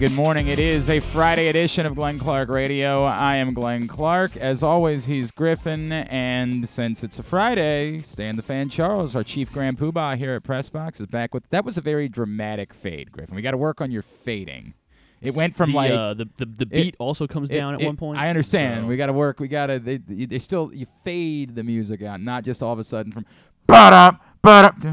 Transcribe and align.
good 0.00 0.12
morning. 0.12 0.48
It 0.48 0.58
is 0.58 0.88
a 0.88 0.98
Friday 0.98 1.48
edition 1.48 1.84
of 1.84 1.94
Glenn 1.94 2.18
Clark 2.18 2.48
Radio. 2.48 3.04
I 3.04 3.36
am 3.36 3.52
Glenn 3.52 3.86
Clark. 3.86 4.34
As 4.34 4.62
always, 4.62 5.04
he's 5.04 5.30
Griffin, 5.30 5.92
and 5.92 6.66
since 6.66 7.04
it's 7.04 7.18
a 7.18 7.22
Friday, 7.22 8.00
Stan 8.00 8.36
the 8.36 8.42
Fan 8.42 8.70
Charles, 8.70 9.14
our 9.14 9.22
chief 9.22 9.52
grand 9.52 9.78
poobah 9.78 10.16
here 10.16 10.34
at 10.34 10.42
Pressbox, 10.42 11.02
is 11.02 11.06
back 11.06 11.34
with. 11.34 11.46
That 11.50 11.66
was 11.66 11.76
a 11.76 11.82
very 11.82 12.08
dramatic 12.08 12.72
fade, 12.72 13.12
Griffin. 13.12 13.34
We 13.34 13.42
got 13.42 13.50
to 13.50 13.58
work 13.58 13.82
on 13.82 13.90
your 13.90 14.00
fading. 14.00 14.72
It 15.20 15.34
went 15.34 15.54
from 15.54 15.72
the, 15.72 15.76
like 15.76 15.90
uh, 15.90 16.14
the, 16.14 16.26
the 16.38 16.46
the 16.46 16.66
beat 16.66 16.96
also 16.98 17.26
comes 17.26 17.50
it- 17.50 17.54
down 17.56 17.74
at 17.74 17.82
it- 17.82 17.86
one 17.86 17.98
point. 17.98 18.18
I 18.18 18.30
understand. 18.30 18.84
so- 18.84 18.86
We 18.86 18.96
got 18.96 19.06
to 19.08 19.12
work. 19.12 19.38
We 19.38 19.48
got 19.48 19.66
to. 19.66 19.78
They, 19.78 19.98
they, 19.98 20.24
they 20.24 20.38
still 20.38 20.70
you 20.72 20.86
fade 21.04 21.54
the 21.54 21.62
music 21.62 22.02
out, 22.02 22.22
not 22.22 22.44
just 22.44 22.62
all 22.62 22.72
of 22.72 22.78
a 22.78 22.84
sudden 22.84 23.12
from. 23.12 23.26
Ba-da, 23.66 24.12
ba-da. 24.40 24.92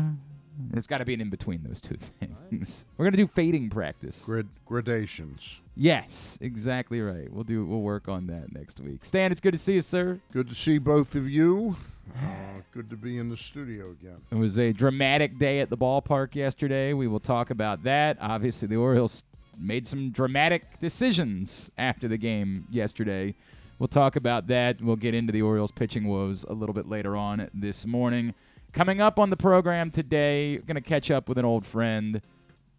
It's 0.74 0.88
got 0.88 1.00
to 1.00 1.06
be 1.06 1.14
an 1.14 1.22
in 1.22 1.30
between 1.30 1.64
those 1.64 1.82
two 1.82 1.98
things. 2.50 2.86
We're 2.98 3.06
gonna 3.06 3.18
do 3.18 3.28
fading 3.28 3.70
practice. 3.70 4.26
Grid 4.26 4.48
gradations. 4.66 5.62
Yes, 5.76 6.38
exactly 6.42 7.02
right. 7.02 7.32
We'll 7.32 7.44
do. 7.44 7.66
We'll 7.66 7.82
work 7.82 8.08
on 8.08 8.28
that 8.28 8.54
next 8.54 8.80
week. 8.80 9.06
Stan, 9.06 9.32
it's 9.32 9.42
good 9.42 9.52
to 9.54 9.58
see 9.58 9.74
you, 9.74 9.82
sir. 9.82 10.20
Good 10.32 10.50
to 10.50 10.56
see 10.56 10.78
both 10.78 11.16
of 11.16 11.30
you. 11.30 11.76
Uh, 12.16 12.62
good 12.72 12.90
to 12.90 12.96
be 12.96 13.18
in 13.18 13.30
the 13.30 13.38
studio 13.38 13.92
again. 13.92 14.18
It 14.32 14.36
was 14.36 14.58
a 14.58 14.72
dramatic 14.72 15.38
day 15.38 15.60
at 15.60 15.70
the 15.70 15.78
ballpark 15.78 16.36
yesterday. 16.36 16.94
We 16.94 17.08
will 17.08 17.20
talk 17.20 17.50
about 17.50 17.84
that. 17.84 18.18
Obviously, 18.22 18.68
the 18.68 18.78
Orioles 18.78 19.24
made 19.60 19.86
some 19.86 20.12
dramatic 20.12 20.80
decisions 20.80 21.72
after 21.78 22.08
the 22.08 22.18
game 22.18 22.66
yesterday. 22.70 23.36
We'll 23.80 23.88
talk 23.88 24.16
about 24.16 24.48
that. 24.48 24.82
We'll 24.82 24.96
get 24.96 25.14
into 25.14 25.32
the 25.32 25.42
Orioles 25.42 25.72
pitching 25.72 26.08
woes 26.08 26.44
a 26.48 26.54
little 26.54 26.74
bit 26.74 26.88
later 26.88 27.16
on 27.16 27.50
this 27.54 27.86
morning. 27.86 28.34
Coming 28.74 29.02
up 29.02 29.18
on 29.18 29.30
the 29.30 29.38
program 29.38 29.90
today, 29.92 30.58
going 30.58 30.76
to 30.76 30.82
catch 30.82 31.10
up 31.10 31.28
with 31.28 31.38
an 31.38 31.46
old 31.46 31.66
friend. 31.66 32.22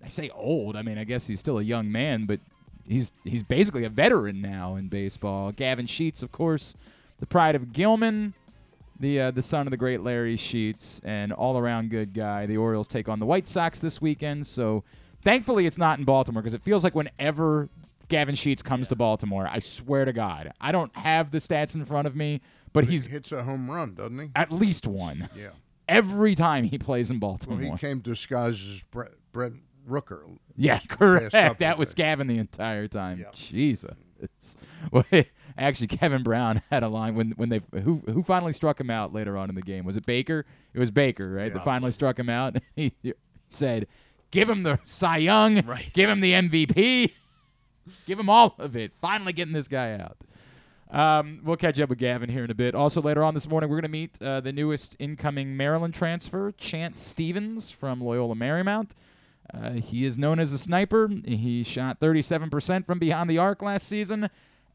I 0.04 0.08
say 0.08 0.30
old. 0.30 0.76
I 0.76 0.82
mean, 0.82 0.96
I 0.98 1.04
guess 1.04 1.26
he's 1.26 1.40
still 1.40 1.58
a 1.58 1.62
young 1.62 1.90
man, 1.90 2.26
but 2.26 2.40
he's 2.86 3.10
he's 3.24 3.42
basically 3.42 3.84
a 3.84 3.88
veteran 3.88 4.40
now 4.40 4.76
in 4.76 4.88
baseball. 4.88 5.50
Gavin 5.50 5.86
Sheets, 5.86 6.22
of 6.22 6.30
course, 6.30 6.76
the 7.18 7.26
pride 7.26 7.56
of 7.56 7.72
Gilman 7.72 8.34
the 9.00 9.20
uh, 9.20 9.30
the 9.30 9.42
son 9.42 9.66
of 9.66 9.70
the 9.70 9.76
great 9.76 10.02
Larry 10.02 10.36
Sheets, 10.36 11.00
and 11.04 11.32
all 11.32 11.58
around 11.58 11.90
good 11.90 12.12
guy. 12.12 12.46
The 12.46 12.56
Orioles 12.56 12.88
take 12.88 13.08
on 13.08 13.18
the 13.18 13.26
White 13.26 13.46
Sox 13.46 13.80
this 13.80 14.00
weekend, 14.00 14.46
so 14.46 14.84
thankfully 15.22 15.66
it's 15.66 15.78
not 15.78 15.98
in 15.98 16.04
Baltimore 16.04 16.42
because 16.42 16.54
it 16.54 16.62
feels 16.62 16.84
like 16.84 16.94
whenever 16.94 17.68
Gavin 18.08 18.34
Sheets 18.34 18.62
comes 18.62 18.88
to 18.88 18.96
Baltimore, 18.96 19.48
I 19.50 19.58
swear 19.60 20.04
to 20.04 20.12
God, 20.12 20.52
I 20.60 20.72
don't 20.72 20.94
have 20.96 21.30
the 21.30 21.38
stats 21.38 21.74
in 21.74 21.84
front 21.84 22.06
of 22.06 22.16
me, 22.16 22.40
but 22.72 22.84
He 22.84 22.92
he's 22.92 23.06
hits 23.06 23.32
a 23.32 23.42
home 23.44 23.70
run, 23.70 23.94
doesn't 23.94 24.18
he? 24.18 24.30
at 24.34 24.50
least 24.50 24.86
one 24.86 25.28
Yeah. 25.36 25.48
Every 25.88 26.34
time 26.34 26.64
he 26.64 26.78
plays 26.78 27.10
in 27.10 27.18
Well, 27.20 27.30
Baltimore. 27.32 27.60
he 27.60 27.78
came 27.78 28.00
disguised 28.00 28.68
as 28.68 28.82
Brent, 28.90 29.12
Brent 29.32 29.56
Rooker. 29.88 30.38
Yeah, 30.56 30.80
correct. 30.88 31.32
That 31.32 31.78
was 31.78 31.90
days. 31.90 31.94
Gavin 31.94 32.26
the 32.26 32.38
entire 32.38 32.88
time. 32.88 33.18
Yeah. 33.20 33.30
Jesus. 33.32 33.94
Well, 34.90 35.04
actually, 35.58 35.86
Kevin 35.86 36.22
Brown 36.22 36.60
had 36.70 36.82
a 36.82 36.88
line 36.88 37.14
when 37.14 37.30
when 37.32 37.48
they 37.48 37.60
who 37.82 38.02
who 38.06 38.22
finally 38.22 38.52
struck 38.52 38.80
him 38.80 38.90
out 38.90 39.12
later 39.12 39.36
on 39.36 39.48
in 39.48 39.54
the 39.54 39.62
game. 39.62 39.84
Was 39.84 39.96
it 39.96 40.04
Baker? 40.04 40.44
It 40.74 40.78
was 40.78 40.90
Baker, 40.90 41.30
right? 41.30 41.52
That 41.52 41.64
finally 41.64 41.90
struck 41.92 42.18
him 42.18 42.28
out. 42.28 42.56
he 42.76 42.92
said, 43.48 43.86
"Give 44.30 44.50
him 44.50 44.64
the 44.64 44.78
Cy 44.84 45.18
Young. 45.18 45.64
Right. 45.64 45.90
Give 45.92 46.10
him 46.10 46.20
the 46.20 46.32
MVP. 46.32 47.12
Give 48.06 48.18
him 48.18 48.28
all 48.28 48.54
of 48.58 48.76
it. 48.76 48.92
Finally 49.00 49.32
getting 49.34 49.54
this 49.54 49.68
guy 49.68 49.92
out." 49.92 50.16
Um, 50.90 51.40
we'll 51.44 51.56
catch 51.56 51.78
up 51.80 51.90
with 51.90 51.98
Gavin 51.98 52.30
here 52.30 52.44
in 52.44 52.50
a 52.50 52.54
bit. 52.54 52.74
Also, 52.74 53.02
later 53.02 53.22
on 53.22 53.34
this 53.34 53.46
morning, 53.46 53.68
we're 53.68 53.76
going 53.76 53.82
to 53.82 53.88
meet 53.88 54.22
uh, 54.22 54.40
the 54.40 54.52
newest 54.52 54.96
incoming 54.98 55.56
Maryland 55.56 55.94
transfer, 55.94 56.50
Chance 56.52 57.00
Stephens 57.00 57.70
from 57.70 58.00
Loyola 58.00 58.34
Marymount. 58.34 58.92
Uh, 59.52 59.72
he 59.72 60.04
is 60.04 60.18
known 60.18 60.38
as 60.38 60.52
a 60.52 60.58
sniper. 60.58 61.10
He 61.26 61.62
shot 61.62 62.00
37% 62.00 62.86
from 62.86 62.98
beyond 62.98 63.28
the 63.28 63.38
arc 63.38 63.62
last 63.62 63.86
season, 63.86 64.30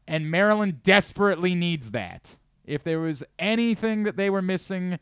and 0.06 0.30
Maryland 0.30 0.82
desperately 0.82 1.54
needs 1.54 1.90
that. 1.92 2.36
If 2.64 2.84
there 2.84 3.00
was 3.00 3.24
anything 3.38 4.04
that 4.04 4.16
they 4.16 4.30
were 4.30 4.42
missing, 4.42 4.98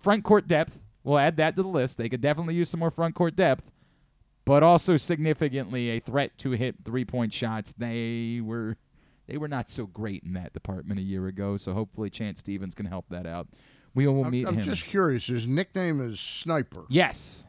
front 0.00 0.24
court 0.24 0.46
depth, 0.46 0.80
we'll 1.02 1.18
add 1.18 1.36
that 1.38 1.56
to 1.56 1.62
the 1.62 1.68
list. 1.68 1.98
They 1.98 2.08
could 2.08 2.20
definitely 2.20 2.54
use 2.54 2.68
some 2.68 2.80
more 2.80 2.90
front 2.90 3.14
court 3.14 3.34
depth, 3.34 3.70
but 4.44 4.62
also 4.62 4.96
significantly 4.96 5.90
a 5.90 6.00
threat 6.00 6.36
to 6.38 6.52
hit 6.52 6.76
three 6.84 7.04
point 7.04 7.32
shots. 7.32 7.74
They 7.76 8.40
were 8.42 8.76
they 9.26 9.36
were 9.38 9.48
not 9.48 9.68
so 9.70 9.86
great 9.86 10.22
in 10.24 10.34
that 10.34 10.52
department 10.52 11.00
a 11.00 11.02
year 11.02 11.26
ago, 11.26 11.56
so 11.56 11.72
hopefully 11.72 12.10
Chance 12.10 12.40
Stephens 12.40 12.74
can 12.74 12.86
help 12.86 13.06
that 13.10 13.26
out. 13.26 13.48
We 13.94 14.06
will 14.06 14.24
I'm, 14.24 14.30
meet 14.30 14.48
I'm 14.48 14.56
him. 14.56 14.62
just 14.64 14.84
curious. 14.84 15.28
His 15.28 15.46
nickname 15.46 16.00
is 16.00 16.18
Sniper, 16.20 16.84
yes, 16.88 17.46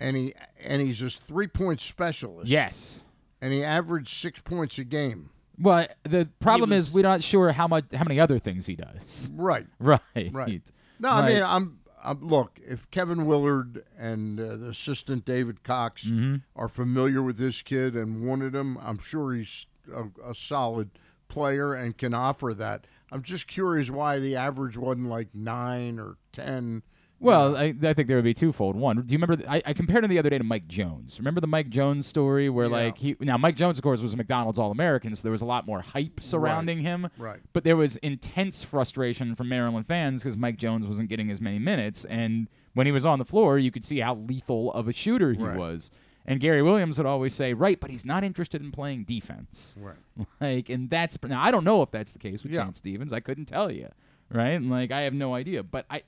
and 0.00 0.16
he 0.16 0.34
and 0.64 0.80
he's 0.82 1.02
a 1.02 1.10
three 1.10 1.46
point 1.46 1.80
specialist. 1.80 2.48
yes. 2.48 3.04
and 3.40 3.52
he 3.52 3.62
averaged 3.62 4.08
six 4.08 4.40
points 4.40 4.78
a 4.78 4.84
game. 4.84 5.30
Well, 5.60 5.86
the 6.02 6.28
problem 6.40 6.72
is 6.72 6.94
we're 6.94 7.02
not 7.02 7.22
sure 7.22 7.52
how 7.52 7.68
much 7.68 7.84
how 7.92 8.04
many 8.04 8.18
other 8.18 8.38
things 8.38 8.66
he 8.66 8.74
does. 8.76 9.30
Right. 9.34 9.66
Right. 9.78 10.00
Right. 10.32 10.62
No, 10.98 11.10
I 11.10 11.26
mean, 11.28 11.42
I'm, 11.42 11.78
I'm. 12.02 12.20
Look, 12.26 12.58
if 12.66 12.90
Kevin 12.90 13.26
Willard 13.26 13.84
and 13.98 14.40
uh, 14.40 14.56
the 14.56 14.68
assistant 14.70 15.24
David 15.24 15.62
Cox 15.62 16.06
Mm-hmm. 16.06 16.36
are 16.56 16.68
familiar 16.68 17.22
with 17.22 17.36
this 17.36 17.60
kid 17.60 17.94
and 17.96 18.26
wanted 18.26 18.54
him, 18.54 18.78
I'm 18.78 18.98
sure 18.98 19.34
he's 19.34 19.66
a, 19.94 20.04
a 20.30 20.34
solid 20.34 20.90
player 21.32 21.74
and 21.74 21.96
can 21.96 22.14
offer 22.14 22.54
that. 22.54 22.86
I'm 23.10 23.22
just 23.22 23.46
curious 23.46 23.90
why 23.90 24.18
the 24.18 24.36
average 24.36 24.76
wasn't 24.76 25.08
like 25.08 25.34
nine 25.34 25.98
or 25.98 26.16
ten. 26.32 26.82
Well, 27.18 27.56
I, 27.56 27.72
I 27.84 27.94
think 27.94 28.08
there 28.08 28.16
would 28.16 28.24
be 28.24 28.34
twofold. 28.34 28.74
One, 28.74 28.96
do 28.96 29.02
you 29.12 29.16
remember? 29.16 29.36
th- 29.36 29.48
I, 29.48 29.62
I 29.64 29.72
compared 29.74 30.02
him 30.02 30.10
the 30.10 30.18
other 30.18 30.28
day 30.30 30.38
to 30.38 30.44
Mike 30.44 30.66
Jones. 30.66 31.20
Remember 31.20 31.40
the 31.40 31.46
Mike 31.46 31.68
Jones 31.68 32.04
story 32.06 32.50
where, 32.50 32.66
Yeah. 32.66 32.72
like, 32.72 32.98
he 32.98 33.16
now 33.20 33.38
Mike 33.38 33.54
Jones, 33.54 33.78
of 33.78 33.82
course, 33.84 34.00
was 34.02 34.12
a 34.12 34.16
McDonald's 34.16 34.58
All 34.58 34.72
American, 34.72 35.14
so 35.14 35.22
there 35.22 35.30
was 35.30 35.42
a 35.42 35.46
lot 35.46 35.64
more 35.64 35.82
hype 35.82 36.20
surrounding 36.20 36.80
him. 36.80 37.08
Right. 37.18 37.38
But 37.52 37.62
there 37.62 37.76
was 37.76 37.96
intense 37.98 38.64
frustration 38.64 39.36
from 39.36 39.48
Maryland 39.48 39.86
fans 39.86 40.22
because 40.24 40.36
Mike 40.36 40.56
Jones 40.56 40.84
wasn't 40.86 41.08
getting 41.10 41.30
as 41.30 41.40
many 41.40 41.60
minutes, 41.60 42.04
and 42.06 42.48
when 42.74 42.86
he 42.86 42.92
was 42.92 43.06
on 43.06 43.20
the 43.20 43.24
floor, 43.24 43.56
you 43.56 43.70
could 43.70 43.84
see 43.84 44.00
how 44.00 44.16
lethal 44.16 44.72
of 44.72 44.88
a 44.88 44.92
shooter 44.92 45.32
he 45.32 45.44
Right. 45.44 45.56
was. 45.56 45.92
And 46.24 46.38
Gary 46.38 46.62
Williams 46.62 46.98
would 46.98 47.06
always 47.06 47.34
say, 47.34 47.52
"Right, 47.52 47.80
but 47.80 47.90
he's 47.90 48.04
not 48.04 48.22
interested 48.22 48.62
in 48.62 48.70
playing 48.70 49.04
defense." 49.04 49.76
Right. 49.80 49.96
Like, 50.40 50.68
and 50.68 50.88
that's 50.90 51.16
now 51.24 51.40
I 51.42 51.50
don't 51.50 51.64
know 51.64 51.82
if 51.82 51.90
that's 51.90 52.12
the 52.12 52.18
case 52.18 52.42
with 52.42 52.52
Yeah. 52.52 52.62
Chance 52.64 52.78
Stephens. 52.78 53.12
I 53.12 53.20
couldn't 53.20 53.46
tell 53.46 53.70
you, 53.70 53.88
right? 54.30 54.50
And 54.50 54.70
like, 54.70 54.90
I 54.92 55.02
have 55.02 55.14
no 55.14 55.34
idea. 55.34 55.62
But 55.62 55.86
I, 55.90 56.02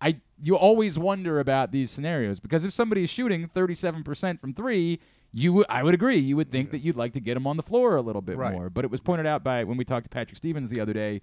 I, 0.00 0.20
you 0.40 0.56
always 0.56 0.98
wonder 0.98 1.40
about 1.40 1.72
these 1.72 1.90
scenarios 1.90 2.38
because 2.40 2.64
if 2.64 2.72
somebody 2.72 3.02
is 3.02 3.10
shooting 3.10 3.48
37% 3.48 4.40
from 4.40 4.54
three, 4.54 5.00
you, 5.32 5.52
would 5.54 5.66
I 5.68 5.82
would 5.82 5.94
agree, 5.94 6.18
you 6.18 6.36
would 6.36 6.52
think 6.52 6.70
that 6.70 6.78
you'd 6.80 6.96
like 6.96 7.12
to 7.14 7.20
get 7.20 7.36
him 7.36 7.46
on 7.48 7.56
the 7.56 7.62
floor 7.64 7.96
a 7.96 8.00
little 8.02 8.22
bit 8.22 8.36
Right. 8.36 8.52
more. 8.52 8.70
But 8.70 8.84
it 8.84 8.90
was 8.92 9.00
pointed 9.00 9.26
out 9.26 9.42
by 9.42 9.64
when 9.64 9.76
we 9.76 9.84
talked 9.84 10.04
to 10.04 10.10
Patrick 10.10 10.36
Stevens 10.36 10.70
the 10.70 10.78
other 10.80 10.92
day, 10.92 11.20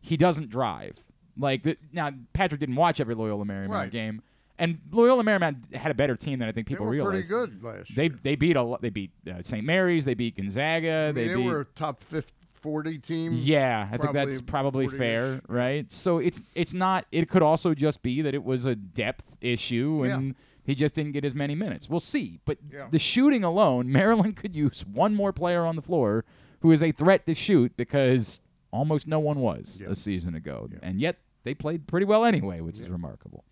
he 0.00 0.16
doesn't 0.18 0.50
drive. 0.50 1.02
Like 1.38 1.62
the, 1.62 1.76
now, 1.92 2.10
Patrick 2.34 2.60
didn't 2.60 2.76
watch 2.76 3.00
every 3.00 3.14
Loyola 3.14 3.44
Marymount 3.44 3.68
Right. 3.70 3.90
game, 3.90 4.20
and 4.58 4.78
Loyola 4.90 5.22
Marymount 5.24 5.74
had 5.74 5.90
a 5.90 5.94
better 5.94 6.16
team 6.16 6.38
than 6.38 6.48
I 6.48 6.52
think 6.52 6.66
They 6.68 6.74
people 6.74 6.86
were 6.86 6.92
realize. 6.92 7.28
pretty 7.28 7.28
good 7.28 7.62
last 7.62 7.94
They 7.94 8.04
year. 8.04 8.18
they 8.22 8.30
they 8.30 8.36
beat 8.36 8.56
a 8.56 8.62
lot. 8.62 8.82
They 8.82 8.90
beat 8.90 9.10
uh, 9.30 9.40
St. 9.42 9.64
Mary's. 9.64 10.04
They 10.04 10.14
beat 10.14 10.36
Gonzaga. 10.36 10.90
I 10.90 11.06
mean, 11.06 11.14
they 11.14 11.28
they, 11.28 11.36
beat 11.36 11.46
were 11.46 11.60
a 11.60 11.64
top 11.64 12.00
50, 12.00 12.32
40 12.54 12.98
team. 12.98 13.32
yeah, 13.34 13.88
I 13.92 13.96
think 13.96 14.12
that's 14.12 14.40
Probably 14.40 14.86
probably 14.86 14.86
40-ish. 14.88 14.98
fair, 14.98 15.40
right? 15.48 15.90
So 15.92 16.18
it's 16.18 16.42
it's 16.54 16.74
not. 16.74 17.06
It 17.12 17.28
could 17.28 17.42
also 17.42 17.74
just 17.74 18.02
be 18.02 18.22
that 18.22 18.34
it 18.34 18.42
was 18.44 18.66
a 18.66 18.74
depth 18.74 19.36
issue 19.40 20.02
Yeah. 20.04 20.14
and 20.16 20.34
he 20.64 20.74
just 20.74 20.94
didn't 20.94 21.12
get 21.12 21.24
as 21.24 21.34
many 21.34 21.54
minutes. 21.54 21.88
We'll 21.88 22.00
see. 22.00 22.40
But 22.44 22.58
Yeah. 22.70 22.88
the 22.90 22.98
shooting 22.98 23.42
alone, 23.44 23.90
Maryland 23.92 24.36
could 24.36 24.54
use 24.56 24.84
one 24.84 25.14
more 25.14 25.32
player 25.32 25.64
on 25.64 25.76
the 25.76 25.82
floor 25.82 26.24
who 26.60 26.72
is 26.72 26.82
a 26.82 26.90
threat 26.92 27.24
to 27.26 27.34
shoot 27.34 27.76
because 27.76 28.40
almost 28.72 29.06
no 29.06 29.18
one 29.20 29.38
was 29.40 29.80
Yeah. 29.82 29.90
a 29.90 29.94
season 29.96 30.34
ago, 30.34 30.68
Yeah. 30.70 30.78
and 30.82 31.00
yet 31.00 31.16
they 31.44 31.54
played 31.54 31.86
pretty 31.86 32.04
well 32.04 32.24
anyway, 32.24 32.60
which 32.60 32.78
is 32.80 32.90
remarkable. 32.90 33.44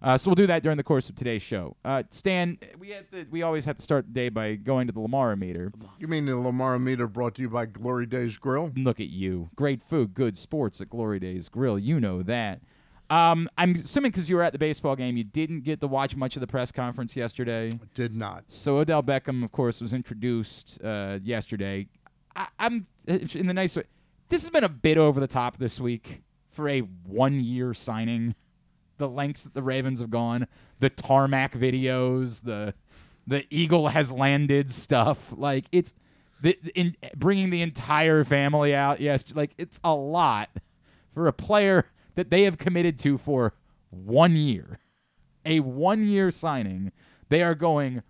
Uh, 0.00 0.16
so 0.16 0.30
we'll 0.30 0.36
do 0.36 0.46
that 0.46 0.62
during 0.62 0.76
the 0.76 0.84
course 0.84 1.08
of 1.08 1.16
today's 1.16 1.42
show. 1.42 1.76
Uh, 1.84 2.02
Stan, 2.10 2.58
we 2.78 2.90
have 2.90 3.10
to, 3.10 3.26
we 3.30 3.42
always 3.42 3.64
have 3.64 3.76
to 3.76 3.82
start 3.82 4.06
the 4.06 4.12
day 4.12 4.28
by 4.28 4.54
going 4.54 4.86
to 4.86 4.92
the 4.92 5.00
Lamar 5.00 5.34
meter. 5.36 5.72
You 5.98 6.08
mean 6.08 6.24
the 6.26 6.36
Lamar 6.36 6.78
meter 6.78 7.06
brought 7.06 7.34
to 7.36 7.42
you 7.42 7.48
by 7.48 7.66
Glory 7.66 8.06
Days 8.06 8.38
Grill? 8.38 8.70
Look 8.76 9.00
at 9.00 9.08
you. 9.08 9.50
Great 9.56 9.82
food, 9.82 10.14
good 10.14 10.36
sports 10.36 10.80
at 10.80 10.88
Glory 10.88 11.18
Days 11.18 11.48
Grill. 11.48 11.78
You 11.78 11.98
know 11.98 12.22
that. 12.22 12.60
Um, 13.10 13.48
I'm 13.56 13.74
assuming 13.74 14.10
because 14.10 14.28
you 14.28 14.36
were 14.36 14.42
at 14.42 14.52
the 14.52 14.58
baseball 14.58 14.94
game, 14.94 15.16
you 15.16 15.24
didn't 15.24 15.62
get 15.62 15.80
to 15.80 15.86
watch 15.86 16.14
much 16.14 16.36
of 16.36 16.40
the 16.40 16.46
press 16.46 16.70
conference 16.70 17.16
yesterday. 17.16 17.70
Did 17.94 18.14
not. 18.14 18.44
So 18.48 18.78
Odell 18.78 19.02
Beckham, 19.02 19.42
of 19.42 19.50
course, 19.50 19.80
was 19.80 19.92
introduced 19.94 20.78
uh, 20.84 21.18
yesterday. 21.22 21.88
I, 22.36 22.48
I'm 22.58 22.84
in 23.06 23.46
the 23.46 23.54
nice 23.54 23.76
way. 23.76 23.84
This 24.28 24.42
has 24.42 24.50
been 24.50 24.64
a 24.64 24.68
bit 24.68 24.98
over 24.98 25.20
the 25.20 25.26
top 25.26 25.56
this 25.56 25.80
week 25.80 26.22
for 26.50 26.68
a 26.68 26.80
one-year 26.80 27.72
signing. 27.72 28.34
The 28.98 29.08
lengths 29.08 29.44
that 29.44 29.54
the 29.54 29.62
Ravens 29.62 30.00
have 30.00 30.10
gone, 30.10 30.46
the 30.80 30.90
tarmac 30.90 31.52
videos, 31.54 32.42
the 32.42 32.74
the 33.26 33.46
eagle 33.50 33.88
has 33.88 34.10
landed 34.10 34.70
stuff. 34.70 35.32
Like 35.36 35.66
it's 35.72 35.94
the 36.42 36.58
in 36.74 36.96
bringing 37.16 37.50
the 37.50 37.62
entire 37.62 38.24
family 38.24 38.74
out. 38.74 39.00
Yes, 39.00 39.34
like 39.34 39.52
it's 39.58 39.80
a 39.82 39.94
lot 39.94 40.50
for 41.14 41.26
a 41.26 41.32
player 41.32 41.86
that 42.14 42.30
they 42.30 42.42
have 42.42 42.58
committed 42.58 42.98
to 43.00 43.18
for 43.18 43.54
one 43.90 44.36
year 44.36 44.80
a 45.48 45.60
one 45.60 46.06
year 46.06 46.30
signing, 46.30 46.92
they 47.28 47.42
are 47.42 47.54
going 47.54 48.02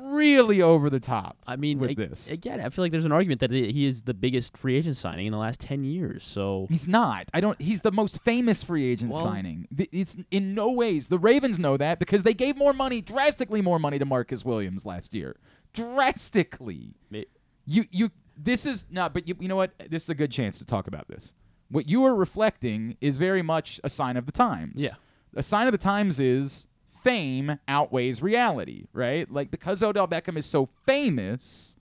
really 0.00 0.62
over 0.62 0.88
the 0.90 1.00
top. 1.00 1.36
I 1.46 1.56
mean, 1.56 1.78
with 1.78 1.90
ag- 1.90 1.96
this. 1.96 2.30
again, 2.30 2.60
I 2.60 2.68
feel 2.68 2.84
like 2.84 2.92
there's 2.92 3.04
an 3.04 3.12
argument 3.12 3.40
that 3.40 3.50
he 3.50 3.86
is 3.86 4.02
the 4.02 4.14
biggest 4.14 4.56
free 4.56 4.76
agent 4.76 4.96
signing 4.96 5.26
in 5.26 5.32
the 5.32 5.38
last 5.38 5.60
ten 5.60 5.84
years. 5.84 6.24
So 6.24 6.66
He's 6.70 6.86
not. 6.88 7.28
I 7.34 7.40
don't. 7.40 7.60
He's 7.60 7.80
the 7.82 7.92
most 7.92 8.22
famous 8.22 8.62
free 8.62 8.84
agent 8.90 9.12
Well- 9.12 9.22
signing. 9.22 9.66
It's 9.92 10.16
in 10.30 10.54
no 10.54 10.70
ways. 10.70 11.08
The 11.08 11.18
Ravens 11.18 11.58
know 11.58 11.76
that 11.76 11.98
because 11.98 12.22
they 12.22 12.34
gave 12.34 12.56
more 12.56 12.72
money, 12.72 13.00
drastically 13.00 13.60
more 13.62 13.78
money 13.78 13.98
to 13.98 14.04
Marcus 14.04 14.44
Williams 14.44 14.84
last 14.86 15.14
year. 15.14 15.36
Drastically. 15.72 16.94
You 17.66 17.84
you. 17.90 18.10
This 18.36 18.64
is 18.66 18.86
not. 18.90 19.12
But 19.12 19.28
you, 19.28 19.36
you 19.38 19.48
know 19.48 19.56
what? 19.56 19.72
This 19.90 20.04
is 20.04 20.08
a 20.10 20.14
good 20.14 20.30
chance 20.30 20.58
to 20.58 20.64
talk 20.66 20.86
about 20.86 21.08
this. 21.08 21.34
What 21.70 21.88
you 21.88 22.04
are 22.04 22.14
reflecting 22.14 22.96
is 23.00 23.18
very 23.18 23.42
much 23.42 23.80
a 23.84 23.88
sign 23.88 24.16
of 24.16 24.26
the 24.26 24.32
times. 24.32 24.82
Yeah. 24.82 24.90
A 25.36 25.42
sign 25.42 25.66
of 25.68 25.72
the 25.72 25.78
times 25.78 26.18
is 26.18 26.66
fame 27.02 27.58
outweighs 27.68 28.22
reality, 28.22 28.86
right? 28.92 29.30
Like 29.30 29.50
because 29.50 29.82
Odell 29.82 30.08
Beckham 30.08 30.36
is 30.36 30.46
so 30.46 30.68
famous, 30.86 31.76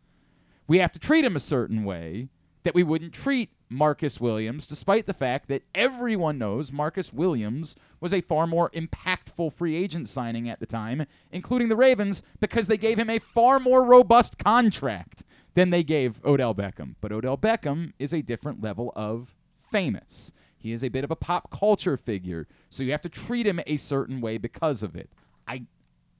we 0.68 0.80
have 0.80 0.92
to 0.94 1.00
treat 1.00 1.26
him 1.26 1.36
a 1.36 1.40
certain 1.40 1.84
way 1.84 2.30
that 2.64 2.76
we 2.76 2.84
wouldn't 2.84 3.14
treat 3.14 3.50
Marcus 3.70 4.20
Williams, 4.20 4.66
despite 4.66 5.06
the 5.06 5.14
fact 5.14 5.48
that 5.48 5.64
everyone 5.76 6.38
knows 6.38 6.72
Marcus 6.72 7.14
Williams 7.14 7.76
was 8.00 8.14
a 8.14 8.22
far 8.22 8.48
more 8.48 8.72
impactful 8.72 9.54
free 9.54 9.76
agent 9.76 10.10
signing 10.10 10.50
at 10.50 10.60
the 10.60 10.66
time, 10.66 11.06
including 11.32 11.70
the 11.70 11.76
Ravens, 11.76 12.24
because 12.40 12.68
they 12.68 12.78
gave 12.78 12.98
him 12.98 13.10
a 13.10 13.20
far 13.20 13.60
more 13.60 13.84
robust 13.84 14.38
contract 14.38 15.24
than 15.54 15.70
they 15.70 15.84
gave 15.84 16.24
Odell 16.26 16.56
Beckham. 16.56 16.96
But 17.00 17.12
Odell 17.12 17.38
Beckham 17.38 17.94
is 18.00 18.14
a 18.14 18.22
different 18.22 18.62
level 18.62 18.92
of 18.96 19.36
famous. 19.72 20.34
He 20.60 20.74
is 20.74 20.84
a 20.84 20.90
bit 20.90 21.04
of 21.04 21.10
a 21.10 21.16
pop 21.16 21.50
culture 21.50 21.98
figure, 21.98 22.48
so 22.70 22.84
you 22.84 22.92
have 22.92 23.02
to 23.02 23.10
treat 23.10 23.48
him 23.48 23.60
a 23.66 23.78
certain 23.78 24.22
way 24.22 24.38
because 24.38 24.84
of 24.84 24.96
it. 24.96 25.10
I 25.48 25.64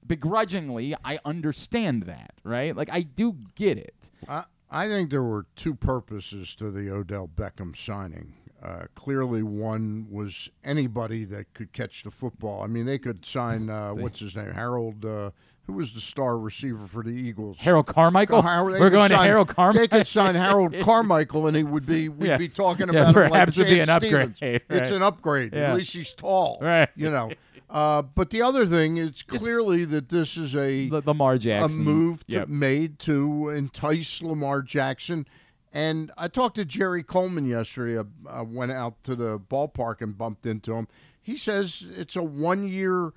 begrudgingly, 0.06 0.96
I 1.04 1.18
understand 1.24 2.04
that, 2.04 2.32
right? 2.42 2.74
Like 2.74 2.88
I 2.90 3.02
do 3.02 3.36
get 3.54 3.78
it. 3.78 4.10
I, 4.26 4.44
I 4.70 4.88
think 4.88 5.10
there 5.10 5.22
were 5.22 5.46
two 5.56 5.74
purposes 5.74 6.54
to 6.56 6.70
the 6.70 6.90
Odell 6.90 7.28
Beckham 7.28 7.76
signing. 7.76 8.34
Uh, 8.62 8.84
clearly, 8.94 9.42
one 9.42 10.06
was 10.10 10.50
anybody 10.64 11.24
that 11.24 11.52
could 11.54 11.72
catch 11.72 12.02
the 12.02 12.10
football. 12.10 12.62
I 12.62 12.66
mean, 12.66 12.84
they 12.86 12.98
could 12.98 13.24
sign 13.24 13.70
uh, 13.70 13.92
what's 13.94 14.20
his 14.20 14.36
name, 14.36 14.52
Harold. 14.52 15.04
Uh, 15.04 15.30
who 15.70 15.76
was 15.76 15.92
the 15.92 16.00
star 16.00 16.38
receiver 16.38 16.86
for 16.86 17.02
the 17.02 17.10
Eagles? 17.10 17.58
Harold 17.60 17.86
Carmichael. 17.86 18.42
Harold- 18.42 18.78
We're 18.80 18.90
going 18.90 19.08
to 19.10 19.16
Harold 19.16 19.48
Carmichael. 19.48 19.80
They 19.82 19.88
could 19.88 20.06
sign 20.06 20.34
Harold 20.34 20.74
Carmichael, 20.82 21.46
and 21.46 21.56
he 21.56 21.62
would 21.62 21.86
be. 21.86 22.08
We'd 22.08 22.38
be 22.38 22.44
Yes. 22.44 22.54
talking 22.54 22.92
Yeah, 22.92 23.10
about 23.10 23.16
him 23.24 23.30
like 23.30 23.54
be 23.54 23.80
an 23.80 23.88
upgrade, 23.88 24.34
right. 24.42 24.62
It's 24.68 24.90
an 24.90 25.02
upgrade. 25.02 25.52
Yeah. 25.54 25.70
At 25.70 25.76
least 25.76 25.94
he's 25.94 26.12
tall. 26.12 26.58
Right. 26.60 26.88
You 26.96 27.10
know. 27.10 27.30
Uh, 27.68 28.02
but 28.02 28.30
the 28.30 28.42
other 28.42 28.66
thing, 28.66 28.96
it's 28.96 29.22
clearly 29.22 29.84
that 29.84 30.08
this 30.08 30.36
is 30.36 30.56
a 30.56 30.90
Lamar 30.90 31.38
Jackson. 31.38 31.80
a 31.82 31.84
move 31.84 32.26
to, 32.26 32.32
Yep. 32.32 32.48
made 32.48 32.98
to 33.00 33.48
entice 33.50 34.20
Lamar 34.22 34.62
Jackson. 34.62 35.24
And 35.72 36.10
I 36.18 36.26
talked 36.26 36.56
to 36.56 36.64
Jerry 36.64 37.04
Coleman 37.04 37.46
yesterday. 37.46 37.96
I, 38.28 38.38
I 38.38 38.42
went 38.42 38.72
out 38.72 39.04
to 39.04 39.14
the 39.14 39.38
ballpark 39.38 40.00
and 40.00 40.18
bumped 40.18 40.46
into 40.46 40.74
him. 40.74 40.88
He 41.22 41.36
says 41.36 41.86
it's 41.96 42.16
a 42.16 42.24
one 42.24 42.66
year, 42.66 43.12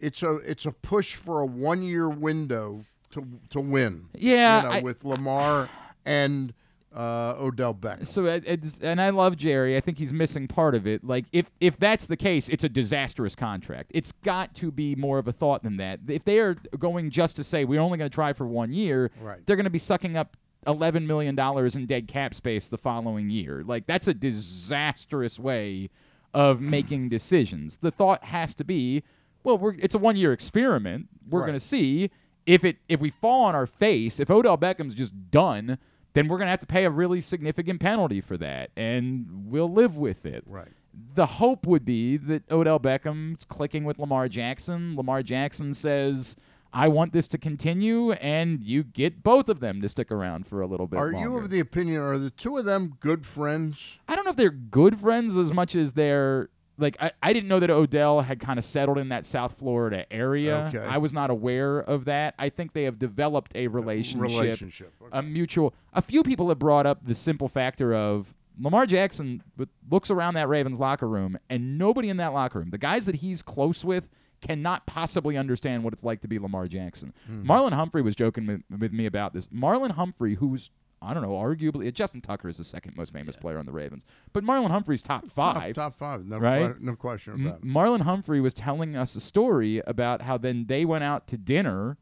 it's 0.00 0.22
a 0.22 0.36
it's 0.36 0.66
a 0.66 0.72
push 0.72 1.14
for 1.14 1.40
a 1.40 1.46
one 1.46 1.82
year 1.82 2.08
window 2.08 2.84
to 3.12 3.26
to 3.50 3.60
win. 3.60 4.06
Yeah, 4.14 4.58
you 4.62 4.68
know, 4.68 4.74
I- 4.74 4.80
with 4.82 5.04
Lamar 5.04 5.68
and 6.04 6.52
uh, 6.94 7.34
Odell 7.38 7.74
Beckham. 7.74 8.06
So 8.06 8.24
it's 8.24 8.78
and 8.78 9.00
I 9.00 9.10
love 9.10 9.36
Jerry. 9.36 9.76
I 9.76 9.80
think 9.80 9.98
he's 9.98 10.12
missing 10.12 10.48
part 10.48 10.74
of 10.74 10.86
it. 10.86 11.04
Like 11.04 11.26
if 11.32 11.50
if 11.60 11.78
that's 11.78 12.06
the 12.06 12.16
case, 12.16 12.48
it's 12.48 12.64
a 12.64 12.68
disastrous 12.68 13.36
contract. 13.36 13.90
It's 13.94 14.12
got 14.24 14.54
to 14.56 14.70
be 14.70 14.94
more 14.94 15.18
of 15.18 15.28
a 15.28 15.32
thought 15.32 15.62
than 15.62 15.76
that. 15.76 16.00
If 16.08 16.24
they 16.24 16.38
are 16.38 16.54
going 16.78 17.10
just 17.10 17.36
to 17.36 17.44
say 17.44 17.64
we're 17.64 17.80
only 17.80 17.98
going 17.98 18.10
to 18.10 18.14
try 18.14 18.32
for 18.32 18.46
one 18.46 18.72
year, 18.72 19.10
Right. 19.20 19.44
they're 19.46 19.56
going 19.56 19.64
to 19.64 19.70
be 19.70 19.78
sucking 19.78 20.16
up 20.16 20.36
eleven 20.66 21.06
million 21.06 21.34
dollars 21.34 21.76
in 21.76 21.86
dead 21.86 22.08
cap 22.08 22.34
space 22.34 22.68
the 22.68 22.78
following 22.78 23.28
year. 23.30 23.62
Like 23.64 23.86
that's 23.86 24.08
a 24.08 24.14
disastrous 24.14 25.38
way 25.38 25.90
of 26.34 26.60
making 26.60 27.08
decisions. 27.10 27.78
The 27.78 27.90
thought 27.90 28.24
has 28.24 28.54
to 28.56 28.64
be, 28.64 29.02
well, 29.48 29.58
we're 29.58 29.74
it's 29.78 29.94
a 29.94 29.98
one 29.98 30.16
year 30.16 30.32
experiment. 30.32 31.08
We're 31.28 31.40
Right. 31.40 31.46
going 31.46 31.58
to 31.58 31.64
see 31.64 32.10
if 32.46 32.64
it 32.64 32.76
if 32.88 33.00
we 33.00 33.08
fall 33.10 33.44
on 33.44 33.54
our 33.54 33.66
face, 33.66 34.20
if 34.20 34.30
Odell 34.30 34.58
Beckham's 34.58 34.94
just 34.94 35.30
done, 35.30 35.78
then 36.12 36.28
we're 36.28 36.36
going 36.36 36.46
to 36.46 36.50
have 36.50 36.60
to 36.60 36.66
pay 36.66 36.84
a 36.84 36.90
really 36.90 37.20
significant 37.22 37.80
penalty 37.80 38.20
for 38.20 38.36
that, 38.36 38.70
and 38.76 39.26
we'll 39.46 39.72
live 39.72 39.96
with 39.96 40.26
it. 40.26 40.44
Right. 40.46 40.68
The 41.14 41.26
hope 41.26 41.66
would 41.66 41.84
be 41.84 42.16
that 42.18 42.42
Odell 42.50 42.78
Beckham's 42.78 43.44
clicking 43.44 43.84
with 43.84 43.98
Lamar 43.98 44.28
Jackson. 44.28 44.96
Lamar 44.96 45.22
Jackson 45.22 45.72
says, 45.72 46.36
"I 46.72 46.88
want 46.88 47.12
this 47.14 47.28
to 47.28 47.38
continue," 47.38 48.12
and 48.12 48.62
you 48.62 48.82
get 48.82 49.22
both 49.22 49.48
of 49.48 49.60
them 49.60 49.80
to 49.80 49.88
stick 49.88 50.10
around 50.10 50.46
for 50.46 50.60
a 50.60 50.66
little 50.66 50.86
bit. 50.86 50.98
Are 50.98 51.12
you 51.12 51.36
of 51.36 51.48
the 51.50 51.60
opinion? 51.60 52.00
Are 52.02 52.18
the 52.18 52.30
two 52.30 52.56
of 52.58 52.64
them 52.66 52.96
good 53.00 53.24
friends? 53.24 53.98
I 54.08 54.14
don't 54.16 54.24
know 54.24 54.30
if 54.32 54.36
they're 54.36 54.50
good 54.50 54.98
friends 54.98 55.38
as 55.38 55.52
much 55.52 55.74
as 55.76 55.92
they're 55.94 56.48
like 56.78 56.96
I, 57.00 57.10
I 57.22 57.32
didn't 57.32 57.48
know 57.48 57.60
that 57.60 57.70
Odell 57.70 58.20
had 58.20 58.40
kind 58.40 58.58
of 58.58 58.64
settled 58.64 58.98
in 58.98 59.08
that 59.10 59.26
South 59.26 59.58
Florida 59.58 60.06
area. 60.10 60.70
Okay. 60.72 60.78
I 60.78 60.98
was 60.98 61.12
not 61.12 61.28
aware 61.30 61.80
of 61.80 62.04
that. 62.06 62.34
I 62.38 62.48
think 62.48 62.72
they 62.72 62.84
have 62.84 62.98
developed 62.98 63.52
a 63.54 63.66
relationship, 63.66 64.40
Relationship. 64.40 64.94
Okay. 65.02 65.10
a 65.18 65.22
mutual. 65.22 65.74
A 65.92 66.00
few 66.00 66.22
people 66.22 66.48
have 66.48 66.58
brought 66.58 66.86
up 66.86 67.04
the 67.04 67.14
simple 67.14 67.48
factor 67.48 67.94
of 67.94 68.34
Lamar 68.60 68.86
Jackson 68.86 69.42
looks 69.90 70.10
around 70.10 70.34
that 70.34 70.48
Ravens 70.48 70.80
locker 70.80 71.08
room 71.08 71.38
and 71.50 71.78
nobody 71.78 72.08
in 72.08 72.16
that 72.18 72.32
locker 72.32 72.58
room, 72.58 72.70
the 72.70 72.78
guys 72.78 73.06
that 73.06 73.16
he's 73.16 73.42
close 73.42 73.84
with 73.84 74.08
cannot 74.40 74.86
possibly 74.86 75.36
understand 75.36 75.82
what 75.82 75.92
it's 75.92 76.04
like 76.04 76.20
to 76.20 76.28
be 76.28 76.38
Lamar 76.38 76.68
Jackson. 76.68 77.12
Hmm. 77.26 77.48
Marlon 77.48 77.72
Humphrey 77.72 78.02
was 78.02 78.14
joking 78.14 78.46
with, 78.46 78.62
with 78.78 78.92
me 78.92 79.06
about 79.06 79.32
this. 79.32 79.46
Marlon 79.48 79.92
Humphrey, 79.92 80.34
who's 80.36 80.70
I 81.00 81.14
don't 81.14 81.22
know, 81.22 81.30
arguably 81.30 81.92
Justin 81.92 82.20
Tucker 82.20 82.48
is 82.48 82.58
the 82.58 82.64
second 82.64 82.96
most 82.96 83.12
famous 83.12 83.36
player 83.36 83.58
on 83.58 83.66
the 83.66 83.72
Ravens, 83.72 84.04
but 84.32 84.42
Marlon 84.44 84.70
Humphrey's 84.70 85.02
top 85.02 85.30
five. 85.30 85.74
Top, 85.74 85.92
top 85.92 85.98
five. 85.98 86.26
No, 86.26 86.38
right? 86.38 86.74
que- 86.74 86.84
no 86.84 86.96
question 86.96 87.34
M- 87.34 87.46
it. 87.46 87.62
Marlon 87.64 88.00
Humphrey 88.00 88.40
was 88.40 88.52
telling 88.54 88.96
us 88.96 89.14
a 89.14 89.20
story 89.20 89.80
about 89.86 90.22
how 90.22 90.36
then 90.38 90.66
they 90.66 90.84
went 90.84 91.04
out 91.04 91.26
to 91.28 91.36
dinner 91.36 91.96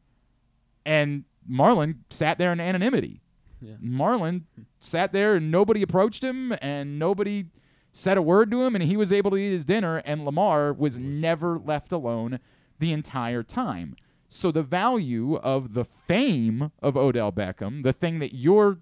and 0.85 1.25
Marlon 1.49 1.97
sat 2.09 2.37
there 2.37 2.51
in 2.51 2.59
anonymity. 2.59 3.21
Yeah. 3.61 3.75
Marlon 3.83 4.43
sat 4.79 5.13
there 5.13 5.35
and 5.35 5.51
nobody 5.51 5.81
approached 5.81 6.23
him 6.23 6.53
and 6.61 6.99
nobody 6.99 7.45
said 7.91 8.17
a 8.17 8.21
word 8.21 8.51
to 8.51 8.61
him 8.63 8.75
and 8.75 8.83
he 8.83 8.97
was 8.97 9.11
able 9.11 9.31
to 9.31 9.37
eat 9.37 9.51
his 9.51 9.65
dinner 9.65 9.97
and 10.05 10.25
Lamar 10.25 10.73
was 10.73 10.99
never 10.99 11.57
left 11.57 11.91
alone 11.91 12.39
the 12.79 12.91
entire 12.91 13.43
time. 13.43 13.95
So 14.29 14.51
the 14.51 14.61
value 14.63 15.35
of 15.37 15.73
the 15.73 15.85
fame 15.85 16.71
of 16.81 16.97
Odell 16.97 17.31
Beckham, 17.31 17.83
the 17.83 17.93
thing 17.93 18.19
that 18.19 18.35
you're 18.35 18.79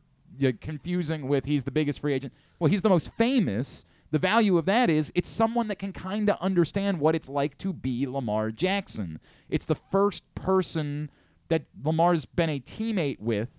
confusing 0.62 1.28
with 1.28 1.46
he's 1.46 1.64
the 1.64 1.72
biggest 1.72 2.00
free 2.00 2.14
agent, 2.14 2.34
well 2.60 2.70
he's 2.70 2.82
the 2.82 2.90
most 2.90 3.12
famous. 3.18 3.86
The 4.12 4.20
value 4.20 4.58
of 4.58 4.66
that 4.66 4.90
is 4.90 5.12
it's 5.16 5.28
someone 5.28 5.68
that 5.68 5.80
can 5.80 5.92
kind 5.92 6.30
of 6.30 6.38
understand 6.40 7.00
what 7.00 7.16
it's 7.16 7.28
like 7.28 7.58
to 7.60 7.74
be 7.74 8.08
Lamar 8.08 8.52
Jackson. 8.52 9.20
It's 9.50 9.66
the 9.66 9.76
first 9.76 10.24
person 10.36 11.10
that 11.50 11.64
Lamar's 11.84 12.26
been 12.26 12.50
a 12.50 12.60
teammate 12.60 13.20
with 13.20 13.50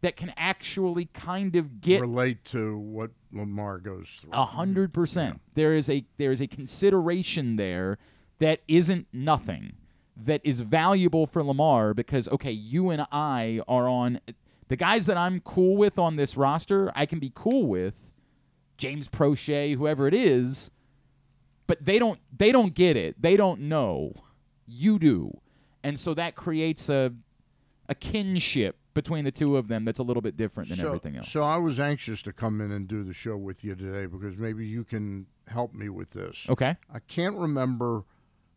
that 0.00 0.16
can 0.16 0.32
actually 0.36 1.06
kind 1.06 1.56
of 1.56 1.80
get 1.80 2.00
Relate 2.00 2.44
to 2.46 2.78
what 2.78 3.10
Lamar 3.32 3.78
goes 3.78 4.18
through. 4.20 4.30
a 4.32 4.44
hundred 4.44 4.94
percent. 4.94 5.40
There 5.54 5.74
is 5.74 5.90
a 5.90 6.04
there 6.16 6.30
is 6.32 6.40
a 6.40 6.46
consideration 6.46 7.56
there 7.56 7.98
that 8.38 8.60
isn't 8.68 9.08
nothing, 9.12 9.72
that 10.16 10.40
is 10.44 10.60
valuable 10.60 11.26
for 11.26 11.42
Lamar 11.42 11.92
because 11.94 12.28
okay, 12.28 12.52
you 12.52 12.90
and 12.90 13.06
I 13.10 13.60
are 13.66 13.88
on 13.88 14.20
the 14.68 14.76
guys 14.76 15.06
that 15.06 15.16
I'm 15.16 15.40
cool 15.40 15.76
with 15.76 15.98
on 15.98 16.16
this 16.16 16.36
roster. 16.36 16.92
I 16.94 17.06
can 17.06 17.18
be 17.18 17.32
cool 17.34 17.66
with 17.66 17.94
James 18.76 19.08
Proche, 19.08 19.76
whoever 19.76 20.06
it 20.06 20.14
is, 20.14 20.70
but 21.66 21.84
they 21.84 21.98
don't 21.98 22.20
they 22.36 22.52
don't 22.52 22.74
get 22.74 22.96
it. 22.96 23.20
They 23.20 23.36
don't 23.36 23.62
know. 23.62 24.12
You 24.66 24.98
do, 24.98 25.40
and 25.82 25.98
so 25.98 26.14
that 26.14 26.34
creates 26.34 26.88
a 26.88 27.12
a 27.88 27.94
kinship 27.94 28.76
between 28.94 29.24
the 29.24 29.30
two 29.30 29.56
of 29.56 29.68
them 29.68 29.84
that's 29.84 29.98
a 29.98 30.02
little 30.02 30.20
bit 30.20 30.36
different 30.36 30.68
than 30.68 30.78
so, 30.78 30.88
everything 30.88 31.16
else. 31.16 31.28
So 31.28 31.42
I 31.42 31.56
was 31.56 31.78
anxious 31.78 32.20
to 32.22 32.32
come 32.32 32.60
in 32.60 32.70
and 32.72 32.88
do 32.88 33.04
the 33.04 33.14
show 33.14 33.36
with 33.36 33.64
you 33.64 33.74
today 33.74 34.06
because 34.06 34.36
maybe 34.36 34.66
you 34.66 34.84
can 34.84 35.26
help 35.46 35.72
me 35.72 35.88
with 35.88 36.10
this. 36.10 36.46
okay. 36.50 36.76
I 36.92 36.98
can't 36.98 37.36
remember 37.36 38.04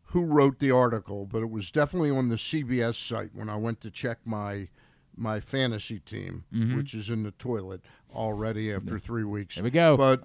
who 0.06 0.24
wrote 0.24 0.58
the 0.58 0.70
article, 0.70 1.26
but 1.26 1.42
it 1.42 1.50
was 1.50 1.70
definitely 1.70 2.10
on 2.10 2.28
the 2.28 2.36
CBS 2.36 2.96
site 2.96 3.30
when 3.34 3.48
I 3.48 3.56
went 3.56 3.80
to 3.82 3.90
check 3.90 4.18
my 4.24 4.68
my 5.16 5.40
fantasy 5.40 5.98
team, 5.98 6.44
Mm-hmm. 6.52 6.76
which 6.76 6.94
is 6.94 7.10
in 7.10 7.22
the 7.22 7.30
toilet 7.32 7.80
already 8.14 8.72
after 8.72 8.98
three 8.98 9.24
weeks. 9.24 9.56
There 9.56 9.64
we 9.64 9.70
go. 9.70 9.96
But 9.96 10.24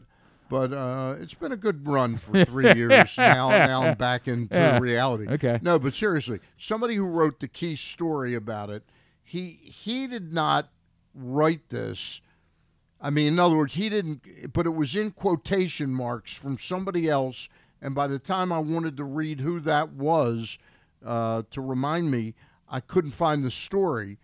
but 0.49 0.71
uh, 0.71 1.15
it's 1.19 1.33
been 1.33 1.51
a 1.51 1.57
good 1.57 1.85
run 1.87 2.17
for 2.17 2.45
three 2.45 2.73
years 2.75 3.17
now. 3.17 3.49
Now 3.49 3.83
I'm 3.83 3.97
back 3.97 4.27
into 4.29 4.55
Yeah. 4.55 4.79
reality. 4.79 5.27
Okay. 5.27 5.59
No, 5.61 5.77
but 5.77 5.93
seriously, 5.95 6.39
somebody 6.57 6.95
who 6.95 7.05
wrote 7.05 7.39
the 7.41 7.47
key 7.49 7.75
story 7.75 8.33
about 8.33 8.69
it, 8.69 8.83
he 9.23 9.59
he 9.63 10.07
did 10.07 10.31
not 10.33 10.69
write 11.13 11.69
this. 11.69 12.21
I 13.01 13.09
mean, 13.09 13.27
in 13.27 13.39
other 13.39 13.55
words, 13.57 13.75
he 13.75 13.89
didn't, 13.89 14.53
but 14.53 14.65
it 14.65 14.71
was 14.73 14.95
in 14.95 15.11
quotation 15.11 15.93
marks 15.93 16.33
from 16.33 16.57
somebody 16.57 17.07
else. 17.09 17.47
And 17.81 17.93
by 17.93 18.07
the 18.07 18.17
time 18.17 18.51
I 18.51 18.57
wanted 18.59 18.97
to 18.97 19.03
read 19.03 19.41
who 19.41 19.59
that 19.59 19.91
was 19.91 20.57
uh, 21.05 21.43
to 21.51 21.61
remind 21.61 22.09
me, 22.09 22.33
I 22.67 22.79
couldn't 22.79 23.11
find 23.11 23.43
the 23.43 23.51
story. 23.51 24.17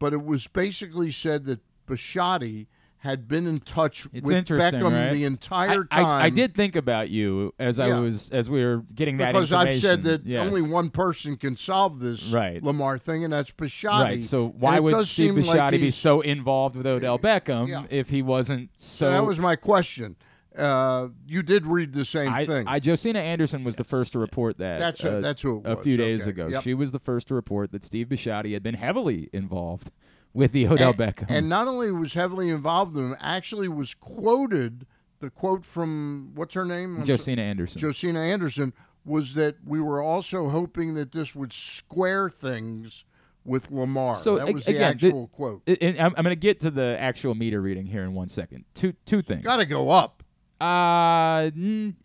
But 0.00 0.12
it 0.12 0.24
was 0.24 0.48
basically 0.48 1.12
said 1.12 1.44
that 1.44 1.60
Bisciotti 1.86 2.66
had 2.98 3.26
been 3.28 3.46
in 3.46 3.56
touch 3.58 4.06
It's 4.12 4.28
with 4.28 4.46
Beckham 4.46 4.92
right? 4.92 5.10
the 5.12 5.24
entire 5.24 5.86
I- 5.90 5.96
time. 6.02 6.22
I 6.22 6.28
did 6.28 6.54
think 6.54 6.76
about 6.76 7.08
you 7.08 7.54
as 7.58 7.78
I 7.80 7.98
was 7.98 8.28
as 8.30 8.50
we 8.50 8.62
were 8.62 8.82
getting 8.94 9.16
that 9.18 9.32
because 9.32 9.52
I've 9.52 9.76
said 9.80 10.02
that 10.04 10.26
Yes. 10.26 10.46
only 10.46 10.60
one 10.60 10.90
person 10.90 11.36
can 11.36 11.56
solve 11.56 12.00
this 12.00 12.30
Right. 12.30 12.62
Lamar 12.62 12.98
thing, 12.98 13.24
and 13.24 13.32
that's 13.32 13.52
Bisciotti. 13.52 14.02
Right. 14.02 14.22
So 14.22 14.48
why 14.58 14.80
would 14.80 14.92
Steve 15.06 15.44
seem 15.44 15.54
like 15.56 15.70
be 15.70 15.90
so 15.90 16.20
involved 16.20 16.76
with 16.76 16.86
Odell 16.86 17.18
Beckham 17.18 17.68
Yeah. 17.68 17.84
if 17.88 18.10
he 18.10 18.20
wasn't 18.20 18.68
so? 18.76 19.06
So 19.06 19.10
that 19.12 19.24
was 19.24 19.38
my 19.38 19.56
question. 19.56 20.16
Uh, 20.56 21.08
you 21.26 21.42
did 21.42 21.64
read 21.66 21.92
the 21.92 22.04
same 22.04 22.32
I, 22.32 22.44
thing. 22.44 22.66
I 22.66 22.80
Josina 22.80 23.20
Anderson 23.20 23.62
was 23.62 23.76
the 23.76 23.84
first 23.84 24.12
to 24.14 24.18
report 24.18 24.58
that. 24.58 24.80
That's 24.80 25.04
uh, 25.04 25.18
a, 25.18 25.20
that's 25.20 25.42
who 25.42 25.62
it 25.64 25.70
a 25.70 25.76
few 25.76 25.96
days 25.96 26.22
Okay. 26.22 26.30
ago. 26.30 26.48
Yep. 26.48 26.62
She 26.62 26.74
was 26.74 26.90
the 26.92 26.98
first 26.98 27.28
to 27.28 27.34
report 27.34 27.70
that 27.72 27.84
Steve 27.84 28.08
Bisciotti 28.08 28.52
had 28.52 28.62
been 28.62 28.74
heavily 28.74 29.30
involved 29.32 29.90
with 30.34 30.52
the 30.52 30.66
Odell 30.66 30.90
and, 30.90 30.98
Beckham. 30.98 31.26
and 31.28 31.48
not 31.48 31.68
only 31.68 31.90
was 31.92 32.14
heavily 32.14 32.48
involved 32.48 32.96
in 32.96 33.12
it, 33.12 33.18
actually 33.20 33.68
was 33.68 33.94
quoted. 33.94 34.86
The 35.20 35.30
quote 35.30 35.64
from 35.64 36.32
what's 36.34 36.54
her 36.54 36.64
name? 36.64 36.96
I'm 36.98 37.04
so- 37.04 37.12
Josina 37.12 37.42
Anderson. 37.42 37.80
Josina 37.80 38.20
Anderson 38.20 38.72
was 39.04 39.34
that 39.34 39.56
we 39.64 39.80
were 39.80 40.00
also 40.02 40.48
hoping 40.48 40.94
that 40.94 41.12
this 41.12 41.34
would 41.34 41.52
square 41.52 42.28
things 42.28 43.04
with 43.44 43.70
Lamar. 43.70 44.14
So, 44.14 44.36
that 44.38 44.52
was 44.52 44.64
the 44.64 44.72
again, 44.72 44.98
the- 44.98 45.06
actual 45.06 45.28
quote. 45.28 45.62
I- 45.68 45.78
and 45.80 45.98
I'm, 45.98 46.14
I'm 46.16 46.24
going 46.24 46.34
to 46.34 46.36
get 46.36 46.60
to 46.60 46.70
the 46.70 46.96
actual 46.98 47.34
meter 47.34 47.60
reading 47.60 47.86
here 47.86 48.02
in 48.02 48.14
one 48.14 48.28
second. 48.28 48.64
Two 48.74 48.94
two 49.06 49.22
things. 49.22 49.44
Got 49.44 49.58
to 49.58 49.66
go 49.66 49.90
up. 49.90 50.19
Uh, 50.60 51.50
n- 51.56 51.96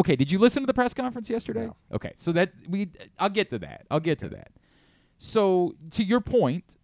okay. 0.00 0.16
Did 0.16 0.30
you 0.32 0.38
listen 0.38 0.62
to 0.62 0.66
the 0.66 0.74
press 0.74 0.92
conference 0.94 1.30
yesterday? 1.30 1.66
No. 1.66 1.76
Okay, 1.92 2.12
so 2.16 2.32
that 2.32 2.52
we, 2.68 2.88
I'll 3.18 3.28
get 3.30 3.50
to 3.50 3.58
that. 3.60 3.86
I'll 3.90 4.00
get 4.00 4.18
to 4.20 4.28
that. 4.30 4.50
So 5.18 5.74
to 5.92 6.02
your 6.02 6.20
point, 6.20 6.76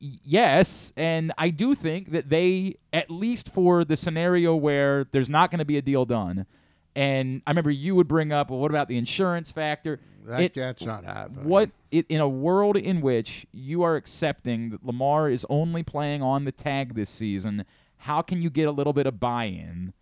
yes, 0.00 0.92
and 0.96 1.32
I 1.38 1.50
do 1.50 1.74
think 1.74 2.10
that 2.12 2.28
they, 2.28 2.76
at 2.92 3.10
least 3.10 3.50
for 3.52 3.84
the 3.84 3.96
scenario 3.96 4.54
where 4.56 5.04
there's 5.12 5.28
not 5.30 5.50
going 5.50 5.60
to 5.60 5.64
be 5.64 5.78
a 5.78 5.82
deal 5.82 6.04
done, 6.04 6.46
and 6.94 7.40
I 7.46 7.50
remember 7.52 7.70
you 7.70 7.94
would 7.94 8.08
bring 8.08 8.32
up, 8.32 8.50
well, 8.50 8.58
what 8.58 8.70
about 8.70 8.88
the 8.88 8.98
insurance 8.98 9.50
factor? 9.50 10.00
That, 10.24 10.40
It- 10.40 10.54
that's 10.54 10.84
not 10.84 11.04
happening. 11.04 11.44
what 11.48 11.70
it, 11.90 12.06
in 12.08 12.20
a 12.20 12.28
world 12.28 12.76
in 12.76 13.00
which 13.00 13.46
you 13.52 13.82
are 13.82 13.96
accepting 13.96 14.70
that 14.70 14.84
Lamar 14.84 15.28
is 15.30 15.46
only 15.48 15.82
playing 15.82 16.22
on 16.22 16.44
the 16.44 16.52
tag 16.52 16.94
this 16.94 17.10
season, 17.10 17.64
how 17.98 18.22
can 18.22 18.42
you 18.42 18.50
get 18.50 18.66
a 18.68 18.72
little 18.72 18.92
bit 18.92 19.06
of 19.06 19.18
buy-in? 19.20 19.92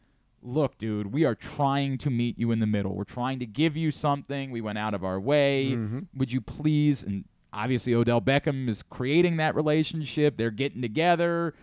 Look, 0.42 0.78
dude, 0.78 1.12
we 1.12 1.24
are 1.24 1.34
trying 1.34 1.98
to 1.98 2.10
meet 2.10 2.38
you 2.38 2.50
in 2.50 2.60
the 2.60 2.66
middle. 2.66 2.94
We're 2.94 3.04
trying 3.04 3.38
to 3.40 3.46
give 3.46 3.76
you 3.76 3.90
something. 3.90 4.50
We 4.50 4.60
went 4.60 4.78
out 4.78 4.94
of 4.94 5.04
our 5.04 5.20
way. 5.20 5.72
Mm-hmm. 5.72 5.98
Would 6.16 6.32
you 6.32 6.40
please? 6.40 7.02
And 7.02 7.24
obviously, 7.52 7.94
Odell 7.94 8.20
Beckham 8.22 8.68
is 8.68 8.82
creating 8.82 9.36
that 9.36 9.54
relationship. 9.54 10.36
They're 10.38 10.50
getting 10.50 10.80
together. 10.80 11.54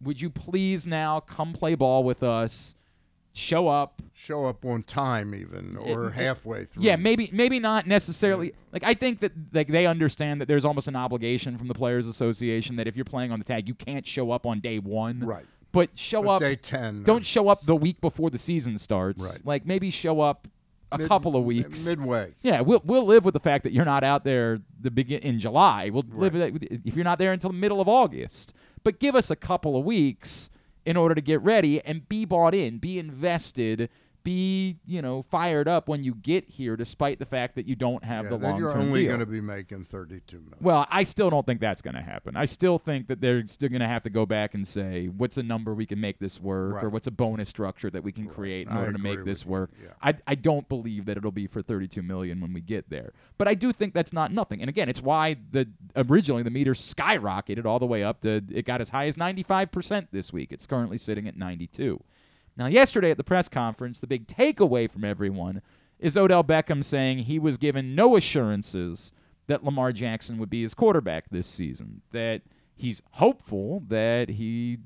Would 0.00 0.20
you 0.20 0.30
please 0.30 0.86
now 0.86 1.20
come 1.20 1.52
play 1.52 1.74
ball 1.74 2.04
with 2.04 2.22
us? 2.22 2.74
Show 3.34 3.66
up, 3.68 4.02
Show 4.12 4.44
up 4.44 4.62
on 4.64 4.82
time, 4.82 5.34
even 5.34 5.78
eh, 5.84 5.92
or 5.94 6.08
It- 6.08 6.12
halfway 6.12 6.66
through. 6.66 6.82
yeah, 6.82 6.96
maybe 6.96 7.30
maybe 7.32 7.58
not 7.58 7.86
necessarily. 7.86 8.52
Like 8.72 8.84
I 8.84 8.92
think 8.94 9.20
that 9.20 9.32
like 9.54 9.68
they 9.68 9.86
understand 9.86 10.40
that 10.42 10.48
there's 10.48 10.66
almost 10.66 10.86
an 10.86 10.96
obligation 10.96 11.56
from 11.56 11.66
the 11.66 11.72
players 11.74 12.06
association 12.06 12.76
that 12.76 12.86
if 12.86 12.94
you're 12.94 13.06
playing 13.06 13.32
on 13.32 13.38
the 13.38 13.44
tag, 13.46 13.66
you 13.68 13.74
can't 13.74 14.06
show 14.06 14.30
up 14.32 14.44
on 14.46 14.60
day 14.60 14.78
1. 14.78 15.20
Right. 15.20 15.46
But 15.72 15.98
show 15.98 16.22
But 16.22 16.28
up 16.30 16.40
day 16.42 16.56
ten. 16.56 17.02
don't 17.02 17.24
show 17.24 17.48
up 17.48 17.64
the 17.66 17.74
week 17.76 18.00
before 18.00 18.30
the 18.30 18.38
season 18.38 18.76
starts. 18.78 19.22
Right. 19.22 19.40
Like 19.46 19.66
maybe 19.66 19.90
show 19.90 20.20
up 20.20 20.46
a 20.90 20.98
Mid- 20.98 21.08
couple 21.08 21.34
of 21.36 21.44
weeks. 21.44 21.86
midway. 21.86 22.34
yeah, 22.42 22.60
we'll 22.60 22.82
we'll 22.84 23.06
live 23.06 23.24
with 23.24 23.32
the 23.34 23.40
fact 23.40 23.64
that 23.64 23.72
you're 23.72 23.84
not 23.86 24.04
out 24.04 24.24
there 24.24 24.60
the 24.80 24.90
begin 24.90 25.20
in 25.20 25.38
July. 25.38 25.88
We'll 25.90 26.04
live 26.12 26.34
with 26.34 26.42
it 26.62 26.82
if 26.84 26.94
you're 26.94 27.04
not 27.04 27.18
there 27.18 27.32
until 27.32 27.50
the 27.50 27.56
middle 27.56 27.80
of 27.80 27.88
August. 27.88 28.52
But 28.84 28.98
give 28.98 29.14
us 29.14 29.30
a 29.30 29.36
couple 29.36 29.76
of 29.76 29.84
weeks 29.84 30.50
in 30.84 30.96
order 30.96 31.14
to 31.14 31.20
get 31.22 31.40
ready 31.42 31.80
and 31.82 32.06
be 32.08 32.24
bought 32.26 32.54
in, 32.54 32.76
be 32.78 32.98
invested, 32.98 33.88
be 34.24 34.78
you 34.86 35.02
know 35.02 35.22
fired 35.22 35.68
up 35.68 35.88
when 35.88 36.04
you 36.04 36.14
get 36.14 36.48
here, 36.48 36.76
despite 36.76 37.18
the 37.18 37.26
fact 37.26 37.54
that 37.56 37.66
you 37.66 37.74
don't 37.76 38.04
have 38.04 38.24
Yeah, 38.24 38.30
the 38.30 38.38
long 38.38 38.58
you're 38.58 38.76
only 38.76 39.06
going 39.06 39.20
to 39.20 39.26
be 39.26 39.40
making 39.40 39.84
thirty-two 39.84 40.38
million. 40.38 40.58
Well, 40.60 40.86
I 40.90 41.02
still 41.02 41.30
don't 41.30 41.46
think 41.46 41.60
that's 41.60 41.82
going 41.82 41.94
to 41.94 42.02
happen. 42.02 42.36
I 42.36 42.44
still 42.44 42.78
think 42.78 43.08
that 43.08 43.20
they're 43.20 43.46
still 43.46 43.68
going 43.68 43.80
to 43.80 43.88
have 43.88 44.02
to 44.04 44.10
go 44.10 44.26
back 44.26 44.54
and 44.54 44.66
say, 44.66 45.06
what's 45.06 45.36
a 45.36 45.42
number 45.42 45.74
we 45.74 45.86
can 45.86 46.00
make 46.00 46.18
this 46.18 46.40
work, 46.40 46.82
or 46.82 46.88
what's 46.88 47.06
a 47.06 47.10
bonus 47.10 47.48
structure 47.48 47.90
that 47.90 48.02
we 48.02 48.12
can 48.12 48.26
create 48.26 48.66
in 48.68 48.72
I 48.72 48.80
order 48.80 48.92
to 48.92 48.98
make 48.98 49.24
this 49.24 49.44
work. 49.46 49.70
yeah. 49.82 49.90
I, 50.02 50.14
I 50.26 50.34
don't 50.34 50.68
believe 50.68 51.04
that 51.06 51.16
it'll 51.16 51.30
be 51.32 51.46
for 51.46 51.62
32 51.62 52.02
million 52.02 52.40
when 52.40 52.52
we 52.52 52.60
get 52.60 52.90
there. 52.90 53.12
But 53.38 53.48
I 53.48 53.54
do 53.54 53.72
think 53.72 53.94
that's 53.94 54.12
not 54.12 54.32
nothing. 54.32 54.60
And 54.60 54.68
again, 54.68 54.88
it's 54.88 55.02
why 55.02 55.36
the 55.50 55.68
originally 55.96 56.42
the 56.42 56.50
meter 56.50 56.74
skyrocketed 56.74 57.64
all 57.64 57.78
the 57.78 57.86
way 57.86 58.02
up 58.02 58.20
to 58.22 58.42
it 58.50 58.64
got 58.64 58.80
as 58.80 58.90
high 58.90 59.06
as 59.06 59.16
95% 59.16 60.08
this 60.12 60.32
week. 60.32 60.52
It's 60.52 60.66
currently 60.66 60.98
sitting 60.98 61.26
at 61.28 61.36
92. 61.36 62.02
Now, 62.56 62.66
yesterday 62.66 63.10
at 63.10 63.16
the 63.16 63.24
press 63.24 63.48
conference, 63.48 64.00
the 64.00 64.06
big 64.06 64.26
takeaway 64.26 64.90
from 64.90 65.04
everyone 65.04 65.62
is 65.98 66.16
Odell 66.16 66.44
Beckham 66.44 66.82
saying 66.82 67.20
he 67.20 67.38
was 67.38 67.56
given 67.56 67.94
no 67.94 68.16
assurances 68.16 69.12
that 69.46 69.64
Lamar 69.64 69.92
Jackson 69.92 70.38
would 70.38 70.50
be 70.50 70.62
his 70.62 70.74
quarterback 70.74 71.30
this 71.30 71.46
season, 71.46 72.02
that 72.12 72.42
he's 72.74 73.02
hopeful 73.12 73.82
that 73.88 74.30
he 74.30 74.78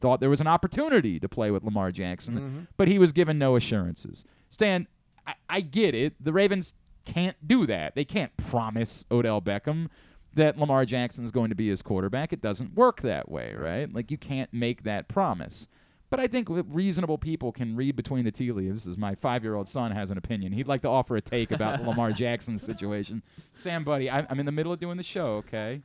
thought 0.00 0.20
there 0.20 0.30
was 0.30 0.40
an 0.40 0.46
opportunity 0.46 1.20
to 1.20 1.28
play 1.28 1.50
with 1.50 1.62
Lamar 1.62 1.92
Jackson, 1.92 2.34
mm-hmm. 2.34 2.60
but 2.76 2.88
he 2.88 2.98
was 2.98 3.12
given 3.12 3.38
no 3.38 3.56
assurances. 3.56 4.24
Stan, 4.50 4.88
I, 5.26 5.34
I 5.48 5.60
get 5.60 5.94
it. 5.94 6.14
The 6.22 6.32
Ravens 6.32 6.74
can't 7.04 7.36
do 7.46 7.66
that. 7.66 7.94
They 7.94 8.04
can't 8.04 8.36
promise 8.36 9.04
Odell 9.10 9.40
Beckham 9.40 9.88
that 10.34 10.58
Lamar 10.58 10.84
Jackson's 10.84 11.30
going 11.30 11.50
to 11.50 11.54
be 11.54 11.68
his 11.68 11.82
quarterback. 11.82 12.32
It 12.32 12.40
doesn't 12.40 12.74
work 12.74 13.02
that 13.02 13.30
way, 13.30 13.54
right? 13.56 13.92
Like 13.92 14.10
you 14.10 14.18
can't 14.18 14.52
make 14.52 14.82
that 14.84 15.08
promise. 15.08 15.68
But 16.12 16.20
I 16.20 16.26
think 16.26 16.46
reasonable 16.50 17.16
people 17.16 17.52
can 17.52 17.74
read 17.74 17.96
between 17.96 18.26
the 18.26 18.30
tea 18.30 18.52
leaves, 18.52 18.86
as 18.86 18.98
my 18.98 19.14
five-year-old 19.14 19.66
son 19.66 19.92
has 19.92 20.10
an 20.10 20.18
opinion. 20.18 20.52
He'd 20.52 20.68
like 20.68 20.82
to 20.82 20.88
offer 20.88 21.16
a 21.16 21.22
take 21.22 21.50
about 21.52 21.82
Lamar 21.86 22.12
Jackson's 22.22 22.62
situation. 22.62 23.22
Sam, 23.54 23.82
buddy, 23.82 24.10
I, 24.10 24.26
I'm 24.28 24.38
in 24.38 24.44
the 24.44 24.52
middle 24.52 24.74
of 24.74 24.78
doing 24.78 24.98
the 24.98 25.02
show. 25.02 25.36
Okay, 25.36 25.80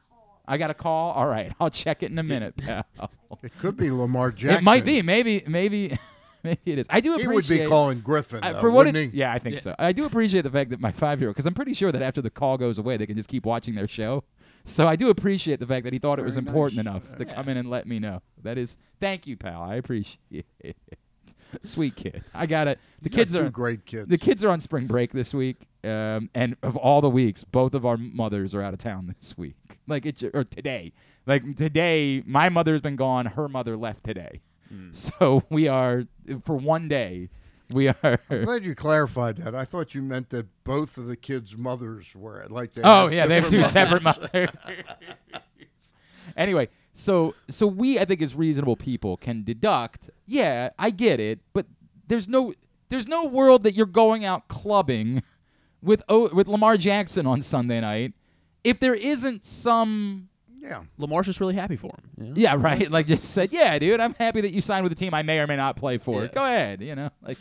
I 0.46 0.58
got 0.58 0.70
a 0.70 0.74
call. 0.74 1.14
All 1.14 1.28
right, 1.28 1.54
I'll 1.62 1.70
check 1.70 2.04
it 2.04 2.12
in 2.12 2.20
a 2.20 2.24
minute, 2.24 2.58
pal. 2.58 2.84
It 3.42 3.58
could 3.60 3.78
be 3.78 3.90
Lamar 3.90 4.34
Jackson. 4.34 4.58
It 4.60 4.64
might 4.64 4.84
be. 4.84 5.02
Maybe. 5.02 5.46
Maybe. 5.48 5.98
Maybe 6.44 6.60
it 6.66 6.78
is. 6.78 6.88
I 6.90 7.00
do 7.00 7.16
He 7.16 7.26
would 7.26 7.48
be 7.48 7.66
calling 7.66 8.02
Griffin 8.02 8.42
I- 8.44 8.52
though, 8.52 8.60
for 8.60 8.70
what 8.70 8.86
it's 8.88 9.00
he? 9.00 9.08
yeah, 9.14 9.32
I 9.32 9.40
think 9.40 9.60
so. 9.60 9.76
I 9.80 9.94
do 9.94 10.04
appreciate 10.06 10.42
the 10.42 10.52
fact 10.52 10.72
that 10.72 10.82
my 10.82 10.92
five 10.92 11.22
year 11.22 11.30
old 11.30 11.36
because 11.36 11.46
I'm 11.46 11.54
pretty 11.54 11.74
sure 11.74 11.92
that 11.94 12.02
after 12.02 12.22
the 12.22 12.30
call 12.30 12.58
goes 12.58 12.78
away, 12.78 12.98
they 12.98 13.06
can 13.06 13.16
just 13.16 13.30
keep 13.30 13.46
watching 13.46 13.76
their 13.76 13.88
show. 13.88 14.26
So 14.68 14.86
I 14.86 14.96
do 14.96 15.10
appreciate 15.10 15.60
the 15.60 15.66
fact 15.66 15.86
that 15.86 15.94
he 15.94 16.00
thought 16.00 16.20
it 16.20 16.26
was 16.26 16.38
important 16.38 16.84
nice. 16.84 16.92
enough 17.04 17.18
to 17.18 17.26
come 17.26 17.48
in 17.50 17.58
and 17.58 17.70
let 17.70 17.88
me 17.88 18.00
know. 18.00 18.22
That 18.44 18.58
is, 18.58 18.78
thank 19.00 19.26
you, 19.26 19.38
pal. 19.38 19.62
I 19.62 19.76
appreciate 19.76 20.46
it. 20.60 20.76
Sweet 21.62 21.96
kid. 21.96 22.24
I 22.34 22.46
got 22.46 22.68
it. 22.68 22.78
The 23.02 23.10
You 23.10 23.16
kids 23.16 23.34
are 23.36 23.50
great 23.50 23.86
kids. 23.86 24.10
the 24.10 24.18
kids 24.18 24.44
are 24.44 24.50
on 24.50 24.60
spring 24.60 24.86
break 24.88 25.14
this 25.14 25.34
week, 25.34 25.58
um, 25.84 26.30
and 26.36 26.58
of 26.62 26.76
all 26.76 27.00
the 27.00 27.10
weeks, 27.10 27.44
both 27.46 27.74
of 27.74 27.86
our 27.86 27.96
mothers 27.98 28.54
are 28.54 28.62
out 28.62 28.74
of 28.74 28.80
town 28.80 29.16
this 29.18 29.38
week. 29.38 29.56
Like 29.88 30.06
it, 30.06 30.22
or 30.34 30.44
today. 30.44 30.92
Like 31.26 31.56
today, 31.56 32.22
my 32.26 32.50
mother's 32.50 32.82
been 32.82 32.96
gone. 32.98 33.26
Her 33.28 33.48
mother 33.48 33.78
left 33.78 34.04
today, 34.04 34.42
so 34.92 35.44
we 35.50 35.68
are 35.68 36.04
for 36.44 36.56
one 36.56 36.88
day. 36.90 37.30
We 37.74 37.90
are. 37.90 38.20
I'm 38.30 38.46
glad 38.46 38.64
you 38.64 38.76
clarified 38.76 39.38
that. 39.38 39.54
I 39.54 39.66
thought 39.66 39.94
you 39.94 40.02
meant 40.02 40.30
that 40.30 40.48
both 40.64 40.98
of 40.98 41.08
the 41.08 41.18
kids' 41.18 41.58
mothers 41.58 42.06
were 42.16 42.46
like 42.50 42.74
they. 42.74 42.82
Oh 42.84 43.08
yeah, 43.10 43.28
they 43.28 43.36
have 43.36 43.50
two 43.50 43.58
different 43.62 43.74
separate 43.74 44.04
mothers. 44.04 44.50
anyway, 46.38 46.70
so 46.94 47.36
so 47.50 47.68
we 47.68 48.00
I 48.00 48.06
think 48.06 48.22
as 48.22 48.36
reasonable 48.36 48.76
people 48.76 49.18
can 49.18 49.44
deduct. 49.44 50.10
Yeah, 50.26 50.70
I 50.80 50.90
get 50.92 51.20
it, 51.20 51.40
but 51.54 51.66
there's 52.08 52.28
no 52.28 52.54
there's 52.90 53.08
no 53.08 53.26
world 53.26 53.64
that 53.64 53.74
you're 53.74 53.86
going 53.86 54.24
out 54.26 54.48
clubbing 54.48 55.24
with 55.82 56.04
o- 56.10 56.34
with 56.34 56.48
Lamar 56.48 56.78
Jackson 56.78 57.26
on 57.28 57.42
Sunday 57.42 57.82
night 57.82 58.14
if 58.64 58.80
there 58.80 58.96
isn't 58.96 59.44
some 59.46 60.30
Yeah. 60.60 60.84
Lamar's 60.98 61.26
just 61.28 61.40
really 61.40 61.54
happy 61.56 61.76
for 61.76 61.88
him. 61.90 62.10
you 62.18 62.24
know? 62.30 62.34
yeah 62.36 62.56
right 62.58 62.90
like 62.90 63.06
just 63.08 63.26
said 63.26 63.52
yeah 63.52 63.78
dude 63.78 64.00
I'm 64.00 64.14
happy 64.16 64.42
that 64.42 64.54
you 64.54 64.62
signed 64.62 64.84
with 64.84 64.92
a 64.92 64.96
team 64.96 65.14
I 65.14 65.22
may 65.22 65.40
or 65.40 65.48
may 65.48 65.56
not 65.58 65.76
play 65.76 65.98
for. 65.98 66.24
Yeah. 66.24 66.28
Go 66.30 66.44
ahead, 66.44 66.82
you 66.82 66.96
know 66.96 67.10
like. 67.22 67.38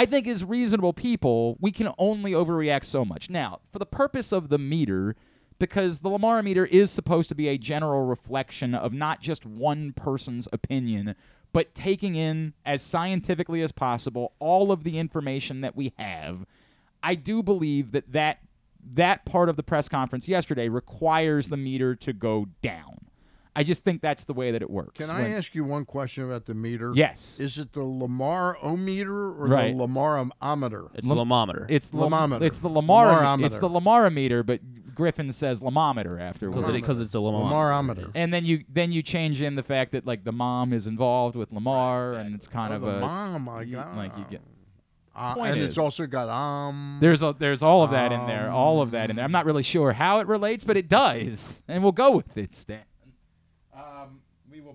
I 0.00 0.06
think 0.06 0.26
as 0.26 0.42
reasonable 0.42 0.94
people, 0.94 1.58
we 1.60 1.70
can 1.72 1.92
only 1.98 2.32
overreact 2.32 2.86
so 2.86 3.04
much. 3.04 3.28
Now, 3.28 3.60
for 3.70 3.78
the 3.78 3.84
purpose 3.84 4.32
of 4.32 4.48
the 4.48 4.56
meter, 4.56 5.14
because 5.58 5.98
the 5.98 6.08
Lamar 6.08 6.42
meter 6.42 6.64
is 6.64 6.90
supposed 6.90 7.28
to 7.28 7.34
be 7.34 7.48
a 7.48 7.58
general 7.58 8.06
reflection 8.06 8.74
of 8.74 8.94
not 8.94 9.20
just 9.20 9.44
one 9.44 9.92
person's 9.92 10.48
opinion, 10.54 11.16
but 11.52 11.74
taking 11.74 12.16
in 12.16 12.54
as 12.64 12.80
scientifically 12.80 13.60
as 13.60 13.72
possible 13.72 14.32
all 14.38 14.72
of 14.72 14.84
the 14.84 14.98
information 14.98 15.60
that 15.60 15.76
we 15.76 15.92
have. 15.98 16.46
I 17.02 17.14
do 17.14 17.42
believe 17.42 17.92
that 17.92 18.10
that, 18.12 18.38
that 18.82 19.26
part 19.26 19.50
of 19.50 19.56
the 19.56 19.62
press 19.62 19.86
conference 19.86 20.28
yesterday 20.28 20.70
requires 20.70 21.50
the 21.50 21.58
meter 21.58 21.94
to 21.96 22.14
go 22.14 22.46
down. 22.62 23.09
I 23.56 23.64
just 23.64 23.82
think 23.84 24.00
that's 24.00 24.24
the 24.24 24.32
way 24.32 24.52
that 24.52 24.62
it 24.62 24.70
works. 24.70 24.98
Can 25.04 25.14
I 25.14 25.22
When- 25.22 25.32
ask 25.32 25.54
you 25.54 25.64
one 25.64 25.84
question 25.84 26.24
about 26.24 26.46
the 26.46 26.54
meter? 26.54 26.92
Yes. 26.94 27.40
Is 27.40 27.58
it 27.58 27.72
the 27.72 27.82
Lamar 27.82 28.56
ometer 28.62 29.12
or 29.12 29.46
Right. 29.48 29.72
the 29.76 29.82
Lamar 29.82 30.24
ometer? 30.40 30.86
It's 30.94 31.06
Lam- 31.06 31.16
the 31.18 31.24
Lamometer. 31.24 31.66
It's 31.68 31.88
the 31.88 31.96
Lam- 31.98 32.12
Lamometer. 32.12 32.42
it's 32.42 32.58
the 32.60 32.68
Lamar 32.68 33.40
it's 33.44 33.58
the 33.58 33.68
Lamar 33.68 34.08
meter, 34.10 34.42
but 34.44 34.60
Griffin 34.94 35.32
says 35.32 35.60
Lamometer 35.60 36.20
afterwards. 36.20 36.66
because 36.66 37.00
it, 37.00 37.04
it's 37.04 37.14
a 37.14 37.20
Lamar. 37.20 37.50
Lamarometer. 37.72 38.10
and 38.14 38.32
then 38.32 38.44
you 38.44 38.64
then 38.72 38.92
you 38.92 39.02
change 39.02 39.42
in 39.42 39.56
the 39.56 39.62
fact 39.62 39.92
that 39.92 40.06
like 40.06 40.24
the 40.24 40.32
mom 40.32 40.72
is 40.72 40.86
involved 40.86 41.34
with 41.36 41.50
Lamar, 41.52 42.14
and 42.14 42.34
it's 42.34 42.46
kind 42.46 42.72
Oh, 42.72 42.76
of 42.76 42.82
the 42.82 42.96
a 42.98 43.00
mom, 43.00 43.42
my 43.44 43.62
you- 43.62 43.76
God. 43.76 43.96
like 43.96 44.16
you 44.16 44.24
get 44.30 44.42
Uh, 45.12 45.34
Point 45.34 45.50
and 45.52 45.60
is- 45.60 45.66
it's 45.70 45.78
also 45.78 46.06
got 46.06 46.28
um. 46.28 46.98
there's 47.00 47.22
a, 47.22 47.34
there's 47.36 47.62
all 47.64 47.82
of 47.82 47.90
that 47.90 48.12
in 48.12 48.26
there, 48.26 48.48
all 48.50 48.80
of 48.80 48.92
that 48.92 49.10
in 49.10 49.16
there. 49.16 49.24
I'm 49.24 49.32
not 49.32 49.44
really 49.44 49.64
sure 49.64 49.92
how 49.92 50.20
it 50.20 50.28
relates, 50.28 50.64
but 50.64 50.76
it 50.76 50.88
does, 50.88 51.62
and 51.66 51.82
we'll 51.82 51.90
go 51.92 52.12
with 52.12 52.36
it, 52.38 52.54
Stan. 52.54 52.82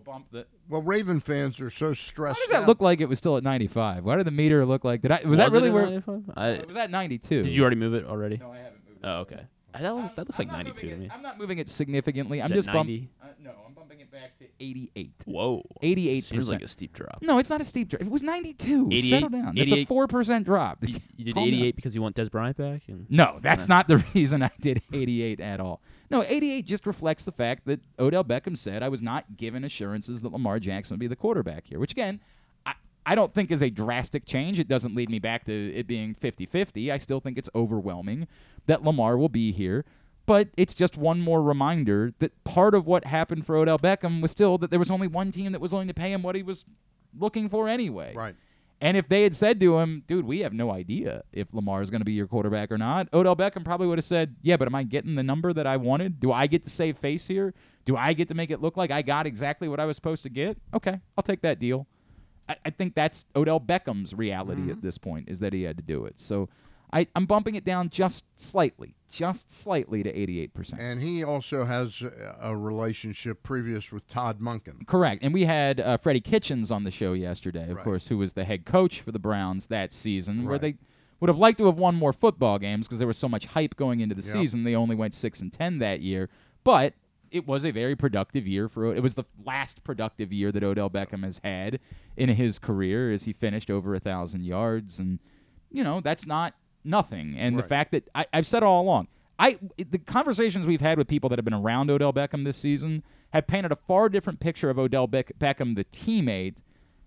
Um, 0.08 0.26
we 0.32 0.38
will 0.38 0.42
bump 0.42 0.48
the. 0.48 0.48
well, 0.70 0.82
Raven 0.82 1.20
fans 1.20 1.60
are 1.62 1.70
so 1.70 1.94
stressed. 1.94 2.38
Why 2.38 2.44
does 2.44 2.52
that 2.52 2.62
out. 2.64 2.68
look 2.68 2.82
like 2.82 3.02
it 3.02 3.10
was 3.10 3.18
still 3.18 3.38
at 3.38 3.44
95? 3.44 4.04
Why 4.04 4.16
did 4.16 4.26
the 4.28 4.32
meter 4.32 4.66
look 4.66 4.84
like? 4.84 5.02
Did 5.02 5.12
I? 5.12 5.22
Was, 5.26 5.38
that 5.40 5.52
really 5.52 5.70
at 5.70 5.74
where? 5.74 5.86
95? 5.86 6.24
I, 6.36 6.48
It 6.50 6.68
was 6.68 6.78
at 6.78 6.90
92. 6.92 7.44
did 7.44 7.52
you 7.56 7.62
already 7.62 7.76
move 7.78 7.94
it 7.94 8.06
already? 8.06 8.38
No, 8.38 8.52
I 8.52 8.58
haven't 8.58 8.82
moved. 8.88 9.04
it. 9.04 9.08
Oh, 9.08 9.20
okay. 9.22 9.42
Uh, 9.74 9.80
That, 9.82 9.96
looks- 9.96 10.16
that 10.16 10.28
looks 10.28 10.40
like 10.40 10.48
92 10.52 10.90
to 10.90 10.96
me. 10.98 11.06
it- 11.06 11.12
I'm 11.14 11.22
not 11.22 11.38
moving 11.38 11.58
it 11.58 11.68
significantly. 11.70 12.42
I'm 12.42 12.52
Is 12.52 12.58
just 12.58 12.68
that 12.68 12.74
90? 12.76 13.10
Uh, 13.22 13.26
no, 13.44 13.52
I'm 13.68 13.74
bumping 13.74 14.00
it 14.00 14.10
back 14.12 14.38
to 14.40 14.46
88. 14.60 15.12
Whoa. 15.26 15.64
88 15.82 16.24
Seems 16.24 16.48
like 16.50 16.60
percent. 16.60 16.64
a 16.64 16.68
steep 16.72 16.94
drop. 16.94 17.20
No, 17.22 17.38
it's 17.40 17.50
not 17.50 17.60
a 17.60 17.66
steep 17.66 17.90
drop. 17.90 18.02
It 18.02 18.10
was 18.10 18.24
92. 18.24 18.88
88 18.92 19.10
Settle 19.10 19.30
down. 19.30 19.58
It's 19.58 19.72
a 19.74 19.84
four 19.86 20.08
percent 20.08 20.46
drop. 20.46 20.78
You, 20.88 20.96
you 21.18 21.26
did 21.26 21.34
Calm 21.34 21.44
down. 21.44 21.54
88 21.54 21.76
because 21.76 21.94
you 21.94 22.02
want 22.02 22.16
Dez 22.16 22.32
Bryant 22.32 22.56
back? 22.58 22.84
And 22.88 23.06
No, 23.10 23.40
that's 23.42 23.68
not 23.68 23.88
the 23.90 23.98
reason 24.16 24.42
I 24.44 24.52
did 24.62 24.82
88 24.94 25.40
at 25.42 25.60
all. 25.60 25.82
No, 26.10 26.24
88 26.24 26.66
just 26.66 26.86
reflects 26.86 27.26
the 27.26 27.32
fact 27.32 27.66
that 27.66 27.82
Odell 28.00 28.24
Beckham 28.24 28.58
said 28.58 28.84
I 28.84 28.90
was 28.90 29.02
not 29.02 29.38
given 29.38 29.64
assurances 29.64 30.22
that 30.22 30.32
Lamar 30.32 30.60
Jackson 30.60 30.96
would 30.96 31.00
be 31.00 31.08
the 31.08 31.16
quarterback 31.16 31.68
here, 31.68 31.80
which 31.80 31.92
again, 31.92 32.20
I, 32.66 32.74
I 33.06 33.16
don't 33.16 33.34
think 33.34 33.52
is 33.52 33.62
a 33.62 33.70
drastic 33.70 34.26
change. 34.26 34.60
It 34.60 34.68
doesn't 34.68 34.96
lead 34.96 35.10
me 35.10 35.20
back 35.20 35.46
to 35.46 35.74
it 35.74 35.88
being 35.88 36.14
50 36.14 36.46
50. 36.46 36.92
I 36.92 36.98
still 36.98 37.20
think 37.20 37.38
it's 37.38 37.50
overwhelming 37.56 38.28
that 38.68 38.84
Lamar 38.84 39.18
will 39.18 39.30
be 39.30 39.52
here. 39.52 39.86
But 40.28 40.50
it's 40.58 40.74
just 40.74 40.98
one 40.98 41.22
more 41.22 41.42
reminder 41.42 42.14
that 42.18 42.44
part 42.44 42.74
of 42.74 42.88
what 42.88 43.06
happened 43.06 43.46
for 43.46 43.56
Odell 43.56 43.78
Beckham 43.78 44.22
was 44.22 44.32
still 44.32 44.58
that 44.58 44.72
there 44.72 44.80
was 44.80 44.90
only 44.90 45.08
one 45.08 45.32
team 45.32 45.52
that 45.52 45.62
was 45.62 45.72
willing 45.72 45.88
to 45.88 45.94
pay 45.94 46.12
him 46.12 46.24
what 46.24 46.36
he 46.36 46.42
was 46.42 46.66
looking 47.18 47.48
for 47.48 47.68
anyway. 47.70 48.14
Right. 48.16 48.36
And 48.82 48.98
if 48.98 49.08
they 49.08 49.24
had 49.24 49.34
said 49.34 49.60
to 49.62 49.80
him, 49.80 50.04
dude, 50.06 50.26
we 50.26 50.40
have 50.40 50.54
no 50.54 50.72
idea 50.72 51.24
if 51.32 51.48
Lamar 51.54 51.82
is 51.82 51.90
going 51.90 52.02
to 52.02 52.06
be 52.06 52.12
your 52.12 52.28
quarterback 52.28 52.72
or 52.72 52.78
not, 52.78 53.08
Odell 53.14 53.36
Beckham 53.36 53.64
probably 53.64 53.88
would 53.88 53.98
have 53.98 54.06
said, 54.06 54.36
yeah, 54.42 54.58
but 54.58 54.68
am 54.68 54.76
I 54.76 54.84
getting 54.84 55.16
the 55.16 55.24
number 55.24 55.54
that 55.54 55.66
I 55.66 55.78
wanted? 55.78 56.20
Do 56.20 56.32
I 56.32 56.48
get 56.48 56.64
to 56.66 56.70
save 56.70 56.98
face 56.98 57.28
here? 57.28 57.54
Do 57.86 57.96
I 57.96 58.14
get 58.14 58.28
to 58.28 58.34
make 58.34 58.52
it 58.52 58.62
look 58.62 58.76
like 58.76 58.92
I 58.92 59.02
got 59.02 59.26
exactly 59.26 59.68
what 59.68 59.80
I 59.80 59.86
was 59.86 59.96
supposed 59.96 60.24
to 60.24 60.30
get? 60.30 60.58
Okay, 60.74 61.00
I'll 61.18 61.24
take 61.24 61.42
that 61.42 61.60
deal. 61.60 61.88
I, 62.50 62.58
I 62.66 62.70
think 62.70 62.96
that's 62.96 63.26
Odell 63.36 63.60
Beckham's 63.60 64.14
reality 64.14 64.62
mm-hmm. 64.62 64.72
at 64.72 64.82
this 64.82 64.98
point 64.98 65.30
is 65.30 65.40
that 65.40 65.54
he 65.54 65.64
had 65.64 65.78
to 65.78 65.84
do 65.84 66.06
it. 66.06 66.20
So 66.20 66.50
I, 66.96 67.08
I'm 67.16 67.26
bumping 67.26 67.56
it 67.56 67.66
down 67.66 67.90
just 67.90 68.24
slightly, 68.36 68.96
just 69.12 69.52
slightly 69.52 70.02
to 70.02 70.12
88%. 70.14 70.76
And 70.80 71.02
he 71.02 71.24
also 71.24 71.66
has 71.66 72.02
a- 72.02 72.38
a 72.42 72.56
relationship 72.56 73.44
previous 73.44 73.92
with 73.92 74.08
Todd 74.08 74.40
Monken. 74.40 74.88
Correct. 74.88 75.22
And 75.24 75.34
we 75.34 75.44
had 75.46 75.80
uh, 75.82 75.98
Freddie 75.98 76.22
Kitchens 76.22 76.72
on 76.72 76.86
the 76.86 76.92
show 76.92 77.12
yesterday, 77.14 77.70
of 77.70 77.76
Right. 77.78 77.84
course, 77.84 78.08
who 78.08 78.18
was 78.18 78.34
the 78.34 78.46
head 78.46 78.66
coach 78.66 79.02
for 79.02 79.12
the 79.12 79.20
Browns 79.20 79.68
that 79.68 79.92
season, 79.92 80.46
where 80.46 80.58
they 80.58 80.76
would 81.20 81.28
have 81.28 81.38
liked 81.38 81.58
to 81.58 81.66
have 81.66 81.78
won 81.78 81.96
more 81.96 82.14
football 82.14 82.60
games 82.60 82.88
because 82.88 83.00
there 83.00 83.08
was 83.08 83.18
so 83.18 83.28
much 83.30 83.46
hype 83.48 83.76
going 83.76 84.00
into 84.00 84.16
the 84.16 84.22
Yep. 84.22 84.32
season. 84.32 84.64
They 84.64 84.76
only 84.76 84.96
went 84.96 85.14
six 85.14 85.42
and 85.42 85.52
ten 85.52 85.80
that 85.80 86.00
year, 86.02 86.30
but 86.64 86.94
it 87.32 87.46
was 87.46 87.66
a 87.66 87.72
very 87.72 87.96
productive 87.98 88.48
year 88.48 88.70
for. 88.70 88.96
It 88.96 89.04
was 89.04 89.16
the 89.16 89.26
last 89.44 89.84
productive 89.84 90.32
year 90.32 90.52
that 90.54 90.64
Odell 90.64 90.90
Beckham 90.90 91.24
has 91.24 91.42
had 91.44 91.80
in 92.16 92.30
his 92.30 92.58
career, 92.60 93.12
as 93.12 93.26
he 93.26 93.34
finished 93.34 93.70
over 93.70 93.94
a 93.96 94.00
thousand 94.00 94.46
yards, 94.46 94.98
and 95.00 95.20
you 95.70 95.84
know 95.84 96.00
that's 96.00 96.26
not 96.26 96.54
nothing. 96.86 97.36
And 97.38 97.58
the 97.58 97.64
fact 97.64 97.92
that 97.92 98.10
I, 98.14 98.26
I've 98.34 98.48
said 98.48 98.64
all 98.64 98.82
along, 98.82 99.08
I 99.38 99.60
the 99.78 99.98
conversations 99.98 100.66
we've 100.68 100.82
had 100.82 100.98
with 100.98 101.08
people 101.08 101.30
that 101.30 101.38
have 101.38 101.46
been 101.46 101.54
around 101.54 101.90
Odell 101.90 102.14
Beckham 102.14 102.46
this 102.46 102.58
season 102.58 103.04
have 103.32 103.48
painted 103.48 103.72
a 103.72 103.76
far 103.76 104.08
different 104.08 104.40
picture 104.40 104.70
of 104.70 104.80
Odell 104.80 105.08
Beck- 105.08 105.38
Beckham, 105.38 105.76
the 105.76 105.84
teammate, 105.86 106.58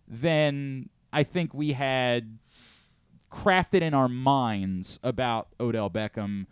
than 0.07 0.89
I 1.13 1.23
think 1.23 1.55
we 1.55 1.73
had 1.73 2.39
crafted 3.33 3.83
in 3.83 3.95
our 3.95 4.09
minds 4.09 4.99
about 5.03 5.49
Odell 5.59 5.89
Beckham. 5.91 6.47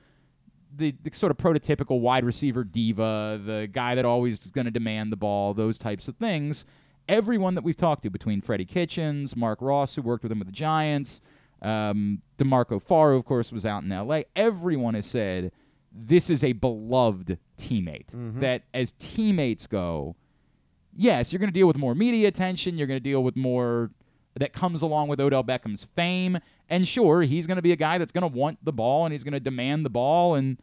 The, 0.74 0.94
the 1.02 1.10
sort 1.12 1.30
of 1.30 1.38
prototypical 1.38 2.00
wide 2.00 2.22
receiver 2.24 2.62
diva, 2.62 3.40
the 3.42 3.66
guy 3.70 3.94
that 3.94 4.04
always 4.04 4.44
is 4.44 4.50
going 4.50 4.66
to 4.66 4.70
demand 4.70 5.10
the 5.10 5.16
ball, 5.16 5.54
those 5.54 5.78
types 5.78 6.06
of 6.06 6.16
things. 6.16 6.66
Everyone 7.08 7.54
that 7.54 7.64
we've 7.64 7.76
talked 7.76 8.02
to, 8.02 8.10
between 8.10 8.42
Freddie 8.42 8.66
Kitchens, 8.66 9.36
Mark 9.36 9.62
Ross, 9.62 9.96
who 9.96 10.02
worked 10.02 10.22
with 10.22 10.32
him 10.32 10.38
with 10.38 10.48
the 10.48 10.52
Giants, 10.52 11.22
um, 11.62 12.22
DeMarco 12.38 12.80
Farr, 12.82 13.12
of 13.12 13.24
course, 13.24 13.52
was 13.52 13.64
out 13.66 13.82
in 13.82 13.92
L.A. 13.92 14.26
Everyone 14.34 14.94
has 14.94 15.06
said 15.06 15.52
this 15.92 16.28
is 16.30 16.44
a 16.44 16.52
beloved 16.52 17.38
teammate. 17.58 18.40
That 18.40 18.62
as 18.74 18.92
teammates 18.98 19.66
go, 19.66 20.16
yes, 20.94 21.32
you're 21.32 21.38
going 21.40 21.50
to 21.50 21.54
deal 21.58 21.66
with 21.66 21.76
more 21.78 21.94
media 21.94 22.28
attention. 22.28 22.76
You're 22.76 22.86
going 22.86 23.00
to 23.00 23.04
deal 23.04 23.22
with 23.24 23.36
more 23.36 23.90
that 24.38 24.52
comes 24.52 24.82
along 24.82 25.08
with 25.08 25.18
Odell 25.20 25.42
Beckham's 25.42 25.84
fame. 25.96 26.38
And 26.68 26.86
sure, 26.86 27.22
he's 27.22 27.46
going 27.46 27.56
to 27.56 27.62
be 27.62 27.72
a 27.72 27.76
guy 27.76 27.96
that's 27.96 28.12
going 28.12 28.30
to 28.30 28.38
want 28.38 28.58
the 28.62 28.72
ball 28.72 29.06
and 29.06 29.12
he's 29.12 29.24
going 29.24 29.32
to 29.32 29.40
demand 29.40 29.86
the 29.86 29.90
ball. 29.90 30.34
And 30.34 30.58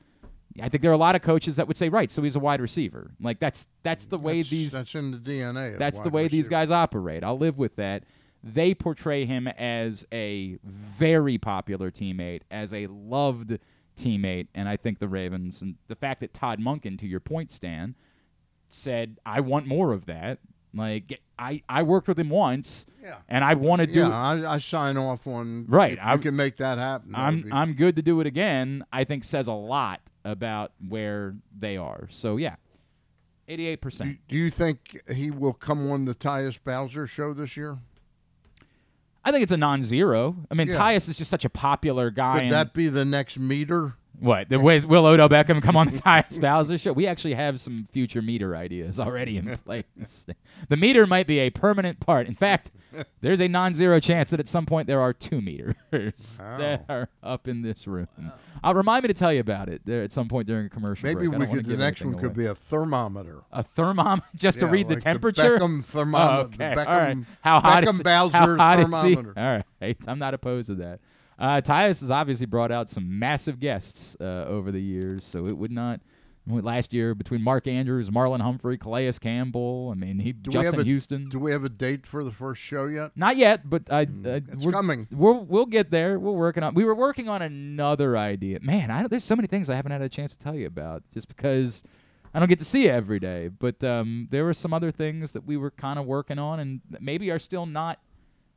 I 0.62 0.70
think 0.70 0.84
there 0.84 0.92
are 0.92 0.94
a 0.94 0.98
lot 0.98 1.16
of 1.16 1.24
coaches 1.24 1.56
that 1.56 1.68
would 1.68 1.78
say, 1.78 1.90
right, 1.90 2.12
so 2.12 2.22
he's 2.22 2.36
a 2.36 2.40
wide 2.40 2.62
receiver. 2.62 3.12
Like 3.20 3.40
that's 3.40 3.68
that's 3.82 4.06
the 4.06 4.20
way 4.20 4.40
That's, 4.40 4.50
these 4.52 4.72
that's 4.74 4.94
in 4.94 5.10
the 5.12 5.18
DNA. 5.18 5.74
of 5.74 5.80
that's 5.80 6.00
the 6.02 6.10
way 6.10 6.28
these 6.28 6.48
guys 6.48 6.70
operate. 6.70 7.24
I'll 7.24 7.38
live 7.40 7.58
with 7.58 7.76
that. 7.78 8.04
They 8.44 8.74
portray 8.74 9.26
him 9.26 9.48
as 9.48 10.06
a 10.12 10.58
very 10.64 11.38
popular 11.38 11.90
teammate, 11.90 12.42
as 12.52 12.74
a 12.74 12.88
loved 12.88 13.58
teammate, 13.96 14.48
and 14.54 14.68
I 14.68 14.76
think 14.76 15.00
the 15.00 15.08
Ravens 15.08 15.62
and 15.62 15.76
the 15.88 15.96
fact 15.96 16.20
that 16.22 16.34
Todd 16.34 16.60
Monken, 16.60 17.00
to 17.00 17.08
your 17.08 17.20
point, 17.22 17.52
Stan, 17.52 17.96
said, 18.70 19.18
"I 19.26 19.40
want 19.40 19.66
more 19.68 19.94
of 19.94 20.06
that." 20.08 20.40
Like 20.76 21.22
I, 21.38 21.62
I 21.70 21.84
worked 21.84 22.08
with 22.08 22.20
him 22.20 22.30
once, 22.32 22.88
Yeah. 23.02 23.18
and 23.30 23.46
I 23.46 23.54
want 23.54 23.82
to 23.82 23.86
do. 23.88 24.00
Yeah, 24.00 24.10
I, 24.10 24.56
I 24.56 24.58
sign 24.58 24.98
off 24.98 25.28
on. 25.28 25.66
Right, 25.70 25.98
I- 26.02 26.18
can 26.18 26.36
make 26.36 26.58
that 26.58 26.80
happen. 26.80 27.14
I'm 27.16 27.48
I'm 27.54 27.74
good 27.74 27.96
to 27.98 28.02
do 28.02 28.20
it 28.20 28.28
again. 28.28 28.84
I 28.92 29.04
think 29.04 29.24
says 29.24 29.48
a 29.48 29.54
lot 29.54 30.02
about 30.26 30.72
where 30.90 31.36
they 31.58 31.78
are. 31.78 32.08
So 32.10 32.38
yeah, 32.38 32.56
eighty-eight 33.48 33.76
do, 33.82 33.86
percent. 33.86 34.18
do 34.28 34.36
you 34.36 34.50
think 34.50 35.00
he 35.14 35.30
will 35.30 35.54
come 35.54 35.90
on 35.92 36.06
the 36.06 36.16
Tyus 36.16 36.58
Bowser 36.62 37.06
show 37.08 37.34
this 37.34 37.56
year? 37.56 37.78
I 39.26 39.32
think 39.32 39.44
it's 39.44 39.52
a 39.52 39.58
non-zero. 39.58 40.36
I 40.52 40.54
mean, 40.54 40.68
Yeah. 40.68 40.76
Tyus 40.76 41.08
is 41.10 41.18
just 41.18 41.32
such 41.32 41.46
a 41.46 41.50
popular 41.50 42.10
guy. 42.10 42.34
Could 42.36 42.44
and- 42.44 42.52
that 42.52 42.74
be 42.74 42.90
the 42.90 43.06
next 43.06 43.40
meter? 43.40 43.96
What? 44.20 44.48
The 44.50 44.60
ways 44.60 44.86
will 44.86 45.06
Odell 45.06 45.28
Beckham 45.28 45.62
come 45.62 45.76
on 45.76 45.88
the 45.88 45.94
Tyus 46.02 46.40
Bowser 46.40 46.78
show? 46.78 46.94
We 46.94 47.08
actually 47.08 47.34
have 47.34 47.60
some 47.60 47.88
future 47.92 48.22
meter 48.22 48.56
ideas 48.56 49.00
already 49.00 49.38
in 49.38 49.58
place. 49.66 50.26
the 50.70 50.78
meter 50.78 51.06
might 51.08 51.28
be 51.28 51.40
a 51.40 51.50
permanent 51.50 52.00
part. 52.00 52.28
In 52.28 52.36
fact, 52.36 52.72
there's 53.22 53.42
a 53.42 53.48
non-zero 53.48 54.00
chance 54.00 54.30
that 54.30 54.40
at 54.40 54.48
some 54.48 54.66
point 54.66 54.88
there 54.88 55.02
are 55.02 55.14
two 55.14 55.42
meters 55.42 56.38
that 56.40 56.86
are 56.88 57.10
up 57.22 57.48
in 57.48 57.64
this 57.64 57.88
room. 57.88 58.08
I'll 58.64 58.76
remind 58.76 59.04
me 59.04 59.08
to 59.10 59.14
tell 59.14 59.34
you 59.34 59.42
about 59.42 59.68
it 59.68 59.82
there 59.86 60.04
at 60.04 60.12
some 60.12 60.30
point 60.30 60.48
during 60.48 60.68
a 60.68 60.70
commercial 60.70 61.06
Maybe 61.08 61.28
break. 61.28 61.40
We 61.40 61.48
could. 61.48 61.66
The 61.66 61.76
next 61.76 62.06
one 62.06 62.14
could 62.14 62.26
away. 62.28 62.34
be 62.36 62.46
a 62.46 62.56
thermometer. 62.56 63.42
a 63.52 63.64
thermometer 63.64 64.26
just 64.36 64.60
to 64.60 64.68
Yeah, 64.68 64.72
read 64.72 64.88
the 64.88 64.94
like 64.96 65.04
temperature. 65.04 65.58
Beckham 65.58 65.84
thermometer. 65.84 66.34
Oh, 66.34 66.48
the 66.58 66.64
okay. 66.66 66.76
Beckham, 66.82 66.88
All 66.88 66.98
right. 66.98 67.18
How 67.42 67.60
hot 67.60 67.84
Beckham 67.84 67.90
is 67.90 68.02
Bowser 68.04 68.38
how 68.38 68.56
hot 68.58 68.80
is 68.80 68.86
he? 68.86 69.16
thermometer. 69.16 69.34
All 69.36 69.64
right. 69.82 69.98
I'm 70.08 70.20
not 70.20 70.34
opposed 70.34 70.68
to 70.68 70.76
that. 70.76 71.00
Uh, 71.44 71.60
Tyus 71.60 72.00
has 72.00 72.10
obviously 72.10 72.46
brought 72.46 72.72
out 72.72 72.88
some 72.88 73.20
massive 73.20 73.60
guests 73.60 74.16
uh, 74.22 74.46
over 74.48 74.72
the 74.72 74.80
years, 74.80 75.26
so 75.26 75.46
it 75.46 75.58
would 75.58 75.74
not. 75.74 76.00
Last 76.48 76.94
year, 76.94 77.14
between 77.16 77.42
Mark 77.42 77.68
Andrews, 77.68 78.10
Marlon 78.10 78.40
Humphrey, 78.40 78.78
Calais 78.78 79.12
Campbell, 79.20 79.90
I 79.92 79.96
mean, 79.96 80.20
he 80.20 80.32
we 80.32 80.52
Justin 80.54 80.80
a- 80.80 80.84
Houston. 80.84 81.28
Do 81.28 81.40
we 81.40 81.52
have 81.52 81.66
a 81.66 81.70
date 81.70 82.08
for 82.08 82.24
the 82.24 82.32
first 82.32 82.62
show 82.62 82.86
yet? 82.86 83.12
Not 83.18 83.36
yet, 83.36 83.70
but 83.70 83.92
I. 83.92 84.04
Uh, 84.04 84.40
It's 84.52 84.66
we're, 84.66 84.72
coming. 84.72 85.08
We're, 85.12 85.34
we'll 85.34 85.66
get 85.66 85.92
there. 85.92 86.18
We're 86.18 86.32
working 86.32 86.64
on. 86.64 86.76
We 86.76 86.86
were 86.86 86.96
working 86.96 87.28
on 87.28 87.42
another 87.42 88.16
idea. 88.18 88.60
Man, 88.62 88.90
I, 88.90 89.08
there's 89.08 89.26
so 89.26 89.36
many 89.36 89.48
things 89.50 89.70
I 89.70 89.76
haven't 89.76 89.92
had 89.92 90.02
a 90.02 90.10
chance 90.10 90.32
to 90.32 90.38
tell 90.38 90.56
you 90.56 90.68
about, 90.68 91.04
just 91.14 91.28
because 91.28 91.84
I 92.34 92.40
don't 92.40 92.48
get 92.50 92.60
to 92.60 92.66
see 92.66 92.84
you 92.84 92.90
every 92.90 93.20
day. 93.20 93.50
But 93.50 93.84
um, 93.84 94.30
there 94.32 94.46
were 94.46 94.54
some 94.54 94.74
other 94.74 94.92
things 94.92 95.34
that 95.34 95.46
we 95.46 95.58
were 95.58 95.72
kind 95.72 96.00
of 96.00 96.06
working 96.06 96.40
on, 96.40 96.62
and 96.62 96.82
maybe 97.02 97.32
are 97.32 97.40
still 97.40 97.66
not. 97.66 98.00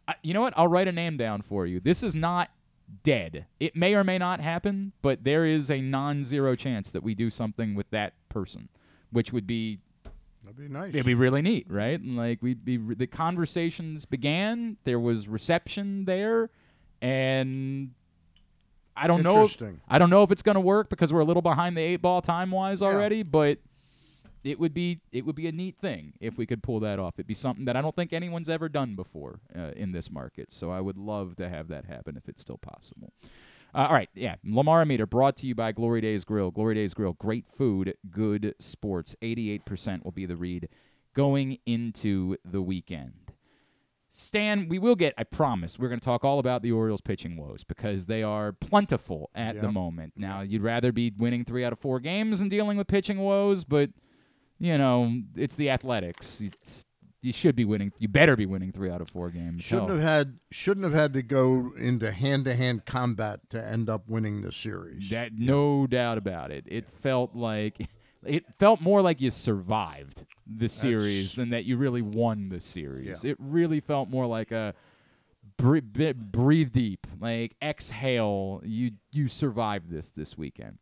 I, 0.06 0.14
you 0.22 0.34
know 0.34 0.40
what? 0.40 0.54
I'll 0.56 0.68
write 0.68 0.86
a 0.86 0.92
name 0.92 1.16
down 1.16 1.42
for 1.42 1.66
you. 1.66 1.80
This 1.80 2.04
is 2.04 2.14
not 2.14 2.50
dead. 3.02 3.46
It 3.60 3.74
may 3.76 3.94
or 3.94 4.04
may 4.04 4.18
not 4.18 4.40
happen, 4.40 4.92
but 5.02 5.24
there 5.24 5.44
is 5.44 5.70
a 5.70 5.80
non-zero 5.80 6.54
chance 6.54 6.90
that 6.90 7.02
we 7.02 7.14
do 7.14 7.30
something 7.30 7.74
with 7.74 7.90
that 7.90 8.14
person, 8.28 8.68
which 9.10 9.32
would 9.32 9.46
be 9.46 9.78
That'd 10.44 10.58
be 10.58 10.68
nice. 10.68 10.90
It'd 10.90 11.04
be 11.06 11.14
really 11.14 11.42
neat, 11.42 11.66
right? 11.68 11.98
And 12.00 12.16
like 12.16 12.40
we'd 12.40 12.64
be 12.64 12.76
the 12.76 13.08
conversations 13.08 14.04
began. 14.04 14.76
There 14.84 15.00
was 15.00 15.26
reception 15.26 16.04
there, 16.04 16.50
and 17.02 17.90
I 18.96 19.08
don't 19.08 19.22
know. 19.22 19.42
If, 19.42 19.52
Interesting. 19.52 19.80
I 19.88 19.98
don't 19.98 20.08
know 20.10 20.22
if 20.22 20.30
it's 20.30 20.42
going 20.42 20.54
to 20.54 20.60
work 20.60 20.88
because 20.88 21.12
we're 21.12 21.20
a 21.20 21.24
little 21.24 21.42
behind 21.42 21.76
the 21.76 21.80
eight 21.82 21.96
ball 21.96 22.22
time 22.22 22.52
wise 22.52 22.80
Yeah. 22.80 22.88
already. 22.88 23.24
But 23.24 23.58
it 24.46 24.60
would 24.60 24.72
be 24.74 25.00
it 25.12 25.26
would 25.26 25.34
be 25.34 25.46
a 25.46 25.52
neat 25.52 25.76
thing 25.78 26.14
if 26.20 26.38
we 26.38 26.46
could 26.46 26.62
pull 26.62 26.80
that 26.80 26.98
off. 26.98 27.14
It'd 27.16 27.26
be 27.26 27.34
something 27.34 27.64
that 27.64 27.76
I 27.76 27.82
don't 27.82 27.94
think 27.96 28.12
anyone's 28.12 28.48
ever 28.48 28.68
done 28.68 28.94
before 28.94 29.40
uh, 29.56 29.72
in 29.76 29.92
this 29.92 30.10
market. 30.10 30.52
So 30.52 30.70
I 30.70 30.80
would 30.80 30.96
love 30.96 31.36
to 31.36 31.48
have 31.48 31.68
that 31.68 31.84
happen 31.86 32.16
if 32.16 32.28
it's 32.28 32.40
still 32.40 32.58
possible. 32.58 33.12
Uh, 33.74 33.88
all 33.88 33.92
right, 33.92 34.08
yeah. 34.14 34.36
Lamar 34.44 34.84
Meter 34.86 35.06
brought 35.06 35.36
to 35.38 35.46
you 35.46 35.54
by 35.54 35.72
Glory 35.72 36.00
Days 36.00 36.24
Grill. 36.24 36.50
Glory 36.50 36.76
Days 36.76 36.94
Grill, 36.94 37.12
great 37.14 37.44
food, 37.46 37.94
good 38.10 38.54
sports. 38.58 39.14
88% 39.20 40.04
will 40.04 40.12
be 40.12 40.24
the 40.24 40.36
read 40.36 40.68
going 41.12 41.58
into 41.66 42.36
the 42.44 42.62
weekend. 42.62 43.32
Stan, 44.08 44.68
we 44.68 44.78
will 44.78 44.94
get, 44.94 45.12
I 45.18 45.24
promise, 45.24 45.78
we're 45.78 45.88
going 45.88 46.00
to 46.00 46.04
talk 46.04 46.24
all 46.24 46.38
about 46.38 46.62
the 46.62 46.72
Orioles 46.72 47.02
pitching 47.02 47.36
woes 47.36 47.64
because 47.64 48.06
they 48.06 48.22
are 48.22 48.52
plentiful 48.52 49.28
at 49.34 49.60
the 49.60 49.70
moment. 49.70 50.14
Now, 50.16 50.40
you'd 50.40 50.62
rather 50.62 50.90
be 50.90 51.12
winning 51.18 51.44
three 51.44 51.64
out 51.64 51.72
of 51.74 51.78
four 51.78 52.00
games 52.00 52.40
and 52.40 52.50
dealing 52.50 52.78
with 52.78 52.86
pitching 52.86 53.18
woes, 53.18 53.64
but, 53.64 53.90
you 54.58 54.78
know, 54.78 55.22
it's 55.36 55.56
the 55.56 55.70
athletics. 55.70 56.40
It's, 56.40 56.84
you 57.22 57.32
should 57.32 57.56
be 57.56 57.64
winning. 57.64 57.92
You 57.98 58.08
better 58.08 58.36
be 58.36 58.46
winning 58.46 58.72
three 58.72 58.90
out 58.90 59.00
of 59.00 59.10
four 59.10 59.30
games. 59.30 59.64
Shouldn't 59.64 59.88
Hell, 59.88 59.96
have 59.98 60.06
had 60.06 60.38
shouldn't 60.52 60.84
have 60.84 60.92
had 60.92 61.12
to 61.14 61.22
go 61.22 61.72
into 61.76 62.12
hand 62.12 62.44
to 62.44 62.54
hand 62.54 62.86
combat 62.86 63.40
to 63.50 63.64
end 63.64 63.90
up 63.90 64.08
winning 64.08 64.42
the 64.42 64.52
series. 64.52 65.10
That 65.10 65.32
no 65.32 65.86
doubt 65.86 66.18
about 66.18 66.52
it. 66.52 66.64
It 66.68 66.86
felt 66.88 67.34
like 67.34 67.88
it 68.24 68.44
felt 68.58 68.80
more 68.80 69.02
like 69.02 69.20
you 69.20 69.30
survived 69.30 70.24
the 70.46 70.68
series 70.68 71.34
than 71.34 71.50
that 71.50 71.64
you 71.64 71.76
really 71.76 72.02
won 72.02 72.48
the 72.48 72.60
series. 72.60 73.24
Yeah. 73.24 73.32
It 73.32 73.36
really 73.40 73.80
felt 73.80 74.08
more 74.08 74.26
like 74.26 74.52
a 74.52 74.74
bre- 75.56 75.78
bi- 75.80 76.12
breathe 76.12 76.72
deep, 76.72 77.06
like 77.20 77.56
exhale. 77.60 78.62
You 78.64 78.92
you 79.10 79.28
survived 79.28 79.90
this 79.90 80.10
this 80.10 80.38
weekend. 80.38 80.78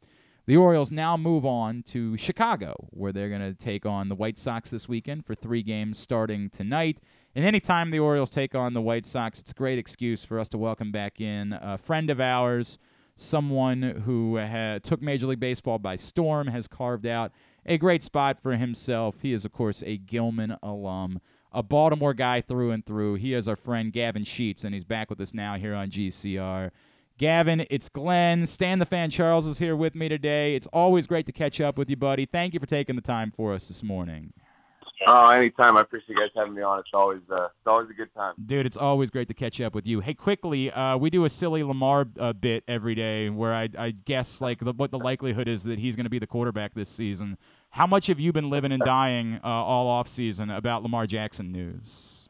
The 0.46 0.58
Orioles 0.58 0.90
now 0.90 1.16
move 1.16 1.46
on 1.46 1.82
to 1.84 2.18
Chicago, 2.18 2.74
where 2.90 3.12
they're 3.12 3.30
going 3.30 3.40
to 3.40 3.54
take 3.54 3.86
on 3.86 4.10
the 4.10 4.14
White 4.14 4.36
Sox 4.36 4.68
this 4.68 4.86
weekend 4.86 5.24
for 5.24 5.34
three 5.34 5.62
games 5.62 5.98
starting 5.98 6.50
tonight. 6.50 7.00
And 7.34 7.46
anytime 7.46 7.90
the 7.90 8.00
Orioles 8.00 8.28
take 8.28 8.54
on 8.54 8.74
the 8.74 8.82
White 8.82 9.06
Sox, 9.06 9.40
it's 9.40 9.52
a 9.52 9.54
great 9.54 9.78
excuse 9.78 10.22
for 10.22 10.38
us 10.38 10.50
to 10.50 10.58
welcome 10.58 10.92
back 10.92 11.18
in 11.18 11.54
a 11.54 11.78
friend 11.78 12.10
of 12.10 12.20
ours, 12.20 12.78
someone 13.16 14.02
who 14.04 14.36
ha- 14.38 14.80
took 14.82 15.00
Major 15.00 15.28
League 15.28 15.40
Baseball 15.40 15.78
by 15.78 15.96
storm, 15.96 16.48
has 16.48 16.68
carved 16.68 17.06
out 17.06 17.32
a 17.64 17.78
great 17.78 18.02
spot 18.02 18.38
for 18.38 18.54
himself. 18.54 19.22
He 19.22 19.32
is, 19.32 19.46
of 19.46 19.52
course, 19.52 19.82
a 19.86 19.96
Gilman 19.96 20.58
alum, 20.62 21.22
a 21.52 21.62
Baltimore 21.62 22.12
guy 22.12 22.42
through 22.42 22.70
and 22.70 22.84
through. 22.84 23.14
He 23.14 23.32
is 23.32 23.48
our 23.48 23.56
friend 23.56 23.90
Gavin 23.90 24.24
Sheets, 24.24 24.62
and 24.62 24.74
he's 24.74 24.84
back 24.84 25.08
with 25.08 25.22
us 25.22 25.32
now 25.32 25.54
here 25.54 25.74
on 25.74 25.88
GCR. 25.88 26.70
Gavin, 27.16 27.64
it's 27.70 27.88
Glenn. 27.88 28.44
Stan 28.46 28.80
the 28.80 28.86
Fan 28.86 29.08
Charles 29.08 29.46
is 29.46 29.58
here 29.58 29.76
with 29.76 29.94
me 29.94 30.08
today. 30.08 30.56
It's 30.56 30.66
always 30.68 31.06
great 31.06 31.26
to 31.26 31.32
catch 31.32 31.60
up 31.60 31.78
with 31.78 31.88
you, 31.88 31.96
buddy. 31.96 32.26
Thank 32.26 32.54
you 32.54 32.60
for 32.60 32.66
taking 32.66 32.96
the 32.96 33.02
time 33.02 33.30
for 33.30 33.54
us 33.54 33.68
this 33.68 33.84
morning. 33.84 34.32
Oh, 35.06 35.28
anytime. 35.28 35.76
I 35.76 35.82
appreciate 35.82 36.10
you 36.10 36.16
guys 36.16 36.30
having 36.34 36.54
me 36.54 36.62
on. 36.62 36.80
It's 36.80 36.88
always 36.92 37.20
uh, 37.30 37.44
it's 37.44 37.66
always 37.66 37.88
a 37.90 37.92
good 37.92 38.12
time. 38.14 38.34
Dude, 38.44 38.66
it's 38.66 38.76
always 38.76 39.10
great 39.10 39.28
to 39.28 39.34
catch 39.34 39.60
up 39.60 39.74
with 39.74 39.86
you. 39.86 40.00
Hey, 40.00 40.14
quickly, 40.14 40.72
uh, 40.72 40.96
we 40.96 41.10
do 41.10 41.24
a 41.24 41.30
silly 41.30 41.62
Lamar 41.62 42.06
uh, 42.18 42.32
bit 42.32 42.64
every 42.66 42.94
day 42.94 43.28
where 43.28 43.52
I, 43.52 43.68
I 43.78 43.90
guess 43.92 44.40
like 44.40 44.60
the, 44.60 44.72
what 44.72 44.90
the 44.90 44.98
likelihood 44.98 45.46
is 45.46 45.64
that 45.64 45.78
he's 45.78 45.94
going 45.94 46.04
to 46.04 46.10
be 46.10 46.18
the 46.18 46.26
quarterback 46.26 46.74
this 46.74 46.88
season. 46.88 47.38
How 47.70 47.86
much 47.86 48.06
have 48.08 48.18
you 48.18 48.32
been 48.32 48.50
living 48.50 48.72
and 48.72 48.82
dying 48.84 49.40
uh, 49.44 49.48
all 49.48 49.86
off 49.86 50.08
season 50.08 50.50
about 50.50 50.82
Lamar 50.82 51.06
Jackson 51.06 51.52
news? 51.52 52.28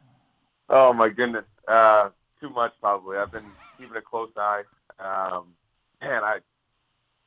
Oh 0.68 0.92
my 0.92 1.09
goodness, 1.09 1.44
uh, 1.68 2.09
too 2.40 2.51
much 2.51 2.73
probably. 2.81 3.18
I've 3.18 3.31
been 3.31 3.44
keeping 3.78 3.96
a 3.96 4.02
close 4.02 4.30
eye. 4.37 4.62
Um, 4.98 5.46
man, 6.00 6.22
I 6.22 6.38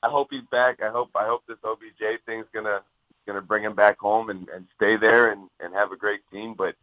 I 0.03 0.09
hope 0.09 0.27
he's 0.31 0.43
back. 0.51 0.81
I 0.81 0.89
hope 0.89 1.09
I 1.15 1.25
hope 1.25 1.43
this 1.47 1.57
OBJ 1.63 2.21
thing's 2.25 2.45
gonna 2.53 2.81
gonna 3.25 3.41
bring 3.41 3.63
him 3.63 3.75
back 3.75 3.99
home 3.99 4.29
and, 4.29 4.47
and 4.49 4.65
stay 4.75 4.95
there 4.95 5.31
and, 5.31 5.49
and 5.59 5.73
have 5.73 5.91
a 5.91 5.97
great 5.97 6.21
team. 6.31 6.55
But 6.57 6.75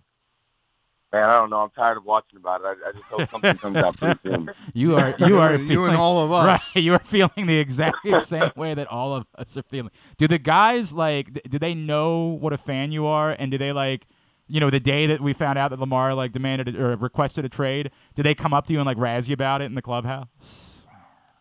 man, 1.13 1.25
I 1.25 1.41
don't 1.41 1.49
know. 1.51 1.61
I'm 1.61 1.71
tired 1.71 1.97
of 1.97 2.05
watching 2.05 2.39
about 2.39 2.61
it. 2.61 2.67
I, 2.67 2.89
I 2.89 2.93
just 2.93 3.05
hope 3.05 3.31
something 3.31 3.57
comes 3.57 3.77
out 3.77 3.97
pretty 3.97 4.21
soon. 4.23 4.51
You 4.75 4.97
are 4.97 5.15
you 5.19 5.39
are 5.39 5.55
you 5.57 5.67
feeling, 5.67 5.91
and 5.91 5.97
all 5.99 6.21
of 6.21 6.33
us. 6.33 6.45
Right, 6.75 6.85
you 6.85 6.93
are 6.93 6.99
feeling 6.99 7.47
the 7.47 7.59
exact 7.59 7.97
same 8.23 8.51
way 8.57 8.75
that 8.75 8.89
all 8.89 9.15
of 9.15 9.27
us 9.37 9.57
are 9.57 9.63
feeling. 9.63 9.93
Do 10.19 10.29
the 10.29 10.39
guys 10.39 10.93
like? 10.93 11.33
Do 11.49 11.59
they 11.59 11.75
know 11.75 12.37
what 12.41 12.53
a 12.53 12.59
fan 12.59 12.93
you 12.93 13.07
are, 13.07 13.35
and 13.39 13.51
do 13.51 13.59
they 13.59 13.73
like? 13.73 14.07
You 14.47 14.61
know, 14.61 14.69
the 14.71 14.81
day 14.81 15.07
that 15.07 15.21
we 15.21 15.33
found 15.33 15.59
out 15.59 15.71
that 15.71 15.81
Lamar 15.81 16.15
like 16.15 16.33
demanded 16.33 16.77
or 16.77 16.97
requested 16.97 17.45
a 17.45 17.49
trade, 17.49 17.91
did 18.15 18.25
they 18.25 18.35
come 18.35 18.53
up 18.53 18.67
to 18.67 18.73
you 18.73 18.79
and 18.79 18.87
like 18.87 18.99
razz 18.99 19.29
you 19.29 19.35
about 19.35 19.63
it 19.63 19.67
in 19.67 19.75
the 19.75 19.83
clubhouse? 19.83 20.87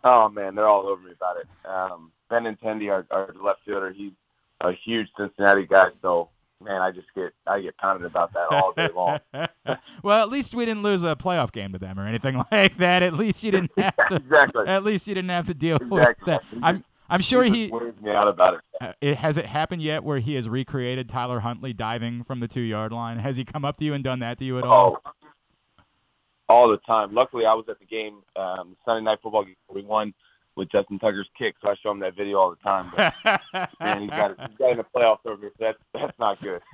Oh 0.03 0.29
man, 0.29 0.55
they're 0.55 0.67
all 0.67 0.87
over 0.87 1.01
me 1.01 1.11
about 1.11 1.37
it. 1.37 1.47
Um, 1.67 2.11
Benintendi, 2.31 2.89
our, 2.91 3.05
our 3.11 3.33
left 3.41 3.59
fielder, 3.65 3.91
he's 3.91 4.11
a 4.61 4.71
huge 4.71 5.07
Cincinnati 5.17 5.65
guy. 5.65 5.87
So 6.01 6.29
man, 6.63 6.81
I 6.81 6.91
just 6.91 7.07
get 7.13 7.33
I 7.45 7.59
get 7.59 7.75
pounded 7.77 8.05
about 8.05 8.31
that 8.33 8.47
all 8.51 8.71
day 8.71 8.87
long. 8.95 9.19
well, 10.03 10.21
at 10.23 10.29
least 10.29 10.55
we 10.55 10.65
didn't 10.65 10.83
lose 10.83 11.03
a 11.03 11.15
playoff 11.15 11.51
game 11.51 11.73
to 11.73 11.79
them 11.79 11.99
or 11.99 12.07
anything 12.07 12.41
like 12.51 12.77
that. 12.77 13.03
At 13.03 13.13
least 13.15 13.43
you 13.43 13.51
didn't 13.51 13.71
have 13.77 13.95
to. 14.07 14.15
exactly. 14.15 14.65
At 14.67 14.83
least 14.85 15.07
you 15.07 15.13
didn't 15.13 15.31
have 15.31 15.47
to 15.47 15.53
deal 15.53 15.77
with 15.81 15.99
Exactly. 16.01 16.31
that. 16.31 16.43
I'm 16.61 16.83
I'm 17.13 17.21
sure 17.21 17.43
he. 17.43 17.67
wears 17.67 17.93
me 18.01 18.09
out 18.11 18.27
about 18.27 18.55
it. 18.55 18.61
Uh, 18.81 18.93
it, 18.99 19.17
has 19.17 19.37
it 19.37 19.45
happened 19.45 19.83
yet 19.83 20.03
where 20.03 20.17
he 20.17 20.33
has 20.33 20.49
recreated 20.49 21.07
Tyler 21.07 21.39
Huntley 21.39 21.71
diving 21.71 22.23
from 22.23 22.39
the 22.39 22.47
two 22.47 22.61
yard 22.61 22.91
line? 22.91 23.19
Has 23.19 23.37
he 23.37 23.45
come 23.45 23.63
up 23.63 23.77
to 23.77 23.85
you 23.85 23.93
and 23.93 24.03
done 24.03 24.19
that 24.19 24.39
to 24.39 24.45
you 24.45 24.57
at 24.57 24.63
all? 24.63 24.97
Oh, 25.05 25.11
all 26.49 26.69
the 26.69 26.77
time. 26.79 27.13
Luckily, 27.13 27.45
I 27.45 27.53
was 27.53 27.65
at 27.69 27.79
the 27.79 27.85
game, 27.85 28.21
um, 28.35 28.75
Sunday 28.83 29.03
night 29.03 29.19
football 29.21 29.43
game. 29.43 29.55
We 29.71 29.83
won 29.83 30.13
with 30.55 30.71
Justin 30.71 30.99
Tucker's 30.99 31.29
kick, 31.37 31.55
so 31.61 31.69
I 31.69 31.75
show 31.81 31.91
him 31.91 31.99
that 31.99 32.15
video 32.15 32.37
all 32.37 32.49
the 32.49 32.55
time. 32.57 32.91
But 32.95 33.13
man, 33.79 34.01
he's 34.01 34.09
got 34.09 34.39
he's 34.49 34.57
got 34.57 34.71
in 34.71 34.77
the 34.77 34.85
playoffs 34.95 35.25
over 35.25 35.39
here. 35.41 35.51
So 35.59 35.65
that's 35.65 35.77
that's 35.93 36.19
not 36.19 36.41
good. 36.41 36.61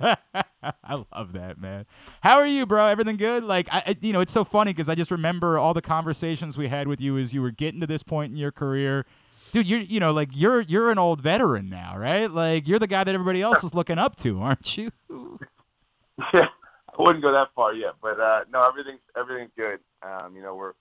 I 0.84 1.04
love 1.14 1.34
that, 1.34 1.58
man. 1.60 1.86
How 2.22 2.38
are 2.38 2.46
you, 2.46 2.66
bro? 2.66 2.86
Everything 2.86 3.16
good? 3.16 3.44
Like, 3.44 3.68
I- 3.70 3.96
you 4.00 4.12
know, 4.12 4.20
it's 4.20 4.32
so 4.32 4.44
funny 4.44 4.72
because 4.72 4.88
I 4.88 4.94
just 4.94 5.10
remember 5.10 5.58
all 5.58 5.74
the 5.74 5.82
conversations 5.82 6.58
we 6.58 6.68
had 6.68 6.88
with 6.88 7.00
you 7.00 7.16
as 7.18 7.32
you 7.32 7.42
were 7.42 7.50
getting 7.50 7.80
to 7.80 7.86
this 7.86 8.02
point 8.02 8.32
in 8.32 8.38
your 8.38 8.52
career. 8.52 9.06
Dude, 9.52 9.66
you're, 9.68 9.80
you 9.80 10.00
know, 10.00 10.12
like 10.12 10.28
you're 10.32 10.60
you're 10.60 10.90
an 10.90 10.98
old 10.98 11.20
veteran 11.20 11.68
now, 11.68 11.96
right? 11.96 12.30
Like 12.30 12.68
you're 12.68 12.78
the 12.78 12.86
guy 12.86 13.02
that 13.04 13.14
everybody 13.14 13.42
else 13.42 13.64
is 13.64 13.74
looking 13.74 13.98
up 13.98 14.16
to, 14.16 14.40
aren't 14.42 14.76
you? 14.76 14.90
Yeah, 16.34 16.48
I 16.98 17.02
wouldn't 17.02 17.22
go 17.24 17.32
that 17.32 17.48
far 17.54 17.72
yet, 17.72 17.94
but 18.02 18.20
uh, 18.20 18.44
no, 18.52 18.62
everything's 18.68 19.00
everything's 19.16 19.50
good. 19.56 19.80
Um, 20.02 20.36
you 20.36 20.42
know, 20.42 20.54
we're 20.54 20.72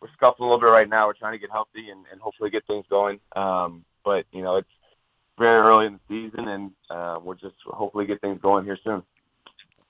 we're 0.00 0.08
scuffling 0.12 0.46
a 0.48 0.52
little 0.52 0.60
bit 0.64 0.70
right 0.70 0.88
now. 0.88 1.08
We're 1.08 1.14
trying 1.14 1.32
to 1.32 1.38
get 1.38 1.50
healthy 1.50 1.90
and, 1.90 2.04
and 2.12 2.20
hopefully 2.20 2.50
get 2.50 2.64
things 2.68 2.84
going. 2.88 3.18
Um, 3.34 3.84
but 4.04 4.24
you 4.30 4.42
know, 4.42 4.56
it's 4.56 4.68
very 5.36 5.58
early 5.60 5.86
in 5.86 5.94
the 5.94 6.00
season, 6.30 6.46
and 6.46 6.70
uh, 6.90 7.18
we'll 7.20 7.34
just 7.36 7.56
hopefully 7.66 8.06
get 8.06 8.20
things 8.20 8.40
going 8.40 8.64
here 8.64 8.78
soon. 8.84 9.02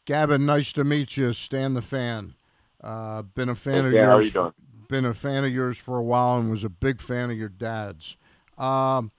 Gavin, 0.07 0.47
nice 0.47 0.73
to 0.73 0.85
meet 0.85 1.17
you. 1.19 1.33
Stan 1.35 1.75
the 1.75 1.83
fan. 1.83 2.35
Uh, 2.83 3.21
been 3.23 3.51
a 3.51 3.55
fan 3.55 3.85
Hey, 3.85 3.89
of 3.89 3.93
Stan, 3.93 4.05
how 4.05 4.11
are 4.11 4.15
yours. 4.23 4.25
you 4.27 4.31
doing? 4.33 4.53
Been 4.89 5.05
a 5.05 5.15
fan 5.15 5.45
of 5.45 5.53
yours 5.53 5.77
for 5.77 5.99
a 5.99 6.03
while, 6.03 6.39
and 6.39 6.51
was 6.51 6.65
a 6.65 6.69
big 6.71 7.03
fan 7.03 7.31
of 7.31 7.37
your 7.37 7.49
dad's. 7.51 8.17
Um, 8.59 9.11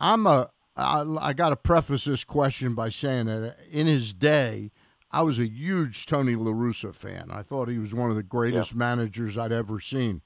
I'm 0.00 0.26
a. 0.26 0.50
I, 0.76 1.04
I 1.20 1.32
got 1.34 1.50
to 1.50 1.56
preface 1.56 2.04
this 2.04 2.24
question 2.24 2.74
by 2.74 2.88
saying 2.88 3.26
that 3.26 3.56
in 3.70 3.86
his 3.86 4.12
day, 4.12 4.72
I 5.12 5.22
was 5.22 5.38
a 5.38 5.46
huge 5.46 6.06
Tony 6.06 6.34
La 6.34 6.50
Russa 6.50 6.92
fan. 6.92 7.30
I 7.30 7.42
thought 7.42 7.68
he 7.68 7.78
was 7.78 7.94
one 7.94 8.10
of 8.10 8.16
the 8.16 8.24
greatest 8.24 8.74
managers 8.74 9.38
I'd 9.38 9.52
ever 9.52 9.78
seen. 9.78 10.22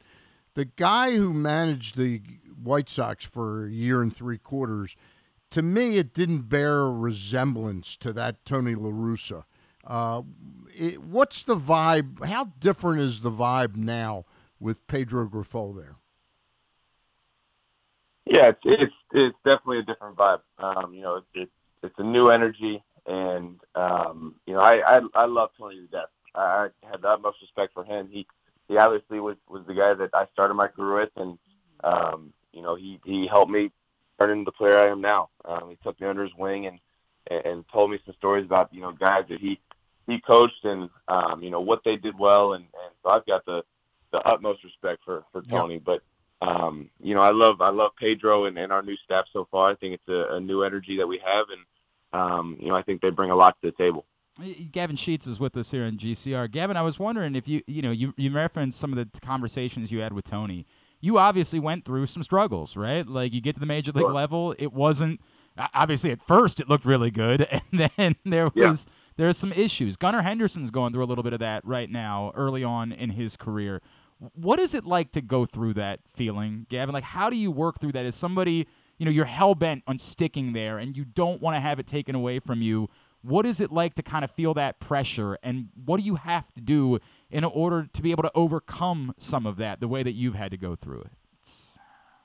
The 0.55 0.65
guy 0.65 1.15
who 1.15 1.35
managed 1.35 1.97
the 1.97 2.23
White 2.63 2.89
Sox 2.89 3.27
for 3.27 3.67
a 3.67 3.71
year 3.71 4.01
and 4.01 4.15
three 4.15 4.39
quarters, 4.39 4.97
to 5.51 5.61
me, 5.61 5.99
it 5.99 6.15
didn't 6.15 6.49
bear 6.49 6.81
a 6.81 6.91
resemblance 6.91 7.97
to 7.99 8.15
that 8.15 8.45
Tony 8.47 8.75
La 8.75 8.89
Russa. 8.91 9.45
Uh, 9.87 10.23
it, 10.75 11.03
what's 11.03 11.43
the 11.43 11.57
vibe? 11.57 12.25
How 12.25 12.53
different 12.59 13.01
is 13.01 13.21
the 13.21 13.31
vibe 13.31 13.77
now 13.77 14.25
with 14.59 14.87
Pedro 14.87 15.29
Grifol 15.29 15.77
there? 15.77 15.97
Yeah, 18.29 18.49
it's 18.49 18.61
it's, 18.65 18.95
it's 19.13 19.37
definitely 19.45 19.79
a 19.79 19.83
different 19.83 20.17
vibe. 20.17 20.41
Um, 20.59 20.93
you 20.93 21.03
know, 21.03 21.17
it's 21.17 21.27
it's 21.35 21.51
it's 21.83 21.99
a 21.99 22.03
new 22.03 22.29
energy, 22.29 22.83
and 23.07 23.59
um, 23.75 24.35
you 24.47 24.55
know, 24.55 24.61
I, 24.61 24.99
I 24.99 25.01
I 25.15 25.25
love 25.25 25.51
Tony 25.59 25.77
to 25.77 25.87
death. 25.87 26.09
I, 26.35 26.69
had 26.89 27.03
the 27.03 27.09
utmost 27.09 27.39
respect 27.41 27.73
for 27.73 27.85
him. 27.85 28.09
He 28.11 28.27
he 28.69 28.77
obviously 28.77 29.21
was 29.21 29.37
was 29.49 29.65
the 29.67 29.75
guy 29.75 29.95
that 29.95 30.11
I 30.13 30.27
started 30.33 30.55
my 30.55 30.69
career 30.69 31.01
with, 31.01 31.11
and 31.17 31.39
um, 31.83 32.33
you 32.53 32.63
know, 32.63 32.75
he 32.75 33.01
he 33.05 33.27
helped 33.27 33.51
me 33.51 33.71
turn 34.19 34.31
into 34.31 34.45
the 34.45 34.53
player 34.53 34.79
I 34.79 34.89
am 34.89 35.01
now. 35.01 35.31
Um, 35.45 35.71
he 35.71 35.79
took 35.83 36.01
me 36.01 36.07
under 36.07 36.23
his 36.23 36.35
wing 36.37 36.67
and 36.67 36.79
and 37.45 37.65
told 37.73 37.91
me 37.91 37.99
some 38.05 38.15
stories 38.19 38.45
about 38.45 38.73
you 38.75 38.81
know 38.81 38.93
guys 38.93 39.25
that 39.31 39.41
he 39.41 39.59
he 40.07 40.21
coached 40.21 40.65
and 40.65 40.91
um, 41.09 41.43
you 41.43 41.51
know 41.51 41.61
what 41.61 41.83
they 41.85 41.97
did 41.97 42.19
well, 42.19 42.53
and 42.53 42.65
and 42.65 42.93
so 43.03 43.11
I've 43.11 43.27
got 43.27 43.45
the 43.47 43.65
the 44.13 44.19
utmost 44.19 44.65
respect 44.65 45.03
for 45.05 45.25
for 45.33 45.43
Yeah. 45.47 45.61
Tony, 45.61 45.79
but 45.79 46.03
um, 46.41 46.89
you 47.01 47.15
know, 47.15 47.21
I 47.21 47.31
love 47.31 47.61
I 47.61 47.71
love 47.71 47.93
Pedro 47.99 48.45
and, 48.45 48.57
and 48.59 48.73
our 48.73 48.83
new 48.83 48.97
staff 49.05 49.25
so 49.33 49.49
far. 49.51 49.71
I 49.71 49.75
think 49.75 49.95
it's 49.95 50.09
a, 50.09 50.37
a 50.37 50.41
new 50.41 50.63
energy 50.63 50.97
that 50.99 51.07
we 51.07 51.21
have, 51.25 51.47
and 51.51 52.21
um, 52.21 52.57
you 52.61 52.69
know, 52.69 52.77
I 52.77 52.83
think 52.83 53.01
they 53.01 53.11
bring 53.11 53.31
a 53.31 53.37
lot 53.37 53.57
to 53.63 53.71
the 53.71 53.77
table. 53.77 54.05
Gavin 54.71 54.95
Sheets 54.97 55.27
is 55.27 55.41
with 55.41 55.57
us 55.57 55.73
here 55.73 55.83
in 55.83 55.97
GCR. 55.97 56.51
Gavin, 56.51 56.77
I 56.77 56.83
was 56.83 56.99
wondering 56.99 57.35
if 57.35 57.49
you, 57.49 57.61
you 57.67 57.83
know, 57.83 57.91
you, 57.91 58.15
you 58.17 58.31
referenced 58.31 58.79
some 58.79 58.93
of 58.93 58.97
the 58.97 59.21
conversations 59.21 59.91
you 59.91 59.99
had 59.99 60.13
with 60.13 60.27
Tony. 60.27 60.65
You 61.01 61.19
obviously 61.19 61.59
went 61.59 61.85
through 61.85 62.07
some 62.07 62.23
struggles, 62.23 62.77
right? 62.77 63.05
Like 63.05 63.33
you 63.33 63.41
get 63.41 63.55
to 63.55 63.61
the 63.61 63.67
major 63.67 63.91
league 63.91 64.03
Sure. 64.03 64.13
level, 64.13 64.55
it 64.59 64.73
wasn't 64.73 65.21
obviously 65.75 66.13
at 66.13 66.23
first 66.23 66.61
it 66.61 66.69
looked 66.69 66.85
really 66.85 67.11
good, 67.11 67.49
and 67.73 67.91
then 67.97 68.17
there 68.25 68.51
was 68.55 68.87
there 69.17 69.29
are 69.29 69.33
some 69.33 69.53
issues. 69.53 69.97
Gunnar 69.97 70.23
Henderson's 70.23 70.71
going 70.71 70.93
through 70.93 71.05
a 71.05 71.07
little 71.07 71.25
bit 71.25 71.33
of 71.33 71.41
that 71.41 71.65
right 71.65 71.91
now, 71.91 72.33
early 72.37 72.63
on 72.63 72.93
in 72.93 73.11
his 73.11 73.37
career. 73.37 73.81
What 74.35 74.59
is 74.59 74.75
it 74.75 74.85
like 74.85 75.13
to 75.13 75.21
go 75.21 75.47
through 75.47 75.75
that 75.75 76.01
feeling, 76.09 76.67
Gavin? 76.69 76.93
Like, 76.93 77.05
how 77.05 77.31
do 77.31 77.37
you 77.37 77.51
work 77.51 77.81
through 77.81 77.93
that? 77.93 78.05
As 78.05 78.17
somebody, 78.17 78.67
you 78.99 79.05
know, 79.05 79.13
you're 79.13 79.25
hell 79.25 79.55
bent 79.55 79.85
on 79.87 79.99
sticking 79.99 80.53
there, 80.53 80.79
and 80.79 80.97
you 80.97 81.05
don't 81.05 81.41
want 81.41 81.55
to 81.57 81.61
have 81.61 81.79
it 81.79 81.87
taken 81.87 82.15
away 82.15 82.41
from 82.41 82.61
you. 82.61 82.89
What 83.23 83.47
is 83.47 83.61
it 83.61 83.73
like 83.73 83.95
to 83.95 84.03
kind 84.03 84.25
of 84.25 84.31
feel 84.31 84.55
that 84.55 84.81
pressure, 84.81 85.39
and 85.43 85.69
what 85.85 85.99
do 85.99 86.07
you 86.07 86.17
have 86.17 86.53
to 86.55 86.61
do 86.61 86.99
in 87.31 87.45
order 87.45 87.89
to 87.93 88.03
be 88.03 88.11
able 88.11 88.23
to 88.23 88.33
overcome 88.35 89.15
some 89.19 89.47
of 89.47 89.57
that, 89.57 89.81
the 89.81 89.89
way 89.89 90.03
that 90.03 90.13
you've 90.13 90.35
had 90.35 90.51
to 90.51 90.57
go 90.57 90.75
through 90.75 91.03
it? 91.03 91.13
It's... 91.41 91.79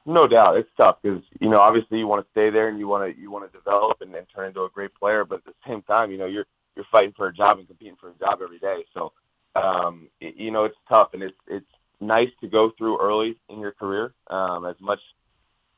No 0.05 0.27
doubt, 0.27 0.57
it's 0.57 0.69
tough 0.75 0.97
because 1.01 1.23
you 1.39 1.49
know 1.49 1.59
obviously 1.59 1.97
you 1.97 2.07
want 2.07 2.25
to 2.25 2.31
stay 2.31 2.49
there 2.49 2.67
and 2.67 2.77
you 2.77 2.87
want 2.87 3.03
to 3.09 3.19
you 3.19 3.31
want 3.31 3.49
to 3.49 3.57
develop 3.57 4.01
and, 4.01 4.13
and 4.13 4.27
turn 4.35 4.47
into 4.47 4.63
a 4.63 4.69
great 4.69 4.93
player, 4.95 5.23
but 5.23 5.39
at 5.39 5.45
the 5.45 5.53
same 5.65 5.81
time, 5.83 6.11
you 6.11 6.17
know 6.17 6.25
you're 6.25 6.45
you're 6.75 6.85
fighting 6.91 7.13
for 7.15 7.27
a 7.27 7.33
job 7.33 7.57
and 7.57 7.67
competing 7.67 7.95
for 7.95 8.09
a 8.09 8.13
job 8.19 8.39
every 8.43 8.59
day. 8.59 8.83
So 8.93 9.13
um, 9.55 10.09
it, 10.19 10.35
you 10.35 10.51
know 10.51 10.65
it's 10.65 10.75
tough, 10.89 11.13
and 11.13 11.23
it's 11.23 11.37
it's 11.47 11.65
nice 12.07 12.29
to 12.41 12.47
go 12.47 12.71
through 12.77 12.99
early 12.99 13.37
in 13.49 13.59
your 13.59 13.71
career. 13.71 14.13
Um, 14.27 14.65
as 14.65 14.75
much 14.79 14.99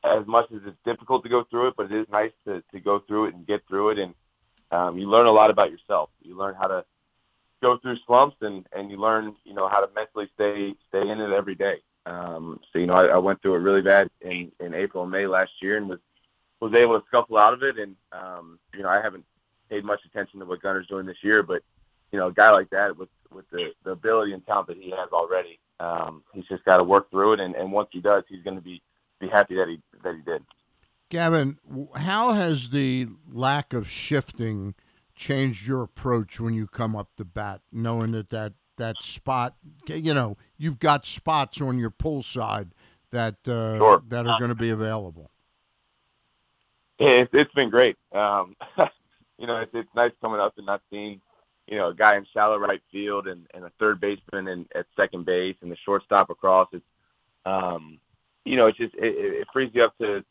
as 0.04 0.26
much 0.26 0.46
as 0.52 0.60
it's 0.66 0.76
difficult 0.84 1.22
to 1.24 1.28
go 1.28 1.44
through 1.44 1.68
it, 1.68 1.74
but 1.76 1.90
it 1.90 2.00
is 2.00 2.06
nice 2.10 2.32
to, 2.46 2.62
to 2.72 2.80
go 2.80 3.00
through 3.00 3.26
it 3.26 3.34
and 3.34 3.46
get 3.46 3.66
through 3.66 3.90
it, 3.90 3.98
and 3.98 4.14
um, 4.70 4.98
you 4.98 5.08
learn 5.08 5.26
a 5.26 5.32
lot 5.32 5.50
about 5.50 5.70
yourself. 5.70 6.10
You 6.22 6.36
learn 6.36 6.54
how 6.54 6.68
to 6.68 6.84
go 7.62 7.78
through 7.78 7.96
slumps, 8.06 8.36
and 8.40 8.66
and 8.72 8.90
you 8.90 8.98
learn 8.98 9.34
you 9.44 9.54
know 9.54 9.68
how 9.68 9.80
to 9.80 9.92
mentally 9.94 10.28
stay 10.34 10.74
stay 10.88 11.08
in 11.08 11.20
it 11.20 11.32
every 11.32 11.54
day. 11.54 11.76
Um, 12.04 12.60
so 12.72 12.78
you 12.78 12.86
know 12.86 12.94
I, 12.94 13.06
I 13.06 13.18
went 13.18 13.42
through 13.42 13.56
it 13.56 13.60
really 13.60 13.82
bad 13.82 14.10
in 14.20 14.52
in 14.60 14.74
April 14.74 15.02
and 15.02 15.12
May 15.12 15.26
last 15.26 15.52
year, 15.60 15.76
and 15.76 15.88
was 15.88 15.98
was 16.60 16.74
able 16.74 16.98
to 16.98 17.06
scuffle 17.08 17.38
out 17.38 17.52
of 17.52 17.62
it. 17.62 17.78
And 17.78 17.96
um, 18.12 18.58
you 18.74 18.82
know 18.82 18.88
I 18.88 19.00
haven't 19.00 19.24
paid 19.70 19.84
much 19.84 20.00
attention 20.04 20.40
to 20.40 20.46
what 20.46 20.62
Gunnar's 20.62 20.86
doing 20.86 21.06
this 21.06 21.22
year, 21.22 21.42
but 21.42 21.62
you 22.12 22.18
know 22.18 22.28
a 22.28 22.32
guy 22.32 22.50
like 22.50 22.70
that 22.70 22.96
with 22.96 23.08
with 23.32 23.48
the, 23.50 23.72
the 23.84 23.90
ability 23.90 24.32
and 24.32 24.44
talent 24.46 24.68
that 24.68 24.76
he 24.78 24.90
has 24.90 25.10
already, 25.12 25.58
um, 25.80 26.22
he's 26.32 26.46
just 26.46 26.64
got 26.64 26.78
to 26.78 26.84
work 26.84 27.10
through 27.10 27.34
it. 27.34 27.40
And, 27.40 27.54
and 27.54 27.72
once 27.72 27.88
he 27.92 28.00
does, 28.00 28.24
he's 28.28 28.42
going 28.42 28.56
to 28.56 28.62
be 28.62 28.82
be 29.18 29.28
happy 29.28 29.54
that 29.56 29.68
he 29.68 29.80
that 30.02 30.14
he 30.14 30.20
did. 30.22 30.42
Gavin, 31.08 31.58
how 31.94 32.32
has 32.32 32.70
the 32.70 33.08
lack 33.32 33.72
of 33.72 33.88
shifting 33.88 34.74
changed 35.14 35.66
your 35.66 35.82
approach 35.82 36.40
when 36.40 36.54
you 36.54 36.66
come 36.66 36.96
up 36.96 37.08
to 37.16 37.24
bat, 37.24 37.60
knowing 37.72 38.12
that 38.12 38.28
that, 38.30 38.52
that 38.76 38.96
spot, 39.02 39.54
you 39.86 40.12
know, 40.12 40.36
you've 40.58 40.78
got 40.78 41.06
spots 41.06 41.60
on 41.60 41.78
your 41.78 41.90
pull 41.90 42.22
side 42.22 42.72
that 43.10 43.36
uh, 43.48 43.78
Sure. 43.78 44.02
that 44.08 44.26
are 44.26 44.38
going 44.38 44.50
to 44.50 44.56
be 44.56 44.70
available? 44.70 45.30
It's, 46.98 47.30
it's 47.32 47.52
been 47.54 47.70
great. 47.70 47.96
Um, 48.12 48.56
you 49.38 49.46
know, 49.46 49.56
it's, 49.58 49.70
it's 49.74 49.94
nice 49.94 50.12
coming 50.20 50.40
up 50.40 50.54
and 50.56 50.66
not 50.66 50.82
seeing, 50.90 51.20
you 51.66 51.76
know, 51.76 51.88
a 51.88 51.94
guy 51.94 52.16
in 52.16 52.26
shallow 52.32 52.58
right 52.58 52.82
field 52.92 53.26
and, 53.26 53.46
and 53.54 53.64
a 53.64 53.72
third 53.78 54.00
baseman 54.00 54.48
and 54.48 54.66
at 54.74 54.86
second 54.96 55.24
base 55.24 55.56
and 55.62 55.70
the 55.70 55.76
shortstop 55.76 56.30
across. 56.30 56.68
It's, 56.72 56.84
um, 57.44 57.98
you 58.44 58.56
know, 58.56 58.66
it's 58.66 58.78
just 58.78 58.94
it, 58.94 59.14
it 59.16 59.48
frees 59.52 59.70
you 59.74 59.82
up 59.82 59.96
to, 59.98 60.24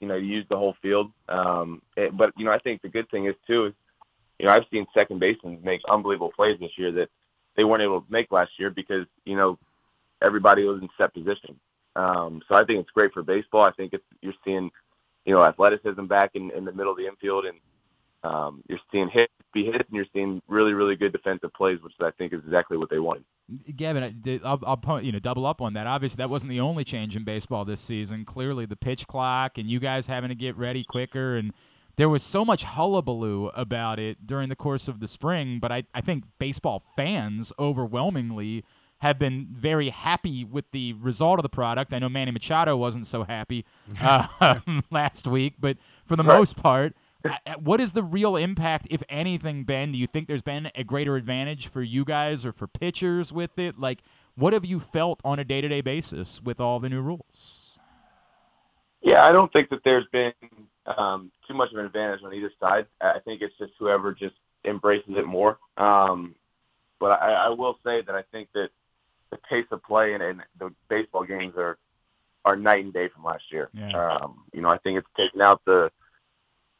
you 0.00 0.08
know, 0.08 0.16
use 0.16 0.44
the 0.48 0.56
whole 0.56 0.76
field. 0.82 1.10
Um, 1.28 1.82
it, 1.96 2.16
but 2.16 2.32
you 2.36 2.44
know, 2.44 2.52
I 2.52 2.58
think 2.58 2.82
the 2.82 2.88
good 2.88 3.10
thing 3.10 3.26
is 3.26 3.34
too 3.46 3.66
is, 3.66 3.72
you 4.38 4.46
know, 4.46 4.52
I've 4.52 4.66
seen 4.70 4.86
second 4.92 5.18
basemen 5.18 5.60
make 5.62 5.80
unbelievable 5.88 6.32
plays 6.34 6.58
this 6.60 6.76
year 6.76 6.92
that 6.92 7.08
they 7.56 7.64
weren't 7.64 7.82
able 7.82 8.02
to 8.02 8.12
make 8.12 8.30
last 8.30 8.52
year 8.58 8.70
because 8.70 9.06
you 9.24 9.36
know 9.36 9.58
everybody 10.20 10.64
was 10.64 10.82
in 10.82 10.88
set 10.98 11.14
position. 11.14 11.58
Um, 11.94 12.42
so 12.46 12.54
I 12.54 12.64
think 12.64 12.80
it's 12.80 12.90
great 12.90 13.14
for 13.14 13.22
baseball. 13.22 13.62
I 13.62 13.72
think 13.72 13.94
it's 13.94 14.04
you're 14.20 14.34
seeing 14.44 14.70
you 15.26 15.34
know, 15.34 15.44
athleticism 15.44 16.06
back 16.06 16.30
in, 16.34 16.50
in 16.52 16.64
the 16.64 16.72
middle 16.72 16.92
of 16.92 16.96
the 16.98 17.06
infield, 17.06 17.44
and 17.44 17.58
um, 18.22 18.62
you're 18.68 18.78
seeing 18.90 19.08
hits 19.08 19.32
be 19.56 19.64
hits, 19.64 19.84
and 19.88 19.96
you're 19.96 20.06
seeing 20.12 20.40
really, 20.48 20.72
really 20.74 20.94
good 20.96 21.12
defensive 21.12 21.52
plays, 21.54 21.78
which 21.82 21.92
I 22.00 22.10
think 22.12 22.32
is 22.32 22.40
exactly 22.44 22.76
what 22.76 22.90
they 22.90 22.98
wanted. 22.98 23.24
Gavin, 23.76 24.02
I- 24.02 24.10
did- 24.10 24.42
I'll, 24.44 24.60
I'll 24.66 24.76
po- 24.76 24.98
you 24.98 25.12
know 25.12 25.18
double 25.18 25.44
up 25.46 25.60
on 25.60 25.72
that. 25.74 25.86
Obviously, 25.86 26.18
that 26.18 26.30
wasn't 26.30 26.50
the 26.50 26.60
only 26.60 26.84
change 26.84 27.16
in 27.16 27.24
baseball 27.24 27.64
this 27.64 27.80
season. 27.80 28.24
Clearly, 28.24 28.66
the 28.66 28.76
pitch 28.76 29.06
clock 29.06 29.58
and 29.58 29.68
you 29.68 29.80
guys 29.80 30.06
having 30.06 30.28
to 30.28 30.34
get 30.36 30.56
ready 30.56 30.84
quicker, 30.84 31.36
and 31.36 31.52
there 31.96 32.08
was 32.08 32.22
so 32.22 32.44
much 32.44 32.64
hullabaloo 32.64 33.48
about 33.54 33.98
it 33.98 34.26
during 34.26 34.48
the 34.48 34.56
course 34.56 34.86
of 34.88 35.00
the 35.00 35.08
spring. 35.08 35.58
But 35.60 35.72
I, 35.72 35.84
I 35.94 36.00
think 36.02 36.24
baseball 36.38 36.82
fans 36.96 37.52
overwhelmingly 37.90 38.64
have 39.00 39.18
been 39.18 39.46
very 39.50 39.90
happy 39.90 40.42
with 40.44 40.64
the 40.72 40.94
result 40.94 41.38
of 41.38 41.42
the 41.42 41.48
product. 41.50 41.92
I 41.92 41.98
know 41.98 42.08
Manny 42.08 42.30
Machado 42.32 42.76
wasn't 42.76 43.06
so 43.06 43.24
happy 43.24 43.64
uh, 44.00 44.26
last 44.90 45.26
week, 45.26 45.54
but 45.60 45.76
for 46.06 46.16
the 46.16 46.24
Right. 46.24 46.38
most 46.38 46.56
part. 46.56 46.94
What 47.58 47.80
is 47.80 47.92
the 47.92 48.02
real 48.02 48.36
impact, 48.36 48.86
if 48.90 49.02
anything, 49.08 49.64
Ben? 49.64 49.92
Do 49.92 49.98
you 49.98 50.06
think 50.06 50.28
there's 50.28 50.42
been 50.42 50.70
a 50.74 50.84
greater 50.84 51.16
advantage 51.16 51.68
for 51.68 51.82
you 51.82 52.04
guys 52.04 52.44
or 52.44 52.52
for 52.52 52.66
pitchers 52.66 53.32
with 53.32 53.58
it? 53.58 53.78
Like, 53.78 54.02
what 54.34 54.52
have 54.52 54.64
you 54.64 54.80
felt 54.80 55.20
on 55.24 55.38
a 55.38 55.44
day 55.44 55.60
to 55.60 55.68
day 55.68 55.80
basis 55.80 56.42
with 56.42 56.60
all 56.60 56.80
the 56.80 56.88
new 56.88 57.00
rules? 57.00 57.78
Yeah, 59.02 59.24
I 59.24 59.32
don't 59.32 59.52
think 59.52 59.70
that 59.70 59.84
there's 59.84 60.06
been 60.12 60.32
um, 60.86 61.30
too 61.46 61.54
much 61.54 61.72
of 61.72 61.78
an 61.78 61.86
advantage 61.86 62.22
on 62.24 62.34
either 62.34 62.52
side. 62.60 62.86
I 63.00 63.12
I 63.12 63.18
think 63.20 63.42
it's 63.42 63.56
just 63.58 63.72
whoever 63.78 64.12
just 64.12 64.34
embraces 64.64 65.16
it 65.16 65.26
more. 65.26 65.58
Um, 65.76 66.34
but 66.98 67.22
I, 67.22 67.32
I 67.32 67.48
will 67.50 67.78
say 67.84 68.02
that 68.02 68.14
I 68.14 68.22
think 68.32 68.48
that 68.54 68.70
the 69.30 69.36
pace 69.36 69.66
of 69.70 69.82
play 69.82 70.14
and, 70.14 70.22
and 70.22 70.42
the 70.58 70.72
baseball 70.88 71.24
games 71.24 71.54
are 71.56 71.78
are 72.44 72.56
night 72.56 72.84
and 72.84 72.92
day 72.92 73.08
from 73.08 73.24
last 73.24 73.44
year. 73.50 73.70
Yeah. 73.74 73.90
Um, 73.90 74.44
you 74.52 74.60
know, 74.60 74.68
I 74.68 74.78
think 74.78 74.98
it's 74.98 75.08
taken 75.16 75.40
out 75.40 75.62
the 75.64 75.90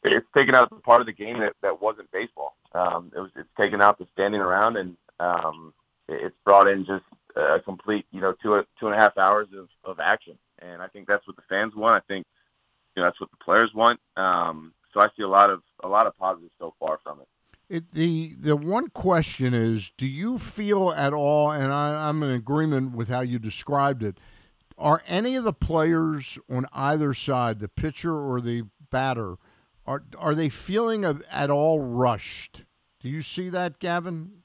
it's 0.03 0.27
taken 0.35 0.55
out 0.55 0.69
the 0.69 0.77
part 0.77 1.01
of 1.01 1.07
the 1.07 1.13
game 1.13 1.39
that, 1.39 1.53
that 1.61 1.81
wasn't 1.81 2.11
baseball. 2.11 2.55
Um, 2.73 3.11
it 3.15 3.19
was 3.19 3.31
it's 3.35 3.49
taken 3.57 3.81
out 3.81 3.97
the 3.97 4.07
standing 4.13 4.41
around 4.41 4.77
and 4.77 4.95
um, 5.19 5.73
it- 6.07 6.21
it's 6.25 6.35
brought 6.45 6.67
in 6.67 6.85
just 6.85 7.03
a 7.35 7.59
complete 7.59 8.05
you 8.11 8.21
know 8.21 8.33
two 8.41 8.63
two 8.79 8.87
and 8.87 8.95
a 8.95 8.97
half 8.97 9.17
hours 9.17 9.47
of, 9.57 9.69
of 9.83 9.99
action. 9.99 10.37
And 10.59 10.81
I 10.81 10.87
think 10.87 11.07
that's 11.07 11.25
what 11.27 11.35
the 11.35 11.43
fans 11.49 11.75
want. 11.75 11.95
I 11.95 12.01
think 12.11 12.25
you 12.95 13.01
know 13.01 13.07
that's 13.07 13.19
what 13.19 13.29
the 13.31 13.37
players 13.43 13.73
want. 13.73 13.99
Um, 14.15 14.73
so 14.93 14.99
I 15.01 15.07
see 15.15 15.23
a 15.23 15.27
lot 15.27 15.49
of 15.49 15.61
a 15.83 15.87
lot 15.87 16.07
of 16.07 16.17
positives 16.17 16.53
so 16.59 16.73
far 16.79 16.99
from 17.03 17.21
it. 17.21 17.27
It, 17.69 17.91
the 17.91 18.33
the 18.39 18.55
one 18.55 18.87
question 18.89 19.53
is, 19.53 19.91
do 19.97 20.07
you 20.07 20.39
feel 20.39 20.91
at 20.91 21.13
all? 21.13 21.51
And 21.51 21.71
I, 21.73 22.07
I'm 22.09 22.23
in 22.23 22.31
agreement 22.31 22.95
with 22.95 23.09
how 23.09 23.21
you 23.21 23.39
described 23.39 24.03
it. 24.03 24.17
Are 24.77 25.01
any 25.07 25.35
of 25.35 25.43
the 25.43 25.53
players 25.53 26.37
on 26.49 26.65
either 26.71 27.13
side, 27.13 27.59
the 27.59 27.67
pitcher 27.67 28.15
or 28.15 28.39
the 28.39 28.63
batter, 28.91 29.35
are 29.87 30.03
are 30.17 30.35
they 30.35 30.49
feeling 30.49 31.05
a, 31.05 31.19
at 31.31 31.49
all 31.49 31.79
rushed? 31.79 32.65
Do 32.99 33.09
you 33.09 33.21
see 33.21 33.49
that, 33.49 33.79
Gavin? 33.79 34.43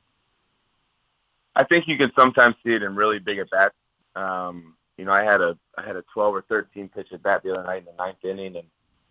I 1.54 1.64
think 1.64 1.86
you 1.86 1.98
can 1.98 2.12
sometimes 2.16 2.54
see 2.64 2.72
it 2.72 2.82
in 2.82 2.94
really 2.94 3.18
big 3.18 3.38
at 3.38 3.50
bats. 3.50 3.74
Um, 4.14 4.76
you 4.96 5.04
know, 5.04 5.12
I 5.12 5.24
had 5.24 5.40
a 5.40 5.58
I 5.76 5.84
had 5.84 5.96
a 5.96 6.04
12 6.14 6.34
or 6.34 6.42
13 6.48 6.88
pitch 6.88 7.08
at 7.12 7.22
bat 7.22 7.42
the 7.42 7.52
other 7.52 7.64
night 7.64 7.78
in 7.78 7.84
the 7.86 7.92
ninth 8.02 8.24
inning, 8.24 8.56
and 8.56 8.66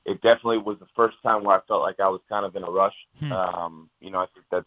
it 0.05 0.21
definitely 0.21 0.59
was 0.59 0.79
the 0.79 0.87
first 0.95 1.17
time 1.21 1.43
where 1.43 1.57
I 1.57 1.61
felt 1.67 1.81
like 1.81 1.99
I 1.99 2.07
was 2.07 2.21
kind 2.29 2.45
of 2.45 2.55
in 2.55 2.63
a 2.63 2.71
rush. 2.71 2.95
Hmm. 3.19 3.31
Um, 3.31 3.89
you 3.99 4.09
know, 4.09 4.19
I 4.19 4.27
think 4.33 4.45
that's 4.49 4.65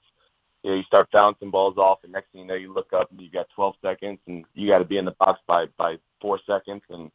you 0.62 0.70
know, 0.70 0.76
you 0.76 0.82
start 0.84 1.10
bouncing 1.12 1.50
balls 1.50 1.78
off, 1.78 2.00
and 2.04 2.12
next 2.12 2.30
thing 2.30 2.42
you 2.42 2.46
know, 2.46 2.54
you 2.54 2.72
look 2.72 2.92
up 2.92 3.10
and 3.10 3.20
you 3.20 3.30
got 3.30 3.48
12 3.54 3.74
seconds, 3.82 4.18
and 4.26 4.44
you 4.54 4.68
got 4.68 4.78
to 4.78 4.84
be 4.84 4.98
in 4.98 5.04
the 5.04 5.12
box 5.12 5.40
by 5.46 5.66
by 5.76 5.96
four 6.20 6.38
seconds, 6.46 6.82
and 6.90 7.10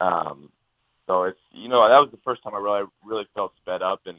um, 0.00 0.50
so 1.10 1.24
it's 1.24 1.40
you 1.52 1.68
know 1.68 1.88
that 1.88 2.00
was 2.00 2.10
the 2.10 2.18
first 2.24 2.42
time 2.42 2.54
I 2.54 2.58
really 2.58 2.84
really 3.04 3.26
felt 3.34 3.52
sped 3.56 3.82
up, 3.82 4.02
and 4.06 4.18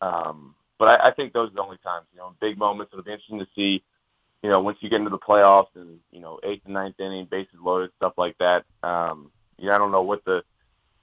um, 0.00 0.54
but 0.78 1.00
I, 1.00 1.08
I 1.08 1.10
think 1.10 1.32
those 1.32 1.50
are 1.50 1.54
the 1.54 1.62
only 1.62 1.78
times. 1.78 2.06
You 2.12 2.18
know, 2.18 2.34
big 2.40 2.56
moments. 2.56 2.92
It'll 2.92 3.04
be 3.04 3.12
interesting 3.12 3.40
to 3.40 3.48
see 3.54 3.82
you 4.44 4.50
know, 4.50 4.60
once 4.60 4.76
you 4.82 4.90
get 4.90 4.98
into 4.98 5.08
the 5.08 5.18
playoffs 5.18 5.74
and, 5.74 5.98
you 6.12 6.20
know, 6.20 6.38
eighth 6.42 6.66
and 6.66 6.74
ninth 6.74 7.00
inning, 7.00 7.24
bases 7.24 7.54
loaded, 7.62 7.90
stuff 7.96 8.12
like 8.18 8.36
that. 8.36 8.66
Um, 8.82 9.30
yeah, 9.58 9.74
I 9.74 9.78
don't 9.78 9.90
know 9.90 10.02
what 10.02 10.22
the 10.26 10.44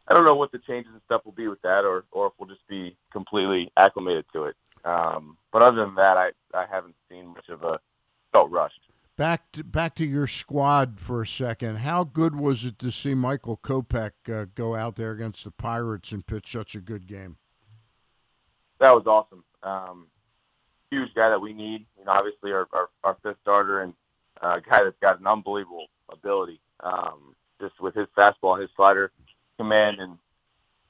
I 0.07 0.13
don't 0.13 0.25
know 0.25 0.35
what 0.35 0.51
the 0.51 0.59
changes 0.59 0.91
and 0.91 1.01
stuff 1.05 1.25
will 1.25 1.31
be 1.31 1.47
with 1.47 1.59
that 1.63 1.83
or 1.83 2.05
or 2.11 2.27
if 2.27 2.33
we'll 2.37 2.49
just 2.49 2.67
be 2.67 2.95
completely 3.11 3.71
acclimated 3.77 4.25
to 4.33 4.43
it. 4.43 4.55
Um, 4.85 5.37
but 5.51 5.63
other 5.63 5.83
than 5.83 5.95
that 5.95 6.17
I, 6.17 6.31
I 6.53 6.67
haven't 6.69 6.93
seen 7.09 7.29
much 7.29 7.49
of 7.49 7.63
a 7.63 7.79
felt 8.31 8.51
rushed. 8.51 8.81
Back 9.21 9.51
to, 9.51 9.63
back 9.63 9.93
to 9.97 10.03
your 10.03 10.25
squad 10.25 10.99
for 10.99 11.21
a 11.21 11.27
second. 11.27 11.75
How 11.75 12.03
good 12.03 12.35
was 12.35 12.65
it 12.65 12.79
to 12.79 12.89
see 12.89 13.13
Michael 13.13 13.55
Kopech 13.55 14.13
uh, 14.27 14.47
go 14.55 14.75
out 14.75 14.95
there 14.95 15.11
against 15.11 15.43
the 15.43 15.51
Pirates 15.51 16.11
and 16.11 16.25
pitch 16.25 16.51
such 16.51 16.73
a 16.73 16.81
good 16.81 17.05
game? 17.05 17.37
That 18.79 18.95
was 18.95 19.05
awesome. 19.05 19.43
Um, 19.61 20.07
huge 20.89 21.13
guy 21.13 21.29
that 21.29 21.39
we 21.39 21.53
need. 21.53 21.85
You 21.99 22.05
know, 22.05 22.13
obviously 22.13 22.51
our, 22.51 22.67
our, 22.73 22.89
our 23.03 23.15
fifth 23.21 23.37
starter 23.43 23.81
and 23.81 23.93
uh, 24.41 24.57
a 24.57 24.61
guy 24.67 24.83
that's 24.83 24.97
got 24.99 25.19
an 25.19 25.27
unbelievable 25.27 25.85
ability. 26.09 26.59
Um, 26.79 27.35
just 27.61 27.79
with 27.79 27.93
his 27.93 28.07
fastball, 28.17 28.59
his 28.59 28.71
slider 28.75 29.11
command, 29.59 29.99
and 29.99 30.17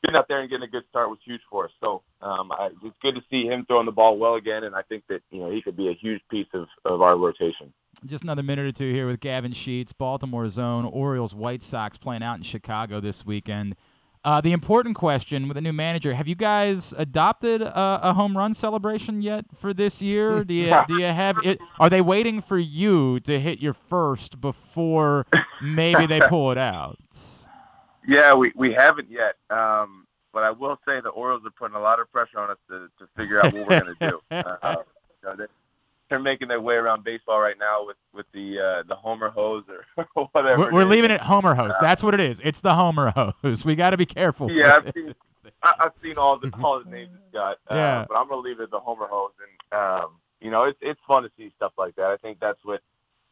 getting 0.05 0.15
out 0.15 0.29
there 0.29 0.39
and 0.39 0.49
getting 0.49 0.63
a 0.63 0.71
good 0.71 0.85
start 0.89 1.09
was 1.09 1.19
huge 1.25 1.41
for 1.49 1.65
us. 1.65 1.71
So 1.81 2.01
um, 2.21 2.53
I, 2.53 2.69
it's 2.81 2.95
good 3.01 3.15
to 3.15 3.23
see 3.29 3.47
him 3.47 3.65
throwing 3.65 3.87
the 3.87 3.91
ball 3.91 4.17
well 4.17 4.35
again, 4.35 4.63
and 4.63 4.73
I 4.73 4.83
think 4.83 5.03
that 5.09 5.21
you 5.31 5.39
know 5.39 5.51
he 5.51 5.61
could 5.61 5.75
be 5.75 5.89
a 5.89 5.93
huge 5.93 6.21
piece 6.29 6.47
of, 6.53 6.69
of 6.85 7.01
our 7.01 7.17
rotation. 7.17 7.73
Just 8.05 8.23
another 8.23 8.43
minute 8.43 8.65
or 8.65 8.71
two 8.71 8.91
here 8.91 9.05
with 9.05 9.19
Gavin 9.19 9.51
Sheets, 9.51 9.93
Baltimore 9.93 10.49
Zone, 10.49 10.85
Orioles, 10.85 11.35
White 11.35 11.61
Sox 11.61 11.97
playing 11.97 12.23
out 12.23 12.37
in 12.37 12.43
Chicago 12.43 12.99
this 12.99 13.25
weekend. 13.25 13.75
Uh, 14.23 14.39
the 14.39 14.51
important 14.51 14.95
question 14.95 15.47
with 15.47 15.57
a 15.57 15.61
new 15.61 15.73
manager: 15.73 16.13
Have 16.13 16.27
you 16.27 16.35
guys 16.35 16.93
adopted 16.97 17.61
a, 17.61 17.99
a 18.03 18.13
home 18.13 18.37
run 18.37 18.53
celebration 18.53 19.21
yet 19.21 19.45
for 19.55 19.73
this 19.73 20.01
year? 20.01 20.43
Do 20.43 20.53
you 20.53 20.75
do 20.87 20.99
you 20.99 21.05
have 21.05 21.37
it? 21.43 21.59
Are 21.79 21.89
they 21.89 22.01
waiting 22.01 22.41
for 22.41 22.57
you 22.57 23.19
to 23.21 23.39
hit 23.39 23.59
your 23.59 23.73
first 23.73 24.41
before 24.41 25.25
maybe 25.61 26.05
they 26.05 26.21
pull 26.21 26.51
it 26.51 26.57
out? 26.57 26.97
Yeah, 28.07 28.33
we, 28.33 28.51
we 28.55 28.73
haven't 28.73 29.09
yet. 29.09 29.35
Um, 29.49 30.05
but 30.33 30.43
I 30.43 30.51
will 30.51 30.77
say 30.87 31.01
the 31.01 31.09
Orioles 31.09 31.43
are 31.45 31.51
putting 31.51 31.75
a 31.75 31.81
lot 31.81 31.99
of 31.99 32.11
pressure 32.11 32.39
on 32.39 32.49
us 32.51 32.57
to, 32.69 32.87
to 32.99 33.07
figure 33.17 33.39
out 33.39 33.53
what 33.53 33.67
we're 33.67 33.81
going 33.81 33.95
to 33.95 34.09
do. 34.09 34.19
Uh, 34.31 34.75
you 35.23 35.29
know, 35.37 35.45
they're, 36.11 36.19
making 36.19 36.47
their 36.47 36.61
way 36.61 36.75
around 36.75 37.03
baseball 37.03 37.39
right 37.39 37.57
now 37.59 37.85
with 37.85 37.97
with 38.13 38.25
the 38.33 38.59
uh, 38.59 38.83
the 38.87 38.95
homer 38.95 39.29
hose 39.29 39.63
or 39.67 40.05
whatever. 40.31 40.59
We're, 40.59 40.67
it 40.67 40.73
we're 40.73 40.85
leaving 40.85 41.09
it 41.11 41.21
Homer 41.21 41.55
hose. 41.55 41.73
That's 41.81 42.03
what 42.03 42.13
it 42.13 42.19
is. 42.19 42.39
It's 42.43 42.61
the 42.61 42.75
Homer 42.75 43.11
hose. 43.11 43.65
We 43.65 43.75
got 43.75 43.91
to 43.91 43.97
be 43.97 44.05
careful. 44.05 44.51
Yeah, 44.51 44.77
I've 44.77 44.93
seen, 44.93 45.15
I, 45.63 45.73
I've 45.79 45.91
seen 46.03 46.17
all 46.17 46.37
the 46.37 46.51
all 46.61 46.83
the 46.83 46.89
names 46.89 47.11
it's 47.15 47.33
got. 47.33 47.57
Uh, 47.69 47.75
Yeah. 47.75 48.05
But 48.07 48.17
I'm 48.17 48.27
gonna 48.27 48.41
leave 48.41 48.59
it 48.59 48.69
the 48.69 48.79
Homer 48.79 49.07
hose, 49.07 49.31
and 49.41 49.79
um, 49.79 50.17
you 50.41 50.51
know, 50.51 50.65
it's 50.65 50.79
it's 50.81 50.99
fun 51.07 51.23
to 51.23 51.31
see 51.37 51.51
stuff 51.55 51.73
like 51.77 51.95
that. 51.95 52.11
I 52.11 52.17
think 52.17 52.39
that's 52.39 52.59
what 52.63 52.81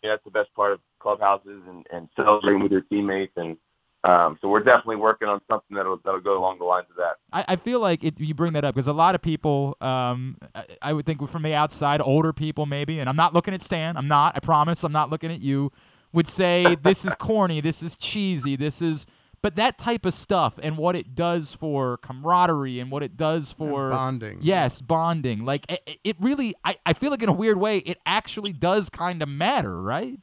yeah, 0.01 0.11
that's 0.11 0.23
the 0.23 0.31
best 0.31 0.53
part 0.55 0.71
of 0.71 0.79
clubhouses 0.99 1.61
and, 1.67 1.85
and 1.91 2.09
celebrating 2.15 2.61
with 2.63 2.71
your 2.71 2.81
teammates, 2.81 3.33
and 3.35 3.57
um, 4.05 4.37
so 4.41 4.47
we're 4.47 4.63
definitely 4.63 4.95
working 4.95 5.27
on 5.27 5.41
something 5.49 5.75
that'll 5.75 5.97
that'll 6.05 6.21
go 6.21 6.37
along 6.37 6.59
the 6.59 6.63
lines 6.63 6.87
of 6.89 6.95
that. 6.97 7.17
I, 7.33 7.53
I 7.53 7.55
feel 7.57 7.81
like 7.81 8.03
it, 8.03 8.19
you 8.19 8.33
bring 8.33 8.53
that 8.53 8.63
up 8.63 8.73
because 8.73 8.87
a 8.87 8.93
lot 8.93 9.13
of 9.13 9.21
people, 9.21 9.75
um, 9.81 10.37
I, 10.55 10.65
I 10.81 10.93
would 10.93 11.05
think 11.05 11.27
from 11.27 11.43
the 11.43 11.53
outside, 11.53 11.99
older 11.99 12.31
people 12.31 12.65
maybe, 12.65 12.99
and 12.99 13.09
I'm 13.09 13.17
not 13.17 13.33
looking 13.33 13.53
at 13.53 13.61
Stan. 13.61 13.97
I'm 13.97 14.07
not. 14.07 14.37
I 14.37 14.39
promise. 14.39 14.85
I'm 14.85 14.93
not 14.93 15.09
looking 15.09 15.31
at 15.31 15.41
you. 15.41 15.71
Would 16.13 16.27
say 16.27 16.75
this 16.81 17.03
is 17.03 17.13
corny. 17.15 17.59
This 17.59 17.83
is 17.83 17.97
cheesy. 17.97 18.55
This 18.55 18.81
is. 18.81 19.05
But 19.41 19.55
that 19.55 19.77
type 19.77 20.05
of 20.05 20.13
stuff 20.13 20.59
and 20.61 20.77
what 20.77 20.97
it 20.97 21.15
does 21.15 21.53
for 21.53 21.95
camaraderie 21.97 22.81
and 22.81 22.91
what 22.91 23.03
it 23.03 23.15
does 23.15 23.53
for 23.53 23.89
bonding. 23.89 24.39
Yes, 24.41 24.81
bonding. 24.81 25.45
Like 25.45 25.65
it, 25.69 25.99
it 26.03 26.15
really. 26.21 26.55
I, 26.63 26.77
I 26.85 26.93
feel 26.93 27.11
like 27.11 27.23
in 27.23 27.29
a 27.29 27.33
weird 27.33 27.57
way, 27.57 27.79
it 27.79 27.97
actually 28.05 28.53
does 28.53 28.89
kind 28.89 29.21
of 29.21 29.27
matter, 29.27 29.81
right? 29.81 30.19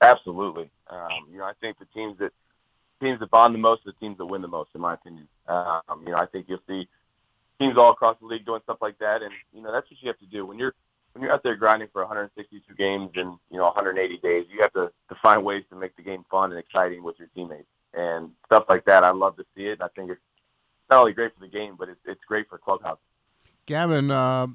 Absolutely. 0.00 0.70
Um, 0.90 1.26
you 1.30 1.38
know, 1.38 1.44
I 1.44 1.52
think 1.60 1.78
the 1.78 1.86
teams 1.86 2.18
that 2.18 2.32
teams 3.00 3.20
that 3.20 3.30
bond 3.30 3.54
the 3.54 3.58
most 3.58 3.86
are 3.86 3.92
the 3.92 3.98
teams 3.98 4.18
that 4.18 4.26
win 4.26 4.42
the 4.42 4.48
most, 4.48 4.70
in 4.74 4.80
my 4.80 4.94
opinion. 4.94 5.26
Um, 5.48 6.02
you 6.04 6.10
know, 6.12 6.18
I 6.18 6.26
think 6.26 6.46
you'll 6.48 6.62
see 6.68 6.88
teams 7.58 7.76
all 7.76 7.90
across 7.90 8.16
the 8.20 8.26
league 8.26 8.44
doing 8.44 8.60
stuff 8.64 8.78
like 8.80 8.98
that, 8.98 9.22
and 9.22 9.32
you 9.54 9.62
know, 9.62 9.72
that's 9.72 9.90
what 9.90 10.02
you 10.02 10.08
have 10.08 10.18
to 10.18 10.26
do 10.26 10.44
when 10.46 10.58
you're 10.58 10.74
when 11.12 11.22
you're 11.22 11.32
out 11.32 11.42
there 11.42 11.56
grinding 11.56 11.88
for 11.92 12.02
162 12.02 12.74
games 12.74 13.10
in 13.14 13.36
you 13.50 13.58
know 13.58 13.64
180 13.64 14.18
days. 14.18 14.46
You 14.52 14.62
have 14.62 14.72
to, 14.74 14.92
to 15.08 15.14
find 15.22 15.44
ways 15.44 15.64
to 15.70 15.76
make 15.76 15.96
the 15.96 16.02
game 16.02 16.24
fun 16.30 16.50
and 16.50 16.58
exciting 16.58 17.02
with 17.02 17.18
your 17.18 17.28
teammates 17.34 17.68
and 17.94 18.30
stuff 18.46 18.64
like 18.68 18.84
that. 18.84 19.04
I 19.04 19.10
love 19.10 19.36
to 19.36 19.44
see 19.56 19.66
it. 19.66 19.72
And 19.72 19.82
I 19.82 19.88
think 19.88 20.10
it's 20.10 20.20
not 20.88 21.00
only 21.00 21.12
great 21.12 21.34
for 21.34 21.40
the 21.40 21.48
game, 21.50 21.76
but 21.78 21.88
it's 21.88 22.00
it's 22.04 22.24
great 22.26 22.48
for 22.48 22.58
clubhouse. 22.58 22.98
Gavin, 23.66 24.10
uh, 24.10 24.48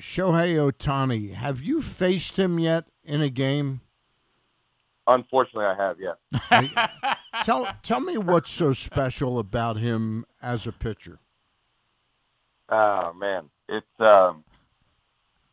Shohei 0.00 0.70
Ohtani, 0.70 1.32
have 1.34 1.62
you 1.62 1.80
faced 1.80 2.38
him 2.38 2.58
yet 2.58 2.86
in 3.04 3.22
a 3.22 3.30
game? 3.30 3.80
Unfortunately, 5.08 5.64
I 5.64 5.74
have, 5.74 5.96
yeah. 5.98 6.88
tell 7.44 7.66
tell 7.82 8.00
me 8.00 8.18
what's 8.18 8.50
so 8.50 8.74
special 8.74 9.38
about 9.38 9.78
him 9.78 10.26
as 10.42 10.66
a 10.66 10.72
pitcher. 10.72 11.18
Oh 12.68 13.14
man, 13.14 13.48
it's 13.68 14.00
um, 14.00 14.44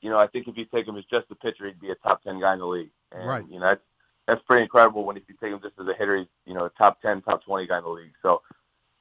you 0.01 0.09
know, 0.09 0.17
I 0.17 0.27
think 0.27 0.47
if 0.49 0.57
you 0.57 0.65
take 0.65 0.87
him 0.87 0.97
as 0.97 1.05
just 1.05 1.31
a 1.31 1.35
pitcher, 1.35 1.65
he'd 1.65 1.79
be 1.79 1.89
a 1.89 1.95
top 1.95 2.21
ten 2.23 2.39
guy 2.39 2.53
in 2.53 2.59
the 2.59 2.67
league. 2.67 2.91
And, 3.11 3.27
Right. 3.27 3.45
You 3.49 3.59
know, 3.59 3.67
that's 3.67 3.81
that's 4.27 4.41
pretty 4.43 4.63
incredible. 4.63 5.05
When 5.05 5.15
if 5.15 5.23
you 5.29 5.35
take 5.41 5.53
him 5.53 5.61
just 5.61 5.79
as 5.79 5.87
a 5.87 5.93
hitter, 5.93 6.17
he's 6.17 6.27
you 6.45 6.53
know 6.53 6.65
a 6.65 6.69
top 6.71 7.01
ten, 7.01 7.21
top 7.21 7.43
twenty 7.43 7.65
guy 7.65 7.77
in 7.77 7.83
the 7.83 7.89
league. 7.89 8.13
So 8.21 8.41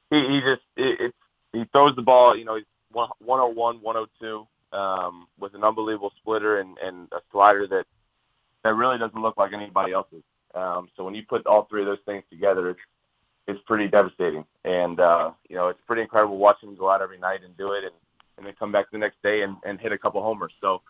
he, 0.09 0.25
he 0.27 0.39
just 0.39 0.61
it, 0.77 1.01
it's 1.01 1.17
he 1.51 1.65
throws 1.73 1.95
the 1.95 2.01
ball. 2.01 2.35
You 2.35 2.45
know, 2.45 2.55
he's 2.55 2.65
101, 2.91 3.81
102 3.81 4.47
um, 4.71 5.27
with 5.37 5.53
an 5.53 5.63
unbelievable 5.63 6.13
splitter 6.17 6.59
and 6.59 6.77
and 6.77 7.07
a 7.11 7.19
slider 7.31 7.67
that 7.67 7.85
that 8.63 8.75
really 8.75 8.97
doesn't 8.97 9.21
look 9.21 9.37
like 9.37 9.53
anybody 9.53 9.91
else's. 9.91 10.23
Um, 10.55 10.89
so 10.95 11.03
when 11.03 11.13
you 11.15 11.23
put 11.27 11.45
all 11.45 11.65
three 11.65 11.81
of 11.81 11.87
those 11.87 11.99
things 12.05 12.23
together, 12.29 12.69
it's 12.69 12.79
it's 13.47 13.59
pretty 13.67 13.87
devastating. 13.87 14.45
And 14.63 14.99
uh, 14.99 15.31
you 15.49 15.55
know, 15.55 15.67
it's 15.67 15.79
pretty 15.85 16.01
incredible 16.01 16.37
watching 16.37 16.69
him 16.69 16.75
go 16.75 16.89
out 16.89 17.01
every 17.01 17.19
night 17.19 17.41
and 17.43 17.55
do 17.57 17.73
it, 17.73 17.83
and 17.83 17.93
and 18.37 18.45
then 18.45 18.53
come 18.57 18.71
back 18.71 18.91
the 18.91 18.97
next 18.97 19.21
day 19.21 19.41
and, 19.43 19.57
and 19.65 19.79
hit 19.79 19.91
a 19.91 19.97
couple 19.97 20.21
homers. 20.21 20.51
So 20.61 20.81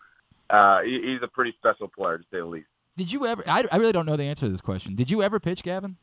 uh, 0.50 0.82
he, 0.82 1.00
he's 1.02 1.22
a 1.22 1.28
pretty 1.28 1.54
special 1.58 1.88
player 1.88 2.18
to 2.18 2.24
say 2.24 2.38
the 2.38 2.46
least. 2.46 2.66
Did 2.96 3.12
you 3.12 3.26
ever? 3.26 3.44
I, 3.46 3.64
I 3.70 3.76
really 3.76 3.92
don't 3.92 4.06
know 4.06 4.16
the 4.16 4.24
answer 4.24 4.46
to 4.46 4.50
this 4.50 4.60
question. 4.60 4.94
Did 4.94 5.10
you 5.10 5.22
ever 5.22 5.38
pitch, 5.38 5.62
Gavin? 5.62 5.96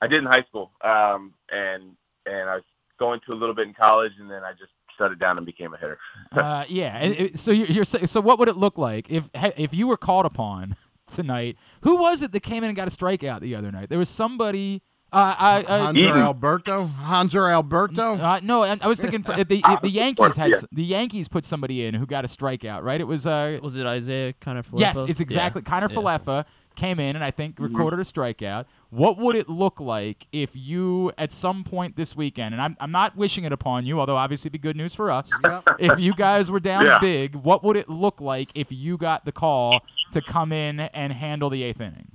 I 0.00 0.06
did 0.06 0.20
in 0.20 0.26
high 0.26 0.42
school, 0.42 0.70
um, 0.82 1.34
and 1.50 1.96
and 2.26 2.48
I 2.48 2.56
was 2.56 2.64
going 2.98 3.20
to 3.26 3.32
a 3.32 3.34
little 3.34 3.54
bit 3.54 3.66
in 3.66 3.74
college, 3.74 4.12
and 4.20 4.30
then 4.30 4.44
I 4.44 4.52
just 4.52 4.72
shut 4.96 5.10
it 5.12 5.18
down 5.18 5.36
and 5.36 5.44
became 5.44 5.74
a 5.74 5.78
hitter. 5.78 5.98
uh, 6.32 6.64
yeah. 6.68 6.96
and 6.98 7.38
So 7.38 7.50
you're, 7.50 7.68
you're 7.68 7.84
so 7.84 8.20
what 8.20 8.38
would 8.38 8.48
it 8.48 8.56
look 8.56 8.78
like 8.78 9.10
if 9.10 9.28
if 9.34 9.74
you 9.74 9.86
were 9.86 9.96
called 9.96 10.26
upon 10.26 10.76
tonight? 11.06 11.56
Who 11.82 11.96
was 11.96 12.22
it 12.22 12.32
that 12.32 12.40
came 12.40 12.62
in 12.64 12.68
and 12.68 12.76
got 12.76 12.88
a 12.88 12.90
strikeout 12.90 13.40
the 13.40 13.54
other 13.54 13.70
night? 13.72 13.88
There 13.88 13.98
was 13.98 14.08
somebody. 14.08 14.82
Uh, 15.12 15.34
I, 15.38 15.58
I, 15.58 15.62
Hanser 15.92 15.96
Eden. 15.98 16.16
Alberto? 16.16 16.90
Hanser 17.00 17.50
Alberto? 17.50 18.14
uh, 18.16 18.40
no, 18.42 18.64
I, 18.64 18.76
I 18.82 18.88
was 18.88 19.00
thinking 19.00 19.22
for- 19.22 19.32
the 19.32 19.44
the 19.82 19.88
Yankees 19.90 20.36
had 20.36 20.52
the 20.72 20.82
Yankees 20.84 21.28
put 21.28 21.44
somebody 21.44 21.86
in 21.86 21.94
who 21.94 22.06
got 22.06 22.24
a 22.24 22.28
strikeout, 22.28 22.82
right? 22.82 23.00
It 23.00 23.04
was 23.06 23.26
uh 23.26 23.58
Was 23.62 23.76
it 23.76 23.86
Isaiah 23.86 24.32
kind 24.40 24.58
of? 24.58 24.66
yes, 24.76 25.04
it's 25.08 25.20
exactly 25.20 25.62
Kiner 25.62 25.88
Yeah. 25.90 25.96
Falefa 25.96 26.44
came 26.76 27.00
in 27.00 27.16
and 27.16 27.24
I 27.24 27.30
think 27.30 27.56
Mm-hmm. 27.58 27.64
recorded 27.64 27.98
a 28.00 28.04
strikeout. 28.04 28.66
What 28.90 29.18
would 29.18 29.34
it 29.36 29.48
look 29.48 29.80
like 29.80 30.26
if 30.32 30.50
you 30.54 31.12
at 31.18 31.32
some 31.32 31.64
point 31.64 31.96
this 31.96 32.14
weekend, 32.14 32.54
and 32.54 32.62
I'm 32.62 32.76
I'm 32.80 32.92
not 32.92 33.16
wishing 33.16 33.44
it 33.44 33.52
upon 33.52 33.86
you, 33.86 33.98
although 33.98 34.16
obviously 34.16 34.48
it'd 34.48 34.52
be 34.52 34.58
good 34.68 34.76
news 34.76 34.94
for 34.94 35.10
us. 35.10 35.40
if 35.78 35.98
you 35.98 36.14
guys 36.14 36.50
were 36.50 36.60
down 36.60 36.84
Yeah. 36.86 36.98
big, 36.98 37.34
what 37.34 37.64
would 37.64 37.76
it 37.76 37.88
look 37.88 38.20
like 38.20 38.50
if 38.54 38.70
you 38.70 38.96
got 38.96 39.24
the 39.24 39.32
call 39.32 39.84
to 40.12 40.22
come 40.22 40.52
in 40.52 40.80
and 40.80 41.12
handle 41.12 41.50
the 41.50 41.62
eighth 41.64 41.80
inning? 41.80 42.12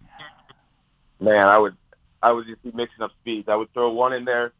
Man, 1.19 1.47
I 1.47 1.57
would 1.57 1.77
I 2.21 2.31
would 2.31 2.47
just 2.47 2.61
be 2.63 2.71
mixing 2.73 3.03
up 3.03 3.11
speeds. 3.21 3.47
I 3.49 3.55
would 3.55 3.71
throw 3.73 3.91
one 3.91 4.13
in 4.13 4.25
there, 4.25 4.53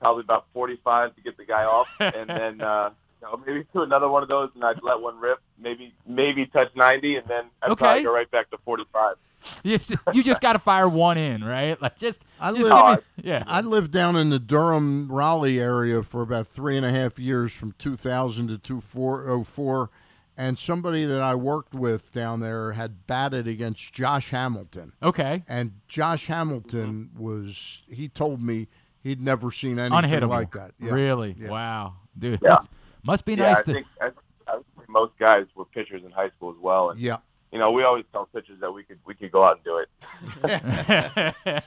probably 0.00 0.22
about 0.22 0.46
45 0.52 1.14
to 1.16 1.20
get 1.22 1.36
the 1.36 1.44
guy 1.44 1.64
off, 1.64 1.88
and 2.12 2.28
then 2.28 2.62
uh, 2.62 2.90
you 3.20 3.26
know, 3.28 3.42
maybe 3.46 3.66
do 3.72 3.82
another 3.82 4.08
one 4.08 4.22
of 4.22 4.28
those, 4.28 4.50
and 4.54 4.64
I'd 4.64 4.82
let 4.82 5.00
one 5.00 5.18
rip. 5.18 5.38
Maybe 5.58 5.92
maybe 6.06 6.46
touch 6.46 6.70
90, 6.76 7.16
and 7.16 7.28
then 7.28 7.44
I'd 7.62 7.72
Okay. 7.72 7.84
probably 7.84 8.02
go 8.02 8.12
right 8.14 8.30
back 8.30 8.50
to 8.50 8.58
45. 8.64 9.16
You 9.62 9.78
just, 9.78 9.94
you 10.12 10.22
just 10.22 10.40
got 10.40 10.54
to 10.54 10.58
fire 10.58 10.88
one 10.88 11.16
in, 11.16 11.44
right? 11.44 11.80
Like 11.80 11.98
just, 11.98 12.24
I 12.40 12.52
just 12.52 12.70
live- 12.70 13.04
give 13.16 13.24
me, 13.24 13.30
yeah. 13.30 13.44
I 13.46 13.60
lived 13.60 13.92
down 13.92 14.16
in 14.16 14.30
the 14.30 14.38
Durham 14.38 15.10
Raleigh 15.10 15.60
area 15.60 16.02
for 16.02 16.22
about 16.22 16.48
three 16.48 16.76
and 16.76 16.84
a 16.84 16.90
half 16.90 17.18
years 17.18 17.52
from 17.52 17.72
2000 17.78 18.48
to 18.48 18.58
2004. 18.58 19.90
And 20.36 20.56
somebody 20.56 21.04
that 21.04 21.20
I 21.20 21.34
worked 21.34 21.74
with 21.74 22.12
down 22.12 22.40
there 22.40 22.72
had 22.72 23.06
batted 23.08 23.48
against 23.48 23.92
Josh 23.92 24.30
Hamilton. 24.30 24.92
Okay. 25.02 25.42
And 25.48 25.72
Josh 25.88 26.26
Hamilton 26.26 27.10
mm-hmm. 27.12 27.22
was, 27.22 27.82
he 27.88 28.08
told 28.08 28.40
me 28.40 28.68
he'd 29.02 29.20
never 29.20 29.50
seen 29.50 29.78
anything 29.78 30.10
Unhittable. 30.10 30.28
like 30.28 30.52
that. 30.52 30.72
Yeah. 30.80 30.92
Really? 30.92 31.34
Yeah. 31.38 31.48
Wow, 31.48 31.94
dude. 32.16 32.40
Yeah. 32.42 32.58
Must 33.02 33.24
be 33.24 33.34
yeah, 33.34 33.52
nice 33.52 33.58
I 33.58 33.62
to. 33.62 33.72
think 33.72 33.86
I, 34.00 34.06
I 34.46 34.52
think 34.52 34.88
most 34.88 35.12
guys 35.18 35.46
were 35.54 35.64
pitchers 35.64 36.02
in 36.04 36.10
high 36.10 36.30
school 36.30 36.50
as 36.50 36.58
well, 36.60 36.90
and 36.90 37.00
Yeah. 37.00 37.18
You 37.52 37.58
know 37.58 37.70
we 37.70 37.82
always 37.82 38.04
tell 38.12 38.26
pitchers 38.26 38.60
that 38.60 38.72
we 38.72 38.82
could 38.82 38.98
we 39.06 39.14
could 39.14 39.32
go 39.32 39.42
out 39.42 39.56
and 39.56 39.64
do 39.64 39.78
it. 39.78 39.88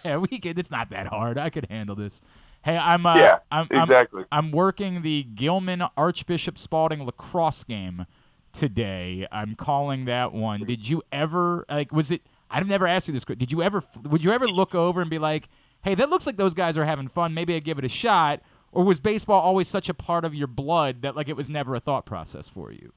we 0.30 0.39
could. 0.39 0.60
It's 0.60 0.72
not 0.72 0.89
that 0.91 1.08
hard. 1.08 1.38
I 1.38 1.49
could 1.49 1.68
handle 1.70 1.95
this. 1.95 2.22
Hey, 2.64 2.78
I'm. 2.78 3.05
Uh, 3.05 3.16
yeah, 3.16 3.39
I'm, 3.51 3.68
I'm, 3.72 3.84
exactly. 3.84 4.24
I'm 4.32 4.51
working 4.51 5.01
the 5.01 5.24
Gilman 5.24 5.84
Archbishop 5.97 6.58
Spalding 6.58 7.05
lacrosse 7.05 7.64
game 7.64 8.05
today. 8.53 9.28
I'm 9.32 9.55
calling 9.55 10.05
that 10.05 10.34
one. 10.34 10.66
Did 10.66 10.88
you 10.88 11.01
ever 11.12 11.66
like? 11.70 11.91
Was 11.91 12.12
it? 12.12 12.22
I've 12.49 12.68
never 12.68 12.86
asked 12.86 13.08
you 13.08 13.14
this. 13.14 13.26
Did 13.26 13.51
you 13.51 13.64
ever? 13.64 13.84
Would 14.03 14.24
you 14.24 14.32
ever 14.32 14.47
look 14.47 14.76
over 14.76 15.01
and 15.01 15.10
be 15.10 15.20
like, 15.20 15.49
"Hey, 15.84 15.95
that 15.95 16.10
looks 16.10 16.28
like 16.28 16.38
those 16.38 16.53
guys 16.53 16.78
are 16.78 16.86
having 16.86 17.08
fun. 17.08 17.34
Maybe 17.34 17.55
I 17.55 17.60
give 17.60 17.80
it 17.80 17.86
a 17.86 17.89
shot." 17.89 18.41
Or 18.74 18.86
was 18.86 19.01
baseball 19.01 19.41
always 19.41 19.68
such 19.68 19.89
a 19.89 19.93
part 19.93 20.24
of 20.24 20.34
your 20.34 20.47
blood 20.47 21.01
that 21.01 21.16
like 21.16 21.28
it 21.28 21.36
was 21.36 21.49
never 21.49 21.76
a 21.76 21.80
thought 21.80 22.05
process 22.05 22.47
for 22.47 22.72
you? 22.72 22.93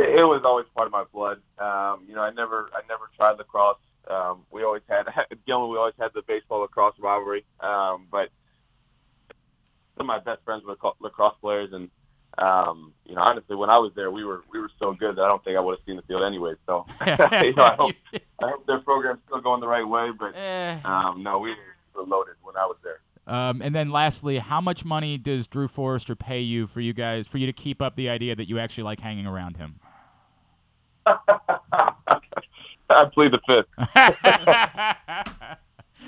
It, 0.00 0.20
it 0.20 0.24
was 0.24 0.42
always 0.44 0.66
part 0.74 0.86
of 0.86 0.92
my 0.92 1.04
blood. 1.12 1.40
Um, 1.58 2.04
you 2.08 2.14
know, 2.14 2.22
I 2.22 2.30
never 2.30 2.70
I 2.74 2.80
never 2.88 3.10
tried 3.16 3.38
lacrosse. 3.38 3.78
Um, 4.08 4.44
we 4.50 4.64
always 4.64 4.82
had 4.88 5.06
at 5.08 5.28
Gilman. 5.46 5.70
We 5.70 5.76
always 5.76 5.94
had 5.98 6.10
the 6.14 6.22
baseball 6.22 6.60
lacrosse 6.60 6.94
rivalry. 6.98 7.44
Um, 7.60 8.06
but 8.10 8.30
some 9.96 10.02
of 10.02 10.06
my 10.06 10.18
best 10.18 10.42
friends 10.44 10.64
were 10.64 10.76
lacrosse 11.00 11.36
players, 11.40 11.72
and 11.72 11.90
um, 12.38 12.92
you 13.04 13.14
know, 13.14 13.20
honestly, 13.22 13.56
when 13.56 13.70
I 13.70 13.78
was 13.78 13.92
there, 13.94 14.10
we 14.10 14.24
were 14.24 14.42
we 14.50 14.58
were 14.58 14.70
so 14.78 14.92
good 14.92 15.16
that 15.16 15.22
I 15.22 15.28
don't 15.28 15.42
think 15.44 15.56
I 15.56 15.60
would 15.60 15.78
have 15.78 15.84
seen 15.86 15.96
the 15.96 16.02
field 16.02 16.22
anyway. 16.22 16.54
So 16.66 16.86
you 17.06 17.54
know, 17.54 17.64
I 17.64 17.74
hope 17.78 17.94
I 18.42 18.48
hope 18.50 18.66
their 18.66 18.78
program's 18.80 19.20
still 19.26 19.40
going 19.40 19.60
the 19.60 19.68
right 19.68 19.86
way. 19.86 20.10
But 20.18 20.34
Eh. 20.34 20.80
um, 20.84 21.22
no, 21.22 21.38
we 21.38 21.50
were 21.94 22.04
loaded 22.04 22.34
when 22.42 22.56
I 22.56 22.64
was 22.66 22.76
there. 22.82 23.00
Um, 23.26 23.60
and 23.62 23.74
then 23.74 23.90
lastly, 23.90 24.38
how 24.38 24.60
much 24.60 24.84
money 24.84 25.16
does 25.18 25.46
Drew 25.46 25.68
Forrester 25.68 26.16
pay 26.16 26.40
you 26.40 26.66
for 26.66 26.80
you 26.80 26.92
guys 26.92 27.26
for 27.28 27.38
you 27.38 27.46
to 27.46 27.52
keep 27.52 27.80
up 27.82 27.94
the 27.94 28.08
idea 28.08 28.34
that 28.34 28.48
you 28.48 28.58
actually 28.58 28.84
like 28.84 29.00
hanging 29.00 29.26
around 29.26 29.56
him? 29.56 29.78
I 32.90 33.04
plead 33.12 33.32
the 33.32 33.40
fifth. 33.46 33.66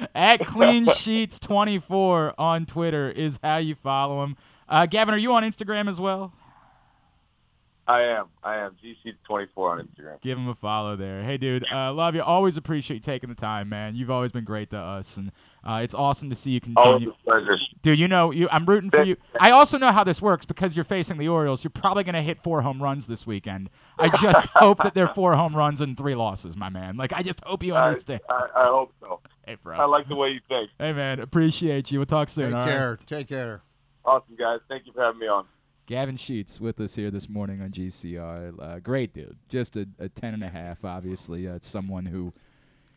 At 0.14 0.44
Clean 0.46 0.88
Sheets 0.88 1.38
24 1.38 2.34
on 2.38 2.66
Twitter 2.66 3.10
is 3.10 3.38
how 3.42 3.58
you 3.58 3.74
follow 3.74 4.22
him. 4.24 4.36
Uh, 4.68 4.86
Gavin, 4.86 5.14
are 5.14 5.18
you 5.18 5.32
on 5.32 5.42
Instagram 5.42 5.88
as 5.88 6.00
well? 6.00 6.32
I 7.86 8.02
am. 8.02 8.26
I 8.44 8.58
am. 8.58 8.76
GC24 8.82 9.48
on 9.56 9.78
Instagram. 9.80 10.20
Give 10.20 10.38
him 10.38 10.48
a 10.48 10.54
follow 10.54 10.94
there. 10.94 11.24
Hey, 11.24 11.36
dude, 11.36 11.66
uh, 11.72 11.92
love 11.92 12.14
you. 12.14 12.22
Always 12.22 12.56
appreciate 12.56 12.96
you 12.96 13.00
taking 13.00 13.28
the 13.28 13.34
time, 13.34 13.68
man. 13.68 13.96
You've 13.96 14.10
always 14.10 14.30
been 14.30 14.44
great 14.44 14.70
to 14.70 14.78
us, 14.78 15.16
and 15.16 15.32
uh, 15.64 15.80
it's 15.82 15.92
awesome 15.92 16.30
to 16.30 16.36
see 16.36 16.52
you 16.52 16.60
Always 16.76 17.02
continue. 17.02 17.10
a 17.10 17.24
pleasure. 17.24 17.58
Dude, 17.82 17.98
you 17.98 18.06
know, 18.06 18.30
you, 18.30 18.48
I'm 18.52 18.66
rooting 18.66 18.90
for 18.90 19.02
you. 19.02 19.16
I 19.40 19.50
also 19.50 19.78
know 19.78 19.90
how 19.90 20.04
this 20.04 20.22
works 20.22 20.46
because 20.46 20.76
you're 20.76 20.84
facing 20.84 21.18
the 21.18 21.28
Orioles. 21.28 21.64
You're 21.64 21.72
probably 21.72 22.04
going 22.04 22.14
to 22.14 22.22
hit 22.22 22.40
four 22.42 22.62
home 22.62 22.80
runs 22.80 23.08
this 23.08 23.26
weekend. 23.26 23.68
I 23.98 24.08
just 24.08 24.46
hope 24.54 24.78
that 24.84 24.94
they're 24.94 25.08
four 25.08 25.34
home 25.34 25.56
runs 25.56 25.80
and 25.80 25.96
three 25.96 26.14
losses, 26.14 26.56
my 26.56 26.68
man. 26.68 26.96
Like, 26.96 27.12
I 27.12 27.22
just 27.22 27.42
hope 27.44 27.64
you 27.64 27.74
understand. 27.74 28.20
I, 28.28 28.46
I 28.54 28.64
hope 28.66 28.92
so. 29.00 29.20
Hey, 29.44 29.56
bro. 29.56 29.76
I 29.76 29.86
like 29.86 30.06
the 30.06 30.14
way 30.14 30.28
you 30.30 30.40
think. 30.48 30.70
Hey, 30.78 30.92
man, 30.92 31.18
appreciate 31.18 31.90
you. 31.90 31.98
We'll 31.98 32.06
talk 32.06 32.28
soon. 32.28 32.46
Take 32.46 32.54
all 32.54 32.60
right? 32.60 32.68
care. 32.68 32.96
Take 32.96 33.28
care. 33.28 33.62
Awesome, 34.04 34.36
guys. 34.36 34.60
Thank 34.68 34.86
you 34.86 34.92
for 34.92 35.02
having 35.02 35.20
me 35.20 35.26
on. 35.26 35.46
Gavin 35.86 36.16
Sheets 36.16 36.60
with 36.60 36.80
us 36.80 36.94
here 36.94 37.10
this 37.10 37.28
morning 37.28 37.60
on 37.60 37.70
GCR. 37.70 38.54
Uh, 38.58 38.78
great 38.78 39.12
dude. 39.12 39.36
Just 39.48 39.76
a, 39.76 39.86
a 39.98 40.08
10 40.08 40.34
and 40.34 40.44
a 40.44 40.48
half, 40.48 40.84
obviously. 40.84 41.48
Uh, 41.48 41.58
someone 41.60 42.06
who, 42.06 42.32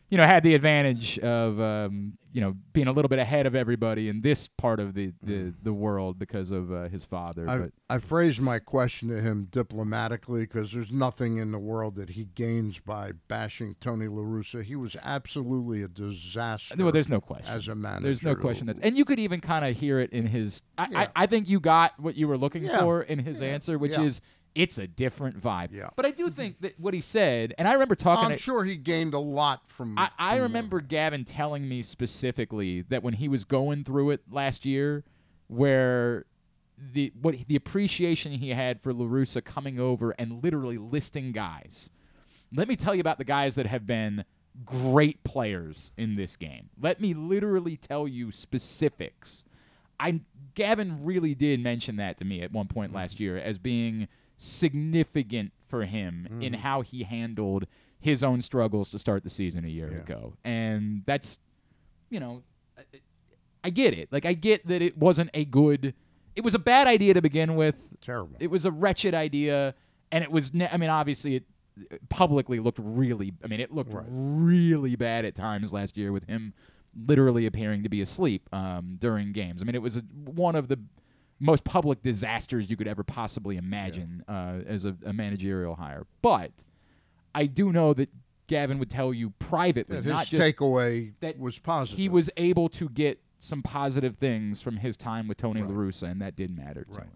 you 0.08 0.16
know, 0.16 0.24
had 0.26 0.42
the 0.42 0.54
advantage 0.54 1.18
of, 1.18 1.60
um, 1.60 2.16
you 2.32 2.40
know, 2.40 2.54
being 2.72 2.86
a 2.86 2.92
little 2.92 3.08
bit 3.08 3.18
ahead 3.18 3.46
of 3.46 3.54
everybody 3.54 4.08
in 4.08 4.20
this 4.20 4.46
part 4.46 4.78
of 4.78 4.94
the, 4.94 5.12
the, 5.22 5.52
the 5.62 5.72
world 5.72 6.18
because 6.18 6.50
of 6.50 6.70
uh, 6.72 6.88
his 6.88 7.04
father. 7.04 7.48
I, 7.48 7.58
but 7.58 7.70
I 7.90 7.98
phrased 7.98 8.40
my 8.40 8.58
question 8.58 9.08
to 9.08 9.20
him 9.20 9.48
diplomatically 9.50 10.42
because 10.42 10.72
there's 10.72 10.92
nothing 10.92 11.38
in 11.38 11.50
the 11.50 11.58
world 11.58 11.96
that 11.96 12.10
he 12.10 12.24
gains 12.34 12.78
by 12.78 13.12
bashing 13.26 13.74
Tony 13.80 14.06
La 14.06 14.22
Russa. 14.22 14.62
He 14.62 14.76
was 14.76 14.96
absolutely 15.02 15.82
a 15.82 15.88
disaster 15.88 16.74
well, 16.78 16.92
there's 16.92 17.08
no 17.08 17.20
question. 17.20 17.52
as 17.54 17.68
a 17.68 17.74
manager. 17.74 18.04
There's 18.04 18.22
no 18.22 18.36
question 18.36 18.66
that's, 18.66 18.80
and 18.80 18.96
you 18.96 19.04
could 19.04 19.18
even 19.18 19.40
kind 19.40 19.64
of 19.64 19.76
hear 19.76 19.98
it 19.98 20.10
in 20.12 20.26
his. 20.26 20.62
I, 20.78 20.88
Yeah. 20.90 20.98
I, 21.00 21.08
I 21.16 21.26
think 21.26 21.48
you 21.48 21.58
got 21.58 21.98
what 21.98 22.14
you 22.16 22.28
were 22.28 22.38
looking 22.38 22.64
Yeah. 22.64 22.80
for 22.80 23.02
in 23.02 23.18
his 23.20 23.42
answer, 23.42 23.78
which 23.78 23.92
Yeah. 23.92 24.02
is 24.04 24.20
it's 24.56 24.78
a 24.78 24.86
different 24.86 25.40
vibe. 25.40 25.68
Yeah. 25.70 25.90
But 25.94 26.06
I 26.06 26.10
do 26.10 26.26
mm-hmm. 26.26 26.34
think 26.34 26.60
that 26.62 26.80
what 26.80 26.94
he 26.94 27.00
said, 27.00 27.54
and 27.58 27.68
I 27.68 27.74
remember 27.74 27.94
talking. 27.94 28.24
I'm 28.24 28.30
to, 28.32 28.38
sure 28.38 28.64
he 28.64 28.76
gained 28.76 29.14
a 29.14 29.18
lot 29.18 29.68
from. 29.68 29.98
I, 29.98 30.10
I 30.18 30.34
from 30.34 30.42
remember 30.44 30.80
Gavin 30.80 31.24
telling 31.24 31.68
me 31.68 31.82
specifically 31.82 32.82
that 32.82 33.02
when 33.02 33.14
he 33.14 33.28
was 33.28 33.44
going 33.44 33.84
through 33.84 34.10
it 34.10 34.22
last 34.30 34.64
year, 34.64 35.04
where 35.46 36.24
the 36.78 37.12
what 37.20 37.36
the 37.46 37.56
appreciation 37.56 38.32
he 38.32 38.50
had 38.50 38.82
for 38.82 38.92
La 38.92 39.06
Russa 39.06 39.44
coming 39.44 39.78
over 39.78 40.12
and 40.12 40.42
literally 40.42 40.78
listing 40.78 41.32
guys. 41.32 41.90
Let 42.54 42.68
me 42.68 42.76
tell 42.76 42.94
you 42.94 43.00
about 43.00 43.18
the 43.18 43.24
guys 43.24 43.56
that 43.56 43.66
have 43.66 43.86
been 43.86 44.24
great 44.64 45.22
players 45.22 45.92
in 45.98 46.16
this 46.16 46.36
game. 46.36 46.70
Let 46.80 47.00
me 47.00 47.12
literally 47.12 47.76
tell 47.76 48.08
you 48.08 48.32
specifics. 48.32 49.44
I 50.00 50.20
Gavin 50.54 51.04
really 51.04 51.34
did 51.34 51.62
mention 51.62 51.96
that 51.96 52.16
to 52.18 52.24
me 52.24 52.40
at 52.40 52.52
one 52.52 52.68
point 52.68 52.94
last 52.94 53.16
mm-hmm. 53.16 53.24
year 53.24 53.38
as 53.38 53.58
being 53.58 54.08
significant 54.36 55.52
for 55.68 55.84
him 55.84 56.28
in 56.40 56.52
how 56.54 56.80
he 56.82 57.02
handled 57.02 57.66
his 57.98 58.22
own 58.22 58.40
struggles 58.40 58.90
to 58.90 58.98
start 58.98 59.24
the 59.24 59.30
season 59.30 59.64
a 59.64 59.68
year 59.68 59.90
Yeah. 59.92 59.98
ago. 59.98 60.34
And 60.44 61.02
that's 61.06 61.38
you 62.10 62.20
know 62.20 62.42
I- 62.78 62.82
I 63.64 63.70
get 63.70 63.94
it. 63.94 64.12
Like 64.12 64.24
I 64.24 64.32
get 64.34 64.66
that 64.68 64.80
it 64.82 64.96
wasn't 64.96 65.30
a 65.34 65.44
good 65.44 65.94
it 66.36 66.44
was 66.44 66.54
a 66.54 66.58
bad 66.58 66.86
idea 66.86 67.14
to 67.14 67.22
begin 67.22 67.56
with. 67.56 67.74
terrible. 68.02 68.36
It 68.38 68.48
was 68.50 68.66
a 68.66 68.70
wretched 68.70 69.14
idea, 69.14 69.74
and 70.12 70.22
it 70.22 70.30
was. 70.30 70.52
Ne- 70.52 70.68
I 70.68 70.76
mean, 70.76 70.90
obviously, 70.90 71.36
it 71.36 71.44
publicly 72.10 72.60
looked 72.60 72.78
really. 72.82 73.32
I 73.42 73.46
mean, 73.46 73.58
it 73.60 73.72
looked 73.72 73.94
Right. 73.94 74.04
really 74.08 74.96
bad 74.96 75.24
at 75.24 75.34
times 75.34 75.72
last 75.72 75.96
year 75.96 76.12
with 76.12 76.24
him 76.26 76.52
literally 76.94 77.46
appearing 77.46 77.82
to 77.84 77.88
be 77.88 78.02
asleep 78.02 78.48
um, 78.54 78.96
during 79.00 79.32
games. 79.32 79.62
I 79.62 79.64
mean, 79.64 79.74
it 79.74 79.80
was 79.82 79.96
a, 79.96 80.00
one 80.26 80.54
of 80.56 80.68
the 80.68 80.78
most 81.38 81.64
public 81.64 82.02
disasters 82.02 82.70
you 82.70 82.76
could 82.76 82.88
ever 82.88 83.02
possibly 83.02 83.56
imagine 83.56 84.24
uh, 84.28 84.60
as 84.66 84.84
a, 84.84 84.96
a 85.04 85.12
managerial 85.12 85.74
hire. 85.74 86.06
But 86.22 86.52
I 87.34 87.46
do 87.46 87.72
know 87.72 87.92
that 87.94 88.08
Gavin 88.46 88.78
would 88.78 88.90
tell 88.90 89.12
you 89.12 89.30
privately, 89.38 90.00
that 90.00 90.28
his 90.28 90.40
takeaway 90.40 91.12
that 91.20 91.38
was 91.38 91.58
positive. 91.58 91.98
he 91.98 92.08
was 92.08 92.30
able 92.36 92.68
to 92.70 92.88
get 92.88 93.20
some 93.38 93.62
positive 93.62 94.16
things 94.16 94.62
from 94.62 94.78
his 94.78 94.96
time 94.96 95.28
with 95.28 95.36
Tony 95.36 95.60
Right. 95.60 95.70
La 95.70 95.76
Russa, 95.76 96.10
and 96.10 96.22
that 96.22 96.36
did 96.36 96.56
matter 96.56 96.84
to 96.84 96.92
Right. 96.92 97.02
him. 97.04 97.10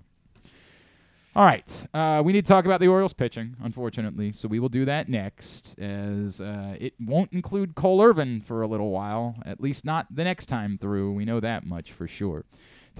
All 1.36 1.44
right, 1.44 1.86
uh, 1.94 2.20
we 2.24 2.32
need 2.32 2.44
to 2.44 2.48
talk 2.48 2.64
about 2.64 2.80
the 2.80 2.88
Orioles 2.88 3.12
pitching, 3.12 3.54
unfortunately, 3.62 4.32
so 4.32 4.48
we 4.48 4.58
will 4.58 4.68
do 4.68 4.84
that 4.84 5.08
next, 5.08 5.78
as 5.78 6.40
uh, 6.40 6.74
it 6.80 6.94
won't 7.00 7.32
include 7.32 7.76
Cole 7.76 8.02
Irvin 8.02 8.40
for 8.40 8.62
a 8.62 8.66
little 8.66 8.90
while, 8.90 9.36
at 9.46 9.60
least 9.60 9.84
not 9.84 10.08
the 10.12 10.24
next 10.24 10.46
time 10.46 10.76
through. 10.76 11.12
We 11.12 11.24
know 11.24 11.38
that 11.38 11.64
much 11.64 11.92
for 11.92 12.08
sure. 12.08 12.44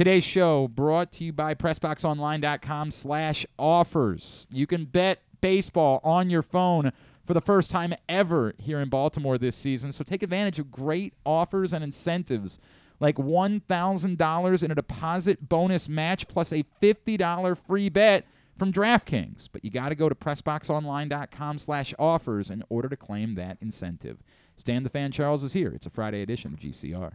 Today's 0.01 0.25
show 0.25 0.67
brought 0.67 1.13
to 1.13 1.25
you 1.25 1.33
by 1.35 1.55
PressBoxOnline.com 1.55 2.91
slash 2.91 3.45
offers. 3.59 4.47
You 4.51 4.67
can 4.67 4.87
bet 4.87 5.21
baseball 5.43 6.01
on 6.03 6.31
your 6.31 6.41
phone 6.41 6.93
for 7.27 7.35
the 7.35 7.43
first 7.43 7.71
time 7.71 7.93
ever 8.09 8.55
here 8.57 8.81
in 8.81 8.89
Baltimore 8.89 9.37
this 9.37 9.57
season, 9.57 9.93
so 9.93 10.03
take 10.03 10.23
advantage 10.23 10.59
of 10.59 10.71
great 10.71 11.13
offers 11.27 11.75
and 11.75 11.85
incentives 11.85 12.59
like 12.99 13.17
$1,000 13.17 14.63
in 14.65 14.71
a 14.71 14.75
deposit 14.75 15.51
bonus 15.51 15.87
match 15.87 16.27
plus 16.29 16.51
a 16.51 16.65
$50 16.81 17.59
free 17.67 17.91
bet 17.91 18.25
from 18.59 18.73
DraftKings. 18.73 19.51
But 19.53 19.67
you 19.67 19.71
got 19.71 19.91
to 19.91 19.95
go 19.95 20.09
to 20.09 20.15
PressBoxOnline.com 20.15 21.59
slash 21.59 21.93
offers 21.99 22.49
in 22.49 22.65
order 22.71 22.89
to 22.89 22.97
claim 22.97 23.35
that 23.35 23.59
incentive. 23.61 24.23
Stan 24.57 24.83
the 24.83 24.89
Fan 24.89 25.13
Charles 25.13 25.45
is 25.45 25.53
here. 25.53 25.73
It's 25.75 25.85
a 25.85 25.91
Friday 25.91 26.23
edition 26.23 26.55
of 26.55 26.59
GCR. 26.59 27.13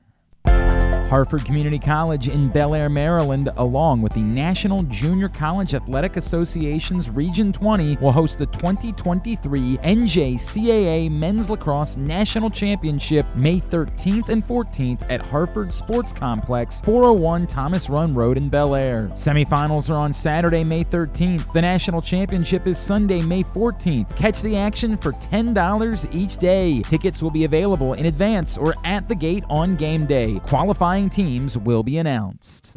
Harford 1.07 1.45
Community 1.45 1.77
College 1.77 2.27
in 2.29 2.49
Bel 2.49 2.73
Air, 2.73 2.89
Maryland, 2.89 3.49
along 3.57 4.01
with 4.01 4.13
the 4.13 4.21
National 4.21 4.83
Junior 4.83 5.29
College 5.29 5.75
Athletic 5.75 6.17
Association's 6.17 7.09
Region 7.09 7.53
20, 7.53 7.97
will 7.97 8.11
host 8.11 8.39
the 8.39 8.47
2023 8.47 9.77
NJCAA 9.77 11.11
Men's 11.11 11.49
Lacrosse 11.49 11.95
National 11.95 12.49
Championship 12.49 13.25
May 13.35 13.59
13th 13.59 14.29
and 14.29 14.43
14th 14.43 15.05
at 15.09 15.21
Harford 15.21 15.71
Sports 15.71 16.11
Complex, 16.11 16.81
401 16.81 17.47
Thomas 17.47 17.89
Run 17.89 18.15
Road 18.15 18.37
in 18.37 18.49
Bel 18.49 18.75
Air. 18.75 19.09
Semifinals 19.13 19.89
are 19.89 19.97
on 19.97 20.11
Saturday, 20.11 20.63
May 20.63 20.83
13th. 20.83 21.53
The 21.53 21.61
National 21.61 22.01
Championship 22.01 22.65
is 22.65 22.77
Sunday, 22.77 23.21
May 23.21 23.43
14th. 23.43 24.15
Catch 24.15 24.41
the 24.41 24.57
action 24.57 24.97
for 24.97 25.11
$10 25.13 26.13
each 26.13 26.37
day. 26.37 26.81
Tickets 26.81 27.21
will 27.21 27.31
be 27.31 27.45
available 27.45 27.93
in 27.93 28.07
advance 28.07 28.57
or 28.57 28.73
at 28.83 29.07
the 29.07 29.15
gate 29.15 29.43
on 29.49 29.75
game 29.75 30.05
day. 30.07 30.39
Qualifying 30.85 31.09
teams 31.09 31.57
will 31.57 31.81
be 31.81 31.97
announced. 31.97 32.71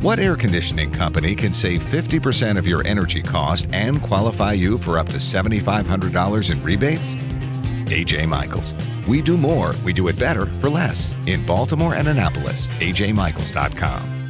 What 0.00 0.18
air 0.18 0.34
conditioning 0.34 0.90
company 0.90 1.36
can 1.36 1.54
save 1.54 1.80
50% 1.80 2.58
of 2.58 2.66
your 2.66 2.84
energy 2.84 3.22
cost 3.22 3.68
and 3.72 4.02
qualify 4.02 4.54
you 4.54 4.76
for 4.76 4.98
up 4.98 5.06
to 5.10 5.18
$7,500 5.18 6.50
in 6.50 6.60
rebates? 6.60 7.14
AJ 7.86 8.26
Michaels. 8.26 8.74
We 9.06 9.22
do 9.22 9.38
more, 9.38 9.74
we 9.84 9.92
do 9.92 10.08
it 10.08 10.18
better 10.18 10.46
for 10.56 10.70
less. 10.70 11.14
In 11.28 11.46
Baltimore 11.46 11.94
and 11.94 12.08
Annapolis, 12.08 12.66
ajmichaels.com. 12.80 14.21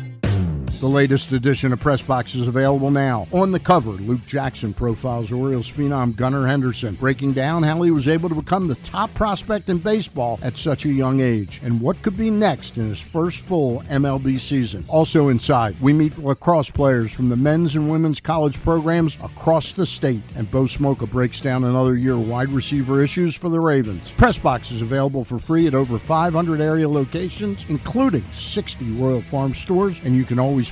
The 0.82 0.88
latest 0.88 1.30
edition 1.30 1.72
of 1.72 1.78
Press 1.78 2.02
Box 2.02 2.34
is 2.34 2.48
available 2.48 2.90
now. 2.90 3.28
On 3.30 3.52
the 3.52 3.60
cover, 3.60 3.92
Luke 3.92 4.26
Jackson 4.26 4.74
profiles 4.74 5.30
Orioles 5.30 5.70
phenom 5.70 6.16
Gunnar 6.16 6.44
Henderson, 6.44 6.96
breaking 6.96 7.34
down 7.34 7.62
how 7.62 7.80
he 7.82 7.92
was 7.92 8.08
able 8.08 8.28
to 8.28 8.34
become 8.34 8.66
the 8.66 8.74
top 8.74 9.14
prospect 9.14 9.68
in 9.68 9.78
baseball 9.78 10.40
at 10.42 10.58
such 10.58 10.84
a 10.84 10.88
young 10.88 11.20
age 11.20 11.60
and 11.62 11.80
what 11.80 12.02
could 12.02 12.16
be 12.16 12.30
next 12.30 12.78
in 12.78 12.88
his 12.88 12.98
first 12.98 13.46
full 13.46 13.82
MLB 13.82 14.40
season. 14.40 14.84
Also 14.88 15.28
inside, 15.28 15.80
we 15.80 15.92
meet 15.92 16.18
lacrosse 16.18 16.70
players 16.70 17.12
from 17.12 17.28
the 17.28 17.36
men's 17.36 17.76
and 17.76 17.88
women's 17.88 18.18
college 18.18 18.60
programs 18.64 19.16
across 19.22 19.70
the 19.70 19.86
state, 19.86 20.24
and 20.34 20.50
Bo 20.50 20.64
Smolka 20.64 21.08
breaks 21.08 21.40
down 21.40 21.62
another 21.62 21.94
year 21.94 22.18
wide 22.18 22.48
receiver 22.48 23.04
issues 23.04 23.36
for 23.36 23.50
the 23.50 23.60
Ravens. 23.60 24.10
Press 24.10 24.36
Box 24.36 24.72
is 24.72 24.82
available 24.82 25.24
for 25.24 25.38
free 25.38 25.68
at 25.68 25.76
over 25.76 25.96
500 25.96 26.60
area 26.60 26.88
locations, 26.88 27.66
including 27.68 28.24
60 28.32 28.90
Royal 28.94 29.20
Farm 29.20 29.54
stores, 29.54 30.00
and 30.02 30.16
you 30.16 30.24
can 30.24 30.40
always 30.40 30.71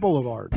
Boulevard. 0.00 0.52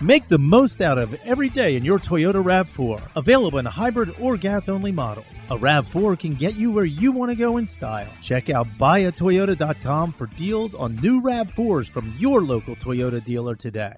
Make 0.00 0.28
the 0.28 0.38
most 0.38 0.80
out 0.80 0.98
of 0.98 1.14
every 1.24 1.48
day 1.48 1.76
in 1.76 1.84
your 1.84 1.98
Toyota 1.98 2.42
RAV4. 2.42 3.10
Available 3.16 3.58
in 3.58 3.64
hybrid 3.64 4.14
or 4.20 4.36
gas 4.36 4.68
only 4.68 4.92
models. 4.92 5.40
A 5.50 5.56
RAV4 5.56 6.18
can 6.18 6.34
get 6.34 6.56
you 6.56 6.70
where 6.72 6.84
you 6.84 7.12
want 7.12 7.30
to 7.30 7.36
go 7.36 7.56
in 7.56 7.64
style. 7.64 8.10
Check 8.20 8.50
out 8.50 8.66
buyatoyota.com 8.78 10.12
for 10.12 10.26
deals 10.26 10.74
on 10.74 10.96
new 10.96 11.22
RAV4s 11.22 11.88
from 11.88 12.14
your 12.18 12.42
local 12.42 12.76
Toyota 12.76 13.24
dealer 13.24 13.54
today. 13.54 13.94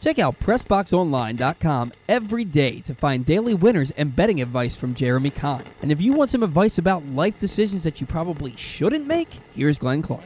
Check 0.00 0.18
out 0.18 0.38
PressBoxOnline.com 0.40 1.92
every 2.08 2.44
day 2.44 2.80
to 2.80 2.94
find 2.94 3.24
daily 3.24 3.54
winners 3.54 3.90
and 3.92 4.16
betting 4.16 4.40
advice 4.40 4.74
from 4.74 4.94
Jeremy 4.94 5.30
Kahn. 5.30 5.64
And 5.82 5.92
if 5.92 6.00
you 6.00 6.12
want 6.12 6.30
some 6.30 6.42
advice 6.42 6.78
about 6.78 7.04
life 7.06 7.38
decisions 7.38 7.84
that 7.84 8.00
you 8.00 8.06
probably 8.06 8.56
shouldn't 8.56 9.06
make, 9.06 9.28
here's 9.54 9.78
Glenn 9.78 10.02
Clark. 10.02 10.24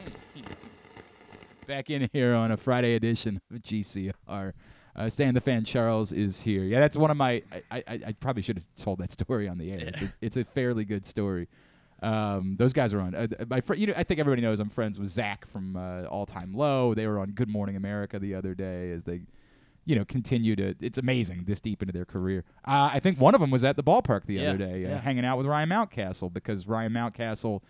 Back 1.67 1.89
in 1.89 2.09
here 2.13 2.35
on 2.35 2.51
a 2.51 2.57
Friday 2.57 2.95
edition 2.95 3.41
of 3.51 3.61
GCR. 3.61 4.53
Uh, 4.95 5.09
Stan 5.09 5.33
the 5.33 5.41
Fan 5.41 5.63
Charles 5.65 6.11
is 6.11 6.41
here. 6.41 6.63
Yeah, 6.63 6.79
that's 6.79 6.95
one 6.95 7.11
of 7.11 7.17
my. 7.17 7.41
I, 7.51 7.63
I, 7.87 7.99
I 8.07 8.11
probably 8.19 8.43
should 8.43 8.57
have 8.57 8.65
told 8.77 8.99
that 8.99 9.11
story 9.19 9.47
on 9.47 9.57
the 9.57 9.71
air. 9.71 9.79
It's 9.79 10.01
a, 10.01 10.13
it's 10.21 10.37
a 10.37 10.45
fairly 10.45 10.85
good 10.85 11.05
story. 11.05 11.47
Um, 12.01 12.55
those 12.57 12.71
guys 12.71 12.93
are 12.93 12.99
on. 13.01 13.15
Uh, 13.15 13.27
my 13.49 13.61
fr- 13.61 13.73
you 13.73 13.87
know, 13.87 13.93
I 13.97 14.03
think 14.03 14.19
everybody 14.19 14.41
knows 14.41 14.59
I'm 14.59 14.69
friends 14.69 14.99
with 14.99 15.09
Zach 15.09 15.45
from 15.47 15.75
uh, 15.75 16.03
All 16.03 16.25
Time 16.25 16.53
Low. 16.53 16.93
They 16.93 17.07
were 17.07 17.19
on 17.19 17.31
Good 17.31 17.49
Morning 17.49 17.75
America 17.75 18.19
the 18.19 18.35
other 18.35 18.53
day 18.53 18.91
as 18.91 19.03
they, 19.03 19.21
you 19.85 19.95
know, 19.95 20.05
continue 20.05 20.55
to. 20.55 20.75
It's 20.79 20.97
amazing 20.99 21.45
this 21.47 21.59
deep 21.59 21.81
into 21.81 21.91
their 21.93 22.05
career. 22.05 22.43
Uh, 22.63 22.91
I 22.93 22.99
think 22.99 23.19
one 23.19 23.33
of 23.33 23.41
them 23.41 23.49
was 23.49 23.63
at 23.63 23.75
the 23.75 23.83
ballpark 23.83 24.25
the 24.27 24.35
Yeah, 24.35 24.49
other 24.49 24.57
day, 24.59 24.85
uh, 24.85 24.89
yeah. 24.89 25.01
hanging 25.01 25.25
out 25.25 25.37
with 25.37 25.47
Ryan 25.47 25.69
Mountcastle 25.69 26.31
because 26.31 26.67
Ryan 26.67 26.93
Mountcastle 26.93 27.61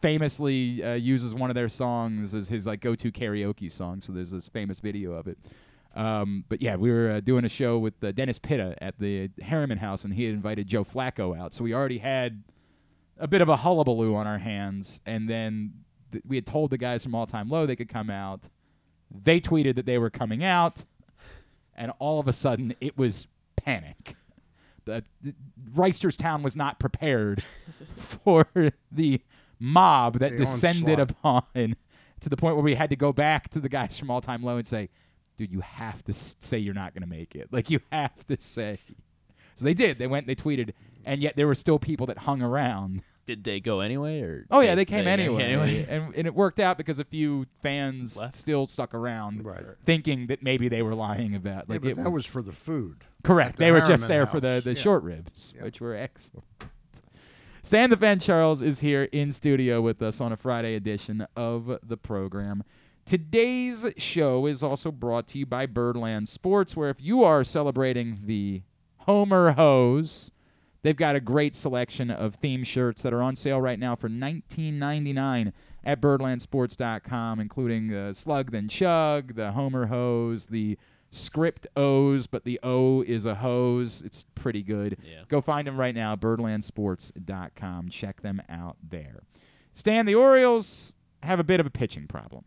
famously 0.00 0.82
uh, 0.82 0.94
uses 0.94 1.34
one 1.34 1.50
of 1.50 1.54
their 1.54 1.68
songs 1.68 2.34
as 2.34 2.48
his 2.48 2.66
like 2.66 2.80
go-to 2.80 3.12
karaoke 3.12 3.70
song. 3.70 4.00
So 4.00 4.12
there's 4.12 4.30
this 4.30 4.48
famous 4.48 4.80
video 4.80 5.12
of 5.12 5.26
it. 5.26 5.38
Um, 5.94 6.44
but 6.48 6.60
yeah, 6.60 6.76
we 6.76 6.90
were 6.90 7.10
uh, 7.10 7.20
doing 7.20 7.44
a 7.46 7.48
show 7.48 7.78
with 7.78 8.02
uh, 8.04 8.12
Dennis 8.12 8.38
Pitta 8.38 8.76
at 8.82 8.98
the 8.98 9.28
Harryman 9.40 9.78
House, 9.78 10.04
and 10.04 10.12
he 10.12 10.24
had 10.24 10.34
invited 10.34 10.66
Joe 10.66 10.84
Flacco 10.84 11.36
out. 11.36 11.54
So 11.54 11.64
we 11.64 11.72
already 11.74 11.98
had 11.98 12.44
a 13.18 13.26
bit 13.26 13.40
of 13.40 13.48
a 13.48 13.56
hullabaloo 13.56 14.14
on 14.14 14.26
our 14.26 14.38
hands, 14.38 15.00
and 15.06 15.28
then 15.28 15.72
th- 16.12 16.22
we 16.26 16.36
had 16.36 16.46
told 16.46 16.70
the 16.70 16.76
guys 16.76 17.02
from 17.02 17.14
All 17.14 17.26
Time 17.26 17.48
Low 17.48 17.64
they 17.64 17.76
could 17.76 17.88
come 17.88 18.10
out. 18.10 18.42
They 19.10 19.40
tweeted 19.40 19.76
that 19.76 19.86
they 19.86 19.96
were 19.96 20.10
coming 20.10 20.44
out, 20.44 20.84
and 21.74 21.92
all 21.98 22.20
of 22.20 22.28
a 22.28 22.32
sudden 22.34 22.74
it 22.78 22.98
was 22.98 23.26
panic. 23.56 24.16
The, 24.84 25.02
the 25.22 25.34
Reisterstown 25.74 26.42
was 26.42 26.54
not 26.54 26.78
prepared 26.78 27.42
for 27.96 28.46
the 28.92 29.22
mob 29.58 30.18
that 30.18 30.32
The 30.32 30.38
descended 30.38 31.00
onslaught. 31.00 31.44
upon 31.54 31.76
to 32.20 32.28
the 32.28 32.36
point 32.36 32.56
where 32.56 32.64
we 32.64 32.74
had 32.74 32.90
to 32.90 32.96
go 32.96 33.12
back 33.12 33.48
to 33.50 33.60
the 33.60 33.68
guys 33.68 33.98
from 33.98 34.10
All 34.10 34.20
Time 34.20 34.42
Low 34.42 34.56
and 34.56 34.66
say, 34.66 34.88
"Dude, 35.36 35.52
you 35.52 35.60
have 35.60 36.02
to 36.04 36.12
say 36.12 36.58
you're 36.58 36.74
not 36.74 36.94
going 36.94 37.02
to 37.02 37.08
make 37.08 37.34
it. 37.34 37.48
Like 37.52 37.70
you 37.70 37.80
have 37.92 38.26
to 38.26 38.36
say." 38.40 38.78
So 39.54 39.64
they 39.64 39.74
did. 39.74 39.98
They 39.98 40.06
went. 40.06 40.26
They 40.26 40.34
tweeted, 40.34 40.72
and 41.04 41.22
yet 41.22 41.36
there 41.36 41.46
were 41.46 41.54
still 41.54 41.78
people 41.78 42.06
that 42.06 42.18
hung 42.18 42.42
around. 42.42 43.02
Did 43.26 43.42
they 43.42 43.58
go 43.58 43.80
anyway, 43.80 44.20
or 44.20 44.46
Oh 44.52 44.60
yeah, 44.60 44.76
they 44.76 44.84
came 44.84 45.08
anyway, 45.08 45.42
anyway? 45.42 45.86
and 45.88 46.14
and 46.14 46.26
it 46.28 46.34
worked 46.34 46.60
out 46.60 46.76
because 46.78 47.00
a 47.00 47.04
few 47.04 47.46
fans 47.60 48.16
Left. 48.18 48.36
still 48.36 48.66
stuck 48.66 48.94
around, 48.94 49.44
Right. 49.44 49.64
thinking 49.84 50.28
that 50.28 50.44
maybe 50.44 50.68
they 50.68 50.80
were 50.80 50.94
lying 50.94 51.34
about. 51.34 51.64
Yeah, 51.66 51.72
Like 51.74 51.80
but 51.82 51.90
it 51.90 51.96
that 51.96 52.10
was 52.10 52.24
for 52.24 52.40
the 52.40 52.52
food. 52.52 52.98
Correct. 53.24 53.54
at 53.54 53.56
the 53.56 53.64
They 53.64 53.72
were 53.72 53.80
just 53.80 54.04
Harryman 54.04 54.08
there 54.08 54.26
for 54.26 54.38
the, 54.38 54.62
the 54.64 54.74
Yeah. 54.74 54.80
short 54.80 55.02
ribs, 55.02 55.54
which 55.60 55.80
were 55.80 55.96
excellent. 55.96 56.44
Stan 57.66 57.90
the 57.90 57.96
Fan 57.96 58.20
Charles 58.20 58.62
is 58.62 58.78
here 58.78 59.08
in 59.10 59.32
studio 59.32 59.82
with 59.82 60.00
us 60.00 60.20
on 60.20 60.30
a 60.30 60.36
Friday 60.36 60.76
edition 60.76 61.26
of 61.34 61.80
the 61.82 61.96
program. 61.96 62.62
Today's 63.04 63.84
show 63.96 64.46
is 64.46 64.62
also 64.62 64.92
brought 64.92 65.26
to 65.26 65.38
you 65.40 65.46
by 65.46 65.66
Birdland 65.66 66.28
Sports, 66.28 66.76
where 66.76 66.90
if 66.90 67.00
you 67.00 67.24
are 67.24 67.42
celebrating 67.42 68.20
the 68.22 68.62
Homer 68.98 69.50
Hose, 69.50 70.30
they've 70.82 70.94
got 70.94 71.16
a 71.16 71.20
great 71.20 71.56
selection 71.56 72.08
of 72.08 72.36
theme 72.36 72.62
shirts 72.62 73.02
that 73.02 73.12
are 73.12 73.20
on 73.20 73.34
sale 73.34 73.60
right 73.60 73.80
now 73.80 73.96
for 73.96 74.08
$19.99 74.08 75.52
at 75.82 76.00
birdlandsports.com, 76.00 77.40
including 77.40 77.88
the 77.88 78.14
Slug 78.14 78.52
Then 78.52 78.68
Chug, 78.68 79.34
the 79.34 79.50
Homer 79.50 79.86
Hose, 79.86 80.46
the 80.46 80.78
script 81.16 81.66
O's, 81.76 82.26
but 82.26 82.44
the 82.44 82.60
O 82.62 83.02
is 83.02 83.26
a 83.26 83.36
hose. 83.36 84.02
It's 84.02 84.24
pretty 84.34 84.62
good. 84.62 84.96
Yeah. 85.02 85.22
Go 85.28 85.40
find 85.40 85.66
them 85.66 85.78
right 85.78 85.94
now, 85.94 86.14
birdlandsports.com. 86.16 87.88
Check 87.90 88.22
them 88.22 88.42
out 88.48 88.76
there. 88.88 89.22
Stan, 89.72 90.06
the 90.06 90.14
Orioles 90.14 90.94
have 91.22 91.40
a 91.40 91.44
bit 91.44 91.60
of 91.60 91.66
a 91.66 91.70
pitching 91.70 92.06
problem. 92.06 92.44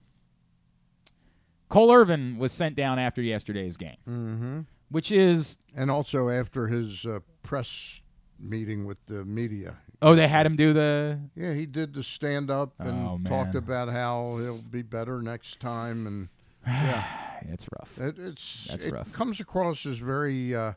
Cole 1.69 1.91
Irvin 1.93 2.37
was 2.39 2.51
sent 2.51 2.75
down 2.75 2.97
after 2.97 3.21
yesterday's 3.21 3.77
game, 3.77 3.97
Mm-hmm. 4.07 4.59
which 4.89 5.11
is 5.11 5.57
And 5.75 5.91
also 5.91 6.29
after 6.29 6.67
his 6.67 7.05
uh, 7.05 7.19
press 7.43 8.01
meeting 8.39 8.85
with 8.85 9.05
the 9.05 9.23
media. 9.25 9.77
oh, 10.01 10.15
they 10.15 10.27
had 10.27 10.45
him 10.45 10.55
do 10.55 10.73
the 10.73 11.19
Yeah, 11.35 11.53
he 11.53 11.65
did 11.67 11.93
the 11.93 12.01
stand 12.01 12.49
up 12.49 12.73
and 12.79 13.07
Oh, 13.07 13.19
talked 13.29 13.53
about 13.53 13.89
how 13.89 14.37
he'll 14.39 14.61
be 14.63 14.81
better 14.81 15.21
next 15.21 15.59
time, 15.59 16.07
and 16.07 16.29
yeah, 16.69 17.03
it's 17.49 17.67
rough. 17.79 17.97
it, 17.97 18.17
it's 18.19 18.67
That's 18.69 18.85
it 18.85 18.93
rough. 18.93 19.11
comes 19.13 19.39
across 19.39 19.85
as 19.85 19.97
very 19.99 20.55
uh, 20.55 20.73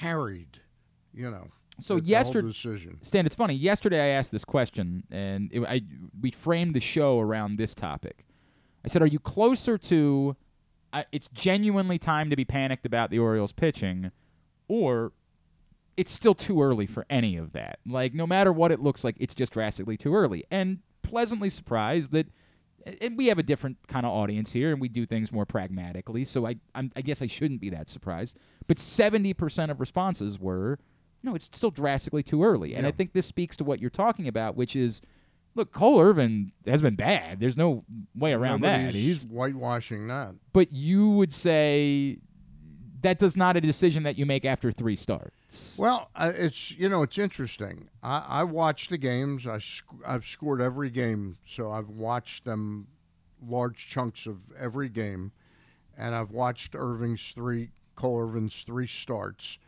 harried, 0.00 0.60
you 1.12 1.30
know. 1.30 1.48
So 1.80 1.96
yesterday, 1.96 2.48
decision. 2.48 2.98
Stan, 3.02 3.26
it's 3.26 3.34
funny. 3.34 3.54
Yesterday, 3.54 4.00
I 4.00 4.06
asked 4.16 4.30
this 4.30 4.44
question, 4.44 5.04
and 5.10 5.50
it, 5.52 5.60
I 5.62 5.82
we 6.20 6.30
framed 6.30 6.74
the 6.74 6.80
show 6.80 7.18
around 7.18 7.58
this 7.58 7.74
topic. 7.74 8.24
I 8.84 8.88
said, 8.88 9.02
"Are 9.02 9.06
you 9.06 9.18
closer 9.18 9.76
to? 9.78 10.36
Uh, 10.92 11.02
it's 11.10 11.28
genuinely 11.28 11.98
time 11.98 12.30
to 12.30 12.36
be 12.36 12.44
panicked 12.44 12.86
about 12.86 13.10
the 13.10 13.18
Orioles 13.18 13.52
pitching, 13.52 14.12
or 14.68 15.12
it's 15.96 16.12
still 16.12 16.34
too 16.34 16.62
early 16.62 16.86
for 16.86 17.04
any 17.10 17.36
of 17.36 17.52
that. 17.52 17.80
Like, 17.84 18.14
no 18.14 18.26
matter 18.26 18.52
what 18.52 18.70
it 18.70 18.78
looks 18.80 19.02
like, 19.02 19.16
it's 19.18 19.34
just 19.34 19.52
drastically 19.52 19.96
too 19.96 20.14
early." 20.14 20.44
And 20.50 20.78
pleasantly 21.02 21.48
surprised 21.48 22.12
that. 22.12 22.28
And 23.00 23.16
we 23.16 23.26
have 23.28 23.38
a 23.38 23.42
different 23.42 23.78
kind 23.88 24.04
of 24.04 24.12
audience 24.12 24.52
here, 24.52 24.70
and 24.72 24.80
we 24.80 24.88
do 24.88 25.06
things 25.06 25.32
more 25.32 25.46
pragmatically. 25.46 26.24
So 26.24 26.46
I, 26.46 26.56
I'm, 26.74 26.92
I 26.94 27.00
guess 27.00 27.22
I 27.22 27.26
shouldn't 27.26 27.60
be 27.60 27.70
that 27.70 27.88
surprised. 27.88 28.36
But 28.66 28.76
70% 28.76 29.70
of 29.70 29.80
responses 29.80 30.38
were, 30.38 30.78
no, 31.22 31.34
it's 31.34 31.46
still 31.50 31.70
drastically 31.70 32.22
too 32.22 32.44
early. 32.44 32.74
And 32.74 32.86
I 32.86 32.90
think 32.90 33.12
this 33.14 33.26
speaks 33.26 33.56
to 33.56 33.64
what 33.64 33.80
you're 33.80 33.88
talking 33.90 34.28
about, 34.28 34.54
which 34.56 34.76
is, 34.76 35.00
look, 35.54 35.72
Cole 35.72 36.00
Irvin 36.00 36.52
has 36.66 36.82
been 36.82 36.96
bad. 36.96 37.40
There's 37.40 37.56
no 37.56 37.84
way 38.14 38.32
around 38.34 38.60
that. 38.62 38.94
He's, 38.94 39.24
whitewashing 39.24 40.08
that. 40.08 40.34
but 40.52 40.72
you 40.72 41.08
would 41.10 41.32
say 41.32 42.18
that 43.00 43.18
does 43.18 43.36
not 43.36 43.56
a 43.56 43.60
decision 43.60 44.02
that 44.02 44.18
you 44.18 44.26
make 44.26 44.44
after 44.44 44.72
three 44.72 44.96
Well, 45.78 46.10
uh, 46.14 46.32
it's 46.34 46.72
you 46.72 46.88
know 46.88 47.02
it's 47.02 47.18
interesting. 47.18 47.88
I, 48.02 48.24
I 48.28 48.44
watch 48.44 48.88
the 48.88 48.98
games. 48.98 49.46
I 49.46 49.58
sc- 49.58 49.84
I've 50.06 50.26
scored 50.26 50.60
every 50.60 50.90
game, 50.90 51.36
so 51.46 51.70
I've 51.70 51.88
watched 51.88 52.44
them 52.44 52.88
large 53.46 53.86
chunks 53.88 54.26
of 54.26 54.52
every 54.58 54.88
game, 54.88 55.32
and 55.96 56.14
I've 56.14 56.30
watched 56.30 56.74
Irving's 56.74 57.30
three 57.32 57.70
Cole 57.96 58.20
Irvin's 58.20 58.62
three 58.62 58.86
starts, 58.86 59.58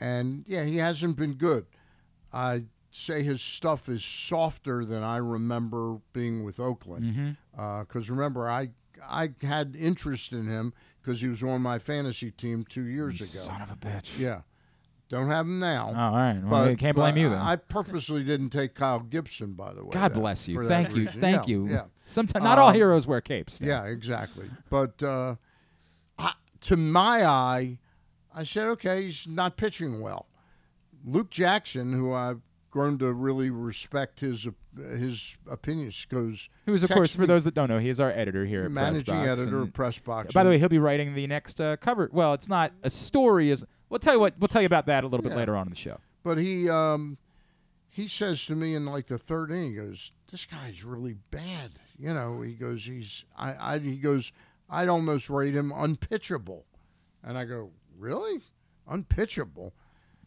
and 0.00 0.44
yeah, 0.46 0.64
he 0.64 0.76
hasn't 0.78 1.16
been 1.16 1.34
good. 1.34 1.66
I 2.32 2.64
say 2.90 3.22
his 3.22 3.42
stuff 3.42 3.88
is 3.88 4.04
softer 4.04 4.84
than 4.84 5.02
I 5.02 5.18
remember 5.18 5.98
being 6.12 6.44
with 6.44 6.58
Oakland. 6.58 7.36
Because 7.52 8.08
remember, 8.10 8.48
I 8.48 8.70
I 9.06 9.30
had 9.42 9.76
interest 9.78 10.32
in 10.32 10.46
him 10.46 10.72
because 11.02 11.20
he 11.20 11.28
was 11.28 11.42
on 11.42 11.60
my 11.62 11.78
fantasy 11.78 12.30
team 12.30 12.64
two 12.68 12.84
years 12.86 13.20
ago. 13.20 13.26
Son 13.40 13.60
of 13.60 13.70
a 13.70 13.76
bitch. 13.76 14.18
Yeah. 14.18 14.40
Don't 15.08 15.28
have 15.28 15.46
him 15.46 15.60
now. 15.60 15.92
Oh, 15.94 15.98
all 16.00 16.12
right. 16.12 16.34
Well, 16.42 16.64
but 16.64 16.70
I 16.70 16.74
can't 16.74 16.96
blame 16.96 17.16
you 17.16 17.28
then. 17.28 17.38
I 17.38 17.56
purposely 17.56 18.24
didn't 18.24 18.50
take 18.50 18.74
Kyle 18.74 18.98
Gibson, 19.00 19.52
by 19.52 19.72
the 19.72 19.84
way. 19.84 19.90
God 19.92 20.12
that- 20.12 20.18
bless 20.18 20.48
you. 20.48 20.66
Thank 20.66 20.90
you. 20.96 21.04
reason. 21.06 21.20
Thank 21.20 21.46
Yeah, 21.46 21.52
you. 21.52 21.68
Yeah. 21.68 21.82
Sometimes 22.06 22.42
not 22.42 22.58
all 22.58 22.68
Um, 22.70 22.74
heroes 22.74 23.06
wear 23.06 23.20
capes. 23.20 23.60
Yeah, 23.60 23.84
exactly. 23.84 24.50
But 24.68 25.00
uh, 25.02 25.36
I, 26.18 26.32
to 26.62 26.76
my 26.76 27.24
eye, 27.24 27.78
I 28.34 28.42
said, 28.44 28.66
okay, 28.68 29.04
he's 29.04 29.28
not 29.28 29.56
pitching 29.56 30.00
well. 30.00 30.26
Luke 31.04 31.30
Jackson, 31.30 31.92
who 31.92 32.12
I've 32.12 32.40
grown 32.70 32.98
to 32.98 33.12
really 33.12 33.48
respect 33.48 34.20
his 34.20 34.46
op- 34.46 34.54
his 34.76 35.36
opinions. 35.50 36.04
Goes 36.04 36.50
Who 36.66 36.74
is, 36.74 36.82
of 36.82 36.90
course, 36.90 37.14
for 37.16 37.26
those 37.26 37.44
that 37.44 37.54
don't 37.54 37.68
know, 37.68 37.78
he 37.78 37.88
is 37.88 37.98
our 38.00 38.10
editor 38.10 38.44
here 38.44 38.64
at 38.64 38.70
managing 38.72 39.04
Press 39.04 39.28
Box, 39.28 39.40
editor 39.40 39.56
and- 39.58 39.68
of 39.68 39.72
Press 39.72 39.98
Box. 40.00 40.34
By 40.34 40.44
the 40.44 40.50
way, 40.50 40.58
he'll 40.58 40.68
be 40.68 40.78
writing 40.80 41.14
the 41.14 41.26
next 41.28 41.60
uh, 41.60 41.76
cover. 41.76 42.10
Well, 42.12 42.34
it's 42.34 42.48
not 42.48 42.72
a 42.82 42.90
story. 42.90 43.50
Is 43.50 43.64
we'll 43.88 44.00
tell 44.00 44.14
you 44.14 44.20
what 44.20 44.34
we'll 44.38 44.48
tell 44.48 44.62
you 44.62 44.66
about 44.66 44.86
that 44.86 45.04
a 45.04 45.06
little 45.06 45.22
bit 45.22 45.32
Yeah. 45.32 45.38
later 45.38 45.56
on 45.56 45.66
in 45.66 45.70
the 45.70 45.76
show. 45.76 45.98
But 46.22 46.38
he 46.38 46.68
um, 46.68 47.18
he 47.88 48.08
says 48.08 48.44
to 48.46 48.54
me 48.56 48.74
in 48.74 48.84
like 48.86 49.06
the 49.06 49.18
third 49.18 49.50
inning, 49.50 49.70
he 49.70 49.76
goes, 49.76 50.12
"This 50.30 50.44
guy's 50.44 50.84
really 50.84 51.14
bad." 51.30 51.72
You 51.98 52.12
know, 52.12 52.42
he 52.42 52.54
goes, 52.54 52.84
"He's 52.84 53.24
I, 53.36 53.74
I 53.74 53.78
he 53.78 53.96
goes, 53.96 54.32
I'd 54.68 54.88
almost 54.88 55.30
rate 55.30 55.54
him 55.54 55.72
unpitchable," 55.74 56.66
and 57.22 57.38
I 57.38 57.44
go, 57.44 57.70
"Really, 57.96 58.40
unpitchable?" 58.88 59.72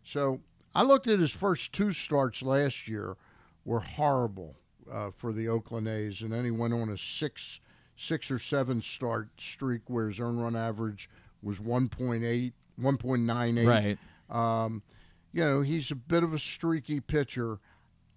So 0.03 0.41
I 0.73 0.83
looked 0.83 1.07
at 1.07 1.19
his 1.19 1.31
first 1.31 1.73
two 1.73 1.91
starts 1.91 2.41
last 2.41 2.87
year 2.87 3.17
were 3.65 3.81
horrible 3.81 4.55
uh, 4.91 5.11
for 5.11 5.33
the 5.33 5.47
Oakland 5.47 5.87
A's, 5.87 6.21
and 6.21 6.31
then 6.31 6.45
he 6.45 6.51
went 6.51 6.73
on 6.73 6.89
a 6.89 6.97
six 6.97 7.59
six 7.95 8.31
or 8.31 8.39
seven 8.39 8.81
start 8.81 9.29
streak 9.37 9.81
where 9.87 10.07
his 10.07 10.19
earned 10.21 10.41
run 10.41 10.55
average 10.55 11.09
was 11.41 11.59
1.8, 11.59 12.53
1.98. 12.79 13.67
Right. 13.67 13.97
Um, 14.29 14.83
you 15.31 15.43
know, 15.43 15.61
he's 15.61 15.91
a 15.91 15.95
bit 15.95 16.23
of 16.23 16.33
a 16.33 16.39
streaky 16.39 16.99
pitcher. 16.99 17.59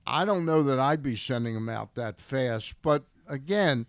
I 0.06 0.24
don't 0.24 0.44
know 0.44 0.62
that 0.62 0.78
I'd 0.78 1.02
be 1.02 1.16
sending 1.16 1.54
him 1.54 1.68
out 1.68 1.94
that 1.94 2.20
fast, 2.20 2.74
but 2.82 3.04
again, 3.28 3.86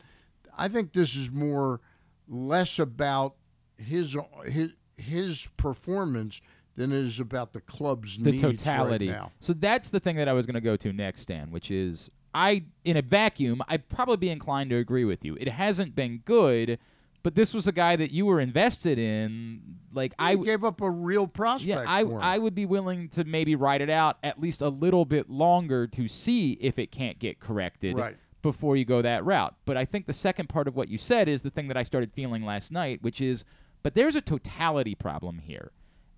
I 0.57 0.67
think 0.67 0.93
this 0.93 1.15
is 1.15 1.31
more 1.31 1.81
less 2.27 2.79
about 2.79 3.35
his 3.77 4.15
his 4.45 4.71
his 4.97 5.47
performance 5.57 6.41
than 6.75 6.91
it 6.91 6.97
is 6.97 7.19
about 7.19 7.53
the 7.53 7.61
club's 7.61 8.17
the 8.17 8.31
needs 8.31 8.43
totality. 8.43 9.09
right 9.09 9.17
now. 9.17 9.31
So 9.39 9.53
that's 9.53 9.89
the 9.89 9.99
thing 9.99 10.15
that 10.17 10.27
I 10.27 10.33
was 10.33 10.45
going 10.45 10.55
to 10.55 10.61
go 10.61 10.75
to 10.75 10.93
next, 10.93 11.21
Stan, 11.21 11.51
which 11.51 11.69
is 11.71 12.09
I, 12.33 12.63
in 12.83 12.97
a 12.97 13.01
vacuum, 13.01 13.61
I'd 13.67 13.89
probably 13.89 14.17
be 14.17 14.29
inclined 14.29 14.71
to 14.71 14.77
agree 14.77 15.05
with 15.05 15.23
you. 15.23 15.37
It 15.39 15.49
hasn't 15.49 15.95
been 15.95 16.19
good, 16.25 16.79
but 17.23 17.35
this 17.35 17.53
was 17.53 17.67
a 17.67 17.71
guy 17.71 17.95
that 17.95 18.11
you 18.11 18.25
were 18.25 18.39
invested 18.39 18.99
in. 18.99 19.61
Like 19.93 20.13
I 20.19 20.31
I 20.31 20.35
gave 20.35 20.63
up 20.63 20.81
a 20.81 20.89
real 20.89 21.27
prospect. 21.27 21.67
Yeah, 21.67 21.83
I. 21.87 22.01
I 22.01 22.37
would 22.37 22.53
be 22.55 22.65
willing 22.65 23.09
to 23.09 23.23
maybe 23.23 23.55
ride 23.55 23.81
it 23.81 23.89
out 23.89 24.17
at 24.23 24.39
least 24.39 24.61
a 24.61 24.69
little 24.69 25.05
bit 25.05 25.29
longer 25.29 25.87
to 25.87 26.07
see 26.07 26.53
if 26.53 26.77
it 26.77 26.91
can't 26.91 27.19
get 27.19 27.39
corrected 27.39 27.97
Right. 27.97 28.17
before 28.41 28.75
you 28.75 28.85
go 28.85 29.01
that 29.01 29.23
route. 29.23 29.55
But 29.65 29.77
I 29.77 29.85
think 29.85 30.05
the 30.05 30.13
second 30.13 30.49
part 30.49 30.67
of 30.67 30.75
what 30.75 30.89
you 30.89 30.97
said 30.97 31.27
is 31.27 31.41
the 31.43 31.49
thing 31.49 31.67
that 31.69 31.77
I 31.77 31.83
started 31.83 32.11
feeling 32.13 32.43
last 32.43 32.71
night, 32.71 33.01
which 33.01 33.21
is, 33.21 33.45
but 33.83 33.93
there's 33.95 34.15
a 34.15 34.21
totality 34.21 34.95
problem 34.95 35.39
here. 35.39 35.71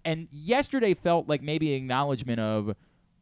And 0.03 0.27
yesterday 0.31 0.93
felt 0.93 1.27
like 1.27 1.41
maybe 1.41 1.73
acknowledgement 1.73 2.39
of 2.39 2.75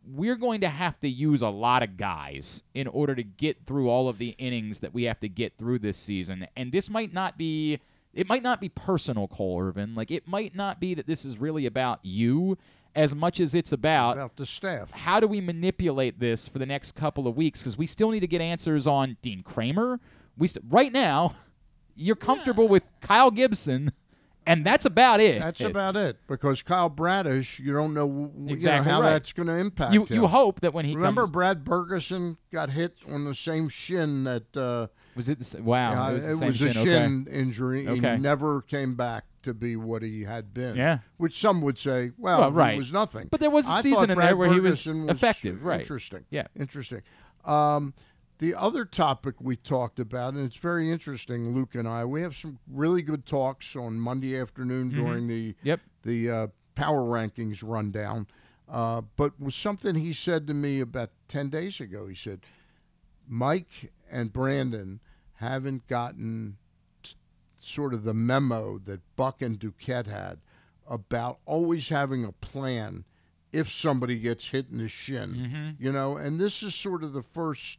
we're 0.06 0.36
going 0.36 0.62
to 0.62 0.70
have 0.70 1.00
to 1.02 1.10
use 1.10 1.42
a 1.42 1.50
lot 1.50 1.84
of 1.84 1.98
guys 1.98 2.64
in 2.74 2.88
order 2.88 3.16
to 3.16 3.24
get 3.24 3.66
through 3.66 3.90
all 3.90 4.10
of 4.10 4.18
the 4.18 4.30
innings 4.38 4.80
that 4.80 4.94
we 4.94 5.04
have 5.04 5.20
to 5.22 5.30
get 5.30 5.58
through 5.58 5.80
this 5.80 5.98
season. 5.98 6.48
And 6.56 6.72
this 6.72 6.90
might 6.90 7.14
not 7.14 7.38
be 7.38 7.80
it 8.14 8.30
might 8.30 8.44
not 8.44 8.62
be 8.62 8.70
personal, 8.70 9.28
Cole 9.28 9.60
Irvin. 9.62 9.96
Like 9.96 10.12
it 10.12 10.28
might 10.28 10.56
not 10.56 10.80
be 10.80 10.94
that 10.94 11.08
this 11.08 11.26
is 11.26 11.38
really 11.38 11.66
about 11.66 12.00
you 12.04 12.58
as 12.96 13.16
much 13.16 13.40
as 13.40 13.56
it's 13.56 13.72
about 13.72 14.14
about 14.18 14.36
the 14.36 14.46
staff. 14.46 14.92
how 14.92 15.20
do 15.20 15.26
we 15.28 15.42
manipulate 15.42 16.20
this 16.20 16.48
for 16.48 16.60
the 16.60 16.66
next 16.66 16.92
couple 16.92 17.28
of 17.28 17.36
weeks 17.36 17.62
because 17.62 17.76
we 17.76 17.88
still 17.88 18.12
need 18.12 18.20
to 18.20 18.28
get 18.28 18.40
answers 18.40 18.86
on 18.86 19.18
Dean 19.22 19.42
Kremer. 19.42 20.00
We 20.38 20.48
st- 20.48 20.66
right 20.70 20.92
now 20.92 21.36
you're 21.96 22.16
comfortable 22.16 22.68
with 22.68 22.84
Kyle 23.02 23.32
Gibson 23.32 23.92
and 24.46 24.66
that's 24.66 24.86
about 24.86 25.20
it. 25.20 25.42
That's 25.42 25.62
about 25.62 25.96
it 25.96 26.18
because 26.28 26.62
Kyle 26.62 26.90
Bradish, 26.90 27.60
you 27.60 27.74
don't 27.74 27.94
know, 27.94 28.08
w- 28.08 28.56
you 28.56 28.66
know 28.66 28.82
how 28.84 29.02
right. 29.02 29.12
that's 29.12 29.34
going 29.34 29.48
to 29.48 29.54
impact 29.56 29.94
You 29.94 30.06
him. 30.06 30.16
you 30.16 30.28
hope 30.28 30.62
that 30.62 30.74
when 30.74 30.86
he 30.86 30.96
Remember, 30.96 31.22
comes 31.24 31.32
Brad 31.32 31.64
Bergesen 31.64 32.38
got 32.52 32.70
hit 32.72 32.96
on 33.10 33.26
the 33.26 33.36
same 33.36 33.70
shin 33.70 34.24
that. 34.26 34.56
Uh, 34.56 34.88
was 35.16 35.30
it 35.30 35.38
the, 35.40 35.44
s- 35.44 35.56
wow 35.62 35.92
yeah, 35.92 36.10
it 36.10 36.14
was, 36.14 36.26
the 36.26 36.32
it 36.32 36.36
same 36.38 36.48
was 36.48 36.62
a 36.62 36.74
shin, 36.74 37.26
okay. 37.28 37.38
injury. 37.40 37.88
Okay. 37.88 38.16
He 38.16 38.22
never 38.22 38.62
came 38.64 38.96
back 38.96 39.26
to 39.44 39.54
be 39.54 39.76
what 39.76 40.02
he 40.02 40.24
had 40.24 40.54
been. 40.54 40.76
Yeah. 40.76 41.00
Which 41.18 41.38
some 41.38 41.62
would 41.62 41.78
say, 41.78 42.12
well, 42.18 42.40
Well, 42.40 42.50
he 42.52 42.56
right. 42.56 42.78
was 42.78 42.92
nothing. 42.94 43.28
But 43.30 43.40
there 43.42 43.50
was 43.50 43.68
a 43.68 43.72
I 43.74 43.82
season 43.82 44.10
in 44.10 44.16
Brad 44.16 44.30
there 44.30 44.38
where 44.38 44.52
he 44.54 44.60
was 44.60 44.86
Bergesen 44.86 45.10
effective, 45.12 45.64
right. 45.64 45.82
Interesting. 45.82 46.26
Yeah. 46.30 46.48
Interesting. 46.58 47.02
Um, 47.46 47.94
the 48.44 48.56
other 48.56 48.84
topic 48.84 49.36
we 49.40 49.56
talked 49.56 50.00
about, 50.00 50.34
and 50.34 50.46
it's 50.46 50.58
very 50.58 50.92
interesting, 50.92 51.54
Luke 51.56 51.76
and 51.76 51.88
I, 51.88 52.04
we 52.04 52.22
have 52.22 52.36
some 52.36 52.60
really 52.68 53.02
good 53.02 53.26
talks 53.26 53.74
on 53.76 54.00
Monday 54.00 54.38
afternoon 54.38 54.90
during 54.90 55.28
the 55.28 55.54
Mm-hmm. 55.54 55.68
Yep. 55.68 55.80
the 56.04 56.30
uh, 56.30 56.48
power 56.76 57.02
rankings 57.04 57.64
rundown. 57.66 58.28
Uh, 58.70 59.02
but 59.16 59.40
was 59.40 59.56
something 59.56 59.96
he 59.96 60.12
said 60.14 60.46
to 60.48 60.54
me 60.54 60.80
about 60.82 61.12
ten 61.28 61.50
days 61.50 61.80
ago. 61.80 62.08
He 62.08 62.16
said, 62.16 62.42
"Mike 63.28 63.92
and 64.12 64.34
Brandon 64.34 65.00
haven't 65.36 65.88
gotten 65.88 66.58
t- 67.04 67.14
sort 67.60 67.94
of 67.94 68.04
the 68.04 68.14
memo 68.14 68.78
that 68.80 69.02
Buck 69.16 69.42
and 69.42 69.60
Duquette 69.60 70.08
had 70.08 70.40
about 70.90 71.40
always 71.46 71.90
having 71.90 72.24
a 72.26 72.32
plan 72.32 73.06
if 73.52 73.72
somebody 73.72 74.18
gets 74.18 74.48
hit 74.50 74.68
in 74.72 74.80
the 74.80 74.88
shin. 74.88 75.76
You 75.80 75.92
know, 75.92 76.18
and 76.18 76.40
this 76.40 76.64
is 76.64 76.74
sort 76.74 77.04
of 77.04 77.14
the 77.14 77.22
first 77.24 77.78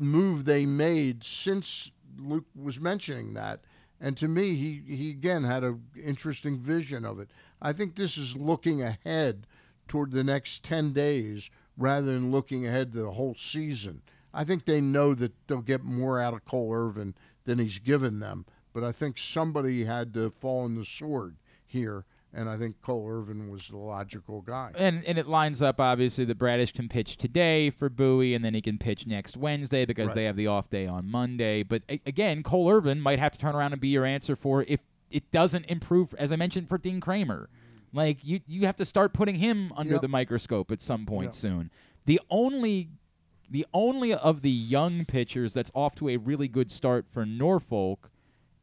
move 0.00 0.44
they 0.44 0.66
made 0.66 1.24
since 1.24 1.90
Luke 2.16 2.46
was 2.54 2.80
mentioning 2.80 3.34
that. 3.34 3.60
And 4.00 4.16
to 4.16 4.28
me, 4.28 4.54
he, 4.54 4.82
he 4.86 5.10
again 5.10 5.44
had 5.44 5.64
an 5.64 5.82
interesting 6.02 6.58
vision 6.58 7.04
of 7.04 7.18
it. 7.18 7.30
I 7.60 7.72
think 7.72 7.94
this 7.96 8.16
is 8.16 8.36
looking 8.36 8.82
ahead 8.82 9.46
toward 9.88 10.12
the 10.12 10.22
next 10.22 10.62
10 10.62 10.92
days 10.92 11.50
rather 11.76 12.06
than 12.06 12.30
looking 12.30 12.66
ahead 12.66 12.92
to 12.92 13.02
the 13.02 13.12
whole 13.12 13.34
season. 13.34 14.02
I 14.32 14.44
think 14.44 14.64
they 14.64 14.80
know 14.80 15.14
that 15.14 15.32
they'll 15.46 15.62
get 15.62 15.82
more 15.82 16.20
out 16.20 16.34
of 16.34 16.44
Cole 16.44 16.72
Irvin 16.72 17.14
than 17.44 17.58
he's 17.58 17.78
given 17.78 18.20
them. 18.20 18.44
But 18.72 18.84
I 18.84 18.92
think 18.92 19.18
somebody 19.18 19.84
had 19.84 20.14
to 20.14 20.30
fall 20.30 20.64
on 20.64 20.74
the 20.74 20.84
sword 20.84 21.36
here. 21.66 22.04
And 22.34 22.48
I 22.48 22.58
think 22.58 22.80
Cole 22.82 23.08
Irvin 23.08 23.48
was 23.50 23.68
the 23.68 23.78
logical 23.78 24.42
guy. 24.42 24.72
And 24.76 25.02
and 25.06 25.16
it 25.18 25.26
lines 25.26 25.62
up 25.62 25.80
obviously 25.80 26.24
that 26.26 26.36
Bradish 26.38 26.72
can 26.72 26.88
pitch 26.88 27.16
today 27.16 27.70
for 27.70 27.88
Bowie, 27.88 28.34
and 28.34 28.44
then 28.44 28.52
he 28.54 28.60
can 28.60 28.76
pitch 28.78 29.06
next 29.06 29.36
Wednesday 29.36 29.86
because 29.86 30.08
Right. 30.08 30.14
they 30.16 30.24
have 30.24 30.36
the 30.36 30.46
off 30.46 30.68
day 30.68 30.86
on 30.86 31.10
Monday. 31.10 31.62
But 31.62 31.82
a- 31.88 32.00
again, 32.04 32.42
Cole 32.42 32.70
Irvin 32.70 33.00
might 33.00 33.18
have 33.18 33.32
to 33.32 33.38
turn 33.38 33.54
around 33.54 33.72
and 33.72 33.80
be 33.80 33.88
your 33.88 34.04
answer 34.04 34.36
for 34.36 34.62
if 34.68 34.80
it 35.10 35.30
doesn't 35.32 35.64
improve, 35.66 36.12
as 36.18 36.30
I 36.30 36.36
mentioned 36.36 36.68
for 36.68 36.76
Dean 36.76 37.00
Kremer. 37.00 37.48
Like 37.94 38.18
you, 38.22 38.40
you 38.46 38.66
have 38.66 38.76
to 38.76 38.84
start 38.84 39.14
putting 39.14 39.36
him 39.36 39.72
under 39.74 39.94
Yep. 39.94 40.02
the 40.02 40.08
microscope 40.08 40.70
at 40.70 40.82
some 40.82 41.06
point 41.06 41.28
Yep. 41.28 41.34
soon. 41.34 41.70
The 42.04 42.20
only, 42.28 42.90
the 43.50 43.64
only 43.72 44.12
of 44.12 44.42
the 44.42 44.50
young 44.50 45.06
pitchers 45.06 45.54
that's 45.54 45.72
off 45.74 45.94
to 45.94 46.10
a 46.10 46.18
really 46.18 46.48
good 46.48 46.70
start 46.70 47.06
for 47.10 47.24
Norfolk 47.24 48.10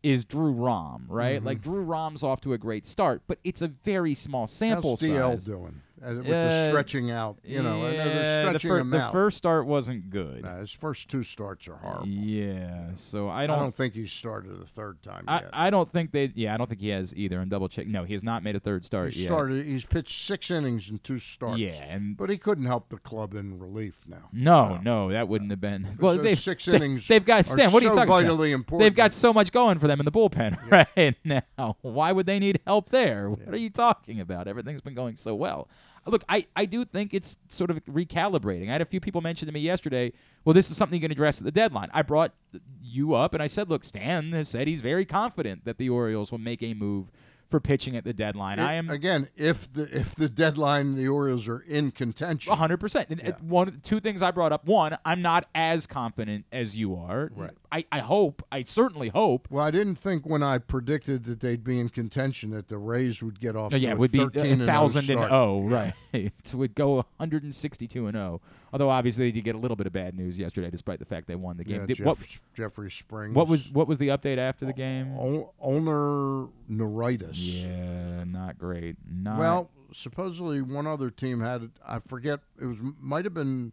is 0.06 0.24
Drew 0.24 0.52
Rom, 0.52 1.06
right? 1.10 1.38
Mm-hmm. 1.38 1.48
Like 1.48 1.62
Drew 1.64 1.82
Rom's 1.82 2.22
off 2.22 2.40
to 2.42 2.54
a 2.54 2.60
great 2.60 2.86
start, 2.86 3.24
but 3.26 3.40
it's 3.44 3.64
a 3.64 3.68
very 3.68 4.14
small 4.14 4.46
sample 4.46 4.92
How's 4.92 5.02
DL 5.02 5.34
size. 5.34 5.46
doing 5.46 5.82
uh, 6.06 6.16
with 6.16 6.28
the 6.28 6.68
stretching 6.70 7.12
out? 7.12 7.38
You 7.44 7.64
know, 7.64 7.88
yeah, 7.90 8.04
the, 8.04 8.60
stretching 8.60 8.70
fir- 8.70 8.84
the 8.84 9.10
first 9.12 9.38
start 9.38 9.66
wasn't 9.66 10.10
good. 10.10 10.46
His 10.60 10.72
first 10.72 11.10
two 11.10 11.24
starts 11.24 11.68
are 11.68 11.76
horrible. 11.76 12.08
Yeah, 12.08 12.90
so 12.96 13.28
I 13.28 13.44
I 13.44 13.48
don't. 13.48 13.60
don't 13.60 13.76
think 13.76 13.94
he 13.94 14.08
started 14.08 14.60
the 14.60 14.66
third 14.66 15.02
time 15.02 15.26
I, 15.28 15.42
yet. 15.42 15.50
I 15.54 15.70
don't 15.70 15.92
think 15.92 16.12
they. 16.12 16.32
Yeah, 16.36 16.54
I 16.54 16.58
don't 16.58 16.68
think 16.68 16.82
he 16.82 16.90
has 16.90 17.16
either. 17.16 17.40
And 17.40 17.50
double 17.50 17.70
check. 17.70 17.88
No, 17.88 18.04
he 18.04 18.14
has 18.14 18.24
not 18.24 18.44
made 18.44 18.56
a 18.56 18.60
third 18.60 18.86
start 18.86 19.14
he 19.14 19.22
yet. 19.22 19.28
started. 19.28 19.66
He's 19.66 19.86
pitched 19.86 20.20
six 20.26 20.52
innings 20.52 20.90
in 20.90 21.00
two 21.00 21.20
starts. 21.20 21.60
Yeah, 21.60 21.84
and 21.84 22.18
but 22.18 22.30
he 22.30 22.38
couldn't 22.38 22.66
help 22.66 22.90
the 22.90 22.98
club 22.98 23.34
in 23.34 23.60
relief 23.60 24.02
now. 24.08 24.30
no, 24.32 24.78
no, 24.84 25.12
that 25.12 25.28
wouldn't 25.28 25.52
have 25.52 25.62
been. 25.62 25.98
Well, 26.00 26.16
those 26.16 26.24
they 26.24 26.36
six 26.36 26.66
they, 26.66 26.76
innings 26.76 27.08
They've 27.08 27.26
got 27.26 27.46
Stan. 27.46 27.72
What 27.72 27.82
are 27.84 27.86
you 27.88 27.92
so 27.94 27.96
talking 27.96 28.10
vitally 28.10 28.52
about? 28.52 28.60
important. 28.60 28.86
They've 28.86 28.96
got 28.96 29.14
so 29.14 29.34
much 29.34 29.52
going 29.52 29.80
for 29.80 29.88
them 29.88 30.00
in 30.00 30.06
the 30.06 30.12
bullpen 30.12 30.58
right 30.96 31.16
now. 31.24 31.78
Why 31.82 32.12
would 32.12 32.26
they 32.26 32.40
need 32.40 32.60
help 32.66 32.90
there? 32.90 33.30
What 33.30 33.54
are 33.54 33.58
you 33.58 33.70
talking 33.70 34.20
about? 34.20 34.48
Everything's 34.48 34.82
been 34.82 34.96
going 34.96 35.16
so 35.16 35.36
well. 35.36 35.68
Look, 36.08 36.24
I, 36.30 36.46
I 36.56 36.66
do 36.66 36.86
think 36.86 37.14
it's 37.14 37.38
sort 37.48 37.72
of 37.72 37.84
recalibrating. 37.86 38.70
I 38.70 38.74
had 38.74 38.82
a 38.82 38.86
few 38.86 39.00
people 39.00 39.22
mention 39.22 39.48
to 39.48 39.52
me 39.52 39.60
yesterday, 39.60 40.14
well, 40.44 40.54
this 40.54 40.70
is 40.70 40.78
something 40.78 40.98
you 40.98 41.02
can 41.02 41.12
address 41.12 41.40
at 41.40 41.46
the 41.46 41.52
deadline. 41.52 41.90
I 41.94 42.04
brought 42.04 42.34
you 42.82 43.14
up 43.16 43.34
and 43.34 43.42
I 43.42 43.48
said, 43.48 43.70
look, 43.70 43.84
Stan 43.84 44.32
has 44.34 44.48
said 44.48 44.68
he's 44.68 44.82
very 44.82 45.06
confident 45.06 45.66
that 45.66 45.78
the 45.78 45.90
Orioles 45.90 46.32
will 46.32 46.40
make 46.40 46.62
a 46.62 46.74
move 46.76 47.12
for 47.56 47.62
pitching 47.62 47.96
at 47.96 48.04
the 48.04 48.12
deadline. 48.12 48.60
I 48.60 48.74
am 48.74 48.90
again. 48.90 49.30
If 49.38 49.72
the 49.72 49.84
if 49.84 50.14
the 50.14 50.28
deadline 50.28 50.96
the 50.96 51.08
Orioles 51.08 51.48
are 51.48 51.62
in 51.62 51.92
contention, 51.92 52.54
hundred 52.54 52.82
percent. 52.82 53.08
And 53.10 53.26
uh, 53.26 53.32
one, 53.40 53.80
two 53.82 54.02
things 54.02 54.22
I 54.22 54.32
brought 54.32 54.52
up. 54.52 54.66
One, 54.66 54.98
I'm 55.06 55.22
not 55.22 55.48
as 55.56 55.88
confident 55.88 56.44
as 56.52 56.78
you 56.78 56.98
are. 56.98 57.32
Right. 57.34 57.52
I, 57.72 57.86
I 57.94 58.00
hope. 58.00 58.46
I 58.52 58.64
certainly 58.64 59.08
hope. 59.08 59.48
Well, 59.50 59.64
I 59.64 59.72
didn't 59.72 59.96
think 59.96 60.26
when 60.26 60.44
I 60.44 60.58
predicted 60.58 61.24
that 61.26 61.40
they'd 61.40 61.64
be 61.64 61.80
in 61.80 61.88
contention 61.88 62.50
that 62.50 62.68
the 62.68 62.78
Rays 62.78 63.24
would 63.24 63.40
get 63.40 63.56
off. 63.56 63.74
Oh, 63.74 63.78
yeah, 63.78 63.92
it 63.92 63.98
would 63.98 64.12
be 64.12 64.20
13 64.20 64.62
a 64.62 64.66
thousand 64.66 65.10
and 65.10 65.20
start. 65.20 65.32
oh, 65.32 65.62
right. 65.64 65.94
it 66.14 66.54
would 66.54 66.76
go 66.76 66.96
162 66.96 68.08
and 68.08 68.18
0 68.18 68.42
Although 68.76 68.90
obviously 68.90 69.28
they 69.28 69.32
did 69.32 69.46
get 69.46 69.56
a 69.56 69.58
little 69.58 69.78
bit 69.78 69.88
of 69.88 69.94
bad 69.94 70.16
news 70.18 70.38
yesterday, 70.38 70.70
despite 70.70 71.00
the 71.00 71.06
fact 71.06 71.28
they 71.28 71.36
won 71.36 71.56
the 71.56 71.64
game. 71.64 71.80
Yeah, 71.80 71.86
Did- 71.86 71.96
Jeff, 71.96 72.06
what 72.06 72.18
Jeffrey 72.54 72.92
Springs. 72.92 73.34
what 73.34 73.48
was 73.48 73.72
what 73.72 73.88
was 73.88 74.00
the 74.00 74.10
update 74.10 74.38
after 74.38 74.66
the 74.66 74.74
game? 74.74 75.16
O- 75.18 75.54
ulnar 75.64 76.50
neuritis? 76.68 77.38
Yeah, 77.38 78.26
not 78.26 78.58
great. 78.58 78.98
Not 79.10 79.40
Well, 79.40 79.72
supposedly 79.94 80.62
one 80.62 80.88
other 80.88 81.10
team 81.10 81.40
had 81.40 81.62
it. 81.64 81.72
I 81.88 82.00
forget. 82.00 82.42
It 82.62 82.66
was 82.66 82.78
might 83.00 83.24
have 83.24 83.34
been. 83.34 83.72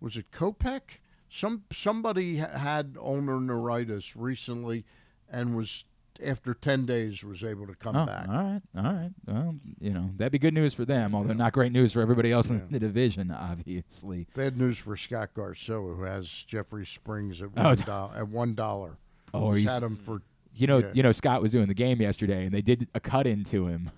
Was 0.00 0.16
it 0.16 0.32
Kopech? 0.32 0.98
Some 1.28 1.62
somebody 1.72 2.38
had 2.38 2.96
ulnar 3.00 3.40
neuritis 3.40 4.16
recently, 4.16 4.84
and 5.30 5.56
was 5.56 5.84
after 6.24 6.54
ten 6.54 6.84
days 6.86 7.24
was 7.24 7.42
able 7.42 7.66
to 7.66 7.74
come 7.74 7.96
Oh, 7.96 8.06
back. 8.06 8.28
all 8.28 8.34
right, 8.34 8.60
all 8.76 8.82
right. 8.84 9.10
Well, 9.26 9.54
you 9.80 9.90
know 9.90 10.10
that'd 10.16 10.32
be 10.32 10.38
good 10.38 10.54
news 10.54 10.74
for 10.74 10.84
them, 10.84 11.14
although 11.14 11.32
not 11.32 11.52
great 11.52 11.72
news 11.72 11.92
for 11.92 12.00
everybody 12.00 12.30
else 12.32 12.50
in 12.50 12.66
the 12.70 12.78
division, 12.78 13.30
obviously. 13.30 14.26
Bad 14.34 14.56
news 14.58 14.78
for 14.78 14.96
Scott 14.96 15.30
Garceau, 15.34 15.96
who 15.96 16.02
has 16.04 16.28
Jeffrey 16.46 16.86
Springs 16.86 17.40
at 17.42 17.48
Oh, 17.56 17.64
one 17.64 17.76
d- 17.76 17.82
dollar. 17.84 18.16
At 18.16 18.28
one 18.28 18.54
dollar. 18.54 18.96
Oh, 19.32 19.48
are 19.50 19.54
He's 19.54 19.64
you 19.64 19.70
had 19.70 19.82
him 19.82 19.96
for. 19.96 20.22
You 20.54 20.66
know, 20.68 20.78
Yeah. 20.78 20.90
you 20.94 21.02
know, 21.02 21.10
Scott 21.12 21.42
was 21.42 21.50
doing 21.52 21.66
the 21.66 21.74
game 21.74 22.00
yesterday, 22.00 22.44
and 22.44 22.54
they 22.54 22.62
did 22.62 22.86
a 22.94 23.00
cut 23.00 23.26
into 23.26 23.66
him, 23.66 23.90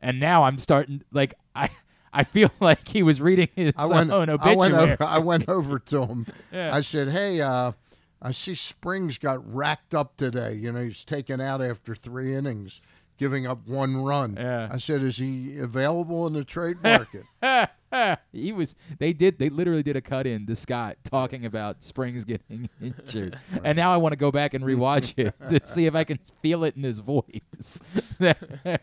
and 0.00 0.20
now 0.20 0.44
I'm 0.44 0.58
starting 0.58 1.02
like 1.12 1.34
I. 1.54 1.70
I 2.10 2.24
feel 2.24 2.50
like 2.60 2.88
he 2.88 3.02
was 3.02 3.20
reading 3.20 3.48
his 3.54 3.74
I 3.76 3.84
went. 3.86 4.10
own 4.10 4.30
I 4.30 4.32
obituary. 4.32 4.56
went 4.56 4.74
over. 4.74 4.96
I 5.04 5.18
went 5.18 5.48
over 5.48 5.78
to 5.78 6.06
him. 6.06 6.26
Yeah. 6.52 6.74
I 6.74 6.80
said, 6.80 7.08
"Hey, 7.08 7.40
uh, 7.42 7.72
I 8.20 8.32
see 8.32 8.54
Springs 8.54 9.18
got 9.18 9.54
racked 9.54 9.94
up 9.94 10.16
today. 10.16 10.54
You 10.54 10.72
know, 10.72 10.84
he's 10.84 11.04
taken 11.04 11.40
out 11.40 11.62
after 11.62 11.94
three 11.94 12.34
innings, 12.34 12.80
giving 13.16 13.46
up 13.46 13.66
one 13.66 13.98
run. 13.98 14.36
Yeah. 14.38 14.68
I 14.70 14.78
said, 14.78 15.02
is 15.02 15.18
he 15.18 15.58
available 15.58 16.26
in 16.26 16.32
the 16.32 16.44
trade 16.44 16.82
market? 16.82 17.24
he 18.32 18.52
was. 18.52 18.74
They 18.98 19.12
did. 19.12 19.38
They 19.38 19.48
literally 19.48 19.82
did 19.82 19.96
a 19.96 20.00
cut 20.00 20.26
in 20.26 20.46
to 20.46 20.56
Scott 20.56 20.98
talking 21.04 21.44
about 21.44 21.82
Springs 21.82 22.24
getting 22.24 22.68
injured, 22.80 23.38
and 23.64 23.76
now 23.76 23.92
I 23.92 23.96
want 23.96 24.12
to 24.12 24.16
go 24.16 24.30
back 24.30 24.54
and 24.54 24.64
rewatch 24.64 25.14
it 25.16 25.34
to 25.48 25.66
see 25.66 25.86
if 25.86 25.94
I 25.94 26.04
can 26.04 26.18
feel 26.42 26.64
it 26.64 26.76
in 26.76 26.82
his 26.82 26.98
voice 26.98 27.80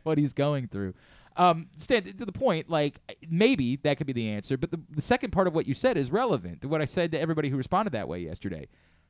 what 0.03 0.17
he's 0.17 0.33
going 0.33 0.67
through. 0.67 0.93
Um, 1.37 1.67
Stan, 1.75 2.03
to 2.03 2.25
the 2.25 2.31
point, 2.31 2.69
like 2.69 2.99
maybe 3.29 3.75
that 3.77 3.97
could 3.97 4.07
be 4.07 4.13
the 4.13 4.29
answer, 4.29 4.57
but 4.57 4.71
the, 4.71 4.79
the 4.89 5.01
second 5.01 5.31
part 5.31 5.47
of 5.47 5.53
what 5.53 5.67
you 5.67 5.73
said 5.73 5.97
is 5.97 6.09
relevant 6.09 6.61
to 6.61 6.69
what 6.69 6.81
I 6.81 6.85
said 6.85 7.11
to 7.11 7.19
everybody 7.19 7.49
who 7.49 7.57
responded 7.57 7.91
that 7.91 8.07
way 8.07 8.19
yesterday. 8.19 8.67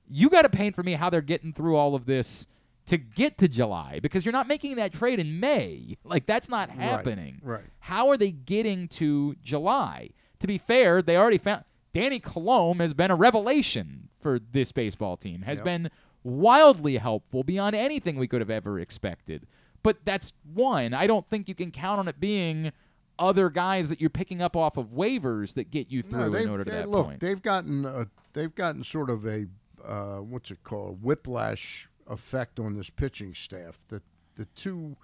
You 0.09 0.29
got 0.29 0.43
to 0.43 0.49
paint 0.49 0.75
for 0.75 0.83
me 0.83 0.93
how 0.93 1.09
they're 1.09 1.21
getting 1.21 1.51
through 1.53 1.75
all 1.75 1.95
of 1.95 2.05
this 2.05 2.47
to 2.87 2.97
get 2.97 3.37
to 3.39 3.47
July 3.47 3.99
because 4.01 4.25
you're 4.25 4.31
not 4.33 4.47
making 4.47 4.75
that 4.75 4.93
trade 4.93 5.19
in 5.19 5.39
May. 5.39 5.97
Like 6.03 6.25
that's 6.27 6.49
not 6.49 6.69
happening. 6.69 7.39
right. 7.43 7.63
How 7.79 8.09
are 8.09 8.17
they 8.17 8.31
getting 8.31 8.87
to 8.89 9.35
July? 9.43 10.11
To 10.39 10.47
be 10.47 10.57
fair, 10.59 11.01
they 11.01 11.17
already 11.17 11.39
found 11.39 11.63
Danny 11.93 12.19
Coulombe 12.19 12.79
has 12.79 12.93
been 12.93 13.09
a 13.09 13.15
revelation 13.15 14.09
for 14.21 14.37
this 14.39 14.71
baseball 14.71 15.17
team. 15.17 15.41
Has 15.43 15.59
Yep. 15.59 15.65
been 15.65 15.89
wildly 16.23 16.97
helpful 16.97 17.43
beyond 17.43 17.75
anything 17.75 18.17
we 18.17 18.27
could 18.27 18.41
have 18.41 18.49
ever 18.49 18.79
expected. 18.79 19.47
But 19.83 20.03
that's 20.03 20.33
one. 20.53 20.93
I 20.93 21.07
don't 21.07 21.27
think 21.29 21.47
you 21.47 21.55
can 21.55 21.71
count 21.71 21.99
on 21.99 22.07
it 22.07 22.19
being 22.19 22.71
other 23.17 23.49
guys 23.49 23.89
that 23.89 24.01
you're 24.01 24.09
picking 24.09 24.41
up 24.41 24.55
off 24.55 24.75
of 24.77 24.87
waivers 24.87 25.53
that 25.53 25.71
get 25.71 25.89
you 25.89 26.01
through 26.03 26.31
No, 26.31 26.37
in 26.37 26.49
order 26.49 26.63
to 26.65 26.71
they- 26.71 26.77
that 26.77 26.89
look, 26.89 27.05
point. 27.05 27.19
they've 27.21 27.41
gotten 27.41 27.85
a, 27.85 28.07
they've 28.33 28.53
gotten 28.53 28.83
sort 28.83 29.09
of 29.09 29.25
a 29.25 29.45
uh, 29.87 30.17
what's 30.21 30.51
it 30.51 30.63
called 30.63 31.01
whiplash 31.03 31.87
effect 32.07 32.59
on 32.59 32.75
this 32.75 32.89
pitching 32.89 33.33
staff. 33.33 33.79
The 33.87 34.01
the 34.35 34.45
two 34.45 34.97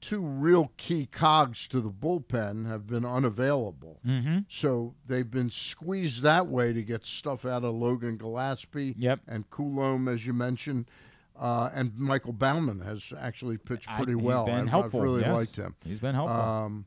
two 0.00 0.20
real 0.20 0.70
key 0.76 1.06
cogs 1.06 1.66
to 1.68 1.80
the 1.80 1.90
bullpen 1.90 2.68
have 2.68 2.86
been 2.86 3.04
unavailable. 3.04 3.98
mm-hmm. 4.06 4.38
So 4.48 4.94
they've 5.04 5.28
been 5.28 5.50
squeezed 5.50 6.22
that 6.22 6.46
way 6.46 6.72
to 6.72 6.82
get 6.82 7.04
stuff 7.04 7.44
out 7.44 7.64
of 7.64 7.74
Logan 7.74 8.16
Gillaspie 8.16 8.94
Yep. 8.96 9.20
and 9.26 9.50
Coulombe, 9.50 10.06
as 10.08 10.24
you 10.24 10.32
mentioned. 10.32 10.88
Uh, 11.36 11.70
and 11.74 11.96
Michael 11.96 12.32
Baumann 12.32 12.80
has 12.80 13.12
actually 13.18 13.58
pitched 13.58 13.90
I- 13.90 13.96
pretty 13.96 14.12
he's 14.12 14.22
well. 14.22 14.46
been 14.46 14.54
I've, 14.54 14.68
helpful. 14.68 15.00
I've 15.00 15.04
really 15.04 15.20
yes. 15.22 15.34
liked 15.34 15.56
him. 15.56 15.74
He's 15.84 16.00
been 16.00 16.14
helpful. 16.14 16.40
Um, 16.40 16.86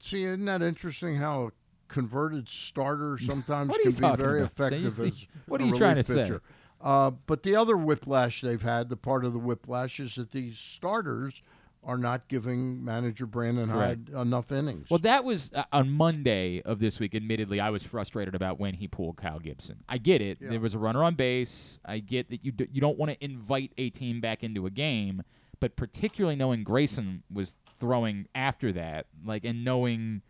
see, 0.00 0.24
isn't 0.24 0.44
that 0.44 0.62
interesting 0.62 1.16
how 1.16 1.46
a 1.46 1.50
converted 1.88 2.48
starter 2.48 3.18
sometimes 3.20 3.72
can 3.76 3.84
be 3.90 4.16
very 4.20 4.40
about, 4.40 4.52
effective 4.52 4.98
as 4.98 5.26
what 5.46 5.60
are 5.60 5.64
you 5.66 5.76
trying 5.76 5.96
to 5.96 6.04
say? 6.04 6.30
Uh, 6.80 7.10
but 7.10 7.42
the 7.42 7.56
other 7.56 7.76
whiplash 7.76 8.40
they've 8.40 8.62
had, 8.62 8.88
the 8.88 8.96
part 8.96 9.24
of 9.24 9.32
the 9.32 9.38
whiplash, 9.38 9.98
is 9.98 10.14
that 10.14 10.30
these 10.30 10.58
starters 10.58 11.42
are 11.84 11.98
not 11.98 12.28
giving 12.28 12.84
manager 12.84 13.26
Brandon. 13.26 13.68
Hyde 13.68 14.10
enough 14.10 14.52
innings. 14.52 14.88
Well, 14.90 14.98
that 15.00 15.24
was 15.24 15.50
uh, 15.54 15.64
on 15.72 15.90
Monday 15.90 16.60
of 16.62 16.80
this 16.80 16.98
week. 17.00 17.14
Admittedly, 17.14 17.60
I 17.60 17.70
was 17.70 17.82
frustrated 17.82 18.34
about 18.34 18.58
when 18.60 18.74
he 18.74 18.88
pulled 18.88 19.16
Kyle 19.16 19.38
Gibson. 19.38 19.84
I 19.88 19.98
get 19.98 20.20
it. 20.20 20.38
Yeah. 20.40 20.50
There 20.50 20.60
was 20.60 20.74
a 20.74 20.78
runner 20.78 21.02
on 21.02 21.14
base. 21.14 21.80
I 21.84 21.98
get 22.00 22.30
that 22.30 22.44
you 22.44 22.52
do, 22.52 22.66
you 22.70 22.80
don't 22.80 22.98
want 22.98 23.12
to 23.12 23.24
invite 23.24 23.72
a 23.78 23.90
team 23.90 24.20
back 24.20 24.42
into 24.42 24.66
a 24.66 24.70
game, 24.70 25.22
but 25.60 25.76
particularly 25.76 26.36
knowing 26.36 26.62
Grayson 26.62 27.22
was 27.32 27.56
throwing 27.78 28.26
after 28.34 28.72
that, 28.72 29.06
like 29.24 29.44
and 29.44 29.64
knowing 29.64 30.22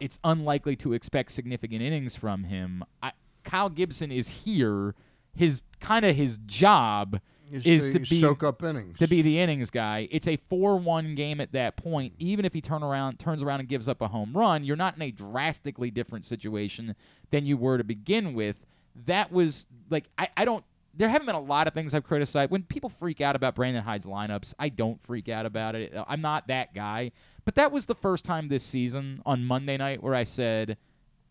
it's 0.00 0.18
unlikely 0.24 0.76
to 0.76 0.92
expect 0.92 1.32
significant 1.32 1.82
innings 1.82 2.16
from 2.16 2.44
him. 2.44 2.84
I, 3.02 3.12
Kyle 3.42 3.68
Gibson 3.68 4.10
is 4.10 4.28
here. 4.28 4.94
His 5.34 5.62
kind 5.80 6.04
of 6.04 6.16
his 6.16 6.38
job 6.46 7.20
is, 7.50 7.66
is 7.66 7.86
to, 7.86 7.92
to 7.92 8.10
be 8.10 8.20
soak 8.20 8.42
up 8.42 8.62
innings. 8.62 8.98
to 8.98 9.06
be 9.06 9.22
the 9.22 9.38
innings 9.38 9.70
guy. 9.70 10.08
It's 10.10 10.26
a 10.26 10.36
4-1 10.50 11.16
game 11.16 11.40
at 11.40 11.52
that 11.52 11.76
point. 11.76 12.14
Even 12.18 12.44
if 12.44 12.52
he 12.52 12.60
turn 12.60 12.82
around 12.82 13.18
turns 13.18 13.42
around 13.42 13.60
and 13.60 13.68
gives 13.68 13.88
up 13.88 14.00
a 14.00 14.08
home 14.08 14.32
run, 14.34 14.64
you're 14.64 14.76
not 14.76 14.96
in 14.96 15.02
a 15.02 15.10
drastically 15.10 15.90
different 15.90 16.24
situation 16.24 16.94
than 17.30 17.46
you 17.46 17.56
were 17.56 17.78
to 17.78 17.84
begin 17.84 18.34
with. 18.34 18.56
That 19.06 19.32
was 19.32 19.66
like 19.90 20.04
I, 20.18 20.28
I 20.36 20.44
don't 20.44 20.64
there 20.96 21.08
haven't 21.08 21.26
been 21.26 21.34
a 21.34 21.40
lot 21.40 21.66
of 21.66 21.74
things 21.74 21.92
I've 21.92 22.04
criticized. 22.04 22.50
When 22.50 22.62
people 22.62 22.88
freak 22.88 23.20
out 23.20 23.34
about 23.34 23.56
Brandon 23.56 23.82
Hyde's 23.82 24.06
lineups, 24.06 24.54
I 24.58 24.68
don't 24.68 25.02
freak 25.02 25.28
out 25.28 25.44
about 25.44 25.74
it. 25.74 25.92
I'm 26.06 26.20
not 26.20 26.46
that 26.46 26.72
guy. 26.72 27.10
But 27.44 27.56
that 27.56 27.72
was 27.72 27.86
the 27.86 27.96
first 27.96 28.24
time 28.24 28.48
this 28.48 28.62
season 28.62 29.20
on 29.26 29.44
Monday 29.44 29.76
night 29.76 30.02
where 30.02 30.14
I 30.14 30.24
said, 30.24 30.76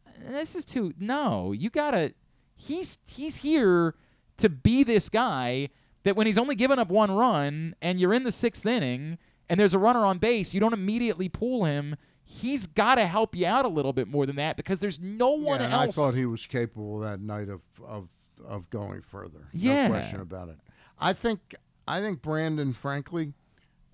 eh, 0.08 0.32
this 0.32 0.56
is 0.56 0.66
too 0.66 0.94
no 1.00 1.52
you 1.54 1.70
gotta 1.70 2.14
he's 2.56 3.00
he's 3.06 3.38
here 3.38 3.96
to 4.38 4.50
be 4.50 4.84
this 4.84 5.10
guy 5.10 5.70
that 6.04 6.16
when 6.16 6.28
he's 6.28 6.38
only 6.38 6.56
given 6.56 6.80
up 6.80 6.90
one 6.90 7.12
run 7.12 7.76
and 7.82 8.00
you're 8.00 8.14
in 8.14 8.24
the 8.24 8.32
sixth 8.32 8.66
inning 8.66 9.18
and 9.50 9.60
there's 9.60 9.74
a 9.74 9.80
runner 9.80 10.06
on 10.06 10.18
base 10.18 10.54
you 10.54 10.60
don't 10.60 10.74
immediately 10.74 11.30
pull 11.30 11.66
him 11.66 11.96
he's 12.24 12.68
got 12.68 12.96
to 12.96 13.06
help 13.06 13.36
you 13.36 13.46
out 13.46 13.66
a 13.66 13.70
little 13.70 13.94
bit 13.94 14.08
more 14.08 14.26
than 14.26 14.36
that 14.36 14.58
because 14.58 14.80
there's 14.80 15.00
no 15.00 15.32
one 15.32 15.62
yeah, 15.62 15.70
else 15.70 15.98
I 15.98 16.02
thought 16.02 16.16
he 16.16 16.26
was 16.26 16.46
capable 16.46 17.00
that 17.00 17.20
night 17.20 17.50
of 17.50 17.62
of 17.86 18.10
of 18.46 18.70
going 18.70 19.02
further. 19.02 19.48
Yeah. 19.54 19.88
no 19.88 19.94
question 19.94 20.22
about 20.22 20.50
it. 20.50 20.58
I 21.00 21.14
think 21.14 21.56
I 21.88 22.02
think 22.02 22.22
Brandon, 22.22 22.74
frankly, 22.74 23.34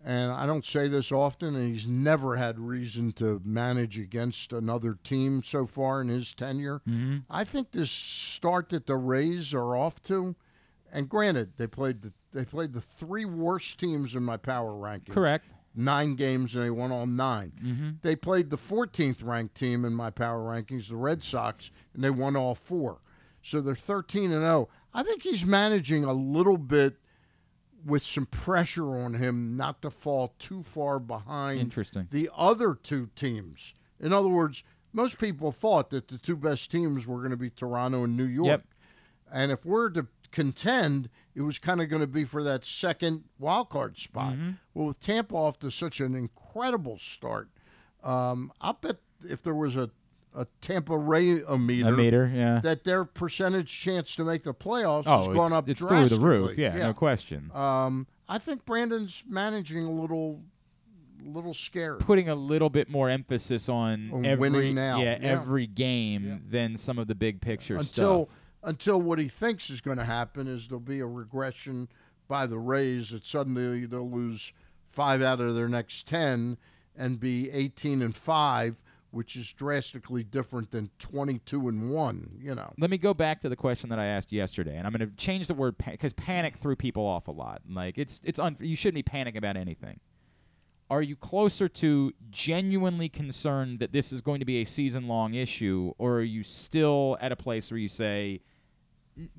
and 0.10 0.32
I 0.32 0.47
don't 0.47 0.66
say 0.66 0.88
this 0.88 1.12
often, 1.12 1.55
and 1.55 1.72
he's 1.72 1.86
never 1.86 2.36
had 2.36 2.57
reason 2.57 3.12
to 3.14 3.39
manage 3.45 3.99
against 3.99 4.51
another 4.51 4.97
team 5.03 5.43
so 5.43 5.68
far 5.68 6.01
in 6.01 6.07
his 6.07 6.34
tenure. 6.34 6.82
Mm-hmm. 6.89 7.18
I 7.30 7.43
think 7.43 7.74
this 7.74 7.91
start 7.91 8.70
that 8.70 8.88
the 8.88 8.95
Rays 8.95 9.53
are 9.53 9.76
off 9.76 10.01
to, 10.03 10.36
and 10.91 11.07
granted, 11.07 11.53
they 11.57 11.68
played 11.68 12.01
the 12.01 12.12
they 12.34 12.43
played 12.43 12.74
the 12.74 12.82
three 12.82 13.26
worst 13.26 13.80
teams 13.80 14.16
in 14.16 14.24
my 14.24 14.38
power 14.38 14.72
rankings. 14.72 15.12
correct 15.12 15.45
Nine 15.76 16.16
games 16.16 16.55
and 16.55 16.64
they 16.64 16.72
won 16.72 16.91
all 16.91 17.05
9 17.05 17.51
mm-hmm. 17.64 17.89
They 18.01 18.16
played 18.16 18.49
the 18.49 18.57
14th 18.57 19.24
ranked 19.24 19.53
team 19.53 19.86
in 19.86 19.93
my 19.93 20.10
power 20.10 20.41
rankings, 20.41 20.89
the 20.89 20.95
Red 20.95 21.24
Sox, 21.24 21.70
and 21.93 22.03
they 22.03 22.10
won 22.10 22.36
all 22.36 22.55
four. 22.55 23.01
So 23.43 23.62
they're 23.62 23.76
13 23.76 24.32
and 24.32 24.41
0. 24.41 24.70
I 24.91 25.03
think 25.03 25.22
he's 25.22 25.45
managing 25.45 26.03
a 26.03 26.14
little 26.14 26.57
bit 26.57 26.97
with 27.86 28.06
some 28.06 28.26
pressure 28.26 28.96
on 28.96 29.16
him 29.16 29.56
not 29.56 29.82
to 29.82 29.90
fall 29.90 30.34
too 30.40 30.64
far 30.64 31.00
behind 31.00 31.60
Interesting. 31.60 32.08
the 32.12 32.30
other 32.36 32.76
two 32.76 33.10
teams. 33.16 33.74
In 34.00 34.14
other 34.14 34.30
words, 34.30 34.64
most 34.94 35.20
people 35.20 35.52
thought 35.52 35.90
that 35.92 36.08
the 36.08 36.18
two 36.18 36.36
best 36.36 36.72
teams 36.72 37.06
were 37.06 37.20
going 37.20 37.32
to 37.32 37.38
be 37.38 37.50
Toronto 37.50 38.04
and 38.04 38.18
New 38.18 38.26
York. 38.26 38.48
Yep. 38.48 38.66
And 39.32 39.52
if 39.52 39.66
we're 39.66 39.90
to 39.92 40.08
contend, 40.32 41.10
it 41.36 41.42
was 41.42 41.60
kind 41.60 41.82
of 41.82 41.90
going 41.90 42.02
to 42.02 42.08
be 42.08 42.24
for 42.24 42.44
that 42.44 42.66
second 42.66 43.26
wild 43.38 43.70
card 43.70 43.98
spot. 43.98 44.34
Mm-hmm. 44.34 44.52
Well, 44.74 44.88
with 44.88 45.00
Tampa 45.00 45.36
off 45.36 45.60
to 45.60 45.72
such 45.72 46.00
an 46.00 46.16
incredible 46.16 46.98
start, 46.98 47.50
um, 48.04 48.52
I'll 48.62 48.74
bet 48.74 48.98
if 49.28 49.44
there 49.44 49.56
was 49.56 49.76
a, 49.76 49.90
a 50.40 50.48
Tampa 50.62 50.98
Ray 50.98 51.42
a 51.48 51.58
meter, 51.58 51.90
a 51.90 51.92
meter 51.92 52.32
yeah 52.34 52.60
that 52.62 52.84
their 52.86 53.04
percentage 53.04 53.78
chance 53.80 54.16
to 54.16 54.24
make 54.24 54.44
the 54.44 54.54
playoffs 54.54 55.04
oh 55.06 55.18
has 55.26 55.28
gone 55.28 55.52
up 55.54 55.68
it's 55.68 55.82
through 55.82 56.06
the 56.06 56.20
roof 56.20 56.56
drastically. 56.56 56.64
yeah, 56.64 56.78
no 56.88 56.94
question 56.94 57.52
Um, 57.54 58.08
I 58.28 58.38
think 58.38 58.66
Brandon's 58.66 59.24
managing 59.28 59.84
a 59.86 59.92
little, 59.92 60.42
little 61.24 61.54
scared. 61.54 62.00
putting 62.00 62.30
a 62.30 62.36
little 62.36 62.70
bit 62.70 62.90
more 62.90 63.10
emphasis 63.10 63.68
on, 63.70 64.12
On 64.14 64.26
every 64.26 64.50
winning 64.50 64.76
now, 64.76 65.00
yeah, 65.02 65.18
yeah. 65.20 65.28
every 65.30 65.68
game 65.68 66.26
Yeah. 66.26 66.36
than 66.48 66.78
some 66.78 66.98
of 67.00 67.08
the 67.08 67.16
big 67.16 67.42
picture 67.42 67.76
until 67.76 68.26
stuff 68.26 68.36
until 68.64 69.02
what 69.02 69.20
he 69.20 69.28
thinks 69.30 69.70
is 69.70 69.82
going 69.82 69.98
to 69.98 70.06
happen 70.06 70.48
is 70.48 70.68
there'll 70.68 70.80
be 70.82 71.00
a 71.00 71.06
regression 71.06 71.88
by 72.28 72.46
the 72.46 72.60
Rays 72.60 73.10
that 73.12 73.26
suddenly 73.26 73.86
they'll 73.86 74.10
lose 74.10 74.52
five 74.90 75.22
out 75.22 75.40
of 75.40 75.56
their 75.56 75.70
next 75.70 76.08
ten 76.08 76.58
and 76.96 77.20
be 77.20 77.50
18 77.52 78.02
and 78.02 78.16
five 78.16 78.76
which 79.12 79.36
is 79.36 79.51
drastically 79.53 80.24
different 80.24 80.72
than 80.72 80.89
22 80.99 81.68
and 81.68 81.89
1, 81.89 82.38
you 82.39 82.55
know. 82.55 82.74
Let 82.78 82.89
me 82.89 82.97
go 82.97 83.14
back 83.14 83.41
to 83.41 83.49
the 83.49 83.55
question 83.55 83.89
that 83.89 83.99
I 83.99 84.05
asked 84.05 84.32
yesterday, 84.32 84.78
and 84.78 84.86
I'm 84.86 84.93
going 84.93 85.10
to 85.10 85.16
change 85.16 85.47
the 85.47 85.53
word 85.53 85.78
because 85.78 86.14
panic 86.14 86.57
threw 86.57 86.76
people 86.76 87.05
off 87.05 87.28
a 87.28 87.32
lot. 87.32 87.62
Like 87.70 87.97
it's 87.97 88.22
it's 88.24 88.39
un- 88.39 88.57
you 88.60 88.76
shouldn't 88.76 89.05
be 89.05 89.10
panicking 89.10 89.38
about 89.38 89.57
anything. 89.57 89.99
Are 90.91 91.01
you 91.01 91.16
closer 91.16 91.70
to 91.70 92.14
genuinely 92.32 93.10
concerned 93.10 93.80
that 93.80 93.91
this 93.91 94.12
is 94.12 94.22
going 94.22 94.39
to 94.39 94.45
be 94.45 94.62
a 94.62 94.66
season 94.66 95.07
long 95.07 95.36
issue, 95.36 95.93
or 95.97 96.16
are 96.16 96.24
you 96.24 96.43
still 96.43 97.18
at 97.22 97.32
a 97.32 97.36
place 97.36 97.70
where 97.70 97.78
you 97.78 97.88
say, 97.88 98.41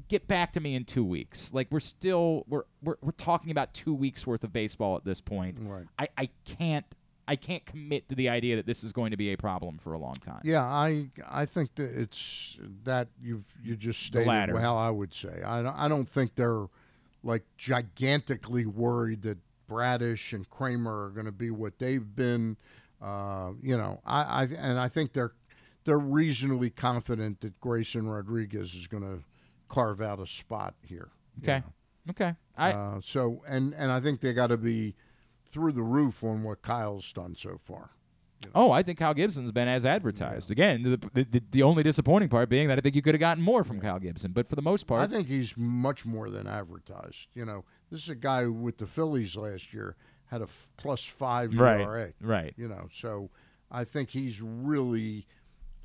"Get 0.09 0.29
back 0.29 0.53
to 0.53 0.61
me 0.61 0.77
in 0.77 0.85
two 0.85 1.05
weeks"? 1.05 1.53
Like 1.53 1.67
we're 1.71 1.81
still 1.81 2.45
we're 2.49 2.65
we're, 2.83 2.97
we're 3.01 3.11
talking 3.13 3.51
about 3.51 3.75
two 3.75 3.95
weeks 3.95 4.27
worth 4.27 4.45
of 4.45 4.53
baseball 4.53 4.97
at 4.97 5.05
this 5.05 5.21
point. 5.21 5.59
Right. 5.61 5.87
I, 5.99 6.09
I 6.17 6.29
can't 6.45 6.87
I 7.31 7.37
can't 7.37 7.65
commit 7.65 8.09
to 8.09 8.17
the 8.17 8.29
idea 8.29 8.57
that 8.57 8.67
this 8.67 8.83
is 8.83 8.93
going 8.93 9.13
to 9.13 9.17
be 9.17 9.33
a 9.33 9.37
problem 9.37 9.79
for 9.79 9.93
a 9.93 9.99
long 9.99 10.15
time. 10.17 10.41
Yeah, 10.43 10.65
I 10.65 11.11
I 11.29 11.47
think 11.47 11.77
that 11.77 11.97
it's 11.97 12.59
that 12.85 13.07
you've 13.23 13.45
you 13.63 13.77
just 13.77 14.03
stated 14.03 14.27
how 14.61 14.77
I 14.77 14.91
would 14.91 15.15
say. 15.15 15.41
I 15.47 15.63
don't, 15.63 15.77
I 15.77 15.87
don't 15.87 16.09
think 16.09 16.35
they're 16.35 16.67
like 17.23 17.45
gigantically 17.57 18.67
worried 18.67 19.23
that 19.23 19.39
Bradish 19.69 20.33
and 20.33 20.49
Kremer 20.51 21.05
are 21.07 21.11
going 21.11 21.27
to 21.27 21.33
be 21.33 21.51
what 21.53 21.79
they've 21.79 22.17
been. 22.17 22.57
Uh, 23.01 23.53
you 23.63 23.77
know, 23.77 24.01
I, 24.05 24.23
I 24.23 24.43
and 24.59 24.81
I 24.81 24.89
think 24.89 25.13
they're 25.13 25.33
they're 25.85 25.99
reasonably 25.99 26.71
confident 26.71 27.41
that 27.43 27.61
Grayson 27.61 28.09
Rodriguez 28.09 28.75
is 28.75 28.87
going 28.89 29.05
to 29.05 29.23
carve 29.69 30.01
out 30.01 30.19
a 30.19 30.27
spot 30.27 30.75
here. 30.83 31.11
you 31.41 31.45
Okay. 31.45 31.59
know. 31.65 32.11
Okay. 32.11 32.35
I 32.57 32.73
Uh, 32.73 33.01
so 33.05 33.43
and 33.47 33.73
and 33.75 33.93
I 33.93 34.01
think 34.01 34.19
they 34.21 34.33
got 34.33 34.49
to 34.49 34.57
be 34.57 34.97
through 35.51 35.73
the 35.73 35.83
roof 35.83 36.23
on 36.25 36.43
what 36.43 36.63
Kyle's 36.63 37.13
done 37.13 37.35
so 37.37 37.57
far. 37.59 37.91
Oh, 38.55 38.71
I 38.71 38.83
think 38.83 38.99
Kyle 38.99 39.13
Gibson's 39.13 39.53
been 39.53 39.69
as 39.69 39.85
advertised. 39.85 40.51
Again, 40.51 40.83
the, 40.83 41.25
the, 41.25 41.43
the, 41.51 41.63
only 41.63 41.83
disappointing 41.83 42.31
part 42.31 42.49
being 42.49 42.69
that 42.69 42.79
I 42.79 42.81
think 42.81 42.95
you 42.97 43.03
could 43.03 43.15
have 43.15 43.21
gotten 43.21 43.43
more 43.45 43.65
from 43.65 43.81
Kyle 43.83 43.99
Gibson. 43.99 44.33
But 44.33 44.49
for 44.49 44.57
the 44.57 44.63
most 44.63 44.87
part, 44.87 45.03
I 45.03 45.07
think 45.07 45.29
he's 45.29 45.55
much 45.59 46.07
more 46.07 46.31
than 46.31 46.47
advertised. 46.47 47.27
You 47.35 47.45
know, 47.45 47.67
this 47.91 48.03
is 48.03 48.09
a 48.09 48.15
guy 48.15 48.45
who, 48.45 48.53
with 48.55 48.79
the 48.79 48.87
Phillies 48.87 49.37
last 49.37 49.75
year 49.75 49.95
had 50.31 50.41
a 50.41 50.45
f- 50.45 50.71
plus 50.79 51.05
five 51.05 51.53
Right, 51.55 51.83
ERA. 51.83 52.13
right. 52.23 52.55
You 52.57 52.69
know, 52.69 52.89
so 52.95 53.29
I 53.71 53.85
think 53.85 54.09
he's 54.11 54.41
really. 54.41 55.27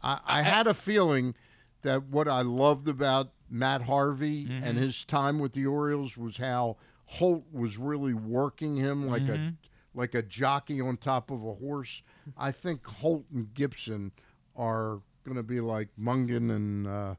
I, 0.01 0.19
I 0.25 0.41
had 0.43 0.65
a 0.65 0.73
feeling 0.73 1.35
that 1.81 2.03
what 2.03 2.29
I 2.29 2.41
loved 2.41 2.87
about 2.87 3.31
Matt 3.49 3.81
Harvey 3.81 4.45
Mm-hmm. 4.45 4.63
and 4.63 4.77
his 4.77 5.03
time 5.03 5.39
with 5.39 5.51
the 5.51 5.65
Orioles 5.65 6.17
was 6.17 6.37
how 6.37 6.77
Holt 7.05 7.43
was 7.51 7.77
really 7.77 8.13
working 8.13 8.75
him 8.77 9.07
like 9.07 9.23
Mm-hmm. 9.23 9.47
a 9.47 9.53
like 9.97 10.13
a 10.13 10.21
jockey 10.21 10.81
on 10.81 10.97
top 10.97 11.31
of 11.31 11.41
a 11.45 11.53
horse. 11.53 12.01
I 12.37 12.51
think 12.51 12.85
Holt 12.85 13.23
and 13.33 13.53
Gibson 13.53 14.11
are 14.57 14.99
going 15.23 15.37
to 15.37 15.43
be 15.43 15.61
like 15.61 15.87
Monken 15.99 16.53
and 16.53 16.85
uh, 16.85 17.15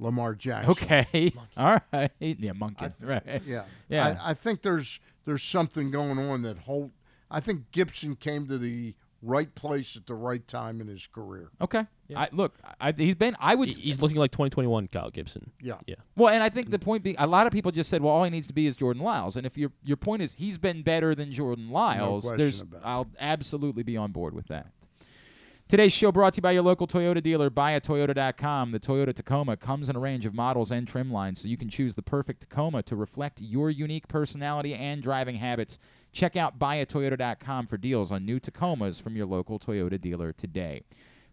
Lamar 0.00 0.34
Jackson. 0.34 0.70
okay, 0.72 1.32
all 1.56 1.78
right, 1.92 2.10
yeah, 2.18 2.52
monkey, 2.52 2.86
right, 3.00 3.22
Yeah, 3.46 3.64
Yeah. 3.88 4.16
I, 4.24 4.30
I 4.30 4.34
think 4.34 4.62
there's 4.62 4.98
there's 5.24 5.42
something 5.44 5.90
going 5.92 6.18
on 6.18 6.42
that 6.42 6.58
Holt. 6.58 6.90
I 7.30 7.38
think 7.40 7.70
Gibson 7.72 8.16
came 8.16 8.46
to 8.48 8.58
the 8.58 8.94
right 9.26 9.52
place 9.54 9.96
at 9.96 10.06
the 10.06 10.14
right 10.14 10.46
time 10.48 10.80
in 10.80 10.86
his 10.86 11.06
career. 11.06 11.50
okay. 11.60 11.86
I, 12.16 12.28
look, 12.30 12.54
I, 12.80 12.92
he's 12.96 13.16
been. 13.16 13.34
I 13.40 13.56
would. 13.56 13.68
He- 13.68 13.82
He's 13.82 14.00
looking 14.00 14.16
like 14.16 14.30
2021 14.30 14.86
Kyle 14.88 15.10
Gibson. 15.10 15.50
Yeah. 15.60 15.78
Yeah. 15.88 15.96
Well, 16.14 16.32
and 16.32 16.40
I 16.42 16.48
think 16.48 16.70
the 16.70 16.78
point 16.78 17.02
being, 17.02 17.16
a 17.18 17.26
lot 17.26 17.48
of 17.48 17.52
people 17.52 17.72
just 17.72 17.90
said, 17.90 18.00
well, 18.00 18.12
all 18.12 18.22
he 18.22 18.30
needs 18.30 18.46
to 18.46 18.52
be 18.54 18.68
is 18.68 18.76
Jordan 18.76 19.02
Lyles. 19.02 19.36
And 19.36 19.44
if 19.44 19.58
your 19.58 19.72
your 19.82 19.96
point 19.96 20.22
is 20.22 20.34
he's 20.34 20.56
been 20.56 20.82
better 20.82 21.16
than 21.16 21.32
Jordan 21.32 21.68
Lyles, 21.68 22.22
question 22.24 22.38
there's. 22.38 22.64
I'll 22.84 23.08
absolutely 23.18 23.82
be 23.82 23.96
on 23.96 24.12
board 24.12 24.34
with 24.34 24.46
that. 24.46 24.68
Today's 25.68 25.92
show 25.92 26.12
brought 26.12 26.34
to 26.34 26.38
you 26.38 26.42
by 26.42 26.52
your 26.52 26.62
local 26.62 26.86
Toyota 26.86 27.20
dealer, 27.20 27.50
buyatoyota.com. 27.50 28.70
The 28.70 28.78
Toyota 28.78 29.12
Tacoma 29.12 29.56
comes 29.56 29.88
in 29.88 29.96
a 29.96 29.98
range 29.98 30.24
of 30.26 30.32
models 30.32 30.70
and 30.70 30.86
trim 30.86 31.10
lines, 31.10 31.40
so 31.40 31.48
you 31.48 31.56
can 31.56 31.68
choose 31.68 31.96
the 31.96 32.02
perfect 32.02 32.42
Tacoma 32.42 32.84
to 32.84 32.94
reflect 32.94 33.40
your 33.40 33.68
unique 33.70 34.06
personality 34.06 34.74
and 34.74 35.02
driving 35.02 35.34
habits. 35.36 35.80
Check 36.16 36.34
out 36.34 36.58
buyatoyota.com 36.58 37.66
for 37.66 37.76
deals 37.76 38.10
on 38.10 38.24
new 38.24 38.40
Tacomas 38.40 39.02
from 39.02 39.16
your 39.16 39.26
local 39.26 39.58
Toyota 39.58 40.00
dealer 40.00 40.32
today. 40.32 40.82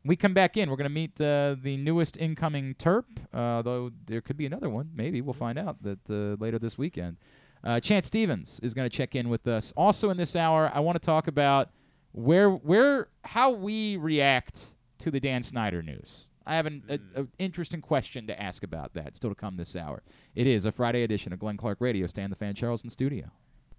When 0.01 0.09
we 0.09 0.17
come 0.17 0.34
back 0.34 0.57
in, 0.57 0.69
we're 0.69 0.75
going 0.75 0.89
to 0.89 0.93
meet 0.93 1.21
uh, 1.21 1.55
the 1.57 1.77
newest 1.77 2.17
incoming 2.17 2.75
Terp, 2.75 3.05
uh, 3.34 3.61
though 3.61 3.91
there 4.07 4.19
could 4.19 4.36
be 4.36 4.45
another 4.45 4.69
one. 4.69 4.89
Maybe 4.93 5.21
we'll 5.21 5.36
find 5.36 5.57
out 5.57 5.81
that 5.84 6.09
uh, 6.09 6.36
later 6.43 6.59
this 6.59 6.77
weekend. 6.77 7.15
Uh, 7.63 7.79
Chance 7.79 8.07
Stephens 8.07 8.59
is 8.61 8.73
going 8.73 8.84
to 8.84 8.93
check 8.93 9.15
in 9.15 9.29
with 9.29 9.47
us. 9.47 9.71
Also 9.77 10.09
in 10.09 10.17
this 10.17 10.36
hour, 10.36 10.69
I 10.73 10.81
want 10.81 11.01
to 11.01 11.05
talk 11.05 11.29
about 11.29 11.69
where 12.11 12.49
where 12.49 13.07
how 13.23 13.51
we 13.51 13.95
react 13.95 14.65
to 14.97 15.09
the 15.09 15.21
Dan 15.21 15.43
Snyder 15.43 15.81
news. 15.81 16.27
I 16.45 16.57
have 16.57 16.65
an 16.65 16.84
a, 16.89 17.21
a 17.21 17.27
interesting 17.39 17.79
question 17.79 18.27
to 18.27 18.38
ask 18.38 18.65
about 18.65 18.95
that. 18.95 19.15
Still 19.15 19.29
to 19.29 19.36
come 19.36 19.55
this 19.55 19.77
hour. 19.77 20.03
It 20.36 20.45
is 20.45 20.65
a 20.65 20.73
Friday 20.73 21.03
edition 21.03 21.31
of 21.31 21.39
Glenn 21.39 21.55
Clark 21.55 21.79
Radio. 21.79 22.05
Stan 22.05 22.29
the 22.29 22.36
Fan 22.36 22.53
Charleston 22.53 22.89
Studio. 22.89 23.31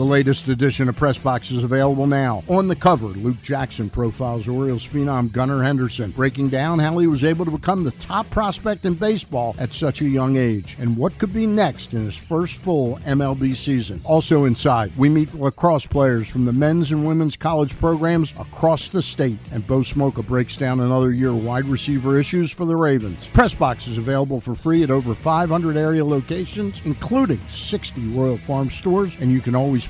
The 0.00 0.06
latest 0.06 0.48
edition 0.48 0.88
of 0.88 0.96
Press 0.96 1.18
Box 1.18 1.50
is 1.50 1.62
available 1.62 2.06
now. 2.06 2.42
On 2.48 2.68
the 2.68 2.74
cover, 2.74 3.08
Luke 3.08 3.42
Jackson 3.42 3.90
profiles 3.90 4.48
Orioles 4.48 4.86
phenom 4.86 5.30
Gunnar 5.30 5.62
Henderson, 5.62 6.10
breaking 6.12 6.48
down 6.48 6.78
how 6.78 6.96
he 6.96 7.06
was 7.06 7.22
able 7.22 7.44
to 7.44 7.50
become 7.50 7.84
the 7.84 7.90
top 7.90 8.30
prospect 8.30 8.86
in 8.86 8.94
baseball 8.94 9.54
at 9.58 9.74
such 9.74 10.00
a 10.00 10.08
young 10.08 10.38
age 10.38 10.74
and 10.78 10.96
what 10.96 11.18
could 11.18 11.34
be 11.34 11.44
next 11.44 11.92
in 11.92 12.06
his 12.06 12.16
first 12.16 12.62
full 12.62 12.96
MLB 13.00 13.54
season. 13.54 14.00
Also 14.04 14.46
inside, 14.46 14.90
we 14.96 15.10
meet 15.10 15.34
lacrosse 15.34 15.84
players 15.84 16.26
from 16.26 16.46
the 16.46 16.52
men's 16.54 16.92
and 16.92 17.06
women's 17.06 17.36
college 17.36 17.78
programs 17.78 18.32
across 18.38 18.88
the 18.88 19.02
state, 19.02 19.38
and 19.52 19.66
Bo 19.66 19.80
Smolka 19.80 20.26
breaks 20.26 20.56
down 20.56 20.80
another 20.80 21.12
year 21.12 21.34
wide 21.34 21.66
receiver 21.66 22.18
issues 22.18 22.50
for 22.50 22.64
the 22.64 22.74
Ravens. 22.74 23.28
Press 23.34 23.52
Box 23.52 23.86
is 23.86 23.98
available 23.98 24.40
for 24.40 24.54
free 24.54 24.82
at 24.82 24.90
over 24.90 25.14
500 25.14 25.76
area 25.76 26.02
locations, 26.02 26.80
including 26.86 27.40
60 27.50 28.00
Royal 28.12 28.38
Farm 28.38 28.70
stores, 28.70 29.14
and 29.20 29.30
you 29.30 29.42
can 29.42 29.54
always 29.54 29.89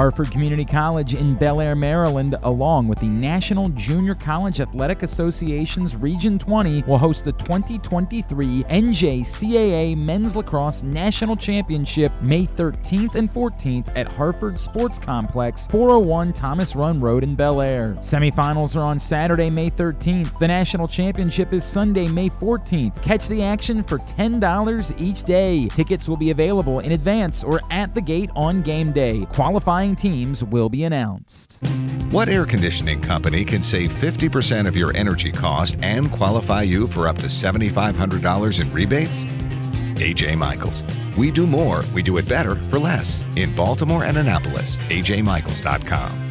Harford 0.00 0.30
Community 0.30 0.64
College 0.64 1.14
in 1.14 1.34
Bel 1.34 1.60
Air, 1.60 1.74
Maryland, 1.74 2.36
along 2.44 2.88
with 2.88 3.00
the 3.00 3.06
National 3.06 3.68
Junior 3.70 4.14
College 4.14 4.60
Athletic 4.60 5.02
Association's 5.02 5.94
Region 5.94 6.38
20, 6.38 6.84
will 6.84 6.96
host 6.96 7.24
the 7.24 7.32
2023 7.32 8.64
NJCAA 8.64 9.98
Men's 9.98 10.36
Lacrosse 10.36 10.82
National 10.82 11.36
Championship 11.36 12.12
May 12.22 12.46
13th 12.46 13.14
and 13.14 13.30
14th 13.30 13.88
at 13.94 14.10
Harford 14.10 14.58
Sports 14.58 14.98
Complex, 14.98 15.66
401 15.66 16.32
Thomas 16.32 16.74
Run 16.74 17.00
Road 17.00 17.24
in 17.24 17.34
Bel 17.34 17.60
Air. 17.60 17.96
Semifinals 17.98 18.76
are 18.76 18.84
on 18.84 18.98
Saturday, 18.98 19.50
May 19.50 19.70
13th. 19.70 20.38
The 20.38 20.48
National 20.48 20.88
Championship 20.88 21.52
is 21.52 21.64
Sunday, 21.64 22.06
May 22.08 22.30
14th. 22.30 23.02
Catch 23.02 23.28
the 23.28 23.42
action 23.42 23.82
for 23.82 23.98
$10 23.98 25.00
each 25.00 25.24
day. 25.24 25.68
Tickets 25.68 26.08
will 26.08 26.16
be 26.16 26.30
available 26.30 26.78
in 26.80 26.92
advance 26.92 27.44
or 27.44 27.60
at 27.70 27.94
the 27.94 28.00
gate 28.00 28.30
on 28.34 28.62
game 28.62 28.92
day. 28.92 29.19
Qualifying 29.26 29.96
teams 29.96 30.42
will 30.44 30.68
be 30.68 30.84
announced. 30.84 31.58
What 32.10 32.28
air 32.28 32.44
conditioning 32.44 33.00
company 33.00 33.44
can 33.44 33.62
save 33.62 33.90
50% 33.90 34.66
of 34.66 34.76
your 34.76 34.96
energy 34.96 35.30
cost 35.30 35.76
and 35.82 36.10
qualify 36.10 36.62
you 36.62 36.86
for 36.86 37.06
up 37.06 37.16
to 37.18 37.26
$7,500 37.26 38.60
in 38.60 38.70
rebates? 38.70 39.24
AJ 40.00 40.36
Michaels. 40.36 40.82
We 41.16 41.30
do 41.30 41.46
more, 41.46 41.82
we 41.94 42.02
do 42.02 42.16
it 42.16 42.28
better 42.28 42.56
for 42.64 42.78
less. 42.78 43.24
In 43.36 43.54
Baltimore 43.54 44.04
and 44.04 44.16
Annapolis, 44.16 44.76
ajmichaels.com. 44.88 46.30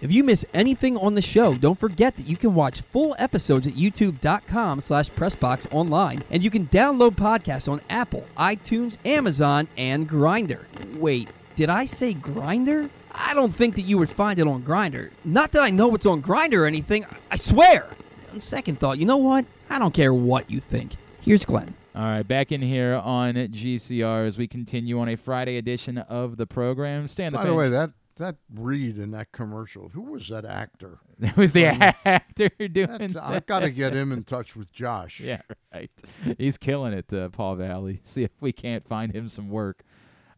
If 0.00 0.12
you 0.12 0.22
miss 0.22 0.46
anything 0.54 0.96
on 0.96 1.14
the 1.14 1.22
show, 1.22 1.54
don't 1.54 1.78
forget 1.78 2.16
that 2.16 2.28
you 2.28 2.36
can 2.36 2.54
watch 2.54 2.82
full 2.82 3.16
episodes 3.18 3.66
at 3.66 3.74
youtube.com 3.74 4.80
slash 4.80 5.10
pressboxonline, 5.10 6.22
and 6.30 6.44
you 6.44 6.50
can 6.50 6.68
download 6.68 7.16
podcasts 7.16 7.68
on 7.68 7.80
Apple, 7.90 8.24
iTunes, 8.36 8.96
Amazon, 9.04 9.66
and 9.76 10.08
Grinder. 10.08 10.68
Wait, 10.94 11.28
did 11.58 11.70
I 11.70 11.86
say 11.86 12.14
Grinder? 12.14 12.88
I 13.10 13.34
don't 13.34 13.52
think 13.52 13.74
that 13.74 13.82
you 13.82 13.98
would 13.98 14.10
find 14.10 14.38
it 14.38 14.46
on 14.46 14.62
Grinder. 14.62 15.10
Not 15.24 15.50
that 15.50 15.62
I 15.64 15.70
know 15.70 15.92
it's 15.96 16.06
on 16.06 16.20
Grinder 16.20 16.62
or 16.62 16.66
anything. 16.68 17.04
I 17.32 17.36
swear. 17.36 17.88
On 18.32 18.40
second 18.40 18.78
thought, 18.78 18.98
you 18.98 19.06
know 19.06 19.16
what? 19.16 19.44
I 19.68 19.80
don't 19.80 19.92
care 19.92 20.14
what 20.14 20.48
you 20.48 20.60
think. 20.60 20.92
Here's 21.20 21.44
Glenn. 21.44 21.74
All 21.96 22.04
right, 22.04 22.22
back 22.22 22.52
in 22.52 22.62
here 22.62 22.94
on 22.94 23.34
GCR 23.34 24.24
as 24.24 24.38
we 24.38 24.46
continue 24.46 25.00
on 25.00 25.08
a 25.08 25.16
Friday 25.16 25.56
edition 25.56 25.98
of 25.98 26.36
the 26.36 26.46
program. 26.46 27.08
Stand 27.08 27.34
the 27.34 27.38
By 27.38 27.46
the 27.46 27.54
way, 27.54 27.68
that 27.70 27.90
that 28.18 28.36
read 28.54 28.98
in 28.98 29.10
that 29.12 29.32
commercial, 29.32 29.88
who 29.88 30.02
was 30.02 30.28
that 30.28 30.44
actor? 30.44 30.98
that 31.18 31.36
was 31.36 31.52
the 31.52 31.66
um, 31.66 31.92
actor 32.04 32.50
doing 32.68 32.86
That's, 32.86 33.14
that. 33.14 33.24
I've 33.24 33.46
got 33.46 33.60
to 33.60 33.70
get 33.70 33.94
him 33.94 34.12
in 34.12 34.22
touch 34.22 34.54
with 34.54 34.72
Josh. 34.72 35.20
Yeah, 35.28 35.42
right. 35.74 35.90
He's 36.38 36.56
killing 36.56 36.92
it, 36.92 37.12
uh, 37.12 37.28
Paul 37.30 37.56
Valley. 37.56 38.00
See 38.04 38.22
if 38.22 38.30
we 38.40 38.52
can't 38.52 38.86
find 38.86 39.12
him 39.12 39.28
some 39.28 39.48
work. 39.50 39.82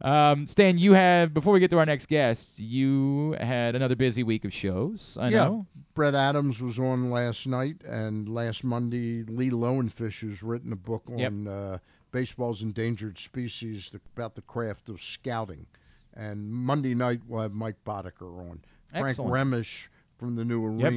Um, 0.03 0.46
Stan, 0.46 0.78
you 0.78 0.94
have 0.94 1.34
before 1.34 1.53
we 1.53 1.61
get 1.61 1.70
to 1.70 1.78
our 1.78 1.84
next 1.86 2.07
guest, 2.07 2.59
you 2.59 3.36
had 3.40 3.76
another 3.76 3.96
busy 3.96 4.22
week 4.22 4.44
of 4.44 4.53
shows. 4.53 5.18
I 5.20 5.28
Yeah. 5.28 5.44
know. 5.44 5.66
Brett 5.94 6.14
Adams 6.14 6.62
was 6.62 6.78
on 6.78 7.11
last 7.11 7.46
night, 7.46 7.82
and 7.86 8.28
last 8.28 8.64
Monday, 8.64 9.22
Lee 9.24 9.51
Lowenfish 9.51 10.26
has 10.26 10.42
written 10.42 10.72
a 10.72 10.76
book 10.76 11.03
on 11.11 11.18
Yep. 11.18 11.32
uh, 11.48 11.78
baseball's 12.12 12.62
endangered 12.62 13.18
species 13.18 13.90
th- 13.90 14.03
about 14.16 14.34
the 14.36 14.42
craft 14.42 14.88
of 14.88 15.03
scouting. 15.03 15.66
And 16.14 16.51
Monday 16.51 16.94
night, 16.94 17.20
we'll 17.26 17.42
have 17.42 17.53
Mike 17.53 17.84
Boddicker 17.84 18.38
on. 18.51 18.61
Frank 18.88 19.07
Excellent. 19.11 19.32
Remesch 19.32 19.88
from 20.16 20.34
the 20.36 20.44
new 20.44 20.78
Yep. 20.78 20.92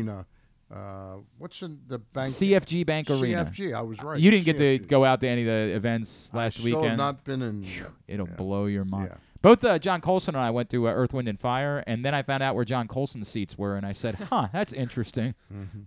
Uh, 0.74 1.18
what's 1.38 1.62
in 1.62 1.80
the 1.88 2.00
bank? 2.00 2.30
CFG 2.30 2.86
Bank 2.86 3.10
Arena. 3.10 3.46
CFG, 3.46 3.76
I 3.76 3.82
was 3.82 4.02
right. 4.02 4.20
You 4.20 4.32
didn't 4.32 4.46
get 4.46 4.58
to 4.58 4.80
go 4.80 5.06
out 5.06 5.20
to 5.20 5.28
any 5.28 5.42
of 5.42 5.48
the 5.48 5.76
events 5.76 6.32
last 6.34 6.58
still 6.58 6.82
weekend. 6.82 6.90
have 6.90 6.98
not 6.98 7.24
been 7.24 7.42
in. 7.42 7.66
It'll 8.08 8.28
yeah. 8.28 8.36
blow 8.36 8.66
your 8.66 8.86
mind. 8.86 9.10
Yeah. 9.12 9.18
Both 9.44 9.62
uh, 9.66 9.78
John 9.78 10.00
Colson 10.00 10.36
and 10.36 10.44
I 10.44 10.52
went 10.52 10.70
to 10.70 10.88
uh, 10.88 10.92
Earth, 10.92 11.14
Wind, 11.14 11.28
and 11.28 11.38
Fire, 11.38 11.84
and 11.86 12.06
then 12.06 12.16
I 12.16 12.24
found 12.24 12.42
out 12.42 12.56
where 12.56 12.64
John 12.64 12.88
Colson's 12.88 13.28
seats 13.28 13.58
were, 13.58 13.76
and 13.76 13.86
I 13.86 13.92
said, 13.92 14.16
"Huh, 14.32 14.48
that's 14.54 14.72
interesting. 14.72 15.36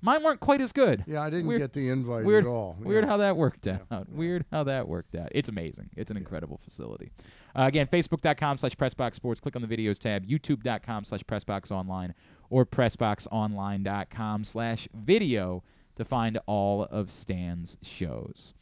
Mine 0.02 0.22
weren't 0.22 0.40
quite 0.40 0.60
as 0.60 0.72
good." 0.72 1.00
Mm-hmm. 1.00 1.12
Yeah, 1.12 1.22
I 1.22 1.30
didn't 1.30 1.46
Weird- 1.46 1.62
get 1.62 1.72
the 1.72 1.88
invite 1.88 2.26
Weird, 2.26 2.44
at 2.44 2.50
all. 2.50 2.76
weird 2.78 3.06
how 3.06 3.16
that 3.16 3.36
worked 3.36 3.66
out. 3.66 4.10
Weird 4.10 4.44
how 4.52 4.62
that 4.64 4.86
worked 4.86 5.14
out. 5.16 5.30
It's 5.32 5.48
amazing. 5.48 5.88
It's 5.96 6.10
an 6.10 6.18
incredible 6.18 6.60
facility. 6.62 7.10
Uh, 7.58 7.62
again, 7.62 7.86
facebook.com 7.86 8.58
slash 8.58 8.76
pressboxsports. 8.76 9.40
Click 9.40 9.56
on 9.56 9.62
the 9.62 9.68
videos 9.68 9.98
tab. 9.98 10.26
youtube.com 10.26 11.04
slash 11.06 11.22
pressboxonline 11.22 12.12
or 12.50 12.66
pressboxonline.com 12.66 14.44
slash 14.44 14.88
video 14.94 15.62
to 15.96 16.04
find 16.04 16.38
all 16.46 16.84
of 16.84 17.10
Stan's 17.10 17.76
shows. 17.82 18.54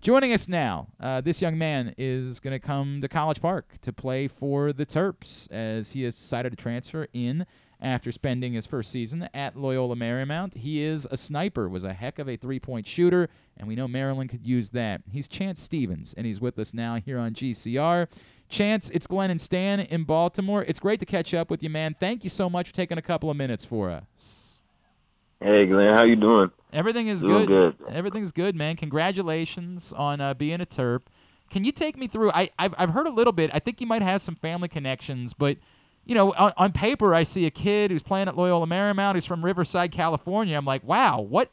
Joining 0.00 0.32
us 0.32 0.48
now, 0.48 0.88
uh, 0.98 1.20
this 1.20 1.42
young 1.42 1.58
man 1.58 1.94
is 1.98 2.40
going 2.40 2.52
to 2.52 2.58
come 2.58 3.02
to 3.02 3.08
College 3.08 3.42
Park 3.42 3.74
to 3.82 3.92
play 3.92 4.28
for 4.28 4.72
the 4.72 4.86
Terps 4.86 5.50
as 5.52 5.92
he 5.92 6.04
has 6.04 6.14
decided 6.14 6.50
to 6.50 6.56
transfer 6.56 7.06
in 7.12 7.44
after 7.82 8.10
spending 8.10 8.54
his 8.54 8.64
first 8.64 8.90
season 8.90 9.28
at 9.34 9.56
Loyola 9.56 9.96
Marymount. 9.96 10.56
He 10.56 10.82
is 10.82 11.06
a 11.10 11.18
sniper, 11.18 11.68
was 11.68 11.84
a 11.84 11.92
heck 11.92 12.18
of 12.18 12.30
a 12.30 12.36
three-point 12.36 12.86
shooter, 12.86 13.28
and 13.58 13.68
we 13.68 13.74
know 13.74 13.86
Maryland 13.88 14.30
could 14.30 14.46
use 14.46 14.70
that. 14.70 15.02
He's 15.10 15.28
Chance 15.28 15.60
Stephens, 15.60 16.14
and 16.14 16.26
he's 16.26 16.40
with 16.40 16.58
us 16.58 16.72
now 16.72 16.96
here 16.96 17.18
on 17.18 17.34
GCR. 17.34 18.08
Chance, 18.50 18.90
it's 18.90 19.06
Glenn 19.06 19.30
and 19.30 19.40
Stan 19.40 19.80
in 19.80 20.04
Baltimore. 20.04 20.64
It's 20.66 20.80
great 20.80 21.00
to 21.00 21.06
catch 21.06 21.32
up 21.32 21.50
with 21.50 21.62
you, 21.62 21.70
man. 21.70 21.96
Thank 21.98 22.24
you 22.24 22.30
so 22.30 22.50
much 22.50 22.68
for 22.68 22.74
taking 22.74 22.98
a 22.98 23.02
couple 23.02 23.30
of 23.30 23.36
minutes 23.36 23.64
for 23.64 23.90
us. 23.90 24.64
Hey, 25.40 25.66
Glenn, 25.66 25.94
how 25.94 26.02
you 26.02 26.16
doing? 26.16 26.50
Everything 26.72 27.08
is 27.08 27.20
Doing 27.22 27.46
good. 27.46 27.78
good. 27.78 27.88
Everything's 27.88 28.32
good, 28.32 28.54
man. 28.54 28.76
Congratulations 28.76 29.92
on 29.92 30.20
uh, 30.20 30.34
being 30.34 30.60
a 30.60 30.66
Terp. 30.66 31.02
Can 31.50 31.64
you 31.64 31.72
take 31.72 31.96
me 31.96 32.06
through? 32.06 32.30
I 32.32 32.50
I've, 32.58 32.74
I've 32.78 32.90
heard 32.90 33.06
a 33.06 33.10
little 33.12 33.32
bit. 33.32 33.50
I 33.52 33.58
think 33.58 33.80
you 33.80 33.86
might 33.86 34.02
have 34.02 34.20
some 34.20 34.34
family 34.36 34.68
connections, 34.68 35.32
but 35.34 35.56
you 36.04 36.14
know, 36.14 36.32
on, 36.34 36.52
on 36.56 36.72
paper, 36.72 37.14
I 37.14 37.22
see 37.24 37.44
a 37.46 37.50
kid 37.50 37.90
who's 37.90 38.02
playing 38.02 38.28
at 38.28 38.36
Loyola 38.36 38.66
Marymount. 38.66 39.14
He's 39.14 39.26
from 39.26 39.44
Riverside, 39.44 39.90
California. 39.92 40.56
I'm 40.56 40.64
like, 40.64 40.84
wow, 40.84 41.20
what 41.20 41.50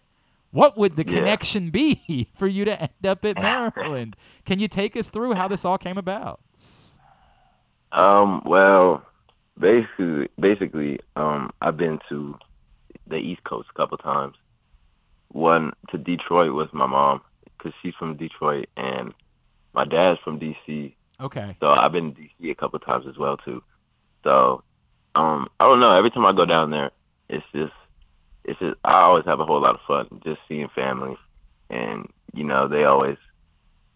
what 0.51 0.77
would 0.77 0.95
the 0.97 1.05
Yeah. 1.07 1.15
connection 1.15 1.69
be 1.71 2.29
for 2.35 2.47
you 2.47 2.65
to 2.65 2.79
end 2.79 3.05
up 3.05 3.25
at 3.25 3.37
Maryland? 3.37 4.15
Can 4.45 4.59
you 4.59 4.67
take 4.67 4.95
us 4.95 5.09
through 5.09 5.33
how 5.33 5.47
this 5.47 5.65
all 5.65 5.77
came 5.79 5.97
about? 5.97 6.39
Um, 7.97 8.43
well, 8.45 9.03
basically, 9.59 10.29
basically, 10.39 10.99
um, 11.15 11.51
I've 11.63 11.77
been 11.77 11.99
to 12.09 12.37
the 13.07 13.15
East 13.15 13.43
Coast 13.43 13.69
a 13.73 13.77
couple 13.77 13.97
times. 13.97 14.35
One 15.29 15.73
to 15.89 15.97
Detroit 15.97 16.53
with 16.53 16.71
my 16.73 16.85
mom 16.85 17.21
because 17.43 17.73
she's 17.81 17.95
from 17.95 18.15
Detroit, 18.15 18.69
and 18.77 19.15
my 19.73 19.83
dad's 19.83 20.19
from 20.19 20.39
DC. 20.39 20.93
Okay. 21.19 21.57
So 21.59 21.69
I've 21.69 21.91
been 21.91 22.13
to 22.13 22.21
DC 22.21 22.51
a 22.51 22.55
couple 22.55 22.77
times 22.79 23.07
as 23.07 23.17
well 23.17 23.35
too. 23.37 23.63
So, 24.23 24.63
um, 25.15 25.49
I 25.59 25.65
don't 25.65 25.79
know. 25.79 25.95
Every 25.95 26.11
time 26.11 26.25
I 26.25 26.33
go 26.33 26.45
down 26.45 26.69
there, 26.69 26.91
it's 27.29 27.45
just, 27.51 27.73
it's 28.43 28.59
just. 28.59 28.77
I 28.85 29.01
always 29.01 29.25
have 29.25 29.39
a 29.39 29.45
whole 29.45 29.59
lot 29.59 29.73
of 29.73 29.81
fun 29.87 30.21
just 30.23 30.39
seeing 30.47 30.69
family, 30.69 31.17
and 31.71 32.07
you 32.35 32.43
know 32.43 32.67
they 32.67 32.83
always, 32.83 33.17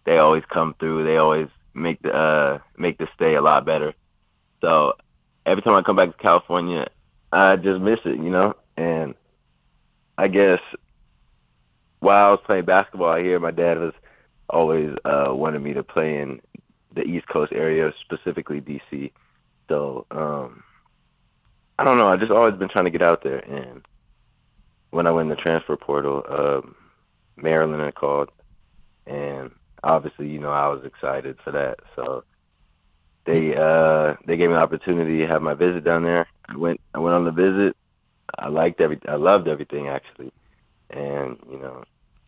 they 0.06 0.18
always 0.18 0.44
come 0.52 0.74
through. 0.80 1.04
They 1.04 1.18
always 1.18 1.50
make 1.74 2.02
the 2.02 2.14
uh 2.14 2.60
make 2.78 2.98
the 2.98 3.08
stay 3.16 3.36
a 3.36 3.42
lot 3.42 3.66
better. 3.66 3.94
So 4.62 4.94
every 5.46 5.62
time 5.64 5.74
I 5.76 5.82
come 5.82 5.96
back 5.96 6.12
to 6.12 6.24
California, 6.24 6.88
I 7.32 7.56
just 7.56 7.82
miss 7.82 8.00
it, 8.06 8.18
you 8.18 8.30
know. 8.30 8.56
And 8.78 9.16
I 10.18 10.28
guess 10.28 10.60
while 12.00 12.28
I 12.28 12.32
was 12.32 12.40
playing 12.46 12.66
basketball 12.66 13.18
here, 13.18 13.40
my 13.40 13.52
dad 13.52 13.80
was 13.80 13.94
always 14.50 14.96
uh 15.06 15.30
wanted 15.34 15.62
me 15.62 15.74
to 15.74 15.84
play 15.84 16.20
in 16.20 16.42
the 16.94 17.04
East 17.04 17.28
Coast 17.28 17.54
area, 17.54 17.94
specifically 18.02 18.62
DC. 18.62 19.12
So 19.70 20.06
um 20.12 20.64
I 21.80 21.84
don't 21.84 21.98
know. 21.98 22.08
I 22.08 22.18
just 22.18 22.32
always 22.32 22.56
been 22.56 22.70
trying 22.70 22.86
to 22.86 22.92
get 22.92 23.02
out 23.02 23.24
there, 23.24 23.40
and 23.40 23.82
when 24.92 25.08
I 25.08 25.12
went 25.12 25.32
in 25.32 25.36
the 25.36 25.42
transfer 25.42 25.76
portal, 25.76 26.24
um, 26.30 26.76
Maryland 27.38 27.82
had 27.82 27.96
called, 27.96 28.30
and 29.08 29.52
obviously, 29.84 30.30
you 30.30 30.40
know, 30.40 30.52
I 30.52 30.68
was 30.70 30.84
excited 30.86 31.38
for 31.44 31.52
that. 31.52 31.80
So 31.96 32.24
they 33.26 33.56
uh 33.56 34.16
they 34.26 34.38
gave 34.38 34.50
me 34.50 34.56
the 34.56 34.62
opportunity 34.62 35.20
to 35.20 35.28
have 35.28 35.42
my 35.42 35.54
visit 35.54 35.84
down 35.84 36.04
there. 36.04 36.28
I 36.48 36.58
went 36.58 36.82
I 36.94 37.00
went 37.00 37.16
on 37.16 37.26
the 37.26 37.32
visit. 37.32 37.76
I 38.38 38.48
liked 38.48 38.82
every 38.82 39.00
I 39.08 39.16
loved 39.16 39.48
everything 39.48 39.88
actually, 39.90 40.32
and 40.90 41.38
you 41.52 41.60
know, 41.60 41.84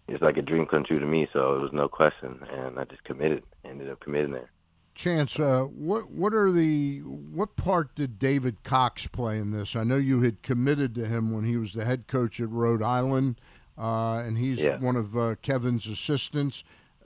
it's 0.07 0.21
like 0.21 0.37
a 0.37 0.41
dream 0.41 0.65
come 0.65 0.83
true 0.83 0.99
to 0.99 1.05
me. 1.05 1.27
So 1.33 1.55
it 1.55 1.61
was 1.61 1.73
no 1.73 1.87
question, 1.87 2.39
and 2.51 2.79
I 2.79 2.83
just 2.85 3.03
committed. 3.03 3.43
Ended 3.65 3.89
up 3.89 3.99
committing 4.01 4.33
there. 4.33 4.51
Chance, 4.95 5.39
uh, 5.39 5.61
what 5.63 6.11
what 6.11 6.33
are 6.33 6.51
the 6.51 6.99
what 6.99 7.55
part 7.55 7.95
did 7.95 8.19
David 8.19 8.63
Cox 8.63 9.07
play 9.07 9.39
in 9.39 9.51
this? 9.51 9.75
I 9.75 9.83
know 9.83 9.95
you 9.95 10.21
had 10.21 10.43
committed 10.43 10.93
to 10.95 11.07
him 11.07 11.31
when 11.31 11.45
he 11.45 11.57
was 11.57 11.73
the 11.73 11.85
head 11.85 12.07
coach 12.07 12.39
at 12.39 12.49
Rhode 12.49 12.83
Island, 12.83 13.39
uh, 13.77 14.17
and 14.17 14.37
he's 14.37 14.59
Yeah. 14.59 14.77
one 14.77 14.95
of 14.95 15.17
uh, 15.17 15.35
Kevin's 15.41 15.87
assistants. 15.87 16.63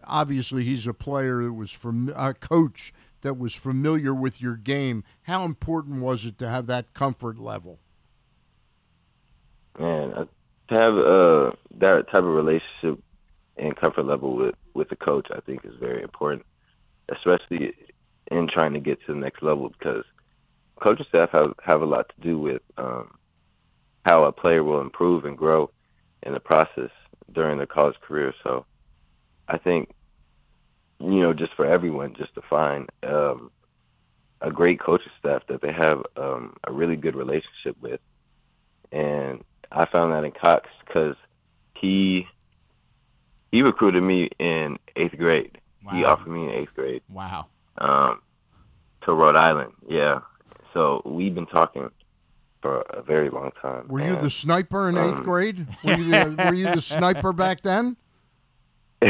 Obviously, 0.08 0.64
he's 0.64 0.88
a 0.88 0.94
player 0.94 1.44
that 1.44 1.54
was 1.54 1.72
from 1.72 2.12
a 2.16 2.34
coach 2.34 2.94
that 3.22 3.38
was 3.38 3.54
familiar 3.54 4.14
with 4.14 4.42
your 4.42 4.56
game. 4.56 5.04
How 5.24 5.44
important 5.44 6.02
was 6.02 6.26
it 6.26 6.38
to 6.40 6.50
have 6.50 6.68
that 6.68 6.94
comfort 6.94 7.38
level? 7.38 7.80
Man, 9.80 10.14
uh, 10.14 10.26
to 10.70 10.76
have 10.76 10.98
uh, 10.98 11.52
that 11.80 12.08
type 12.08 12.24
of 12.24 12.26
relationship 12.26 13.00
and 13.58 13.76
comfort 13.76 14.04
level 14.04 14.36
with 14.36 14.56
with 14.74 14.90
the 14.90 14.96
coach, 14.96 15.28
I 15.32 15.40
think 15.42 15.66
is 15.66 15.76
very 15.80 16.02
important, 16.04 16.46
especially 17.10 17.74
in 18.32 18.48
trying 18.48 18.74
to 18.74 18.80
get 18.80 19.00
to 19.06 19.14
the 19.14 19.20
next 19.20 19.42
level 19.42 19.70
because 19.70 20.04
coaching 20.80 21.06
staff 21.10 21.32
have 21.32 21.54
have 21.64 21.82
a 21.82 21.86
lot 21.86 22.10
to 22.10 22.22
do 22.22 22.40
with 22.40 22.62
um, 22.78 23.18
how 24.06 24.24
a 24.24 24.32
player 24.32 24.64
will 24.64 24.82
improve 24.82 25.26
and 25.26 25.38
grow 25.38 25.70
in 26.24 26.34
the 26.34 26.40
process 26.40 26.92
during 27.32 27.58
their 27.58 27.68
college 27.68 28.00
career. 28.02 28.34
So, 28.44 28.66
I 29.48 29.58
think 29.58 29.90
you 31.00 31.22
know, 31.22 31.34
just 31.34 31.54
for 31.54 31.66
everyone, 31.66 32.16
just 32.16 32.34
to 32.36 32.42
find 32.42 32.90
um, 33.04 33.52
a 34.42 34.52
great 34.52 34.80
coaching 34.80 35.12
staff 35.20 35.44
that 35.48 35.62
they 35.62 35.72
have 35.72 36.04
um, 36.16 36.56
a 36.64 36.72
really 36.72 36.96
good 36.96 37.16
relationship 37.16 37.76
with, 37.82 38.00
and 38.92 39.44
I 39.72 39.86
found 39.86 40.14
that 40.14 40.24
in 40.24 40.32
Cox 40.32 40.70
because 40.86 41.16
he 41.76 42.28
he 43.52 43.62
recruited 43.62 44.04
me 44.04 44.30
in 44.40 44.78
eighth 44.96 45.18
grade. 45.18 45.60
He 45.92 46.04
offered 46.04 46.28
me 46.28 46.44
in 46.44 46.50
eighth 46.50 46.74
grade 46.76 47.02
Wow. 47.10 47.46
um, 47.78 48.22
to 49.04 49.14
Rhode 49.14 49.38
Island. 49.38 49.72
Yeah, 49.88 50.20
so 50.74 51.02
we've 51.06 51.34
been 51.34 51.46
talking 51.46 51.90
for 52.62 52.82
a 52.90 53.02
very 53.02 53.30
long 53.30 53.52
time. 53.62 53.88
Were 53.88 54.02
you 54.02 54.18
the 54.18 54.30
sniper 54.30 54.90
in 54.90 54.98
eighth 54.98 55.18
um, 55.20 55.24
grade? 55.24 55.66
Were 55.84 55.94
you 55.96 56.12
the, 56.12 56.36
were 56.46 56.54
you 56.54 56.66
the 56.74 56.82
sniper 56.82 57.32
back 57.32 57.62
then? 57.62 57.96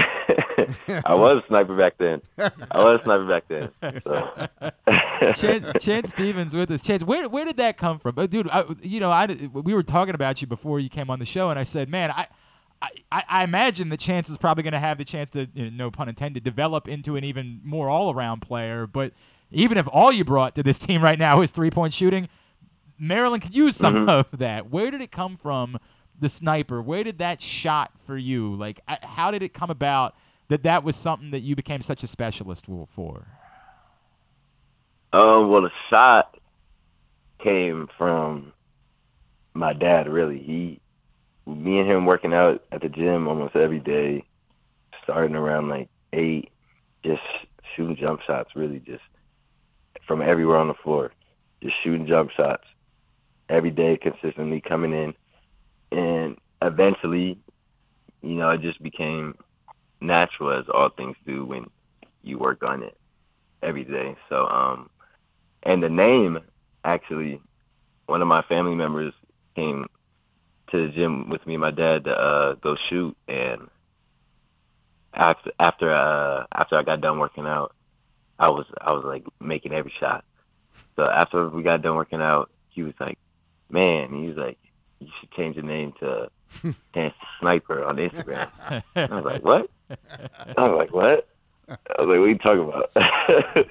I 1.05 1.13
was 1.15 1.43
a 1.43 1.47
sniper 1.47 1.75
back 1.75 1.97
then. 1.97 2.21
I 2.37 2.83
was 2.83 2.99
a 3.01 3.03
sniper 3.03 3.25
back 3.25 3.43
then. 3.47 3.71
So. 4.03 4.47
Chance, 5.33 5.83
Chance 5.85 6.09
Stephens 6.11 6.55
with 6.55 6.69
us. 6.71 6.81
Chance, 6.81 7.03
where 7.03 7.27
where 7.29 7.45
did 7.45 7.57
that 7.57 7.77
come 7.77 7.99
from, 7.99 8.13
Uh, 8.17 8.27
dude? 8.27 8.49
I, 8.49 8.65
you 8.81 8.99
know, 8.99 9.11
I 9.11 9.25
we 9.53 9.73
were 9.73 9.83
talking 9.83 10.15
about 10.15 10.41
you 10.41 10.47
before 10.47 10.79
you 10.79 10.89
came 10.89 11.09
on 11.09 11.19
the 11.19 11.25
show, 11.25 11.49
and 11.49 11.59
I 11.59 11.63
said, 11.63 11.89
man, 11.89 12.11
I. 12.11 12.27
I, 13.11 13.23
I 13.27 13.43
imagine 13.43 13.89
that 13.89 13.99
Chance 13.99 14.29
is 14.29 14.37
probably 14.37 14.61
going 14.61 14.73
to 14.73 14.79
have 14.79 14.99
the 14.99 15.03
chance 15.03 15.31
to, 15.31 15.47
you 15.55 15.63
know, 15.63 15.85
no 15.85 15.89
pun 15.89 16.07
intended, 16.09 16.43
develop 16.43 16.87
into 16.87 17.15
an 17.15 17.23
even 17.23 17.59
more 17.63 17.89
all-around 17.89 18.41
player. 18.43 18.85
But 18.85 19.13
even 19.49 19.79
if 19.79 19.87
all 19.91 20.11
you 20.11 20.23
brought 20.23 20.53
to 20.53 20.61
this 20.61 20.77
team 20.77 21.01
right 21.03 21.17
now 21.17 21.41
is 21.41 21.49
three-point 21.49 21.91
shooting, 21.91 22.29
Maryland 22.99 23.41
could 23.41 23.55
use 23.55 23.75
some 23.75 24.05
Mhm. 24.05 24.09
of 24.09 24.37
that. 24.37 24.69
Where 24.69 24.91
did 24.91 25.01
it 25.01 25.11
come 25.11 25.37
from, 25.37 25.79
the 26.19 26.29
sniper? 26.29 26.79
Where 26.79 27.03
did 27.03 27.17
that 27.17 27.41
shot 27.41 27.93
for 28.05 28.15
you? 28.15 28.53
Like, 28.53 28.79
how 28.87 29.31
did 29.31 29.41
it 29.41 29.55
come 29.55 29.71
about 29.71 30.13
that 30.49 30.63
that 30.63 30.83
was 30.83 30.95
something 30.95 31.31
that 31.31 31.41
you 31.41 31.55
became 31.55 31.81
such 31.81 32.03
a 32.03 32.07
specialist 32.07 32.65
for? 32.89 33.27
Um, 35.13 35.49
well, 35.49 35.61
the 35.61 35.71
shot 35.89 36.37
came 37.39 37.87
from 37.97 38.53
my 39.53 39.73
dad. 39.73 40.07
Really, 40.07 40.39
he, 40.39 40.79
me 41.45 41.79
and 41.79 41.89
him 41.89 42.05
working 42.05 42.33
out 42.33 42.63
at 42.71 42.81
the 42.81 42.89
gym 42.89 43.27
almost 43.27 43.55
every 43.55 43.79
day, 43.79 44.23
starting 45.03 45.35
around 45.35 45.69
like 45.69 45.89
eight, 46.13 46.49
just 47.03 47.21
shooting 47.75 47.95
jump 47.95 48.21
shots. 48.21 48.51
Really, 48.55 48.79
just 48.79 49.03
from 50.05 50.21
everywhere 50.21 50.57
on 50.57 50.67
the 50.67 50.73
floor, 50.73 51.11
just 51.61 51.75
shooting 51.83 52.07
jump 52.07 52.31
shots 52.31 52.63
every 53.49 53.71
day, 53.71 53.97
consistently 53.97 54.61
coming 54.61 54.93
in, 54.93 55.13
and 55.97 56.37
eventually, 56.61 57.37
you 58.21 58.35
know, 58.35 58.49
it 58.49 58.61
just 58.61 58.81
became 58.83 59.35
natural 60.01 60.51
as 60.51 60.65
all 60.69 60.89
things 60.89 61.15
do 61.25 61.45
when 61.45 61.69
you 62.23 62.37
work 62.37 62.63
on 62.63 62.83
it 62.83 62.97
every 63.61 63.83
day. 63.83 64.15
So, 64.29 64.47
um, 64.47 64.89
and 65.63 65.81
the 65.81 65.89
name 65.89 66.39
actually, 66.83 67.41
one 68.05 68.21
of 68.21 68.27
my 68.27 68.41
family 68.43 68.75
members 68.75 69.13
came 69.55 69.87
to 70.71 70.87
the 70.87 70.93
gym 70.93 71.29
with 71.29 71.45
me 71.47 71.55
and 71.55 71.61
my 71.61 71.71
dad 71.71 72.05
to 72.05 72.17
uh, 72.17 72.53
go 72.55 72.75
shoot, 72.75 73.15
and 73.27 73.69
after 75.13 75.51
after 75.59 75.91
uh, 75.91 76.45
after 76.51 76.75
I 76.75 76.83
got 76.83 77.01
done 77.01 77.19
working 77.19 77.45
out, 77.45 77.73
I 78.39 78.49
was 78.49 78.65
I 78.79 78.91
was 78.91 79.03
like 79.03 79.25
making 79.39 79.73
every 79.73 79.93
shot. 79.99 80.23
So 80.95 81.09
after 81.09 81.47
we 81.49 81.63
got 81.63 81.81
done 81.81 81.95
working 81.95 82.21
out, 82.21 82.49
he 82.69 82.83
was 82.83 82.93
like, 82.99 83.17
"Man," 83.69 84.13
he 84.13 84.27
was 84.27 84.37
like, 84.37 84.57
"You 84.99 85.09
should 85.19 85.31
change 85.31 85.55
the 85.55 85.63
name 85.63 85.93
to 85.99 86.29
Chance 86.93 87.15
Sniper 87.39 87.83
on 87.83 87.97
Instagram." 87.97 88.49
I 88.95 89.05
was 89.07 89.25
like, 89.25 89.43
"What?" 89.43 89.69
I 89.89 90.67
was 90.67 90.77
like, 90.79 90.93
"What?" 90.93 91.27
I 91.69 91.73
was 92.01 92.07
like, 92.07 92.07
"What 92.07 92.19
are 92.19 92.27
you 92.27 92.37
talking 92.37 92.63
about?" 92.63 92.91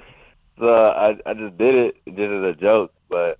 so 0.58 0.90
I 0.90 1.16
I 1.26 1.34
just 1.34 1.56
did 1.58 1.74
it 1.74 1.96
just 2.06 2.18
as 2.18 2.42
a 2.44 2.54
joke, 2.54 2.92
but 3.08 3.38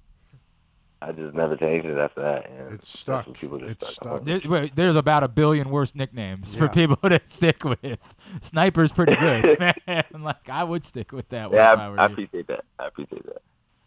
I 1.03 1.13
just 1.13 1.35
never 1.35 1.57
changed 1.57 1.87
it 1.87 1.99
after 1.99 2.23
that. 2.23 2.51
And 2.51 2.75
It's 2.75 2.99
stuck. 2.99 3.27
what 3.27 3.37
people 3.37 3.59
just 3.59 3.73
It's 3.73 3.89
stuck. 3.95 4.07
stuck. 4.09 4.25
There, 4.25 4.41
wait, 4.47 4.75
there's 4.77 4.97
about 4.97 5.23
a 5.23 5.29
billion 5.29 5.69
worse 5.69 5.95
nicknames 5.95 6.55
for 6.55 6.69
people 6.69 6.97
to 7.09 7.21
stick 7.27 7.65
with. 7.65 8.15
Sniper's 8.41 8.93
pretty 8.93 9.15
good, 9.17 9.59
man. 9.87 10.05
Like 10.19 10.49
I 10.49 10.65
would 10.65 10.85
stick 10.85 11.13
with 11.13 11.29
that 11.31 11.51
Yeah, 11.53 11.75
if 11.75 11.79
I 11.79 11.89
were 11.91 12.01
I, 12.01 12.05
I 12.05 12.07
you. 12.09 12.13
appreciate 12.15 12.47
that. 12.49 12.65
I 12.79 12.87
appreciate 12.87 13.25
that. 13.27 13.43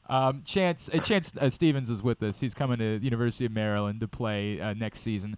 Um, 0.07 0.41
Chance 0.43 0.89
uh, 0.93 0.97
Chance 0.99 1.33
uh, 1.39 1.49
Stephens 1.49 1.89
is 1.89 2.01
with 2.01 2.21
us. 2.23 2.39
He's 2.39 2.53
coming 2.55 2.77
to 2.79 2.97
the 2.99 3.05
University 3.05 3.45
of 3.45 3.51
Maryland 3.51 3.99
to 4.01 4.07
play 4.07 4.59
uh, 4.59 4.73
next 4.73 5.01
season. 5.01 5.37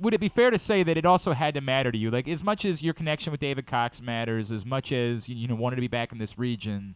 Would 0.00 0.14
it 0.14 0.20
be 0.20 0.28
fair 0.28 0.50
to 0.50 0.58
say 0.58 0.82
that 0.82 0.96
it 0.96 1.04
also 1.06 1.32
had 1.32 1.54
to 1.54 1.60
matter 1.60 1.92
to 1.92 1.98
you? 1.98 2.10
Like 2.10 2.28
as 2.28 2.42
much 2.42 2.64
as 2.64 2.82
your 2.82 2.94
connection 2.94 3.30
with 3.30 3.40
David 3.40 3.66
Cox 3.66 4.00
matters, 4.00 4.50
as 4.52 4.64
much 4.64 4.92
as 4.92 5.28
you 5.28 5.46
know 5.48 5.54
wanted 5.54 5.76
to 5.76 5.82
be 5.82 5.88
back 5.88 6.12
in 6.12 6.18
this 6.18 6.38
region, 6.38 6.94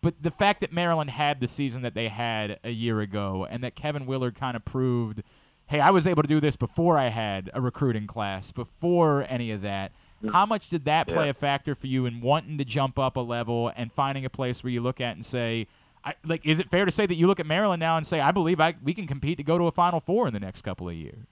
but 0.00 0.14
the 0.22 0.30
fact 0.30 0.60
that 0.60 0.72
Maryland 0.72 1.10
had 1.10 1.40
the 1.40 1.46
season 1.46 1.82
that 1.82 1.94
they 1.94 2.08
had 2.08 2.58
a 2.62 2.70
year 2.70 3.00
ago, 3.00 3.46
and 3.50 3.64
that 3.64 3.74
Kevin 3.74 4.06
Willard 4.06 4.34
kind 4.36 4.56
of 4.56 4.64
proved, 4.64 5.22
hey, 5.66 5.80
I 5.80 5.90
was 5.90 6.06
able 6.06 6.22
to 6.22 6.28
do 6.28 6.40
this 6.40 6.54
before 6.56 6.96
I 6.98 7.08
had 7.08 7.50
a 7.52 7.60
recruiting 7.60 8.06
class, 8.06 8.52
before 8.52 9.26
any 9.28 9.50
of 9.50 9.62
that. 9.62 9.92
How 10.32 10.46
much 10.46 10.68
did 10.68 10.84
that 10.86 11.06
play 11.08 11.24
Yeah. 11.26 11.30
a 11.30 11.34
factor 11.34 11.74
for 11.74 11.86
you 11.86 12.04
in 12.06 12.20
wanting 12.20 12.58
to 12.58 12.64
jump 12.64 12.98
up 12.98 13.16
a 13.16 13.20
level 13.20 13.72
and 13.76 13.92
finding 13.92 14.24
a 14.24 14.30
place 14.30 14.62
where 14.64 14.72
you 14.72 14.80
look 14.80 15.00
at 15.00 15.14
and 15.14 15.24
say, 15.24 15.66
I, 16.04 16.14
like, 16.24 16.46
is 16.46 16.58
it 16.60 16.70
fair 16.70 16.84
to 16.84 16.90
say 16.90 17.06
that 17.06 17.14
you 17.16 17.26
look 17.26 17.38
at 17.40 17.46
Maryland 17.46 17.80
now 17.80 17.96
and 17.96 18.06
say, 18.06 18.20
I 18.20 18.30
believe 18.32 18.60
I 18.60 18.74
we 18.82 18.94
can 18.94 19.06
compete 19.06 19.36
to 19.38 19.44
go 19.44 19.58
to 19.58 19.64
a 19.64 19.72
Final 19.72 20.00
Four 20.00 20.26
in 20.28 20.32
the 20.34 20.40
next 20.40 20.62
couple 20.62 20.88
of 20.88 20.94
years? 20.94 21.26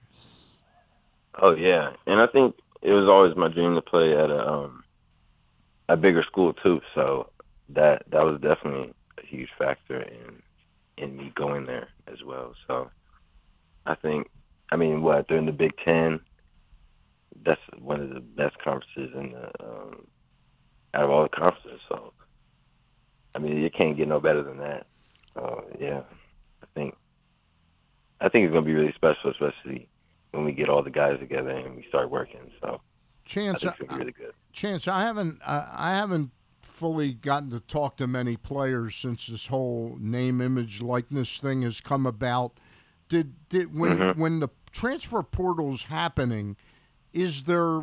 Oh 1.41 1.55
yeah, 1.55 1.93
and 2.07 2.21
I 2.21 2.27
think 2.27 2.57
it 2.83 2.93
was 2.93 3.09
always 3.09 3.37
my 3.37 3.49
dream 3.49 3.75
to 3.75 3.83
play 3.83 4.17
at 4.17 4.31
a 4.31 4.49
um 4.49 4.85
a 5.89 5.97
bigger 5.97 6.23
school 6.23 6.53
too. 6.53 6.81
So 6.95 7.31
that 7.71 8.05
that 8.11 8.25
was 8.25 8.41
definitely 8.41 8.93
a 9.23 9.27
huge 9.27 9.51
factor 9.59 10.03
in 10.03 10.43
in 10.99 11.17
me 11.17 11.33
going 11.35 11.67
there 11.67 11.89
as 12.07 12.23
well. 12.25 12.55
So 12.67 12.91
I 13.85 13.95
think, 13.95 14.29
I 14.73 14.77
mean, 14.77 15.03
what 15.03 15.29
they're 15.29 15.39
in 15.39 15.47
the 15.47 15.53
Big 15.53 15.77
Ten. 15.85 16.21
That's 17.45 17.61
one 17.79 18.01
of 18.01 18.11
the 18.11 18.21
best 18.21 18.59
conferences 18.59 19.15
in 19.15 19.33
the 19.33 19.51
um, 19.65 20.07
out 20.95 21.05
of 21.05 21.11
all 21.11 21.23
the 21.25 21.29
conferences. 21.29 21.81
So 21.89 22.13
I 23.35 23.39
mean, 23.39 23.59
you 23.59 23.71
can't 23.71 23.97
get 23.97 24.09
no 24.09 24.21
better 24.21 24.43
than 24.43 24.59
that. 24.59 24.87
So 25.35 25.67
yeah, 25.79 26.01
I 26.63 26.67
think 26.75 26.97
I 28.21 28.29
think 28.29 28.47
it's 28.47 28.53
gonna 28.55 28.65
be 28.65 28.75
really 28.75 28.93
special, 28.95 29.31
especially 29.31 29.89
when 30.33 30.45
we 30.45 30.53
get 30.53 30.69
all 30.69 30.83
the 30.83 30.91
guys 30.91 31.19
together 31.19 31.51
and 31.51 31.77
we 31.77 31.85
start 31.89 32.11
working. 32.11 32.41
So 32.61 32.81
I 32.83 33.29
Chance, 33.29 33.63
think 33.63 33.81
it's 33.81 33.91
be 33.93 33.99
really 33.99 34.13
good. 34.13 34.33
Chance, 34.53 34.89
I 34.89 35.03
haven't 35.03 35.41
I, 35.47 35.69
I 35.75 35.91
haven't 35.97 36.31
fully 36.63 37.15
gotten 37.15 37.51
to 37.51 37.61
talk 37.61 37.97
to 37.97 38.07
many 38.07 38.37
players 38.37 38.95
since 38.97 39.27
this 39.29 39.47
whole 39.47 39.97
name, 39.99 40.41
image, 40.41 40.83
likeness 40.83 41.39
thing 41.39 41.63
has 41.63 41.81
come 41.81 42.07
about. 42.07 42.53
Did 43.09 43.35
did 43.49 43.75
when 43.79 43.99
Mhm. 43.99 44.17
when 44.17 44.41
the 44.41 44.49
transfer 44.73 45.23
portal's 45.23 45.85
happening, 45.85 46.57
is 47.17 47.45
there 47.45 47.83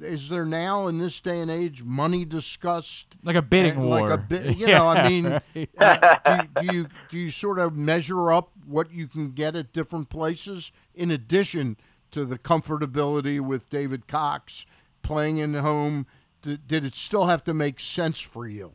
is 0.00 0.28
there 0.28 0.44
now 0.44 0.86
in 0.88 0.98
this 0.98 1.18
day 1.18 1.40
and 1.40 1.50
age 1.50 1.82
money 1.82 2.24
discussed? 2.26 3.16
Like 3.22 3.34
a 3.34 3.42
bidding 3.42 3.72
And 3.72 3.84
war. 3.86 4.10
Like 4.10 4.18
a 4.20 4.22
bit, 4.22 4.56
you 4.58 4.66
know. 4.66 4.86
I 4.86 5.08
mean, 5.08 5.40
right. 5.54 5.68
uh, 5.78 6.18
do, 6.26 6.48
do 6.60 6.66
you 6.66 6.86
do 7.08 7.18
you 7.18 7.30
sort 7.30 7.58
of 7.58 7.74
measure 7.74 8.30
up 8.30 8.50
what 8.66 8.92
you 8.92 9.08
can 9.08 9.32
get 9.32 9.56
at 9.56 9.72
different 9.72 10.10
places 10.10 10.70
in 10.94 11.10
addition 11.10 11.78
to 12.10 12.26
the 12.26 12.38
comfortability 12.38 13.40
with 13.40 13.70
David 13.70 14.06
Cox 14.06 14.66
playing 15.02 15.38
in 15.38 15.52
the 15.52 15.62
home? 15.62 16.06
Did, 16.42 16.68
did 16.68 16.84
it 16.84 16.94
still 16.94 17.24
have 17.26 17.42
to 17.44 17.54
make 17.54 17.80
sense 17.80 18.20
for 18.20 18.46
you? 18.46 18.74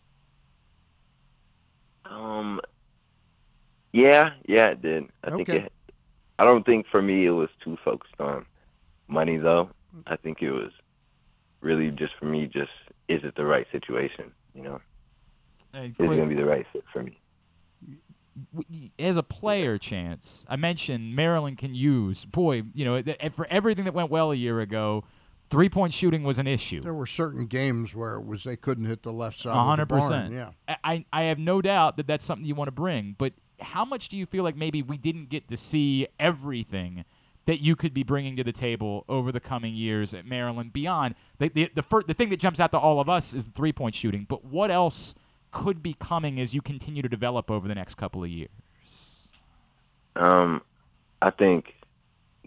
Um, 2.06 2.60
yeah, 3.94 4.32
yeah, 4.48 4.70
it 4.70 4.82
did. 4.82 5.06
I 5.24 5.30
think 5.32 5.50
Okay. 5.50 5.66
it. 5.66 5.74
I 6.40 6.46
don't 6.46 6.66
think 6.66 6.88
for 6.88 7.02
me 7.02 7.26
it 7.28 7.32
was 7.32 7.50
too 7.64 7.78
focused 7.84 8.20
on 8.20 8.46
money 9.08 9.38
though. 9.38 9.70
I 10.08 10.16
think 10.16 10.42
it 10.42 10.52
was 10.52 10.72
really 11.62 11.90
just 11.92 12.14
for 12.20 12.26
me. 12.26 12.46
Just 12.46 12.72
is 13.08 13.22
it 13.24 13.36
the 13.36 13.46
right 13.46 13.68
situation? 13.72 14.32
You 14.54 14.64
know, 14.64 14.82
Hey, 15.74 15.88
is 15.88 15.94
it 16.00 16.08
gonna 16.08 16.26
be 16.28 16.36
the 16.36 16.46
right 16.46 16.66
fit 16.74 16.84
for 16.92 17.04
me? 17.04 17.18
as 18.98 19.18
a 19.18 19.24
player 19.24 19.78
chance 19.78 20.46
i 20.48 20.56
mentioned 20.56 21.14
maryland 21.14 21.58
can 21.58 21.76
use 21.76 22.24
boy 22.24 22.64
you 22.74 22.86
know 22.86 23.04
for 23.34 23.46
everything 23.50 23.84
that 23.84 23.94
went 23.94 24.10
well 24.10 24.32
a 24.32 24.36
year 24.36 24.62
ago 24.62 25.04
three 25.50 25.68
point 25.68 25.94
shooting 25.94 26.24
was 26.24 26.40
an 26.40 26.48
issue 26.48 26.80
There 26.80 26.94
were 26.94 27.06
certain 27.06 27.48
games 27.48 27.94
where 27.94 28.14
it 28.14 28.26
was 28.26 28.46
they 28.46 28.56
couldn't 28.56 28.86
hit 28.86 29.04
the 29.04 29.12
left 29.12 29.40
side. 29.40 29.58
A 29.58 29.62
hundred 29.62 29.90
percent. 29.90 30.34
Yeah. 30.34 30.52
I, 30.70 30.78
I 30.86 31.06
I 31.12 31.24
have 31.24 31.38
no 31.40 31.62
doubt 31.62 31.98
that 31.98 32.08
that's 32.08 32.24
something 32.24 32.46
you 32.48 32.56
want 32.56 32.68
to 32.70 32.72
bring. 32.72 33.16
But 33.18 33.34
how 33.60 33.84
much 33.84 34.08
do 34.08 34.18
you 34.18 34.26
feel 34.26 34.44
like 34.46 34.56
maybe 34.56 34.82
we 34.84 34.96
didn't 34.98 35.28
get 35.30 35.48
to 35.50 35.58
see 35.58 36.08
everything 36.20 37.04
that 37.50 37.62
you 37.62 37.76
could 37.76 37.96
be 37.96 38.04
bringing 38.04 38.36
to 38.36 38.44
the 38.44 38.52
table 38.52 39.04
over 39.10 39.32
the 39.32 39.40
coming 39.40 39.74
years 39.74 40.14
at 40.14 40.24
Maryland 40.24 40.72
beyond 40.72 41.16
the 41.40 41.50
the 41.50 41.72
the, 41.74 41.82
fir- 41.82 42.04
the 42.04 42.14
thing 42.14 42.30
that 42.30 42.40
jumps 42.40 42.60
out 42.60 42.70
to 42.70 42.78
all 42.78 43.00
of 43.00 43.10
us 43.10 43.34
is 43.34 43.48
the 43.48 43.52
three 43.54 43.74
point 43.74 43.96
shooting. 43.96 44.28
But 44.30 44.46
what 44.46 44.70
else 44.70 45.16
could 45.50 45.82
be 45.82 45.96
coming 45.96 46.40
as 46.40 46.54
you 46.54 46.62
continue 46.62 47.02
to 47.02 47.10
develop 47.10 47.50
over 47.50 47.68
the 47.68 47.74
next 47.74 47.96
couple 47.96 48.24
of 48.24 48.30
years? 48.30 49.32
Um, 50.16 50.62
I 51.24 51.32
think 51.32 51.74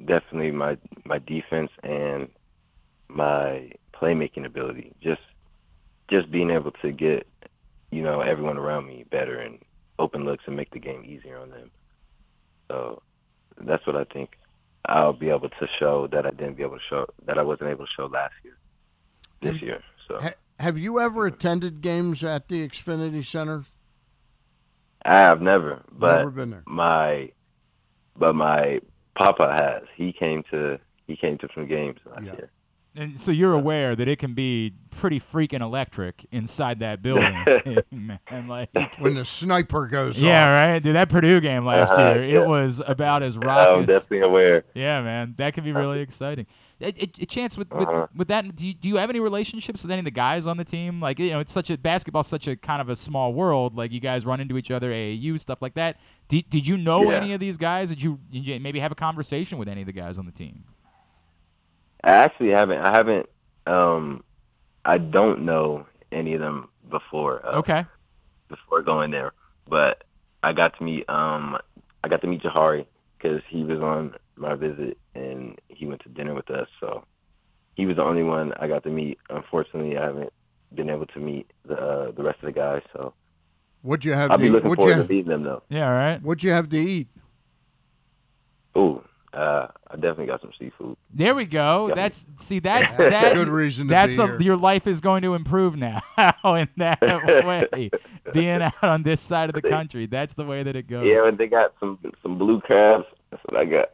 definitely 0.05 0.53
my 0.53 0.79
my 1.05 1.19
defense 1.19 1.73
and 1.83 2.29
my 3.09 3.73
playmaking 3.93 4.47
ability. 4.47 4.93
Just 5.03 5.23
just 6.07 6.31
being 6.31 6.51
able 6.51 6.71
to 6.81 6.93
get 6.93 7.27
you 7.91 8.03
know 8.03 8.21
everyone 8.21 8.57
around 8.57 8.87
me 8.87 9.05
better 9.11 9.41
and 9.41 9.59
open 9.99 10.25
looks 10.25 10.45
and 10.47 10.55
make 10.55 10.71
the 10.71 10.79
game 10.79 11.05
easier 11.05 11.39
on 11.39 11.51
them. 11.51 11.73
So 12.69 13.03
that's 13.59 13.85
what 13.85 13.97
I 13.97 14.05
think 14.05 14.37
I'll 14.87 15.13
be 15.13 15.31
able 15.31 15.49
to 15.49 15.69
show 15.79 16.07
that 16.09 16.27
I 16.27 16.31
didn't 16.31 16.55
be 16.57 16.63
able 16.63 16.77
to 16.77 16.83
show 16.89 17.07
that 17.27 17.39
I 17.39 17.43
wasn't 17.43 17.71
able 17.71 17.87
to 17.87 17.93
show 17.97 18.07
last 18.07 18.35
year. 18.45 18.57
This 19.41 19.53
Have- 19.53 19.63
year. 19.63 19.83
So 20.09 20.19
Ha- 20.21 20.35
have 20.59 20.79
you 20.79 21.01
ever 21.01 21.27
attended 21.27 21.81
games 21.81 22.25
at 22.25 22.49
the 22.49 22.67
Xfinity 22.69 23.25
Center? 23.25 23.65
I 25.05 25.15
have 25.19 25.41
never, 25.43 25.83
but 25.91 26.17
Never 26.19 26.31
been 26.31 26.51
there. 26.51 26.63
my 26.67 27.33
but 28.17 28.35
my 28.35 28.81
papa 29.17 29.53
has. 29.53 29.83
He 29.97 30.13
came 30.13 30.43
to 30.51 30.79
he 31.07 31.17
came 31.17 31.39
to 31.39 31.49
some 31.55 31.67
games 31.67 31.99
last 32.07 32.25
Yeah. 32.25 32.33
year. 32.33 32.51
And 32.95 33.19
so 33.19 33.33
you're 33.33 33.55
aware 33.55 33.97
that 33.97 34.07
it 34.07 34.19
can 34.19 34.35
be 34.35 34.75
pretty 34.91 35.19
freaking 35.19 35.63
electric 35.63 36.27
inside 36.31 36.81
that 36.81 37.01
building, 37.03 37.35
and 38.27 38.49
like. 38.49 38.69
when 38.99 39.15
the 39.15 39.25
sniper 39.25 39.87
goes 39.87 40.21
Yeah, 40.21 40.45
off. 40.47 40.69
right. 40.69 40.79
Dude, 40.83 40.95
that 40.97 41.09
Purdue 41.09 41.41
game 41.41 41.65
last 41.65 41.91
Uh-huh, 41.93 42.15
year, 42.17 42.25
yeah. 42.25 42.41
it 42.43 42.47
was 42.47 42.83
about 42.87 43.23
as 43.23 43.37
I'm 43.37 43.87
definitely 43.87 44.21
aware. 44.21 44.65
Yeah, 44.75 45.01
man, 45.03 45.35
that 45.39 45.55
could 45.55 45.65
be 45.65 45.73
really 45.73 46.01
exciting. 46.01 46.47
A, 46.83 46.91
chance 46.93 47.57
with, 47.57 47.73
with, 47.73 47.89
Uh-huh. 47.89 48.09
with 48.15 48.27
that. 48.29 48.57
Do 48.57 48.67
you, 48.67 48.75
do 48.75 48.89
you 48.89 48.97
have 48.97 49.09
any 49.09 49.21
relationships 49.21 49.83
with 49.85 49.91
any 49.93 50.01
of 50.01 50.05
the 50.05 50.11
guys 50.11 50.47
on 50.49 50.57
the 50.57 50.65
team? 50.65 51.01
Like 51.01 51.19
you 51.21 51.31
know, 51.31 51.39
it's 51.39 51.53
such 51.53 51.71
a 51.71 51.79
basketball's 51.79 52.27
such 52.27 52.49
a 52.49 52.57
kind 52.57 52.83
of 52.83 52.89
a 52.89 52.97
small 52.97 53.33
world. 53.33 53.77
Like 53.77 53.93
you 53.93 54.01
guys 54.01 54.27
run 54.27 54.41
into 54.41 54.59
each 54.59 54.71
other, 54.71 54.91
AAU 54.91 55.39
stuff 55.39 55.63
like 55.63 55.75
that. 55.75 55.99
Did, 56.29 56.51
did 56.51 56.67
you 56.67 56.77
know 56.77 57.11
Yeah. 57.11 57.17
any 57.19 57.33
of 57.35 57.41
these 57.41 57.57
guys? 57.57 57.89
Did 57.89 58.03
you, 58.03 58.19
did 58.31 58.47
you 58.47 58.59
maybe 58.61 58.81
have 58.81 58.91
a 58.93 58.97
conversation 58.97 59.59
with 59.59 59.69
any 59.69 59.81
of 59.83 59.87
the 59.87 59.93
guys 59.93 60.19
on 60.19 60.27
the 60.27 60.33
team? 60.33 60.65
I 62.05 62.11
actually 62.11 62.51
haven't. 62.51 62.79
I 62.79 62.93
haven't. 62.97 63.29
Um, 63.67 64.25
I 64.85 64.99
don't 64.99 65.43
know 65.45 65.87
any 66.11 66.35
of 66.35 66.41
them 66.41 66.69
before. 66.91 67.45
Uh, 67.47 67.59
Okay, 67.59 67.85
Before 68.49 68.83
going 68.83 69.11
there, 69.11 69.33
but 69.69 70.05
I 70.43 70.53
got 70.53 70.77
to 70.79 70.85
meet. 70.85 71.09
Um, 71.09 71.59
I 72.05 72.09
got 72.09 72.21
to 72.23 72.27
meet 72.27 72.43
Jahari 72.43 72.87
because 73.17 73.41
he 73.49 73.63
was 73.63 73.81
on 73.81 74.15
my 74.37 74.55
visit 74.57 74.99
and 75.15 75.61
he 75.69 75.87
went 75.87 76.03
to 76.03 76.09
dinner 76.09 76.35
with 76.35 76.51
us. 76.51 76.67
So 76.81 77.05
he 77.75 77.87
was 77.87 77.97
the 77.97 78.05
only 78.05 78.25
one 78.25 78.53
I 78.59 78.67
got 78.67 78.83
to 78.85 78.91
meet. 78.91 79.19
Unfortunately, 79.31 79.97
I 79.97 80.03
haven't 80.03 80.33
been 80.75 80.91
able 80.91 81.07
to 81.07 81.19
meet 81.21 81.51
the 81.65 81.75
uh, 81.79 82.11
the 82.11 82.23
rest 82.25 82.41
of 82.43 82.47
the 82.47 82.53
guys. 82.53 82.83
So 82.93 83.15
What'd 83.83 84.05
you 84.05 84.13
have 84.13 84.31
I'll 84.33 84.39
to 84.39 84.43
be 84.43 84.49
eat? 84.49 84.53
looking 84.53 84.69
What'd 84.71 84.83
forward 84.85 84.97
you, 84.99 85.03
to 85.07 85.09
meeting 85.09 85.31
them 85.31 85.43
though. 85.45 85.63
yeah, 85.69 85.87
all 85.87 85.93
right. 85.95 86.21
what'd 86.23 86.43
you 86.43 86.51
have 86.51 86.69
to 86.71 86.77
eat? 86.79 87.09
Ooh, 88.77 89.03
uh, 89.33 89.69
I 89.91 89.95
definitely 89.95 90.27
got 90.27 90.41
some 90.43 90.53
seafood. 90.59 90.97
There 91.13 91.35
we 91.35 91.45
go. 91.47 91.89
Yeah. 91.89 91.95
That's 91.95 92.27
see 92.37 92.59
that's 92.61 92.97
That's 92.97 93.11
that, 93.11 93.33
a 93.33 93.35
good 93.35 93.49
reason 93.49 93.87
to 93.89 93.91
That's 93.91 94.17
be 94.17 94.23
a, 94.23 94.27
here. 94.27 94.41
your 94.43 94.57
life 94.57 94.87
is 94.87 95.01
going 95.01 95.23
to 95.23 95.35
improve 95.35 95.77
now 95.77 96.03
in 96.45 96.69
that 96.77 97.01
way. 97.73 97.91
Being 98.33 98.63
out 98.63 98.83
on 98.83 99.03
this 99.03 99.21
side 99.21 99.49
of 99.49 99.55
the 99.55 99.63
country, 99.63 100.07
that's 100.07 100.35
the 100.35 100.45
way 100.45 100.63
that 100.63 100.77
it 100.77 100.87
goes. 100.89 101.07
Yeah, 101.07 101.27
and 101.27 101.39
they 101.39 101.47
got 101.47 101.73
some 101.81 101.99
some 102.23 102.39
blue 102.39 102.61
crabs. 102.61 103.05
That's 103.31 103.43
what 103.47 103.59
I 103.61 103.65
got. 103.65 103.91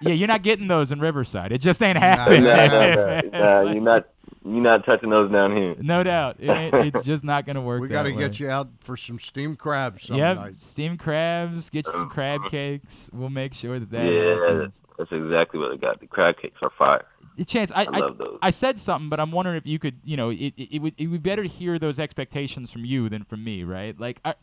Yeah, 0.00 0.12
you're 0.12 0.28
not 0.28 0.42
getting 0.42 0.68
those 0.68 0.92
in 0.92 1.00
Riverside. 1.00 1.50
It 1.50 1.58
just 1.58 1.82
ain't 1.82 1.96
Nah, 1.96 2.00
happening. 2.00 2.44
no, 2.44 2.54
no, 2.66 3.20
no, 3.32 3.64
no, 3.64 3.72
you're 3.72 3.82
not 3.82 4.08
you're 4.44 4.60
not 4.60 4.84
touching 4.84 5.10
those 5.10 5.30
down 5.32 5.56
here. 5.56 5.74
No 5.78 6.02
doubt. 6.02 6.36
It, 6.38 6.50
ain't- 6.50 6.74
it's 6.74 7.00
just 7.02 7.24
not 7.24 7.46
going 7.46 7.56
to 7.56 7.62
work. 7.62 7.80
We 7.80 7.88
got 7.88 8.02
to 8.04 8.12
get 8.12 8.38
you 8.38 8.48
out 8.50 8.68
for 8.80 8.96
some 8.96 9.18
steamed 9.18 9.58
crabs 9.58 10.04
some 10.06 10.16
Yep, 10.16 10.36
night. 10.36 10.60
steamed 10.60 10.98
crabs. 10.98 11.70
Get 11.70 11.86
you 11.86 11.92
some 11.92 12.10
crab 12.10 12.42
cakes. 12.50 13.08
We'll 13.12 13.30
make 13.30 13.54
sure 13.54 13.78
that 13.78 13.90
that 13.90 14.12
yeah, 14.12 14.34
happens. 14.34 14.82
that's 14.98 15.12
exactly 15.12 15.58
what 15.60 15.72
I 15.72 15.76
got. 15.76 16.00
The 16.00 16.06
crab 16.06 16.36
cakes 16.36 16.58
are 16.62 16.70
fire. 16.78 17.04
Chance. 17.46 17.72
I, 17.74 17.82
I 17.82 17.86
I, 17.92 17.98
love 17.98 18.18
those. 18.18 18.38
I 18.42 18.50
said 18.50 18.78
something, 18.78 19.08
but 19.08 19.18
I'm 19.18 19.32
wondering 19.32 19.56
if 19.56 19.66
you 19.66 19.80
could. 19.80 19.98
You 20.04 20.16
know, 20.16 20.30
it, 20.30 20.52
it, 20.56 20.76
it 20.76 20.78
would 20.82 20.94
it 20.98 21.06
would 21.08 21.22
be 21.22 21.30
better 21.30 21.42
to 21.42 21.48
hear 21.48 21.78
those 21.80 21.98
expectations 21.98 22.70
from 22.70 22.84
you 22.84 23.08
than 23.08 23.24
from 23.24 23.42
me, 23.42 23.64
right? 23.64 23.98
Like, 23.98 24.20
are, 24.24 24.36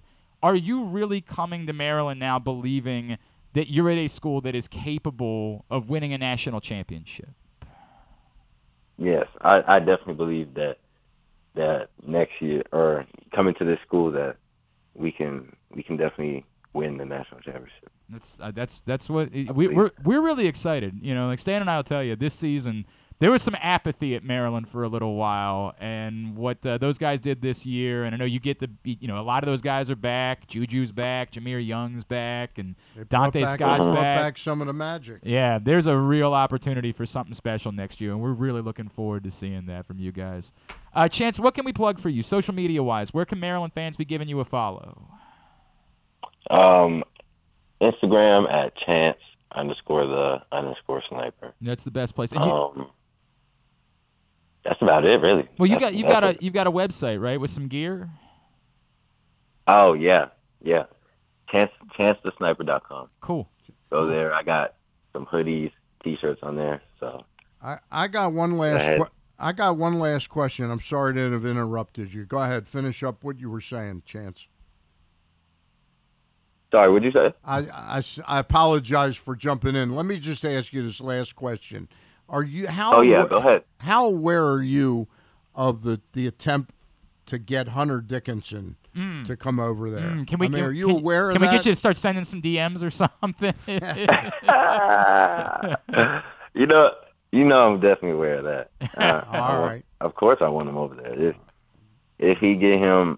are 0.43 0.55
you 0.55 0.83
really 0.83 1.21
coming 1.21 1.67
to 1.67 1.73
Maryland 1.73 2.19
now 2.19 2.37
believing 2.37 3.17
that 3.53 3.69
you're 3.71 3.89
at 3.89 3.97
a 3.97 4.09
school 4.09 4.41
that 4.41 4.55
is 4.55 4.67
capable 4.67 5.63
of 5.69 5.89
winning 5.89 6.11
a 6.11 6.17
national 6.17 6.59
championship? 6.59 7.29
Yes, 8.97 9.27
I, 9.41 9.63
I 9.67 9.79
definitely 9.79 10.15
believe 10.15 10.53
that 10.55 10.77
that 11.55 11.89
next 12.05 12.41
year 12.41 12.63
or 12.71 13.05
coming 13.33 13.53
to 13.55 13.65
this 13.65 13.79
school 13.85 14.11
that 14.11 14.37
we 14.93 15.11
can 15.11 15.55
we 15.69 15.83
can 15.83 15.97
definitely 15.97 16.45
win 16.73 16.97
the 16.97 17.05
national 17.05 17.41
championship. 17.41 17.91
That's 18.09 18.39
uh, 18.39 18.51
that's 18.51 18.81
that's 18.81 19.09
what 19.09 19.29
it, 19.33 19.53
we, 19.53 19.67
we're 19.67 19.91
we're 20.03 20.21
really 20.21 20.47
excited. 20.47 20.99
You 21.01 21.15
know, 21.15 21.27
like 21.27 21.39
Stan 21.39 21.61
and 21.61 21.69
I'll 21.69 21.83
tell 21.83 22.03
you, 22.03 22.15
this 22.15 22.33
season 22.33 22.85
there 23.21 23.29
was 23.29 23.43
some 23.43 23.55
apathy 23.61 24.15
at 24.15 24.23
Maryland 24.23 24.67
for 24.67 24.81
a 24.81 24.87
little 24.87 25.13
while, 25.15 25.75
and 25.79 26.35
what 26.35 26.65
uh, 26.65 26.79
those 26.79 26.97
guys 26.97 27.21
did 27.21 27.39
this 27.39 27.67
year. 27.67 28.03
And 28.03 28.15
I 28.15 28.17
know 28.17 28.25
you 28.25 28.39
get 28.39 28.57
the 28.57 28.69
you 28.83 29.07
know 29.07 29.19
a 29.19 29.21
lot 29.21 29.43
of 29.43 29.47
those 29.47 29.61
guys 29.61 29.91
are 29.91 29.95
back. 29.95 30.47
Juju's 30.47 30.91
back, 30.91 31.31
Jahmir 31.31 31.65
Young's 31.65 32.03
back, 32.03 32.57
and 32.57 32.75
Donta 32.97 33.43
back, 33.43 33.53
Scott's 33.53 33.85
back. 33.85 33.95
back 33.95 34.37
some 34.39 34.59
of 34.59 34.65
the 34.65 34.73
magic. 34.73 35.19
Yeah, 35.21 35.59
there's 35.59 35.85
a 35.85 35.95
real 35.95 36.33
opportunity 36.33 36.91
for 36.91 37.05
something 37.05 37.35
special 37.35 37.71
next 37.71 38.01
year, 38.01 38.11
and 38.11 38.19
we're 38.19 38.33
really 38.33 38.61
looking 38.61 38.89
forward 38.89 39.23
to 39.25 39.31
seeing 39.31 39.67
that 39.67 39.85
from 39.85 39.99
you 39.99 40.11
guys. 40.11 40.51
Uh, 40.93 41.07
Chance, 41.07 41.39
what 41.39 41.53
can 41.53 41.63
we 41.63 41.71
plug 41.73 41.99
for 41.99 42.09
you, 42.09 42.23
social 42.23 42.55
media 42.55 42.81
wise? 42.81 43.13
Where 43.13 43.25
can 43.25 43.39
Maryland 43.39 43.73
fans 43.73 43.97
be 43.97 44.03
giving 44.03 44.27
you 44.27 44.39
a 44.39 44.45
follow? 44.45 45.07
Um, 46.49 47.03
Instagram 47.81 48.51
at 48.51 48.75
chance 48.75 49.17
underscore 49.51 50.07
the 50.07 50.41
underscore 50.51 51.03
sniper. 51.07 51.53
That's 51.61 51.83
the 51.83 51.91
best 51.91 52.15
place. 52.15 52.31
And 52.31 52.43
you, 52.43 52.51
Um, 52.51 52.89
that's 54.63 54.81
about 54.81 55.05
it, 55.05 55.19
really. 55.21 55.47
well, 55.57 55.67
you 55.67 55.75
That's- 55.75 55.91
got 55.91 55.93
you've 55.97 56.07
got 56.09 56.21
that's 56.21 56.39
a 56.39 56.43
you've 56.43 56.53
got 56.53 56.67
a 56.67 56.71
website, 56.71 57.19
right, 57.21 57.39
with 57.39 57.49
some 57.51 57.67
gear. 57.67 58.09
Oh 59.67 59.93
yeah, 59.93 60.27
yeah. 60.61 60.83
Chance 61.51 61.71
chancethesniper.com. 61.99 63.09
Cool. 63.19 63.49
Go 63.89 64.05
there. 64.07 64.33
I 64.33 64.41
got 64.43 64.75
some 65.13 65.25
hoodies, 65.25 65.71
t-shirts 66.03 66.39
on 66.43 66.55
there. 66.55 66.81
So 66.99 67.25
I, 67.61 67.77
I 67.91 68.07
got 68.07 68.31
one 68.33 68.57
last 68.57 68.83
ahead. 68.87 68.99
que- 68.99 69.09
I 69.37 69.51
got 69.51 69.75
one 69.77 69.99
last 69.99 70.29
question. 70.29 70.69
I'm 70.71 70.79
sorry 70.79 71.13
to 71.15 71.31
have 71.31 71.45
interrupted 71.45 72.13
you. 72.13 72.25
Go 72.25 72.37
ahead, 72.41 72.67
finish 72.67 73.01
up 73.03 73.23
what 73.23 73.39
you 73.39 73.49
were 73.49 73.59
saying, 73.61 74.03
Chance. 74.05 74.47
sorry, 76.71 76.91
what'd 76.91 77.11
you 77.11 77.19
say? 77.19 77.33
I, 77.43 77.59
I, 77.73 78.03
I 78.27 78.39
apologize 78.39 79.17
for 79.17 79.35
jumping 79.35 79.75
in. 79.75 79.95
Let 79.95 80.05
me 80.05 80.19
just 80.19 80.45
ask 80.45 80.71
you 80.73 80.83
this 80.83 81.01
last 81.01 81.35
question. 81.35 81.89
Are 82.31 82.41
you 82.43 82.67
how 82.67 82.95
Oh 82.97 83.01
yeah, 83.01 83.27
go 83.27 83.37
ahead. 83.37 83.63
how 83.81 84.07
aware 84.07 84.45
are 84.47 84.63
you 84.63 85.07
of 85.53 85.83
the 85.83 86.01
the 86.13 86.25
attempt 86.25 86.73
to 87.27 87.37
get 87.37 87.67
Hunter 87.69 88.01
Dickinson 88.01 88.77
to 89.25 89.37
come 89.37 89.59
over 89.59 89.89
there? 89.91 90.09
Mm, 90.09 90.27
can 90.27 90.39
we? 90.39 90.47
I 90.47 90.49
mean, 90.49 90.59
can, 90.59 90.69
are 90.69 90.73
you 90.73 90.87
can- 90.87 90.95
aware 90.97 91.29
of 91.29 91.33
Can 91.35 91.41
that? 91.41 91.51
we 91.51 91.57
get 91.57 91.65
you 91.65 91.71
to 91.73 91.75
start 91.75 91.97
sending 91.97 92.23
some 92.23 92.41
DMs 92.41 92.83
or 92.83 92.89
something? 92.89 93.53
you 96.53 96.65
know, 96.67 96.93
you 97.31 97.45
know, 97.45 97.71
I'm 97.73 97.79
definitely 97.79 98.11
aware 98.11 98.37
of 98.39 98.43
that. 98.45 98.71
Uh, 98.97 99.23
All 99.31 99.61
want- 99.61 99.71
right. 99.71 99.85
Of 100.01 100.15
course, 100.15 100.39
I 100.41 100.47
want 100.49 100.67
him 100.69 100.77
over 100.77 100.95
there. 100.95 101.13
If 101.13 101.35
if 102.19 102.37
he 102.39 102.55
get 102.55 102.79
him, 102.79 103.17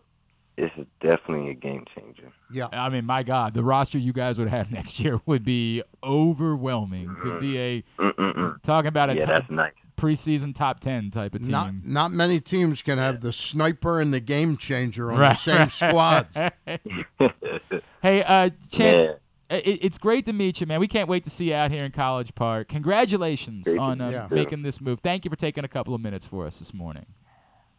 it's 0.58 0.74
definitely 1.02 1.50
a 1.52 1.54
game 1.54 1.86
changer. 1.96 2.32
Yeah. 2.52 2.68
I 2.72 2.90
mean, 2.90 3.06
my 3.06 3.24
God, 3.24 3.54
the 3.54 3.64
roster 3.64 3.98
you 3.98 4.14
guys 4.14 4.38
would 4.40 4.48
have 4.50 4.72
next 4.80 5.00
year 5.00 5.20
would 5.26 5.44
be 5.44 5.82
overwhelming. 6.04 7.16
Could 7.20 7.40
be 7.40 7.58
a 7.60 7.84
Mm-mm-mm. 8.00 8.62
talking 8.64 8.88
about 8.90 9.10
a 9.10 9.16
Yeah, 9.16 9.20
top- 9.26 9.30
that's 9.42 9.50
nice. 9.52 9.74
preseason 9.98 10.54
top 10.54 10.80
ten 10.80 11.10
type 11.12 11.34
of 11.36 11.42
team. 11.42 11.52
Not 11.52 11.74
not 11.84 12.12
many 12.12 12.40
teams 12.40 12.82
can 12.82 12.98
have 12.98 13.22
the 13.22 13.34
sniper 13.34 14.00
and 14.02 14.14
the 14.14 14.20
game 14.20 14.58
changer 14.58 15.12
on 15.12 15.20
the 15.20 15.34
same 15.36 15.70
squad. 15.70 16.28
hey, 18.02 18.24
uh, 18.24 18.50
Chance, 18.70 19.12
Yeah. 19.50 19.58
it, 19.58 19.80
it's 19.84 19.98
great 19.98 20.26
to 20.26 20.34
meet 20.34 20.62
you, 20.62 20.68
man. 20.68 20.80
We 20.80 20.88
can't 20.88 21.08
wait 21.10 21.24
to 21.26 21.30
see 21.30 21.50
you 21.50 21.56
out 21.56 21.72
here 21.72 21.84
in 21.84 21.92
College 21.92 22.36
Park. 22.36 22.68
Congratulations 22.68 23.66
Great 23.66 23.80
on 23.80 24.02
uh, 24.02 24.08
meet 24.10 24.14
you. 24.16 24.28
making 24.32 24.64
this 24.64 24.82
move. 24.82 25.00
Thank 25.00 25.26
you 25.26 25.30
for 25.30 25.38
taking 25.38 25.64
a 25.64 25.68
couple 25.70 25.94
of 25.96 26.02
minutes 26.02 26.26
for 26.28 26.46
us 26.46 26.60
this 26.60 26.74
morning. 26.74 27.06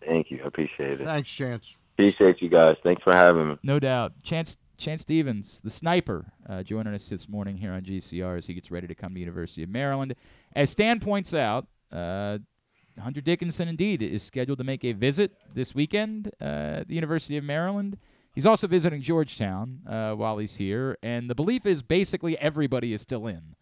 Thank 0.05 0.31
you. 0.31 0.41
I 0.45 0.49
appreciate 0.49 1.01
it. 1.01 1.05
Thanks, 1.05 1.31
Chance. 1.33 1.77
Appreciate 1.95 2.43
you 2.43 2.49
guys. 2.49 2.77
Thanks 2.83 3.03
for 3.03 3.13
having 3.13 3.51
me. 3.51 3.59
No 3.63 3.79
doubt. 3.79 4.13
Chance 4.23 4.57
Chance 4.77 5.03
Stephens, 5.03 5.61
the 5.63 5.71
sniper, 5.71 6.33
uh, 6.49 6.63
joining 6.65 6.95
us 6.95 7.09
this 7.09 7.29
morning 7.29 7.57
here 7.57 7.73
on 7.73 7.83
GCR 7.83 8.37
as 8.37 8.47
he 8.47 8.55
gets 8.55 8.71
ready 8.71 8.89
to 8.89 8.95
come 8.95 9.15
to 9.15 9.21
University 9.21 9.63
of 9.63 9.69
Maryland. 9.69 10.17
As 10.57 10.71
Stan 10.71 10.99
points 10.99 11.33
out, 11.33 11.69
uh, 11.93 12.39
Hunter 13.01 13.21
Dickinson 13.21 13.69
indeed 13.69 14.03
is 14.03 14.25
scheduled 14.25 14.59
to 14.59 14.65
make 14.65 14.85
a 14.85 14.93
visit 14.93 15.33
this 15.55 15.75
weekend 15.75 16.33
uh, 16.41 16.81
at 16.81 16.89
the 16.89 16.95
University 16.97 17.37
of 17.37 17.45
Maryland. 17.45 17.99
He's 18.35 18.47
also 18.47 18.67
visiting 18.67 19.01
Georgetown 19.01 19.81
uh, 19.89 20.13
while 20.15 20.39
he's 20.39 20.57
here, 20.57 20.99
and 21.05 21.31
the 21.31 21.37
belief 21.37 21.65
is 21.65 21.83
basically 21.83 22.37
everybody 22.39 22.93
is 22.93 23.01
still 23.01 23.29
in 23.29 23.55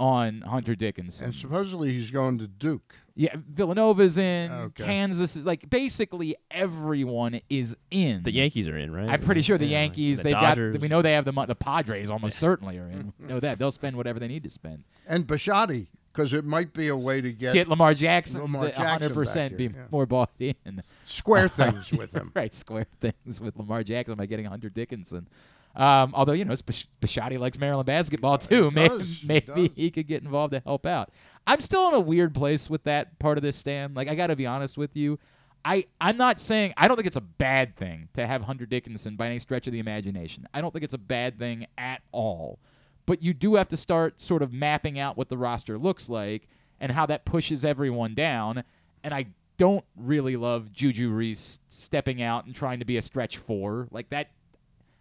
on 0.00 0.40
Hunter 0.40 0.74
Dickinson. 0.74 1.26
And 1.26 1.34
supposedly 1.34 1.92
he's 1.92 2.10
going 2.10 2.38
to 2.38 2.46
Duke. 2.48 2.94
yeah, 3.14 3.36
Villanova's 3.36 4.16
in, 4.16 4.50
ah, 4.50 4.60
Okay. 4.62 4.84
Kansas 4.84 5.36
is 5.36 5.44
like 5.44 5.68
basically 5.68 6.34
everyone 6.50 7.40
is 7.50 7.76
in. 7.90 8.22
The 8.22 8.32
Yankees 8.32 8.66
are 8.66 8.78
in, 8.78 8.90
right? 8.92 9.10
I'm 9.10 9.20
pretty 9.20 9.42
sure 9.42 9.58
the 9.58 9.66
Yeah, 9.66 9.82
Yankees. 9.82 10.18
the 10.18 10.24
they've 10.24 10.32
Dodgers. 10.32 10.72
got. 10.72 10.80
We 10.82 10.88
know 10.88 11.02
they 11.02 11.12
have 11.12 11.26
the 11.26 11.32
mon- 11.32 11.48
the 11.48 11.54
Padres. 11.54 12.10
Almost 12.10 12.38
certainly 12.38 12.78
are 12.78 12.88
in. 12.88 13.12
Know 13.20 13.38
that 13.40 13.58
they'll 13.58 13.70
spend 13.70 13.94
whatever 13.96 14.18
they 14.18 14.26
need 14.28 14.42
to 14.44 14.50
spend. 14.50 14.84
And 15.06 15.26
Bisciotti, 15.26 15.88
because 16.12 16.32
it 16.32 16.44
might 16.46 16.72
be 16.72 16.88
a 16.88 16.96
way 16.96 17.20
to 17.20 17.30
get, 17.30 17.52
Get 17.52 17.68
Lamar 17.68 17.92
Jackson 17.92 18.40
Lamar 18.40 18.62
to 18.62 18.68
Jackson 18.68 18.84
100 18.84 19.14
percent 19.14 19.52
back 19.52 19.58
be 19.58 19.64
yeah. 19.64 19.84
more 19.90 20.06
bought 20.06 20.30
in. 20.38 20.82
square 21.04 21.46
things 21.48 21.92
with 22.00 22.12
him. 22.16 22.32
right, 22.34 22.54
square 22.54 22.86
things 23.02 23.38
with 23.40 23.54
Lamar 23.58 23.82
Jackson 23.84 24.14
by 24.14 24.24
getting 24.24 24.46
Hunter 24.46 24.70
Dickinson. 24.70 25.28
Um, 25.76 26.12
although 26.14 26.32
you 26.32 26.44
know, 26.44 26.54
Bish- 26.66 26.88
Bisciotti 27.00 27.38
likes 27.38 27.58
Maryland 27.58 27.86
basketball 27.86 28.38
too. 28.38 28.70
Maybe, 28.74 28.98
does, 28.98 29.24
maybe 29.24 29.46
does. 29.46 29.68
he 29.76 29.90
could 29.90 30.06
get 30.08 30.22
involved 30.22 30.52
to 30.52 30.60
help 30.60 30.84
out. 30.84 31.10
I'm 31.46 31.60
still 31.60 31.88
in 31.88 31.94
a 31.94 32.00
weird 32.00 32.34
place 32.34 32.68
with 32.68 32.84
that 32.84 33.18
part 33.18 33.38
of 33.38 33.42
this, 33.42 33.56
Stan. 33.56 33.94
Like 33.94 34.08
I 34.08 34.14
got 34.14 34.28
to 34.28 34.36
be 34.36 34.46
honest 34.46 34.76
with 34.76 34.96
you. 34.96 35.18
I, 35.64 35.86
I'm 36.00 36.16
not 36.16 36.38
saying 36.38 36.74
I 36.76 36.88
don't 36.88 36.96
think 36.96 37.06
it's 37.06 37.16
a 37.16 37.20
bad 37.20 37.76
thing 37.76 38.08
to 38.14 38.26
have 38.26 38.42
Hunter 38.42 38.66
Dickinson 38.66 39.16
by 39.16 39.26
any 39.26 39.38
stretch 39.38 39.66
of 39.66 39.72
the 39.72 39.78
imagination. 39.78 40.46
I 40.54 40.60
don't 40.60 40.72
think 40.72 40.84
it's 40.84 40.94
a 40.94 40.98
bad 40.98 41.38
thing 41.38 41.66
at 41.76 42.02
all. 42.12 42.58
But 43.06 43.22
you 43.22 43.34
do 43.34 43.56
have 43.56 43.68
to 43.68 43.76
start 43.76 44.20
sort 44.20 44.42
of 44.42 44.52
mapping 44.52 44.98
out 44.98 45.16
what 45.16 45.28
the 45.28 45.36
roster 45.36 45.78
looks 45.78 46.08
like 46.08 46.48
and 46.80 46.92
how 46.92 47.06
that 47.06 47.24
pushes 47.24 47.64
everyone 47.64 48.14
down. 48.14 48.64
And 49.02 49.12
I 49.12 49.26
don't 49.58 49.84
really 49.96 50.36
love 50.36 50.72
Juju 50.72 51.10
Reese 51.10 51.58
stepping 51.68 52.22
out 52.22 52.46
and 52.46 52.54
trying 52.54 52.78
to 52.78 52.84
be 52.84 52.96
a 52.96 53.02
stretch 53.02 53.36
four 53.36 53.88
like 53.90 54.08
that. 54.10 54.30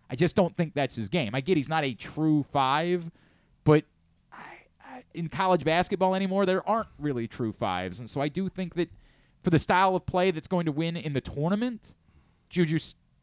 I 0.09 0.15
just 0.15 0.35
don't 0.35 0.55
think 0.55 0.73
that's 0.73 0.95
his 0.95 1.09
game. 1.09 1.35
I 1.35 1.41
get 1.41 1.57
he's 1.57 1.69
not 1.69 1.83
a 1.83 1.93
true 1.93 2.43
five, 2.43 3.11
but 3.63 3.83
I, 4.33 4.45
I, 4.83 5.03
in 5.13 5.29
college 5.29 5.63
basketball 5.63 6.15
anymore, 6.15 6.45
there 6.45 6.67
aren't 6.67 6.89
really 6.97 7.27
true 7.27 7.51
fives, 7.51 7.99
and 7.99 8.09
so 8.09 8.21
I 8.21 8.27
do 8.27 8.49
think 8.49 8.75
that 8.75 8.89
for 9.43 9.49
the 9.49 9.59
style 9.59 9.95
of 9.95 10.05
play 10.05 10.31
that's 10.31 10.47
going 10.47 10.65
to 10.65 10.71
win 10.71 10.97
in 10.97 11.13
the 11.13 11.21
tournament, 11.21 11.95
Juju 12.49 12.79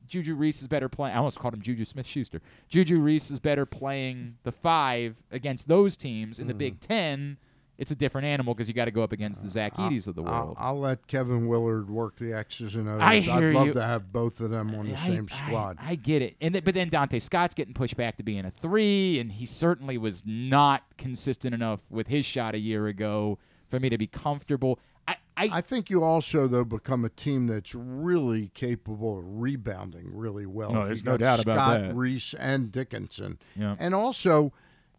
Juju 0.06 0.34
Reese 0.34 0.62
is 0.62 0.68
better 0.68 0.88
playing. 0.88 1.14
I 1.14 1.18
almost 1.18 1.38
called 1.38 1.54
him 1.54 1.60
Juju 1.60 1.84
Smith 1.84 2.06
Schuster. 2.06 2.40
Juju 2.68 3.00
Reese 3.00 3.30
is 3.30 3.40
better 3.40 3.66
playing 3.66 4.36
the 4.44 4.52
five 4.52 5.16
against 5.30 5.68
those 5.68 5.96
teams 5.96 6.38
in 6.38 6.46
the 6.46 6.52
mm-hmm. 6.52 6.58
Big 6.58 6.80
Ten. 6.80 7.38
It's 7.78 7.90
a 7.90 7.94
different 7.94 8.26
animal 8.26 8.54
because 8.54 8.68
you 8.68 8.74
got 8.74 8.86
to 8.86 8.90
go 8.90 9.02
up 9.02 9.12
against 9.12 9.42
the 9.42 9.48
uh, 9.48 9.50
Zach 9.50 9.74
Edey's 9.76 10.06
of 10.06 10.14
the 10.14 10.22
I'll, 10.22 10.44
world. 10.46 10.56
I'll 10.58 10.78
let 10.80 11.06
Kevin 11.06 11.46
Willard 11.46 11.90
work 11.90 12.16
the 12.16 12.32
X's 12.32 12.74
and 12.74 12.88
O's. 12.88 13.00
I 13.02 13.18
would 13.18 13.52
love 13.54 13.66
you. 13.66 13.72
to 13.74 13.82
have 13.82 14.12
both 14.12 14.40
of 14.40 14.50
them 14.50 14.74
on 14.74 14.86
the 14.86 14.94
I- 14.94 14.96
same 14.96 15.28
squad. 15.28 15.76
I, 15.80 15.94
get 15.94 16.22
it, 16.22 16.36
and 16.40 16.54
th- 16.54 16.64
but 16.64 16.74
then 16.74 16.88
Donta 16.88 17.20
Scott's 17.20 17.54
getting 17.54 17.74
pushed 17.74 17.96
back 17.96 18.16
to 18.16 18.22
being 18.22 18.44
a 18.46 18.50
three, 18.50 19.18
and 19.18 19.32
he 19.32 19.44
certainly 19.46 19.98
was 19.98 20.22
not 20.24 20.84
consistent 20.96 21.54
enough 21.54 21.80
with 21.90 22.06
his 22.08 22.24
shot 22.24 22.54
a 22.54 22.58
year 22.58 22.86
ago 22.86 23.38
for 23.68 23.78
me 23.78 23.88
to 23.90 23.98
be 23.98 24.06
comfortable. 24.06 24.78
I, 25.08 25.16
I, 25.36 25.48
I 25.52 25.60
think 25.60 25.90
you 25.90 26.02
also 26.02 26.46
though 26.48 26.64
become 26.64 27.04
a 27.04 27.08
team 27.10 27.46
that's 27.46 27.74
really 27.74 28.48
capable 28.54 29.18
of 29.18 29.24
rebounding 29.26 30.08
really 30.16 30.46
well. 30.46 30.72
No, 30.72 30.86
there's 30.86 31.04
no 31.04 31.12
got 31.12 31.20
doubt 31.20 31.42
about 31.42 31.56
Scott, 31.56 31.80
that. 31.80 31.94
Reese, 31.94 32.34
and 32.34 32.72
Dickinson, 32.72 33.38
Yeah. 33.54 33.76
and 33.78 33.94
also, 33.94 34.52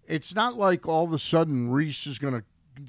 it's 0.06 0.36
not 0.36 0.56
like 0.58 0.88
all 0.88 1.06
of 1.06 1.12
a 1.12 1.20
sudden 1.20 1.70
Reese 1.72 2.06
is 2.08 2.20
going 2.20 2.34
to 2.36 2.44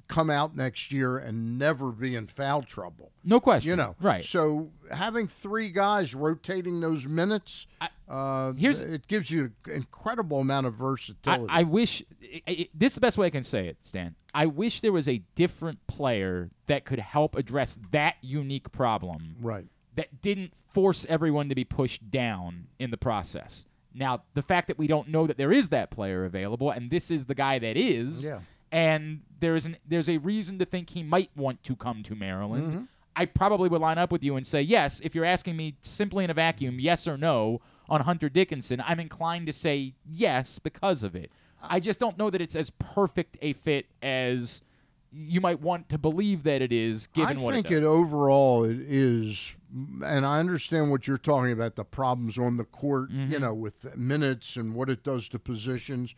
come 0.09 0.31
out 0.31 0.57
next 0.57 0.93
year 0.93 1.19
and 1.19 1.59
never 1.59 1.91
be 1.93 2.15
in 2.17 2.27
foul 2.27 2.63
trouble. 2.63 3.13
no 3.25 3.41
question, 3.41 3.71
You 3.71 3.77
know, 3.77 3.97
right? 4.01 4.25
So 4.25 4.71
having 4.91 5.27
three 5.27 5.69
guys 5.71 6.15
rotating 6.15 6.81
those 6.81 7.07
minutes, 7.07 7.67
I- 7.81 7.89
uh, 8.09 8.53
here's- 8.55 8.81
it 8.81 9.07
gives 9.07 9.31
you 9.31 9.53
an 9.67 9.73
incredible 9.73 10.41
amount 10.41 10.67
of 10.67 10.75
versatility. 10.75 11.47
I 11.49 11.63
wish 11.65 12.03
i 12.23 12.43
i 12.49 12.69
this 12.75 12.93
is 12.93 12.95
the 12.95 13.01
best 13.01 13.19
way 13.19 13.27
I 13.27 13.31
can 13.31 13.43
say 13.43 13.67
it, 13.69 13.79
Stan. 13.83 14.15
I 14.35 14.47
wish 14.47 14.81
there 14.81 14.93
was 14.93 15.09
a 15.09 15.23
different 15.35 15.87
player 15.87 16.51
that 16.67 16.85
could 16.85 16.99
help 16.99 17.35
address 17.37 17.79
that 17.91 18.17
unique 18.23 18.71
problem. 18.73 19.37
right. 19.41 19.67
that 19.97 20.21
didn't 20.23 20.53
force 20.69 21.05
everyone 21.09 21.49
to 21.49 21.55
be 21.57 21.65
pushed 21.65 22.09
down 22.11 22.69
in 22.79 22.91
the 22.93 22.97
process. 22.97 23.67
Now, 23.95 24.23
the 24.35 24.43
fact 24.43 24.69
that 24.69 24.79
we 24.79 24.87
don't 24.87 25.09
know 25.09 25.27
that 25.27 25.37
there 25.39 25.51
is 25.51 25.71
that 25.71 25.91
player 25.91 26.25
available, 26.25 26.71
and 26.71 26.89
this 26.89 27.11
is 27.11 27.27
the 27.27 27.35
guy 27.35 27.59
that 27.59 27.77
is, 27.77 28.29
Yeah. 28.29 28.41
And 28.73 29.21
there's 29.41 29.67
an 29.67 29.77
there's 29.87 30.09
a 30.09 30.19
reason 30.19 30.59
to 30.59 30.65
think 30.65 30.91
he 30.91 31.03
might 31.03 31.31
want 31.37 31.63
to 31.65 31.77
come 31.77 32.03
to 32.05 32.15
Maryland. 32.15 32.73
Mm-hmm. 32.73 32.83
I 33.17 33.25
probably 33.25 33.69
would 33.69 33.81
line 33.81 33.99
up 33.99 34.13
with 34.13 34.23
you 34.23 34.37
and 34.37 34.47
say 34.47 34.63
yes. 34.63 35.01
If 35.01 35.15
you're 35.15 35.25
asking 35.25 35.57
me 35.57 35.75
simply 35.81 36.23
in 36.25 36.31
a 36.31 36.35
vacuum, 36.35 36.79
yes 36.79 37.09
or 37.09 37.17
no 37.19 37.61
on 37.89 38.03
Hunter 38.03 38.29
Dickinson, 38.29 38.83
I'm 38.87 39.01
inclined 39.01 39.47
to 39.47 39.53
say 39.53 39.95
yes 40.09 40.59
because 40.61 41.03
of 41.03 41.17
it. 41.17 41.33
I 41.61 41.81
just 41.81 41.99
don't 41.99 42.17
know 42.17 42.31
that 42.31 42.41
it's 42.41 42.55
as 42.55 42.71
perfect 42.71 43.37
a 43.43 43.55
fit 43.55 43.87
as 44.03 44.63
you 45.11 45.41
might 45.41 45.61
want 45.61 45.89
to 45.89 45.99
believe 45.99 46.43
that 46.45 46.63
it 46.63 46.71
is, 46.71 47.07
given 47.09 47.39
I 47.39 47.41
what 47.41 47.55
I 47.55 47.57
think 47.57 47.71
it 47.71 47.83
it, 47.83 47.87
overall 47.87 48.63
it 48.65 48.79
is, 48.79 49.57
and 50.05 50.25
I 50.27 50.39
understand 50.39 50.91
what 50.91 51.09
you're 51.09 51.17
talking 51.17 51.51
about 51.51 51.75
the 51.77 51.85
problems 51.85 52.39
on 52.39 52.57
the 52.57 52.65
court, 52.65 53.11
Mm-hmm. 53.11 53.33
you 53.33 53.39
know, 53.41 53.55
with 53.55 53.97
minutes 53.97 54.57
and 54.57 54.75
what 54.75 54.89
it 54.91 55.03
does 55.03 55.29
to 55.31 55.39
positions. 55.39 56.15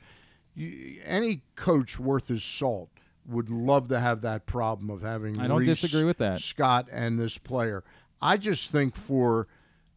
You, 0.54 1.00
any 1.04 1.42
coach 1.56 1.98
worth 1.98 2.28
his 2.28 2.44
salt 2.44 2.90
would 3.26 3.50
love 3.50 3.88
to 3.88 4.00
have 4.00 4.22
that 4.22 4.46
problem 4.46 4.90
of 4.90 5.02
having. 5.02 5.38
I 5.38 5.46
don't 5.46 5.60
Reese, 5.60 5.80
disagree 5.80 6.06
with 6.06 6.18
that. 6.18 6.40
Scott 6.40 6.88
and 6.90 7.18
this 7.18 7.38
player. 7.38 7.84
I 8.20 8.36
just 8.36 8.70
think 8.70 8.96
for 8.96 9.46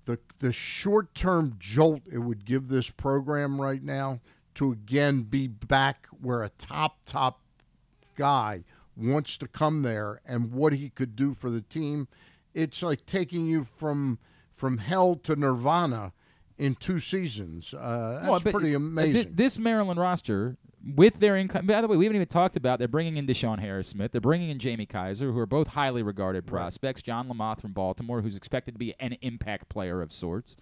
the 0.05 0.19
the 0.39 0.53
short 0.53 1.13
term 1.15 1.55
jolt 1.59 2.01
it 2.11 2.19
would 2.19 2.45
give 2.45 2.67
this 2.67 2.89
program 2.89 3.61
right 3.61 3.83
now 3.83 4.19
to 4.55 4.71
again 4.71 5.23
be 5.23 5.47
back 5.47 6.07
where 6.21 6.43
a 6.43 6.49
top 6.49 6.97
top 7.05 7.39
guy 8.15 8.63
wants 8.95 9.37
to 9.37 9.47
come 9.47 9.81
there 9.81 10.21
and 10.25 10.51
what 10.51 10.73
he 10.73 10.89
could 10.89 11.15
do 11.15 11.33
for 11.33 11.49
the 11.49 11.61
team 11.61 12.07
it's 12.53 12.83
like 12.83 13.05
taking 13.05 13.47
you 13.47 13.63
from 13.63 14.19
from 14.51 14.77
hell 14.77 15.15
to 15.15 15.35
nirvana 15.35 16.11
in 16.63 16.75
two 16.75 16.99
seasons 16.99 17.73
uh, 17.73 18.19
that's 18.21 18.43
Well, 18.43 18.53
pretty 18.53 18.73
amazing 18.73 19.33
This 19.35 19.59
Maryland 19.59 19.99
roster, 19.99 20.57
with 20.95 21.19
their 21.19 21.37
income, 21.37 21.65
by 21.65 21.81
the 21.81 21.87
way, 21.87 21.95
we 21.97 22.05
haven't 22.05 22.17
even 22.17 22.27
talked 22.27 22.55
about. 22.57 22.79
They're 22.79 22.87
bringing 22.87 23.17
in 23.17 23.25
DeShawn 23.25 23.59
Harris 23.59 23.87
Smith. 23.89 24.11
They're 24.11 24.21
bringing 24.21 24.49
in 24.49 24.59
Jamie 24.59 24.85
Kaiser, 24.85 25.31
who 25.31 25.39
are 25.39 25.45
both 25.45 25.67
highly 25.67 26.03
regarded 26.03 26.45
prospects. 26.45 27.01
John 27.01 27.29
Lamothe 27.29 27.61
from 27.61 27.71
Baltimore, 27.71 28.21
who's 28.21 28.35
expected 28.35 28.73
to 28.73 28.79
be 28.79 28.93
an 28.99 29.17
impact 29.21 29.69
player 29.69 30.01
of 30.01 30.11
sorts. 30.11 30.57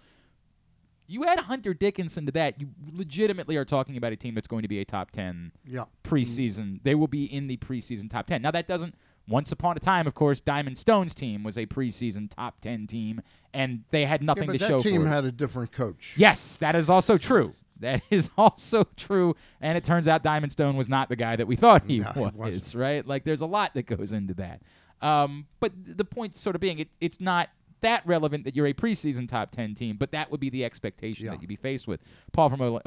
You 1.08 1.24
add 1.26 1.40
Hunter 1.40 1.74
Dickinson 1.74 2.26
to 2.26 2.32
that, 2.32 2.60
you 2.60 2.68
legitimately 2.90 3.56
are 3.56 3.64
talking 3.64 3.96
about 3.96 4.12
a 4.12 4.16
team 4.16 4.34
that's 4.34 4.46
going 4.46 4.62
to 4.62 4.68
be 4.68 4.80
a 4.80 4.84
top 4.84 5.10
ten 5.10 5.52
yeah 5.66 5.84
preseason. 6.04 6.80
They 6.84 6.94
will 6.94 7.08
be 7.08 7.24
in 7.24 7.48
the 7.48 7.56
preseason 7.56 8.08
top 8.08 8.26
10. 8.26 8.42
Now, 8.42 8.50
that 8.52 8.68
doesn't. 8.68 8.94
Once 9.32 9.50
upon 9.50 9.76
a 9.76 9.80
time, 9.80 10.06
of 10.06 10.14
course, 10.14 10.40
Diamond 10.42 10.76
Stone's 10.76 11.14
team 11.14 11.42
was 11.42 11.56
a 11.56 11.64
preseason 11.64 12.28
top 12.28 12.60
10 12.60 12.86
team, 12.86 13.22
and 13.54 13.82
they 13.90 14.04
had 14.04 14.20
Yeah, 14.20 14.26
nothing 14.26 14.46
but 14.46 14.52
to 14.52 14.58
show 14.58 14.78
for 14.78 14.86
it. 14.88 14.90
Team 14.92 15.06
had 15.06 15.24
a 15.24 15.32
different 15.32 15.72
coach 15.72 16.14
Yes, 16.18 16.58
that 16.58 16.76
is 16.76 16.90
also 16.90 17.16
true. 17.16 17.54
That 17.80 18.02
is 18.10 18.30
also 18.36 18.84
true. 18.96 19.34
And 19.60 19.76
it 19.78 19.84
turns 19.84 20.06
out 20.06 20.22
Diamond 20.22 20.52
Stone 20.52 20.76
was 20.76 20.88
not 20.90 21.08
the 21.08 21.16
guy 21.16 21.34
that 21.36 21.46
we 21.46 21.56
thought 21.56 21.84
he 21.86 22.00
No, 22.00 22.30
was, 22.34 22.74
right? 22.74 23.04
Like 23.06 23.24
there's 23.24 23.40
a 23.40 23.46
lot 23.46 23.72
that 23.74 23.86
goes 23.86 24.12
into 24.12 24.34
that. 24.34 24.60
Um, 25.00 25.46
but 25.60 25.72
the 25.84 26.04
point 26.04 26.36
sort 26.36 26.54
of 26.54 26.60
being, 26.60 26.78
it, 26.78 26.88
it's 27.00 27.20
not 27.20 27.48
that 27.80 28.06
relevant 28.06 28.44
that 28.44 28.54
you're 28.54 28.68
a 28.68 28.72
preseason 28.74 29.26
top 29.26 29.50
10 29.50 29.74
team, 29.74 29.96
but 29.96 30.12
that 30.12 30.30
would 30.30 30.38
be 30.40 30.50
the 30.50 30.64
expectation 30.64 31.24
Yeah. 31.24 31.32
that 31.32 31.40
you'd 31.42 31.48
be 31.48 31.56
faced 31.56 31.88
with. 31.88 32.00
Paul 32.32 32.50
from 32.50 32.60
O- 32.60 32.80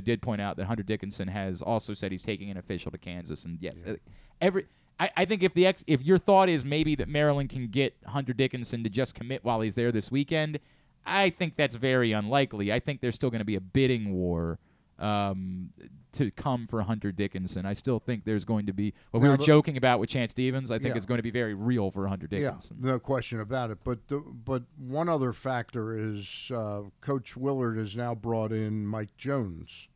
did 0.00 0.20
point 0.20 0.40
out 0.42 0.56
that 0.58 0.66
Hunter 0.66 0.82
Dickinson 0.82 1.28
has 1.28 1.62
also 1.62 1.94
said 1.94 2.10
he's 2.10 2.22
taking 2.24 2.50
an 2.50 2.56
official 2.58 2.90
to 2.90 2.98
Kansas. 2.98 3.44
And 3.46 3.56
yes, 3.60 3.82
uh, 3.86 3.94
every. 4.40 4.66
I, 5.00 5.10
I 5.16 5.24
think 5.24 5.42
if 5.42 5.54
the 5.54 5.66
ex, 5.66 5.84
if 5.86 6.02
your 6.02 6.18
thought 6.18 6.48
is 6.48 6.64
maybe 6.64 6.94
that 6.96 7.08
Maryland 7.08 7.50
can 7.50 7.68
get 7.68 7.96
Hunter 8.06 8.32
Dickinson 8.32 8.84
to 8.84 8.90
just 8.90 9.14
commit 9.14 9.44
while 9.44 9.60
he's 9.60 9.74
there 9.74 9.90
this 9.92 10.10
weekend, 10.10 10.58
I 11.04 11.30
think 11.30 11.56
that's 11.56 11.74
very 11.74 12.12
unlikely. 12.12 12.72
I 12.72 12.78
think 12.78 13.00
there's 13.00 13.14
still 13.14 13.30
going 13.30 13.40
to 13.40 13.44
be 13.44 13.56
a 13.56 13.60
bidding 13.60 14.12
war 14.12 14.58
um, 14.98 15.70
to 16.12 16.30
come 16.30 16.68
for 16.68 16.82
Hunter 16.82 17.10
Dickinson. 17.10 17.66
I 17.66 17.72
still 17.72 17.98
think 17.98 18.24
there's 18.24 18.44
going 18.44 18.66
to 18.66 18.72
be 18.72 18.94
what 19.10 19.20
we 19.20 19.28
were 19.28 19.36
joking 19.36 19.76
about 19.76 19.98
with 19.98 20.10
Chance 20.10 20.32
Stephens. 20.32 20.70
I 20.70 20.76
think 20.78 20.90
Yeah. 20.90 20.96
it's 20.96 21.06
going 21.06 21.18
to 21.18 21.22
be 21.22 21.30
very 21.32 21.54
real 21.54 21.90
for 21.90 22.06
Hunter 22.06 22.28
Dickinson. 22.28 22.76
Yeah, 22.80 22.92
no 22.92 22.98
question 23.00 23.40
about 23.40 23.70
it. 23.70 23.78
But 23.82 24.06
the, 24.06 24.18
but 24.20 24.62
one 24.78 25.08
other 25.08 25.32
factor 25.32 25.96
is 25.98 26.52
uh, 26.54 26.82
Coach 27.00 27.36
Willard 27.36 27.78
has 27.78 27.96
now 27.96 28.14
brought 28.14 28.52
in 28.52 28.86
Mike 28.86 29.16
Jones, 29.16 29.88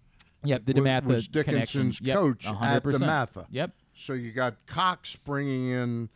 Yep, 0.45 0.65
the 0.65 0.75
DeMatha 0.75 1.05
was 1.05 1.27
connection. 1.29 1.53
Dickinson's 1.91 2.01
Yep, 2.01 2.17
coach 2.17 2.47
at 2.49 2.83
100%. 2.83 2.83
DeMatha. 3.01 3.47
Yep. 3.51 3.73
So 3.97 4.13
you 4.13 4.31
got 4.33 4.55
Cox 4.67 5.17
bringing 5.17 5.69
in. 5.71 6.09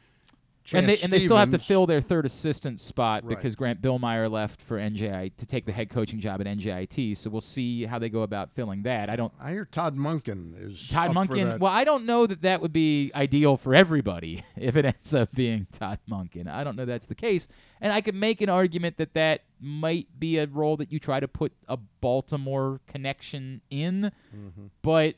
and 0.73 0.87
they 0.89 0.99
and 1.03 1.11
they 1.13 1.19
still 1.19 1.39
have 1.39 1.51
to 1.51 1.59
fill 1.59 1.87
their 1.87 2.01
third 2.03 2.27
assistant 2.27 2.79
spot 2.81 3.23
Right. 3.25 3.31
because 3.31 3.57
Grant 3.57 3.81
Billmeier 3.81 4.31
left 4.31 4.61
for 4.61 4.77
NJI 4.79 5.33
to 5.39 5.47
take 5.47 5.65
the 5.65 5.73
head 5.73 5.89
coaching 5.89 6.21
job 6.21 6.41
at 6.43 6.47
NJIT. 6.47 7.17
So 7.17 7.31
we'll 7.31 7.41
see 7.41 7.87
how 7.87 7.99
they 7.99 8.09
go 8.11 8.21
about 8.23 8.53
filling 8.53 8.83
that. 8.83 9.09
I 9.09 9.17
don't. 9.17 9.33
I 9.41 9.51
hear 9.53 9.65
Todd 9.65 9.97
Monken 9.97 10.53
is 10.71 10.89
Todd 10.91 11.11
Monken. 11.13 11.59
Well, 11.59 11.73
I 11.73 11.83
don't 11.85 12.05
know 12.05 12.27
that 12.27 12.43
that 12.43 12.61
would 12.61 12.73
be 12.73 13.11
ideal 13.15 13.57
for 13.57 13.75
everybody 13.75 14.45
if 14.57 14.77
it 14.77 14.85
ends 14.85 15.15
up 15.15 15.33
being 15.35 15.67
Todd 15.73 15.99
Monken. 16.09 16.47
I 16.49 16.63
don't 16.63 16.77
know 16.77 16.85
that's 16.85 17.07
the 17.07 17.15
case, 17.17 17.49
and 17.81 17.93
I 17.93 18.03
could 18.03 18.15
make 18.15 18.41
an 18.43 18.51
argument 18.51 18.99
that 18.99 19.15
that 19.15 19.41
might 19.59 20.07
be 20.21 20.37
a 20.39 20.47
role 20.47 20.77
that 20.77 20.93
you 20.93 20.99
try 21.01 21.19
to 21.19 21.27
put 21.29 21.53
a 21.67 21.79
Baltimore 22.03 22.81
connection 22.87 23.63
in, 23.71 24.13
Mm-hmm. 24.37 24.67
but 24.83 25.15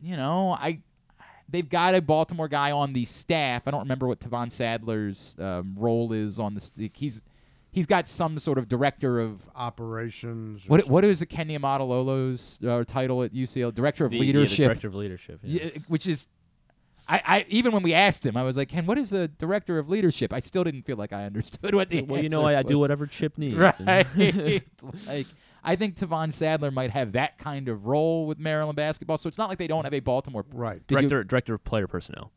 you 0.00 0.16
know, 0.16 0.52
I 0.52 0.80
they've 1.48 1.68
got 1.68 1.94
a 1.94 2.02
Baltimore 2.02 2.48
guy 2.48 2.70
on 2.72 2.92
the 2.92 3.04
staff. 3.04 3.62
I 3.66 3.70
don't 3.70 3.80
remember 3.80 4.06
what 4.06 4.20
Tavon 4.20 4.50
Sadler's 4.52 5.34
um, 5.38 5.74
role 5.76 6.12
is 6.12 6.38
on 6.38 6.54
the. 6.54 6.60
St- 6.60 6.94
he's 6.96 7.22
he's 7.70 7.86
got 7.86 8.08
some 8.08 8.38
sort 8.38 8.58
of 8.58 8.68
director 8.68 9.20
of 9.20 9.48
operations. 9.54 10.64
or 10.66 10.68
what 10.68 10.88
what 10.88 11.04
is 11.04 11.24
Kenya 11.28 11.58
Modelolo's 11.58 12.58
uh, 12.66 12.84
title 12.84 13.22
at 13.22 13.32
UCL? 13.32 13.74
Director 13.74 14.04
of 14.04 14.10
The- 14.10 14.16
yeah, 14.18 14.20
the 14.20 14.26
leadership. 14.26 14.66
director 14.66 14.88
of 14.88 14.94
leadership. 14.94 15.40
Yeah, 15.42 15.70
which 15.88 16.06
is, 16.06 16.28
I, 17.08 17.22
I 17.24 17.46
even 17.48 17.72
when 17.72 17.82
we 17.82 17.94
asked 17.94 18.24
him, 18.26 18.36
I 18.36 18.42
was 18.42 18.56
like, 18.56 18.68
"Ken, 18.68 18.84
what 18.86 18.98
is 18.98 19.12
a 19.12 19.28
director 19.28 19.78
of 19.78 19.88
leadership?" 19.88 20.32
I 20.32 20.40
still 20.40 20.64
didn't 20.64 20.82
feel 20.82 20.96
like 20.96 21.12
I 21.12 21.24
understood 21.24 21.74
what 21.74 21.88
the 21.88 22.02
well, 22.02 22.22
you 22.22 22.28
know, 22.28 22.44
I, 22.44 22.58
I 22.58 22.62
do 22.62 22.78
whatever 22.78 23.06
Chip 23.06 23.38
needs. 23.38 23.56
and- 23.80 23.86
Right. 24.16 24.62
like, 25.06 25.26
I 25.68 25.76
think 25.76 25.96
Tavon 25.96 26.32
Sadler 26.32 26.70
might 26.70 26.90
have 26.90 27.12
that 27.12 27.38
kind 27.38 27.68
of 27.68 27.86
role 27.86 28.26
with 28.26 28.38
Maryland 28.38 28.76
basketball. 28.76 29.18
So 29.18 29.28
it's 29.28 29.38
not 29.38 29.48
like 29.48 29.58
they 29.58 29.66
don't 29.66 29.84
have 29.84 29.94
a 29.94 30.00
Baltimore. 30.00 30.44
Right. 30.52 30.84
Did 30.86 31.00
you- 31.02 31.08
director, 31.08 31.24
director 31.24 31.54
of 31.54 31.64
player 31.64 31.86
personnel. 31.86 32.32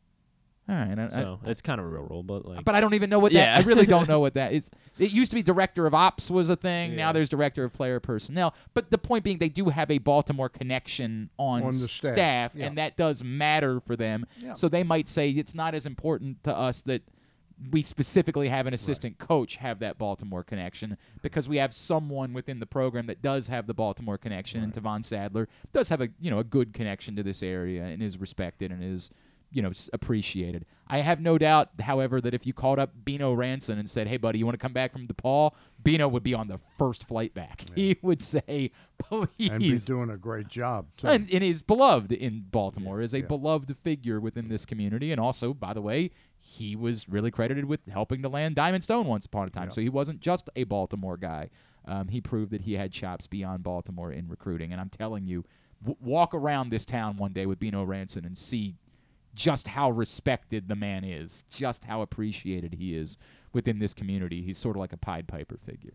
All 0.68 0.76
right. 0.76 0.96
I- 0.96 1.06
I- 1.06 1.08
So 1.08 1.40
it's 1.44 1.60
kind 1.60 1.80
of 1.80 1.86
a 1.86 1.88
real 1.88 2.04
role, 2.04 2.22
but 2.22 2.46
like. 2.46 2.64
but 2.64 2.74
I 2.76 2.80
don't 2.80 2.94
even 2.94 3.10
know 3.10 3.18
what 3.18 3.32
that. 3.32 3.38
Yeah. 3.38 3.56
I 3.56 3.62
really 3.62 3.84
don't 3.86 4.08
know 4.08 4.20
what 4.26 4.34
that 4.34 4.52
is. 4.52 4.70
It 4.98 5.10
used 5.10 5.30
to 5.32 5.34
be 5.34 5.42
director 5.42 5.86
of 5.86 5.94
ops 5.94 6.30
was 6.30 6.50
a 6.50 6.56
thing. 6.56 6.94
Now 6.94 7.10
there's 7.10 7.28
director 7.28 7.64
of 7.64 7.72
player 7.72 7.98
personnel. 7.98 8.54
But 8.72 8.90
the 8.90 8.98
point 8.98 9.24
being, 9.24 9.38
they 9.38 9.48
do 9.48 9.70
have 9.70 9.90
a 9.90 9.98
Baltimore 9.98 10.48
connection 10.48 11.30
on, 11.38 11.62
On 11.62 11.68
the 11.70 11.72
staff, 11.72 12.52
yeah. 12.54 12.66
and 12.66 12.78
that 12.78 12.96
does 12.96 13.24
matter 13.24 13.80
for 13.80 13.96
them. 13.96 14.24
Yeah. 14.38 14.54
So 14.54 14.68
they 14.68 14.84
might 14.84 15.08
say 15.08 15.30
it's 15.30 15.54
not 15.54 15.74
as 15.74 15.84
important 15.84 16.44
to 16.44 16.56
us 16.56 16.80
that 16.82 17.02
we 17.70 17.82
specifically 17.82 18.48
have 18.48 18.66
an 18.66 18.74
assistant 18.74 19.18
coach 19.18 19.56
have 19.56 19.78
that 19.80 19.98
Baltimore 19.98 20.42
connection 20.42 20.96
because 21.22 21.48
we 21.48 21.58
have 21.58 21.74
someone 21.74 22.32
within 22.32 22.60
the 22.60 22.66
program 22.66 23.06
that 23.06 23.22
does 23.22 23.48
have 23.48 23.66
the 23.66 23.74
Baltimore 23.74 24.18
connection, 24.18 24.62
and 24.62 24.72
Tavon 24.72 25.04
Sadler 25.04 25.48
does 25.72 25.88
have 25.88 26.00
a 26.00 26.08
you 26.20 26.30
know 26.30 26.38
a 26.38 26.44
good 26.44 26.72
connection 26.72 27.16
to 27.16 27.22
this 27.22 27.42
area 27.42 27.84
and 27.84 28.02
is 28.02 28.18
respected 28.18 28.70
and 28.72 28.82
is 28.82 29.10
you 29.52 29.62
know 29.62 29.72
appreciated. 29.92 30.64
I 30.88 31.00
have 31.00 31.20
no 31.20 31.38
doubt, 31.38 31.70
however, 31.80 32.20
that 32.20 32.34
if 32.34 32.46
you 32.46 32.52
called 32.52 32.78
up 32.78 32.92
Bino 33.04 33.32
Ranson 33.32 33.78
and 33.78 33.88
said, 33.88 34.08
"Hey, 34.08 34.16
buddy, 34.16 34.38
you 34.38 34.44
want 34.44 34.58
to 34.58 34.62
come 34.62 34.72
back 34.72 34.92
from 34.92 35.06
DePaul?" 35.06 35.52
Bino 35.82 36.08
would 36.08 36.22
be 36.22 36.34
on 36.34 36.48
the 36.48 36.58
first 36.78 37.04
flight 37.04 37.34
back. 37.34 37.64
He 37.74 37.96
would 38.02 38.22
say, 38.22 38.70
"Please," 38.98 39.50
and 39.50 39.62
he's 39.62 39.84
doing 39.84 40.10
a 40.10 40.16
great 40.16 40.48
job. 40.48 40.86
Too. 40.96 41.08
And, 41.08 41.32
and 41.32 41.44
is 41.44 41.62
beloved 41.62 42.12
in 42.12 42.46
Baltimore, 42.50 43.00
is 43.00 43.14
a 43.14 43.20
yeah. 43.20 43.26
beloved 43.26 43.74
figure 43.82 44.20
within 44.20 44.48
this 44.48 44.66
community. 44.66 45.12
And 45.12 45.20
also, 45.20 45.54
by 45.54 45.72
the 45.72 45.82
way, 45.82 46.10
he 46.44 46.74
was 46.74 47.08
really 47.08 47.30
credited 47.30 47.64
with 47.66 47.80
helping 47.86 48.20
to 48.22 48.28
land 48.28 48.56
Diamond 48.56 48.82
Stone 48.82 49.06
once 49.06 49.24
upon 49.26 49.46
a 49.46 49.50
time. 49.50 49.70
So 49.70 49.80
he 49.80 49.88
wasn't 49.88 50.20
just 50.20 50.50
a 50.56 50.64
Baltimore 50.64 51.16
guy. 51.16 51.50
Um, 51.86 52.08
he 52.08 52.20
proved 52.20 52.50
that 52.50 52.62
he 52.62 52.72
had 52.74 52.92
chops 52.92 53.28
beyond 53.28 53.62
Baltimore 53.62 54.12
in 54.12 54.28
recruiting. 54.28 54.72
And 54.72 54.80
I'm 54.80 54.88
telling 54.88 55.26
you, 55.26 55.44
w- 55.80 55.96
walk 56.00 56.34
around 56.34 56.70
this 56.70 56.84
town 56.84 57.16
one 57.16 57.32
day 57.32 57.46
with 57.46 57.60
Bino 57.60 57.84
Ranson 57.84 58.24
and 58.24 58.36
see 58.36 58.74
just 59.34 59.68
how 59.68 59.90
respected 59.90 60.68
the 60.68 60.76
man 60.76 61.04
is, 61.04 61.44
just 61.50 61.84
how 61.84 62.02
appreciated 62.02 62.74
he 62.74 62.94
is 62.96 63.18
within 63.52 63.78
this 63.78 63.94
community. 63.94 64.42
He's 64.42 64.58
sort 64.58 64.76
of 64.76 64.80
like 64.80 64.92
a 64.92 64.96
Pied 64.96 65.28
Piper 65.28 65.58
figure. 65.64 65.94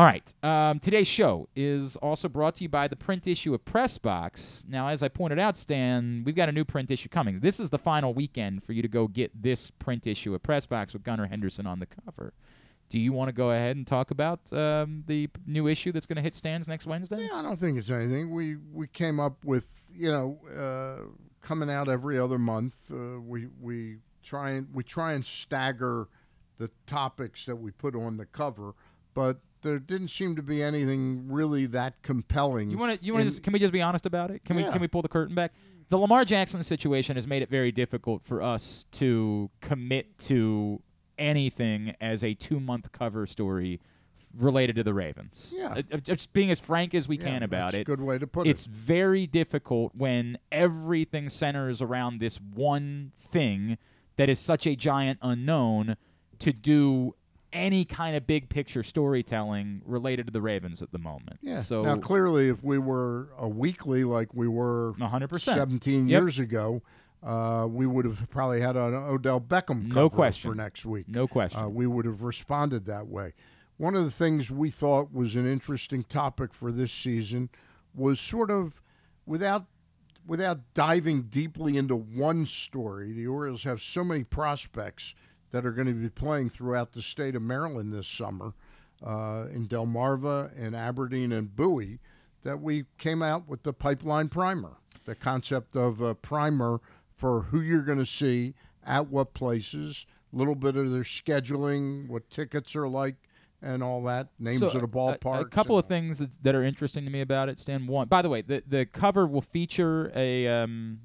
All 0.00 0.06
right. 0.06 0.32
Um, 0.42 0.78
today's 0.78 1.08
show 1.08 1.46
is 1.54 1.94
also 1.96 2.26
brought 2.26 2.54
to 2.54 2.62
you 2.62 2.70
by 2.70 2.88
the 2.88 2.96
print 2.96 3.26
issue 3.26 3.52
of 3.52 3.62
Press 3.66 3.98
Box. 3.98 4.64
Now, 4.66 4.88
as 4.88 5.02
I 5.02 5.08
pointed 5.08 5.38
out, 5.38 5.58
Stan, 5.58 6.22
we've 6.24 6.34
got 6.34 6.48
a 6.48 6.52
new 6.52 6.64
print 6.64 6.90
issue 6.90 7.10
coming. 7.10 7.40
This 7.40 7.60
is 7.60 7.68
the 7.68 7.76
final 7.76 8.14
weekend 8.14 8.64
for 8.64 8.72
you 8.72 8.80
to 8.80 8.88
go 8.88 9.06
get 9.06 9.30
this 9.42 9.70
print 9.70 10.06
issue 10.06 10.34
of 10.34 10.42
Press 10.42 10.64
Box 10.64 10.94
with 10.94 11.02
Gunnar 11.02 11.26
Henderson 11.26 11.66
on 11.66 11.80
the 11.80 11.86
cover. 11.86 12.32
Do 12.88 12.98
you 12.98 13.12
want 13.12 13.28
to 13.28 13.34
go 13.34 13.50
ahead 13.50 13.76
and 13.76 13.86
talk 13.86 14.10
about 14.10 14.50
um, 14.54 15.04
the 15.06 15.26
p- 15.26 15.40
new 15.46 15.68
issue 15.68 15.92
that's 15.92 16.06
going 16.06 16.16
to 16.16 16.22
hit 16.22 16.34
stands 16.34 16.66
next 16.66 16.86
Wednesday? 16.86 17.20
Yeah, 17.20 17.34
I 17.34 17.42
don't 17.42 17.60
think 17.60 17.76
it's 17.76 17.90
anything. 17.90 18.30
We 18.30 18.56
we 18.72 18.86
came 18.86 19.20
up 19.20 19.44
with 19.44 19.84
you 19.94 20.10
know 20.10 20.38
uh, 20.48 21.10
coming 21.46 21.68
out 21.68 21.90
every 21.90 22.18
other 22.18 22.38
month. 22.38 22.90
Uh, 22.90 23.20
we 23.20 23.48
we 23.60 23.98
try 24.22 24.52
and 24.52 24.68
we 24.72 24.82
try 24.82 25.12
and 25.12 25.26
stagger 25.26 26.08
the 26.56 26.70
topics 26.86 27.44
that 27.44 27.56
we 27.56 27.70
put 27.70 27.94
on 27.94 28.16
the 28.16 28.24
cover, 28.24 28.72
but 29.12 29.40
there 29.62 29.78
didn't 29.78 30.08
seem 30.08 30.36
to 30.36 30.42
be 30.42 30.62
anything 30.62 31.26
really 31.28 31.66
that 31.66 32.02
compelling. 32.02 32.70
You 32.70 32.78
want 32.78 32.98
to? 32.98 33.04
You 33.04 33.14
want 33.14 33.30
to? 33.30 33.40
Can 33.40 33.52
we 33.52 33.58
just 33.58 33.72
be 33.72 33.82
honest 33.82 34.06
about 34.06 34.30
it? 34.30 34.44
Can 34.44 34.56
we? 34.56 34.64
Can 34.64 34.80
we 34.80 34.88
pull 34.88 35.02
the 35.02 35.08
curtain 35.08 35.34
back? 35.34 35.52
The 35.88 35.98
Lamar 35.98 36.24
Jackson 36.24 36.62
situation 36.62 37.16
has 37.16 37.26
made 37.26 37.42
it 37.42 37.48
very 37.50 37.72
difficult 37.72 38.22
for 38.24 38.40
us 38.42 38.84
to 38.92 39.50
commit 39.60 40.18
to 40.20 40.80
anything 41.18 41.94
as 42.00 42.22
a 42.22 42.32
two-month 42.34 42.92
cover 42.92 43.26
story 43.26 43.80
related 44.38 44.76
to 44.76 44.84
the 44.84 44.94
Ravens. 44.94 45.52
Yeah. 45.56 45.72
Uh, 45.72 45.82
uh, 45.92 45.96
just 45.96 46.32
being 46.32 46.50
as 46.52 46.60
frank 46.60 46.94
as 46.94 47.08
we 47.08 47.18
Yeah, 47.18 47.24
can 47.24 47.42
about 47.42 47.72
that's 47.72 47.78
it. 47.78 47.80
a 47.80 47.84
good 47.84 48.00
way 48.00 48.16
to 48.18 48.26
put 48.28 48.46
it's 48.46 48.66
it. 48.66 48.70
very 48.72 49.26
difficult 49.26 49.92
when 49.94 50.38
everything 50.52 51.28
centers 51.28 51.82
around 51.82 52.20
this 52.20 52.40
one 52.40 53.10
thing 53.18 53.76
that 54.16 54.28
is 54.28 54.38
such 54.38 54.68
a 54.68 54.76
giant 54.76 55.18
unknown 55.22 55.96
to 56.38 56.52
do 56.52 57.16
any 57.52 57.84
kind 57.84 58.16
of 58.16 58.26
big 58.26 58.48
picture 58.48 58.82
storytelling 58.82 59.82
related 59.84 60.26
to 60.26 60.32
the 60.32 60.40
Ravens 60.40 60.82
at 60.82 60.92
the 60.92 60.98
moment. 60.98 61.38
Yeah. 61.42 61.60
So 61.60 61.82
now, 61.82 61.96
clearly, 61.96 62.48
if 62.48 62.62
we 62.62 62.78
were 62.78 63.28
a 63.38 63.48
weekly 63.48 64.04
like 64.04 64.32
we 64.34 64.48
were 64.48 64.94
100%. 64.98 65.40
17 65.40 66.08
Yep. 66.08 66.20
years 66.20 66.38
ago, 66.38 66.82
uh, 67.22 67.66
we 67.68 67.86
would 67.86 68.04
have 68.04 68.30
probably 68.30 68.60
had 68.60 68.76
an 68.76 68.94
Odell 68.94 69.40
Beckham 69.40 69.92
No 69.92 70.08
question. 70.08 70.50
for 70.50 70.54
next 70.54 70.86
week. 70.86 71.08
No 71.08 71.26
question. 71.26 71.60
Uh, 71.60 71.68
we 71.68 71.86
would 71.86 72.04
have 72.06 72.22
responded 72.22 72.86
that 72.86 73.08
way. 73.08 73.32
One 73.76 73.94
of 73.94 74.04
the 74.04 74.10
things 74.10 74.50
we 74.50 74.70
thought 74.70 75.12
was 75.12 75.36
an 75.36 75.46
interesting 75.46 76.02
topic 76.04 76.52
for 76.54 76.70
this 76.70 76.92
season 76.92 77.48
was 77.94 78.20
sort 78.20 78.50
of 78.50 78.80
without 79.26 79.66
without 80.26 80.60
diving 80.74 81.22
deeply 81.22 81.76
into 81.76 81.96
one 81.96 82.44
story. 82.46 83.10
The 83.12 83.26
Orioles 83.26 83.64
have 83.64 83.80
so 83.82 84.04
many 84.04 84.22
prospects 84.22 85.14
that 85.52 85.66
are 85.66 85.72
going 85.72 85.86
to 85.86 85.94
be 85.94 86.08
playing 86.08 86.50
throughout 86.50 86.92
the 86.92 87.02
state 87.02 87.34
of 87.34 87.42
Maryland 87.42 87.92
this 87.92 88.08
summer 88.08 88.54
uh, 89.04 89.46
in 89.52 89.66
Delmarva 89.66 90.50
and 90.56 90.76
Aberdeen 90.76 91.32
and 91.32 91.54
Bowie 91.54 91.98
that 92.42 92.60
we 92.60 92.84
came 92.98 93.22
out 93.22 93.48
with 93.48 93.62
the 93.62 93.72
pipeline 93.72 94.28
primer, 94.28 94.76
the 95.04 95.14
concept 95.14 95.76
of 95.76 96.00
a 96.00 96.14
primer 96.14 96.80
for 97.16 97.42
who 97.42 97.60
you're 97.60 97.82
going 97.82 97.98
to 97.98 98.06
see 98.06 98.54
at 98.84 99.08
what 99.08 99.34
places, 99.34 100.06
a 100.32 100.36
little 100.36 100.54
bit 100.54 100.76
of 100.76 100.90
their 100.90 101.02
scheduling, 101.02 102.08
what 102.08 102.30
tickets 102.30 102.74
are 102.74 102.88
like, 102.88 103.16
and 103.62 103.82
all 103.82 104.02
that, 104.04 104.28
names 104.38 104.60
So, 104.60 104.66
of 104.68 104.72
the 104.72 104.78
a- 104.84 104.88
ballparks. 104.88 105.40
A, 105.42 105.44
couple 105.44 105.76
of 105.76 105.86
things 105.86 106.18
that 106.42 106.54
are 106.54 106.62
interesting 106.62 107.04
to 107.04 107.10
me 107.10 107.20
about 107.20 107.50
it, 107.50 107.60
Stan. 107.60 107.86
One, 107.86 108.08
by 108.08 108.22
the 108.22 108.30
way, 108.30 108.40
the 108.40 108.62
the 108.66 108.86
cover 108.86 109.26
will 109.26 109.42
feature 109.42 110.10
a 110.14 110.48
um, 110.48 111.00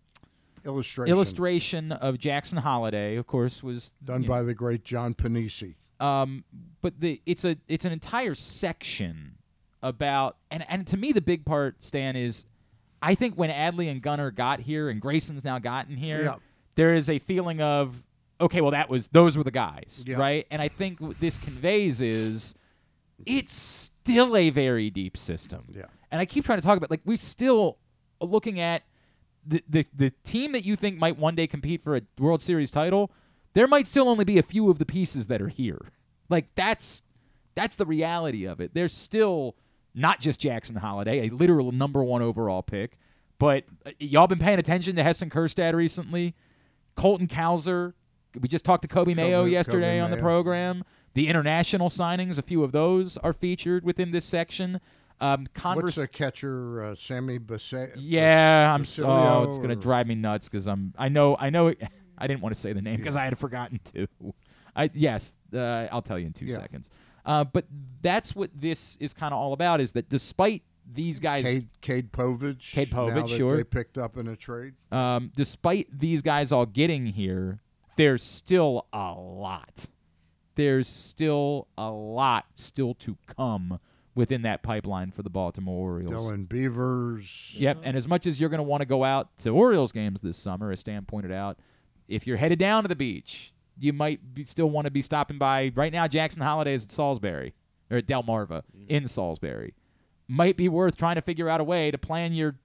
illustration 0.65 1.11
illustration 1.11 1.91
of 1.91 2.17
Jackson 2.17 2.57
Holliday. 2.59 3.15
Of 3.15 3.27
course, 3.27 3.61
was 3.63 3.93
done 4.03 4.23
you 4.23 4.27
know, 4.27 4.33
by 4.33 4.43
the 4.43 4.53
great 4.53 4.83
John 4.83 5.13
Panisi. 5.13 5.75
Um, 5.99 6.43
but 6.81 6.99
the 6.99 7.21
it's 7.25 7.45
a 7.45 7.57
it's 7.67 7.85
an 7.85 7.91
entire 7.91 8.35
section 8.35 9.37
about 9.83 10.37
and 10.51 10.65
and 10.69 10.85
to 10.87 10.97
me 10.97 11.11
the 11.11 11.21
big 11.21 11.45
part, 11.45 11.83
Stan, 11.83 12.15
is 12.15 12.45
I 13.01 13.15
think 13.15 13.35
when 13.35 13.49
Adley 13.49 13.89
and 13.89 14.01
Gunnar 14.01 14.31
got 14.31 14.59
here 14.61 14.89
and 14.89 14.99
Grayson's 15.01 15.43
now 15.43 15.59
gotten 15.59 15.95
here, 15.95 16.21
Yeah. 16.21 16.35
there 16.75 16.93
is 16.93 17.09
a 17.09 17.19
feeling 17.19 17.61
of 17.61 18.03
okay, 18.41 18.59
well 18.61 18.71
that 18.71 18.89
was 18.89 19.07
those 19.09 19.37
were 19.37 19.43
the 19.43 19.51
guys, 19.51 20.03
Yeah. 20.05 20.17
right? 20.17 20.45
And 20.51 20.61
I 20.61 20.67
think 20.67 20.99
what 20.99 21.19
this 21.19 21.37
conveys 21.37 22.01
is 22.01 22.55
it's 23.25 23.53
still 23.53 24.35
a 24.35 24.49
very 24.49 24.89
deep 24.89 25.15
system. 25.15 25.65
Yeah. 25.73 25.85
And 26.11 26.19
I 26.19 26.25
keep 26.25 26.43
trying 26.45 26.59
to 26.59 26.65
talk 26.65 26.77
about 26.77 26.91
like 26.91 27.01
we're 27.05 27.15
still 27.17 27.77
looking 28.21 28.59
at 28.59 28.83
the, 29.45 29.63
the 29.69 29.85
the 29.95 30.09
team 30.23 30.51
that 30.53 30.65
you 30.65 30.75
think 30.75 30.97
might 30.97 31.17
one 31.17 31.35
day 31.35 31.47
compete 31.47 31.83
for 31.83 31.95
a 31.95 32.01
World 32.17 32.41
Series 32.41 32.71
title, 32.71 33.11
there 33.53 33.67
might 33.67 33.87
still 33.87 34.09
only 34.09 34.25
be 34.25 34.37
a 34.37 34.43
few 34.43 34.69
of 34.69 34.79
the 34.79 34.85
pieces 34.85 35.27
that 35.27 35.41
are 35.41 35.49
here. 35.49 35.79
Like 36.29 36.47
that's 36.55 37.03
that's 37.53 37.75
the 37.75 37.85
reality 37.85 38.45
of 38.45 38.59
it. 38.59 38.73
There's 38.73 38.93
still 38.93 39.55
not 39.93 40.19
just 40.19 40.39
Jackson 40.39 40.75
Holliday, 40.77 41.27
a 41.27 41.29
literal 41.29 41.71
number 41.71 42.03
one 42.03 42.21
overall 42.21 42.63
pick, 42.63 42.97
but 43.39 43.63
uh, 43.85 43.91
y'all 43.99 44.27
been 44.27 44.39
paying 44.39 44.59
attention 44.59 44.95
to 44.95 45.03
Heston 45.03 45.29
Kjerstad 45.29 45.73
recently. 45.73 46.35
Colton 46.95 47.27
Cowser. 47.27 47.93
We 48.39 48.49
just 48.49 48.65
talked 48.65 48.81
to 48.81 48.87
Coby 48.87 49.15
Mayo 49.15 49.45
Coby- 49.45 49.51
yesterday 49.51 49.99
Coby 49.99 50.03
on 50.03 50.11
the 50.11 50.17
program. 50.17 50.83
The 51.13 51.29
international 51.29 51.87
signings, 51.87 52.37
a 52.37 52.41
few 52.41 52.63
of 52.63 52.73
those 52.73 53.15
are 53.17 53.31
featured 53.31 53.85
within 53.85 54.11
this 54.11 54.25
section. 54.25 54.81
Um, 55.21 55.41
What's 55.41 55.51
converse- 55.61 55.95
the 55.95 56.07
catcher, 56.07 56.83
uh, 56.83 56.95
Sammy 56.97 57.37
Basse? 57.37 57.89
yeah, 57.95 58.73
I'm 58.73 58.83
so 58.85 59.05
oh, 59.07 59.45
it's 59.47 59.57
gonna 59.57 59.73
or- 59.73 59.75
drive 59.77 60.07
me 60.07 60.15
nuts 60.15 60.49
because 60.49 60.67
I'm 60.67 60.93
I 60.97 61.09
know 61.09 61.37
I 61.39 61.49
know 61.49 61.73
I 62.17 62.27
didn't 62.27 62.41
want 62.41 62.53
to 62.55 62.59
say 62.59 62.73
the 62.73 62.81
name 62.81 62.97
because 62.97 63.15
I 63.15 63.23
had 63.25 63.37
forgotten 63.37 63.79
to. 63.93 64.07
I 64.75 64.89
yes, 64.93 65.35
uh, 65.53 65.87
I'll 65.91 66.01
tell 66.01 66.19
you 66.19 66.27
in 66.27 66.33
two 66.33 66.45
Yeah. 66.47 66.55
seconds. 66.57 66.89
Uh, 67.25 67.43
but 67.43 67.65
that's 68.01 68.35
what 68.35 68.51
this 68.53 68.97
is 68.97 69.13
kind 69.13 69.33
of 69.33 69.39
all 69.39 69.53
about. 69.53 69.81
Is 69.81 69.93
that 69.93 70.09
despite 70.09 70.63
these 70.93 71.19
guys, 71.19 71.43
Cade, 71.45 71.67
Cade 71.81 72.11
Povich. 72.11 72.71
Cade 72.73 72.91
now 72.93 72.99
Povich, 73.07 73.27
that 73.27 73.29
sure. 73.29 73.57
They 73.57 73.63
picked 73.63 73.97
up 73.97 74.17
in 74.17 74.27
a 74.27 74.35
trade. 74.35 74.73
um, 74.91 75.31
despite 75.35 75.87
these 75.97 76.21
guys 76.21 76.51
all 76.51 76.65
getting 76.67 77.07
here, 77.07 77.61
there's 77.95 78.21
still 78.21 78.85
a 78.93 79.13
lot. 79.13 79.87
There's 80.55 80.87
still 80.87 81.67
a 81.77 81.89
lot 81.89 82.45
still 82.55 82.93
to 82.95 83.17
come 83.25 83.79
within 84.15 84.43
that 84.43 84.63
pipeline 84.63 85.11
for 85.11 85.21
the 85.21 85.29
Baltimore 85.29 85.91
Orioles. 85.91 86.31
Dylan 86.31 86.47
Beavers. 86.47 87.53
Yep. 87.55 87.79
And 87.83 87.97
as 87.97 88.07
much 88.07 88.25
as 88.25 88.39
you're 88.39 88.49
going 88.49 88.59
to 88.59 88.63
want 88.63 88.81
to 88.81 88.87
go 88.87 89.03
out 89.03 89.37
to 89.39 89.49
Orioles 89.49 89.91
games 89.91 90.21
this 90.21 90.37
summer, 90.37 90.71
as 90.71 90.79
Stan 90.79 91.05
pointed 91.05 91.31
out, 91.31 91.59
if 92.07 92.25
you're 92.25 92.37
headed 92.37 92.57
down 92.57 92.83
to 92.83 92.87
the 92.87 92.95
beach, 92.95 93.53
you 93.77 93.91
might 93.91 94.33
be, 94.33 94.43
still 94.45 94.69
want 94.69 94.85
to 94.85 94.91
be 94.91 95.01
stopping 95.01 95.37
by. 95.37 95.71
Right 95.75 95.91
now, 95.91 96.07
Jackson 96.07 96.41
Holliday 96.41 96.73
is 96.73 96.85
at 96.85 96.91
Salisbury 96.91 97.53
or 97.91 97.97
at 97.97 98.07
Delmarva 98.07 98.63
mm-hmm. 98.63 98.85
in 98.87 99.07
Salisbury. 99.07 99.73
Might 100.27 100.57
be 100.57 100.69
worth 100.69 100.95
trying 100.95 101.15
to 101.15 101.21
figure 101.21 101.49
out 101.49 101.59
a 101.59 101.63
way 101.63 101.91
to 101.91 101.97
plan 101.97 102.33
your 102.33 102.55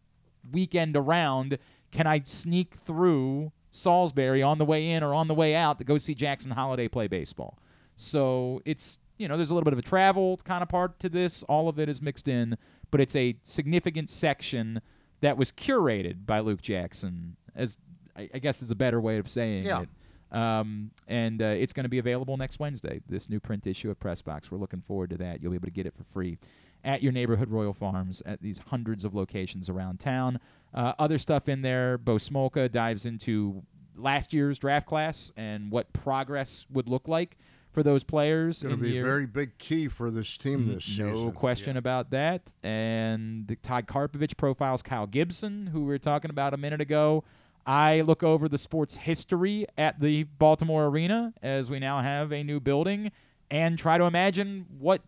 weekend 0.51 0.97
around. 0.97 1.59
Can 1.91 2.07
I 2.07 2.23
sneak 2.25 2.75
through 2.75 3.53
Salisbury 3.73 4.43
on 4.43 4.59
the 4.59 4.65
way 4.65 4.89
in 4.91 5.03
or 5.03 5.13
on 5.15 5.27
the 5.27 5.35
way 5.35 5.55
out 5.55 5.79
to 5.79 5.85
go 5.85 5.99
see 5.99 6.15
Jackson 6.15 6.53
Holliday 6.53 6.89
play 6.89 7.09
baseball? 7.09 7.59
So 7.97 8.63
it's 8.65 8.99
you 9.21 9.29
know 9.29 9.37
there's 9.37 9.51
a 9.51 9.55
little 9.55 9.65
bit 9.65 9.73
of 9.75 9.79
a 9.79 9.83
travel 9.83 10.39
kind 10.45 10.63
of 10.63 10.69
part 10.69 10.99
to 11.01 11.09
this. 11.09 11.43
All 11.45 11.69
of 11.69 11.79
it 11.79 11.89
is 11.89 12.01
mixed 12.01 12.27
in, 12.27 12.57
but 12.91 13.01
it's 13.01 13.15
a 13.15 13.37
significant 13.43 14.09
section 14.09 14.81
that 15.21 15.37
was 15.37 15.53
curated 15.53 16.25
by 16.27 16.41
Luke 16.41 16.63
Jackson 16.63 17.37
as 17.55 17.77
I, 18.17 18.31
I 18.35 18.39
guess 18.39 18.63
is 18.63 18.71
a 18.71 18.75
better 18.77 19.01
way 19.01 19.19
of 19.19 19.29
saying 19.29 19.67
Yeah. 19.67 19.83
it. 19.83 19.89
Um, 20.33 20.93
and 21.09 21.43
uh, 21.43 21.47
it's 21.47 21.73
going 21.73 21.85
to 21.85 21.89
be 21.91 21.99
available 21.99 22.37
next 22.37 22.59
Wednesday. 22.61 23.01
This 23.09 23.29
new 23.29 23.41
print 23.41 23.67
issue 23.67 23.91
of 23.91 23.99
Press 23.99 24.23
Box. 24.23 24.51
We're 24.51 24.59
looking 24.59 24.81
forward 24.81 25.11
to 25.11 25.17
that. 25.19 25.43
You'll 25.43 25.51
be 25.51 25.57
able 25.57 25.67
to 25.67 25.73
get 25.73 25.87
it 25.87 25.95
for 25.95 26.05
free 26.05 26.39
at 26.85 27.03
your 27.03 27.13
neighborhood 27.13 27.51
Royal 27.51 27.75
Farms 27.75 28.23
at 28.25 28.41
these 28.41 28.61
hundreds 28.69 29.05
of 29.05 29.15
locations 29.15 29.69
around 29.69 30.01
town. 30.01 30.39
Uh, 30.73 30.93
other 30.99 31.19
stuff 31.19 31.49
in 31.49 31.61
there. 31.63 31.99
Bo 31.99 32.15
Smolka 32.15 32.71
dives 32.71 33.05
into 33.07 33.63
last 33.97 34.33
year's 34.33 34.59
draft 34.59 34.87
class 34.87 35.31
and 35.37 35.71
what 35.71 35.93
progress 35.93 36.65
would 36.73 36.89
look 36.89 37.07
like 37.09 37.37
for 37.73 37.83
those 37.83 38.03
players. 38.05 38.63
Going 38.63 38.75
in 38.75 38.79
to 38.79 38.85
be 38.85 38.91
year- 38.93 39.03
a 39.03 39.09
very 39.09 39.27
big 39.27 39.59
key 39.59 39.89
for 39.89 40.11
this 40.11 40.37
team 40.37 40.67
this 40.69 40.99
year. 40.99 41.09
no 41.09 41.15
season. 41.17 41.33
question 41.33 41.77
about 41.77 42.11
that. 42.11 42.53
And 42.63 43.47
the 43.47 43.57
Todd 43.57 43.87
Karpovich 43.87 44.37
profiles 44.37 44.83
Kyle 44.83 45.07
Gibson, 45.07 45.69
who 45.69 45.81
we 45.81 45.87
were 45.87 45.99
talking 45.99 46.31
about 46.31 46.53
a 46.55 46.57
minute 46.57 46.81
ago. 46.81 47.25
I 47.67 48.01
look 48.01 48.23
over 48.23 48.49
the 48.49 48.59
sports 48.59 48.97
history 48.97 49.67
at 49.79 50.01
the 50.01 50.25
Baltimore 50.25 50.87
Arena 50.87 51.35
as 51.43 51.71
we 51.71 51.79
now 51.79 52.01
have 52.01 52.33
a 52.33 52.43
new 52.43 52.59
building 52.59 53.13
and 53.51 53.79
try 53.79 53.99
to 53.99 54.05
imagine 54.05 54.67
what 54.79 55.03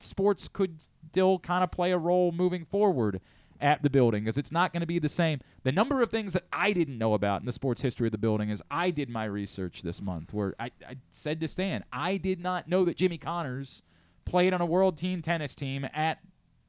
sports 0.00 0.48
could 0.48 0.76
still 1.10 1.38
kind 1.38 1.62
of 1.62 1.70
play 1.70 1.92
a 1.92 1.98
role 1.98 2.32
moving 2.32 2.64
forward 2.64 3.20
at 3.60 3.82
the 3.82 3.90
building 3.90 4.24
because 4.24 4.38
it's 4.38 4.52
not 4.52 4.72
going 4.72 4.80
to 4.80 4.86
be 4.86 4.98
the 4.98 5.08
same. 5.08 5.40
The 5.62 5.72
number 5.72 6.02
of 6.02 6.10
things 6.10 6.32
that 6.32 6.44
I 6.52 6.72
didn't 6.72 6.98
know 6.98 7.14
about 7.14 7.40
in 7.40 7.46
the 7.46 7.52
sports 7.52 7.80
history 7.80 8.08
of 8.08 8.12
the 8.12 8.18
building 8.18 8.50
is 8.50 8.62
I 8.70 8.90
did 8.90 9.08
my 9.08 9.24
research 9.24 9.82
this 9.82 10.00
month 10.00 10.32
where 10.32 10.54
I, 10.58 10.70
I 10.88 10.96
said 11.10 11.40
to 11.40 11.48
Stan, 11.48 11.84
I 11.92 12.16
did 12.16 12.40
not 12.40 12.68
know 12.68 12.84
that 12.84 12.96
Jimmy 12.96 13.18
Connors 13.18 13.82
played 14.24 14.52
on 14.52 14.60
a 14.60 14.66
world 14.66 14.96
team 14.96 15.22
tennis 15.22 15.54
team 15.54 15.86
at 15.94 16.18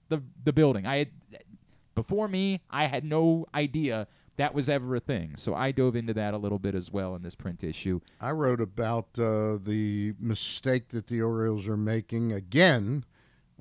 the 0.10 0.24
the 0.44 0.54
building. 0.54 0.86
I 0.86 0.98
had 0.98 1.10
before 1.96 2.28
me, 2.28 2.62
I 2.70 2.86
had 2.86 3.04
no 3.04 3.46
idea 3.54 4.08
that 4.40 4.54
was 4.54 4.70
ever 4.70 4.96
a 4.96 5.02
thing. 5.02 5.36
So 5.36 5.54
I 5.54 5.74
dove 5.74 5.98
into 5.98 6.14
that 6.14 6.34
a 6.34 6.38
little 6.38 6.60
bit 6.60 6.74
as 6.74 6.90
well 6.90 7.14
in 7.14 7.22
this 7.24 7.36
print 7.36 7.62
issue. 7.62 8.00
I 8.22 8.32
wrote 8.32 8.62
about 8.62 9.08
uh, 9.20 9.58
the 9.62 10.14
mistake 10.18 10.90
that 10.90 11.08
the 11.08 11.22
Orioles 11.22 11.68
are 11.68 11.76
making 11.76 12.32
again 12.32 13.04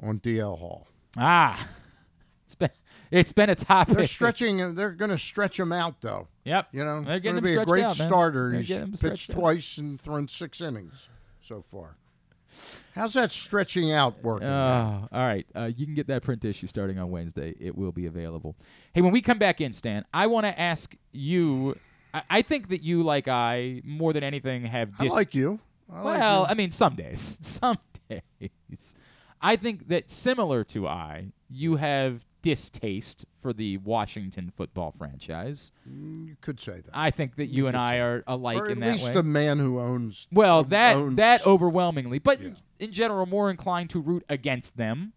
on 0.00 0.20
DL 0.20 0.56
Hall. 0.56 0.86
Ah, 1.16 1.68
it's 3.10 3.32
been 3.32 3.50
a 3.50 3.54
topic. 3.54 3.96
They're 3.96 4.06
stretching. 4.06 4.74
They're 4.74 4.92
going 4.92 5.10
to 5.10 5.18
stretch 5.18 5.58
him 5.58 5.72
out, 5.72 6.00
though. 6.00 6.28
Yep, 6.44 6.68
You 6.72 6.84
know, 6.84 7.02
they're 7.02 7.20
going 7.20 7.36
to 7.36 7.42
be 7.42 7.56
a 7.56 7.64
great 7.64 7.84
out, 7.84 7.94
starter. 7.94 8.52
He's 8.52 8.68
pitched 9.00 9.30
out. 9.30 9.36
twice 9.36 9.78
and 9.78 10.00
thrown 10.00 10.28
six 10.28 10.60
innings 10.60 11.08
so 11.42 11.62
far. 11.62 11.96
How's 12.94 13.14
that 13.14 13.32
stretching 13.32 13.92
out 13.92 14.22
working? 14.22 14.48
Oh, 14.48 15.08
all 15.12 15.26
right. 15.26 15.46
Uh, 15.54 15.70
you 15.74 15.86
can 15.86 15.94
get 15.94 16.08
that 16.08 16.22
print 16.22 16.44
issue 16.44 16.66
starting 16.66 16.98
on 16.98 17.10
Wednesday. 17.10 17.54
It 17.60 17.76
will 17.76 17.92
be 17.92 18.06
available. 18.06 18.56
Hey, 18.92 19.02
when 19.02 19.12
we 19.12 19.20
come 19.20 19.38
back 19.38 19.60
in, 19.60 19.72
Stan, 19.72 20.04
I 20.12 20.26
want 20.26 20.46
to 20.46 20.58
ask 20.58 20.96
you. 21.12 21.78
I, 22.12 22.22
I 22.30 22.42
think 22.42 22.68
that 22.70 22.82
you, 22.82 23.02
like 23.02 23.28
I, 23.28 23.82
more 23.84 24.12
than 24.12 24.24
anything, 24.24 24.64
have. 24.64 24.90
I 24.98 25.06
like 25.06 25.34
you. 25.34 25.60
I 25.92 26.02
like 26.02 26.20
well, 26.20 26.40
you. 26.40 26.46
I 26.46 26.54
mean, 26.54 26.70
some 26.70 26.96
days, 26.96 27.38
some 27.42 27.78
days. 28.08 28.96
I 29.40 29.56
think 29.56 29.88
that 29.88 30.10
similar 30.10 30.64
to 30.64 30.88
I, 30.88 31.28
you 31.48 31.76
have 31.76 32.24
distaste 32.48 33.26
for 33.42 33.52
the 33.52 33.76
Washington 33.78 34.50
football 34.56 34.94
franchise. 34.96 35.70
Mm, 35.88 36.28
you 36.28 36.36
could 36.40 36.58
say 36.58 36.80
that. 36.80 36.90
I 36.94 37.10
think 37.10 37.36
that 37.36 37.46
you 37.46 37.66
and 37.66 37.76
I 37.76 37.96
are 37.96 38.24
alike 38.26 38.56
or 38.58 38.66
at 38.66 38.70
in 38.72 38.80
that 38.80 38.92
least 38.92 39.12
the 39.12 39.22
man 39.22 39.58
who 39.58 39.78
owns. 39.78 40.26
well, 40.32 40.64
who 40.64 40.70
that 40.70 40.96
owns- 40.96 41.16
that 41.16 41.46
overwhelmingly, 41.46 42.18
but 42.18 42.40
Yeah. 42.40 42.50
in 42.78 42.92
general, 42.92 43.26
more 43.26 43.50
inclined 43.50 43.90
to 43.90 44.00
root 44.00 44.24
against 44.30 44.76
them 44.78 45.12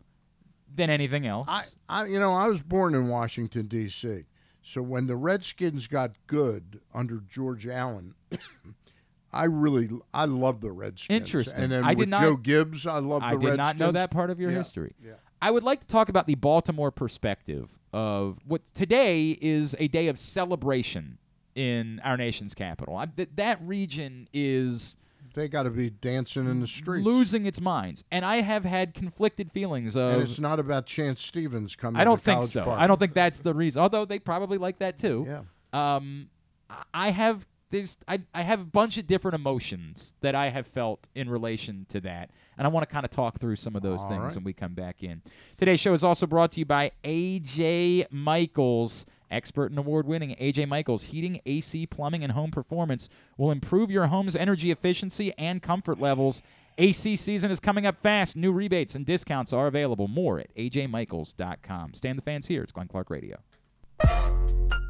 than 0.74 0.90
anything 0.90 1.26
else. 1.26 1.78
I, 1.88 2.02
I, 2.04 2.06
you 2.08 2.20
know, 2.20 2.34
I 2.34 2.48
was 2.48 2.62
born 2.62 2.96
in 2.96 3.08
Washington 3.08 3.68
D.C. 3.68 4.26
So 4.62 4.82
when 4.82 5.08
the 5.08 5.16
Redskins 5.16 5.88
got 5.88 6.12
good 6.28 6.82
under 6.94 7.22
George 7.30 7.66
Allen, 7.66 8.14
I 9.34 9.46
really, 9.46 9.90
I 10.14 10.26
love 10.26 10.60
the 10.60 10.72
Redskins. 10.74 11.16
Interesting. 11.18 11.64
And 11.64 11.72
then 11.72 11.84
I 11.86 11.90
did 11.92 12.00
with 12.00 12.10
not- 12.10 12.22
Joe 12.24 12.36
Gibbs, 12.36 12.86
I 12.86 13.00
love 13.00 13.22
the 13.22 13.28
Redskins. 13.38 13.46
I 13.48 13.52
did 13.52 13.58
not 13.58 13.78
know 13.78 13.92
that 13.94 14.12
part 14.12 14.30
of 14.30 14.40
your 14.42 14.52
Yeah, 14.52 14.58
history. 14.58 14.94
yeah. 15.02 15.14
I 15.42 15.52
would 15.52 15.64
like 15.64 15.80
to 15.82 15.88
talk 15.88 16.10
about 16.10 16.28
the 16.28 16.36
Baltimore 16.36 16.92
perspective 16.92 17.80
of 17.94 18.40
what 18.46 18.66
today 18.74 19.38
is 19.42 19.76
a 19.80 19.88
day 19.88 20.08
of 20.08 20.20
celebration 20.20 21.18
in 21.56 22.00
our 22.04 22.16
nation's 22.18 22.54
capital. 22.54 22.96
I, 22.96 23.08
th- 23.08 23.30
that 23.36 23.60
region 23.62 24.30
is 24.34 24.96
They 25.34 25.48
got 25.48 25.64
to 25.64 25.70
be 25.70 25.90
dancing 25.90 26.48
in 26.50 26.60
the 26.60 26.68
streets. 26.68 27.06
losing 27.06 27.46
its 27.46 27.60
minds, 27.60 28.04
and 28.12 28.24
I 28.24 28.38
have 28.42 28.64
had 28.66 28.94
conflicted 28.94 29.52
feelings 29.52 29.96
of. 29.98 30.14
and 30.14 30.22
it's 30.24 30.40
not 30.40 30.60
about 30.60 30.86
Chance 30.86 31.22
Stephens 31.24 31.76
coming. 31.76 32.00
I 32.00 32.04
don't 32.04 32.22
think 32.22 32.44
so. 32.44 32.64
Park. 32.64 32.80
I 32.80 32.88
don't 32.88 33.00
think 33.00 33.14
that's 33.14 33.40
the 33.40 33.54
reason. 33.54 33.82
Although 33.82 34.06
they 34.06 34.20
probably 34.20 34.58
like 34.58 34.80
that 34.80 34.98
too. 34.98 35.26
Yeah. 35.28 35.96
Um, 35.96 36.30
I- 36.70 36.84
I 36.94 37.10
have 37.12 37.48
there's 37.72 37.98
I 38.08 38.22
I 38.34 38.42
have 38.44 38.60
a 38.62 38.66
bunch 38.66 38.98
of 38.98 39.08
different 39.08 39.36
emotions 39.36 40.14
that 40.22 40.36
I 40.36 40.50
have 40.50 40.68
felt 40.68 41.08
in 41.16 41.30
relation 41.30 41.86
to 41.90 42.02
that, 42.02 42.30
and 42.62 42.68
I 42.68 42.70
want 42.70 42.88
to 42.88 42.94
kind 42.94 43.04
of 43.04 43.10
talk 43.10 43.40
through 43.40 43.56
some 43.56 43.76
of 43.76 43.82
those 43.82 44.02
All 44.02 44.10
things 44.10 44.22
right. 44.22 44.36
when 44.36 44.44
we 44.44 44.54
come 44.54 44.76
back 44.76 45.02
in. 45.02 45.24
Today's 45.58 45.80
show 45.80 45.94
is 45.94 46.04
also 46.04 46.28
brought 46.28 46.52
to 46.52 46.60
you 46.60 46.66
by 46.68 46.92
AJ 47.04 48.06
Michaels. 48.12 49.08
Expert 49.32 49.72
and 49.72 49.80
award 49.80 50.06
winning 50.06 50.36
AJ 50.40 50.68
Michaels 50.68 51.04
Heating, 51.06 51.42
AC, 51.48 51.88
Plumbing, 51.88 52.24
and 52.24 52.34
Home 52.34 52.52
Performance 52.52 53.10
will 53.36 53.50
improve 53.50 53.90
your 53.90 54.06
home's 54.08 54.36
energy 54.36 54.70
efficiency 54.70 55.34
and 55.40 55.64
comfort 55.64 56.00
levels. 56.00 56.44
AC 56.78 57.16
season 57.16 57.50
is 57.50 57.60
coming 57.60 57.88
up 57.88 58.00
fast. 58.04 58.36
New 58.36 58.52
rebates 58.52 58.94
and 58.94 59.08
discounts 59.08 59.54
are 59.54 59.66
available. 59.66 60.08
More 60.08 60.38
at 60.38 60.54
ajmichaels.com. 60.56 61.96
Stand 61.96 62.20
the 62.20 62.22
fans 62.22 62.46
here. 62.46 62.62
It's 62.62 62.72
Glenn 62.72 62.88
Clark 62.90 63.10
Radio. 63.10 63.40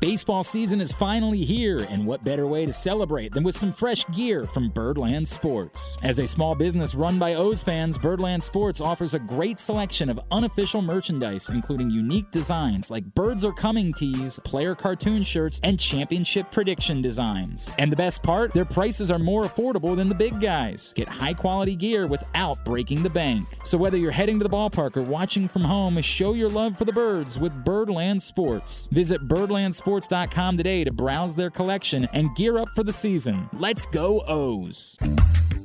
Baseball 0.01 0.43
season 0.43 0.81
is 0.81 0.91
finally 0.91 1.43
here, 1.43 1.85
and 1.87 2.07
what 2.07 2.23
better 2.23 2.47
way 2.47 2.65
to 2.65 2.73
celebrate 2.73 3.35
than 3.35 3.43
with 3.43 3.55
some 3.55 3.71
fresh 3.71 4.03
gear 4.07 4.47
from 4.47 4.69
Birdland 4.69 5.27
Sports? 5.27 5.95
As 6.01 6.17
a 6.17 6.25
small 6.25 6.55
business 6.55 6.95
run 6.95 7.19
by 7.19 7.35
O's 7.35 7.61
fans, 7.61 7.99
Birdland 7.99 8.41
Sports 8.41 8.81
offers 8.81 9.13
a 9.13 9.19
great 9.19 9.59
selection 9.59 10.09
of 10.09 10.19
unofficial 10.31 10.81
merchandise, 10.81 11.51
including 11.51 11.91
unique 11.91 12.31
designs 12.31 12.89
like 12.89 13.13
Birds 13.13 13.45
Are 13.45 13.53
Coming 13.53 13.93
tees, 13.93 14.39
player 14.43 14.73
cartoon 14.73 15.21
shirts, 15.21 15.61
and 15.63 15.79
championship 15.79 16.49
prediction 16.49 17.03
designs. 17.03 17.75
And 17.77 17.91
the 17.91 17.95
best 17.95 18.23
part, 18.23 18.53
their 18.53 18.65
prices 18.65 19.11
are 19.11 19.19
more 19.19 19.43
affordable 19.43 19.95
than 19.95 20.09
the 20.09 20.15
big 20.15 20.39
guys. 20.39 20.93
Get 20.95 21.09
high 21.09 21.35
quality 21.35 21.75
gear 21.75 22.07
without 22.07 22.65
breaking 22.65 23.03
the 23.03 23.09
bank. 23.11 23.45
So 23.63 23.77
whether 23.77 23.97
you're 23.97 24.09
heading 24.09 24.39
to 24.39 24.43
the 24.43 24.49
ballpark 24.49 24.97
or 24.97 25.03
watching 25.03 25.47
from 25.47 25.61
home, 25.61 26.01
show 26.01 26.33
your 26.33 26.49
love 26.49 26.75
for 26.75 26.85
the 26.85 26.91
birds 26.91 27.37
with 27.37 27.63
Birdland 27.63 28.23
Sports. 28.23 28.89
Visit 28.91 29.27
birdlandsports.com 29.91 30.57
today 30.57 30.83
to 30.83 30.91
browse 30.91 31.35
their 31.35 31.49
collection 31.49 32.07
and 32.13 32.33
gear 32.35 32.57
up 32.57 32.69
for 32.69 32.83
the 32.83 32.93
season. 32.93 33.49
Let's 33.53 33.85
go 33.87 34.21
O's. 34.27 34.97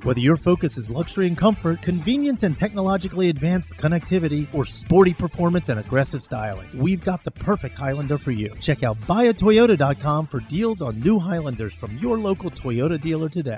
Whether 0.06 0.20
your 0.20 0.36
focus 0.36 0.78
is 0.78 0.88
luxury 0.88 1.26
and 1.26 1.36
comfort, 1.36 1.82
convenience 1.82 2.44
and 2.44 2.56
technologically 2.56 3.28
advanced 3.28 3.70
connectivity, 3.70 4.46
or 4.54 4.64
sporty 4.64 5.12
performance 5.12 5.68
and 5.68 5.80
aggressive 5.80 6.22
styling, 6.22 6.68
we've 6.72 7.02
got 7.02 7.24
the 7.24 7.32
perfect 7.32 7.76
Highlander 7.76 8.16
for 8.16 8.30
you. 8.30 8.54
Check 8.60 8.84
out 8.84 9.00
buyatoyota.com 9.00 10.28
for 10.28 10.38
deals 10.38 10.80
on 10.80 11.00
new 11.00 11.18
Highlanders 11.18 11.74
from 11.74 11.98
your 11.98 12.18
local 12.18 12.52
Toyota 12.52 13.00
dealer 13.00 13.28
today. 13.28 13.56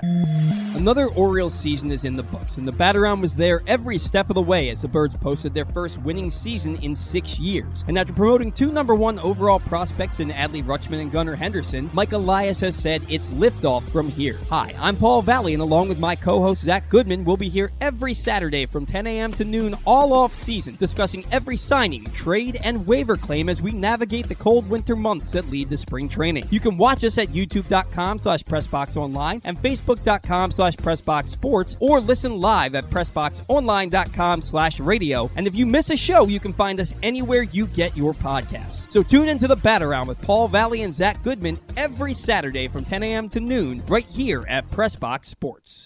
Another 0.73 1.09
Orioles 1.09 1.53
season 1.53 1.91
is 1.91 2.03
in 2.03 2.15
the 2.15 2.23
books, 2.23 2.57
and 2.57 2.67
the 2.67 2.71
Bat 2.71 2.97
Around 2.97 3.21
was 3.21 3.35
there 3.35 3.61
every 3.67 3.99
step 3.99 4.31
of 4.31 4.33
the 4.33 4.41
way 4.41 4.71
as 4.71 4.81
the 4.81 4.87
Birds 4.87 5.15
posted 5.15 5.53
their 5.53 5.65
first 5.65 5.99
winning 5.99 6.31
season 6.31 6.77
in 6.77 6.95
six 6.95 7.37
years. 7.37 7.85
And 7.87 7.95
after 7.95 8.11
promoting 8.11 8.51
two 8.51 8.71
number 8.71 8.95
one 8.95 9.19
overall 9.19 9.59
prospects 9.59 10.19
in 10.19 10.31
Adley 10.31 10.65
Rutschman 10.65 10.99
and 10.99 11.11
Gunnar 11.11 11.35
Henderson, 11.35 11.91
Mike 11.93 12.13
Elias 12.13 12.59
has 12.61 12.75
said 12.75 13.03
it's 13.07 13.27
liftoff 13.27 13.87
from 13.91 14.09
here. 14.09 14.39
Hi, 14.49 14.73
I'm 14.79 14.95
Paul 14.95 15.21
Valle, 15.21 15.53
and 15.53 15.61
along 15.61 15.89
with 15.89 15.99
my 15.99 16.15
co-host 16.39 16.63
Zach 16.63 16.87
Goodman, 16.87 17.25
we'll 17.25 17.35
be 17.35 17.49
here 17.49 17.69
every 17.81 18.13
Saturday 18.13 18.65
from 18.65 18.85
10 18.85 19.07
a.m. 19.07 19.33
to 19.33 19.43
noon 19.43 19.75
all 19.85 20.13
off 20.13 20.33
season, 20.33 20.77
discussing 20.77 21.25
every 21.33 21.57
signing, 21.57 22.05
trade, 22.11 22.57
and 22.63 22.87
waiver 22.87 23.17
claim 23.17 23.49
as 23.49 23.61
we 23.61 23.73
navigate 23.73 24.29
the 24.29 24.35
cold 24.35 24.69
winter 24.69 24.95
months 24.95 25.31
that 25.31 25.49
lead 25.49 25.69
to 25.69 25.75
spring 25.75 26.07
training. 26.07 26.45
You 26.49 26.61
can 26.61 26.77
watch 26.77 27.03
us 27.03 27.17
at 27.17 27.29
youtube.com 27.29 28.19
slash 28.19 28.43
pressboxonline 28.43 29.41
and 29.43 29.61
facebook.com 29.61 30.51
slash 30.51 30.75
pressboxsports 30.77 31.75
or 31.81 31.99
listen 31.99 32.39
live 32.39 32.73
at 32.73 32.89
pressboxonline.com 32.89 34.41
slash 34.41 34.79
radio. 34.79 35.29
And 35.35 35.45
if 35.45 35.55
you 35.55 35.65
miss 35.65 35.89
a 35.89 35.97
show, 35.97 36.27
you 36.27 36.39
can 36.39 36.53
find 36.53 36.79
us 36.79 36.93
anywhere 37.03 37.41
you 37.41 37.67
get 37.67 37.97
your 37.97 38.13
podcasts. 38.13 38.89
So 38.89 39.03
tune 39.03 39.27
into 39.27 39.47
the 39.47 39.57
Bat 39.57 39.83
Around 39.83 40.07
with 40.07 40.21
Paul 40.21 40.47
Valle 40.47 40.81
and 40.83 40.95
Zach 40.95 41.21
Goodman 41.21 41.59
every 41.75 42.13
Saturday 42.13 42.69
from 42.69 42.85
10 42.85 43.03
a.m. 43.03 43.27
to 43.29 43.41
noon 43.41 43.83
right 43.89 44.05
here 44.05 44.45
at 44.47 44.69
Pressbox 44.71 45.25
Sports. 45.25 45.85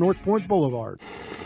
North 0.00 0.20
Point 0.22 0.48
Boulevard. 0.48 1.00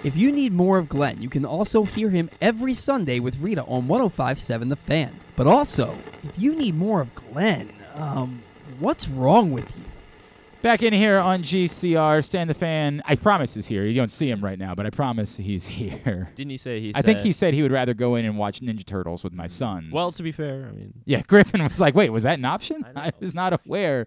If 0.04 0.16
you 0.16 0.32
need 0.32 0.52
more 0.52 0.78
of 0.78 0.88
Glenn, 0.88 1.20
you 1.20 1.28
can 1.28 1.44
also 1.44 1.84
hear 1.84 2.10
him 2.10 2.30
every 2.40 2.72
Sunday 2.72 3.18
with 3.20 3.38
Rita 3.38 3.64
on 3.64 3.88
1057 3.88 4.68
The 4.68 4.76
Fan. 4.76 5.20
But 5.36 5.46
also, 5.46 5.98
if 6.22 6.38
you 6.38 6.54
need 6.54 6.74
more 6.74 7.00
of 7.00 7.14
Glenn, 7.14 7.72
um, 7.94 8.42
what's 8.78 9.08
wrong 9.08 9.50
with 9.50 9.76
you? 9.76 9.84
Back 10.62 10.82
in 10.82 10.94
here 10.94 11.18
on 11.18 11.42
GCR, 11.42 12.24
Stan 12.24 12.48
the 12.48 12.54
Fan. 12.54 13.02
I 13.04 13.16
promise 13.16 13.54
is 13.56 13.66
here. 13.66 13.84
You 13.84 13.94
don't 13.94 14.10
see 14.10 14.30
him 14.30 14.42
right 14.42 14.58
now, 14.58 14.74
but 14.74 14.86
I 14.86 14.90
promise 14.90 15.36
he's 15.36 15.66
here. 15.80 16.30
Didn't 16.36 16.50
he 16.50 16.56
say 16.56 16.80
he? 16.80 16.92
I 16.94 17.02
think 17.02 17.18
he 17.18 17.32
said 17.32 17.52
he 17.52 17.62
would 17.62 17.72
rather 17.72 17.92
go 17.92 18.14
in 18.14 18.24
and 18.24 18.38
watch 18.38 18.60
Ninja 18.60 18.86
Turtles 18.86 19.22
with 19.22 19.34
my 19.34 19.46
sons. 19.46 19.92
Well, 19.92 20.10
to 20.12 20.22
be 20.22 20.32
fair, 20.32 20.66
I 20.70 20.72
mean, 20.72 20.94
yeah, 21.04 21.20
Griffin 21.26 21.62
was 21.62 21.82
like, 21.82 21.94
"Wait, 21.94 22.08
was 22.08 22.22
that 22.22 22.38
an 22.38 22.46
option? 22.46 22.82
I, 22.96 23.12
was 23.20 23.34
not 23.34 23.60
aware 23.66 24.06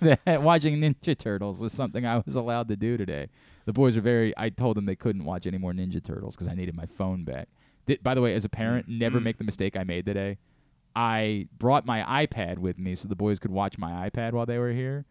that 0.00 0.42
watching 0.42 0.78
Ninja 0.78 1.16
Turtles 1.16 1.62
was 1.62 1.72
something 1.72 2.04
I 2.04 2.18
was 2.18 2.36
allowed 2.36 2.68
to 2.68 2.76
do 2.76 2.98
today." 2.98 3.28
The 3.66 3.72
boys 3.72 3.96
are 3.96 4.00
very. 4.02 4.34
I 4.36 4.50
told 4.50 4.76
them 4.76 4.84
they 4.86 4.96
couldn't 4.96 5.24
watch 5.24 5.46
any 5.46 5.58
more 5.58 5.72
Ninja 5.72 6.02
Turtles 6.04 6.36
because 6.36 6.48
I 6.48 6.54
needed 6.54 6.76
my 6.76 6.86
phone 6.86 7.24
back. 7.24 7.48
Th- 7.86 8.02
by 8.02 8.14
the 8.14 8.20
way, 8.20 8.34
as 8.34 8.44
a 8.44 8.48
parent, 8.48 8.88
never 8.88 9.18
Mm. 9.20 9.24
make 9.24 9.38
the 9.38 9.44
mistake 9.44 9.76
I 9.76 9.84
made 9.84 10.04
today. 10.06 10.38
I 10.96 11.48
brought 11.58 11.84
my 11.86 12.26
iPad 12.26 12.58
with 12.58 12.78
me 12.78 12.94
so 12.94 13.08
the 13.08 13.16
boys 13.16 13.38
could 13.38 13.50
watch 13.50 13.78
my 13.78 14.08
iPad 14.08 14.32
while 14.32 14.46
they 14.46 14.58
were 14.58 14.70
here, 14.72 15.06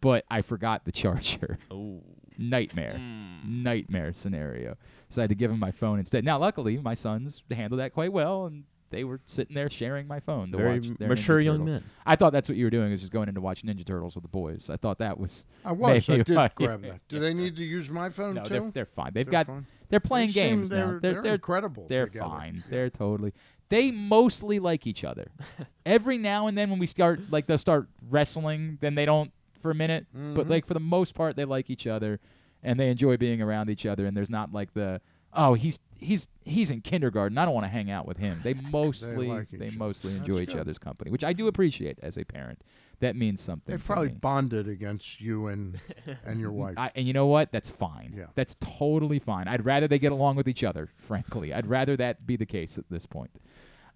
but 0.00 0.24
I 0.30 0.42
forgot 0.42 0.84
the 0.84 0.92
charger. 0.92 1.58
oh, 1.70 2.02
Nightmare. 2.38 2.96
Hmm. 2.98 3.62
Nightmare 3.62 4.12
scenario. 4.12 4.76
So 5.08 5.20
I 5.20 5.24
had 5.24 5.30
to 5.30 5.34
give 5.34 5.50
them 5.50 5.60
my 5.60 5.70
phone 5.70 5.98
instead. 5.98 6.24
Now, 6.24 6.38
luckily, 6.38 6.78
my 6.78 6.94
sons 6.94 7.42
handled 7.50 7.80
that 7.80 7.92
quite 7.94 8.12
well, 8.12 8.46
and 8.46 8.64
they 8.92 9.02
were 9.02 9.20
sitting 9.26 9.54
there 9.56 9.68
sharing 9.68 10.06
my 10.06 10.20
phone 10.20 10.52
to 10.52 10.56
Very 10.58 10.78
watch 10.78 10.86
m- 10.88 10.96
their 11.00 11.08
mature 11.08 11.40
Ninja 11.40 11.44
young 11.44 11.58
Turtles. 11.66 11.70
men. 11.82 11.84
I 12.06 12.14
thought 12.14 12.32
that's 12.32 12.48
what 12.48 12.56
you 12.56 12.64
were 12.66 12.70
doing, 12.70 12.92
is 12.92 13.00
just 13.00 13.12
going 13.12 13.28
in 13.28 13.34
to 13.34 13.40
watch 13.40 13.62
Ninja 13.64 13.84
Turtles 13.84 14.14
with 14.14 14.22
the 14.22 14.28
boys. 14.28 14.70
I 14.70 14.76
thought 14.76 14.98
that 14.98 15.18
was. 15.18 15.44
I 15.64 15.72
was. 15.72 16.08
I 16.08 16.12
maybe 16.12 16.24
did 16.24 16.36
what- 16.36 16.54
grab 16.54 16.82
that. 16.82 17.00
Do 17.08 17.18
they 17.24 17.34
need 17.34 17.56
to 17.56 17.64
use 17.64 17.90
my 17.90 18.08
phone 18.10 18.34
No, 18.36 18.44
too? 18.44 18.48
they're, 18.50 18.70
they're 18.70 18.86
fine. 18.86 19.10
They've 19.12 19.26
They're 19.26 19.32
got. 19.32 19.46
fine? 19.46 19.66
They're 19.88 19.98
playing 20.00 20.28
They 20.28 20.32
seem 20.34 20.48
games 20.56 20.70
now. 20.70 20.76
they're- 20.76 20.86
They're, 20.86 21.12
they're 21.14 21.22
they're 21.22 21.34
incredible 21.34 21.86
They're 21.88 22.06
together. 22.06 22.28
fine. 22.28 22.64
They're 22.70 22.90
totally. 22.90 23.32
They 23.70 23.90
mostly 23.90 24.58
like 24.60 24.86
each 24.86 25.02
other. 25.04 25.28
Every 25.86 26.18
now 26.18 26.46
and 26.46 26.56
then, 26.56 26.70
when 26.70 26.78
we 26.78 26.86
start, 26.86 27.20
like 27.30 27.46
they'll 27.46 27.58
start 27.58 27.88
wrestling, 28.10 28.78
then 28.80 28.94
they 28.94 29.04
don't 29.06 29.32
for 29.60 29.70
a 29.70 29.74
minute. 29.74 30.06
But 30.12 30.46
Mhm. 30.46 30.50
like 30.50 30.66
for 30.66 30.74
the 30.74 30.80
most 30.80 31.14
part, 31.14 31.36
they 31.36 31.44
like 31.44 31.70
each 31.70 31.86
other, 31.86 32.20
and 32.62 32.78
they 32.78 32.90
enjoy 32.90 33.16
being 33.16 33.40
around 33.40 33.70
each 33.70 33.86
other. 33.86 34.06
And 34.06 34.16
there's 34.16 34.28
not 34.30 34.52
like 34.52 34.74
the 34.74 35.00
oh 35.34 35.54
he's 35.54 35.78
he's 35.98 36.28
he's 36.44 36.70
in 36.70 36.80
kindergarten. 36.80 37.38
I 37.38 37.44
don't 37.44 37.54
want 37.54 37.64
to 37.66 37.70
hang 37.72 37.90
out 37.90 38.06
with 38.06 38.16
him. 38.18 38.40
They 38.42 38.54
mostly 38.72 39.28
like 39.28 39.50
they, 39.50 39.66
each 39.66 39.72
other. 39.72 39.78
mostly 39.78 40.12
That's 40.14 40.28
enjoy 40.28 40.42
each 40.42 40.48
good. 40.50 40.60
other's 40.60 40.78
company, 40.78 41.10
which 41.10 41.24
I 41.24 41.32
do 41.32 41.46
appreciate 41.48 41.98
as 42.02 42.16
a 42.16 42.24
parent. 42.24 42.60
That 43.00 43.16
means 43.16 43.40
something. 43.40 43.72
They've 43.72 43.84
probably 43.84 44.08
me. 44.08 44.14
bonded 44.20 44.68
against 44.68 45.20
you 45.20 45.48
and 45.48 45.80
and 46.24 46.38
your 46.40 46.52
wife. 46.62 46.74
I, 46.76 46.90
and 46.94 47.06
you 47.06 47.12
know 47.12 47.26
what? 47.26 47.50
That's 47.50 47.68
fine. 47.68 48.14
Yeah. 48.16 48.26
That's 48.36 48.54
totally 48.60 49.18
fine. 49.18 49.48
I'd 49.48 49.64
rather 49.64 49.88
they 49.88 49.98
get 49.98 50.12
along 50.12 50.36
with 50.36 50.46
each 50.46 50.62
other, 50.62 50.88
frankly. 50.98 51.52
I'd 51.52 51.66
rather 51.66 51.96
that 51.96 52.26
be 52.26 52.36
the 52.36 52.46
case 52.46 52.78
at 52.78 52.84
this 52.90 53.06
point. 53.06 53.30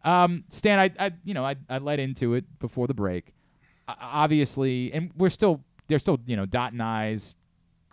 Um, 0.05 0.45
Stan, 0.49 0.79
I, 0.79 0.91
I, 0.99 1.13
you 1.25 1.35
know, 1.35 1.45
I, 1.45 1.57
I 1.69 1.79
led 1.79 2.01
into 2.01 2.35
it 2.35 2.59
before 2.59 2.87
the 2.87 2.95
break. 2.95 3.33
O- 3.89 3.95
obviously, 4.01 4.93
and 4.93 5.11
we're 5.17 5.31
still, 5.31 5.63
they're 5.89 5.99
still, 5.99 6.19
you 6.27 6.37
know, 6.37 6.47
dotting 6.47 6.81
I's, 6.81 7.35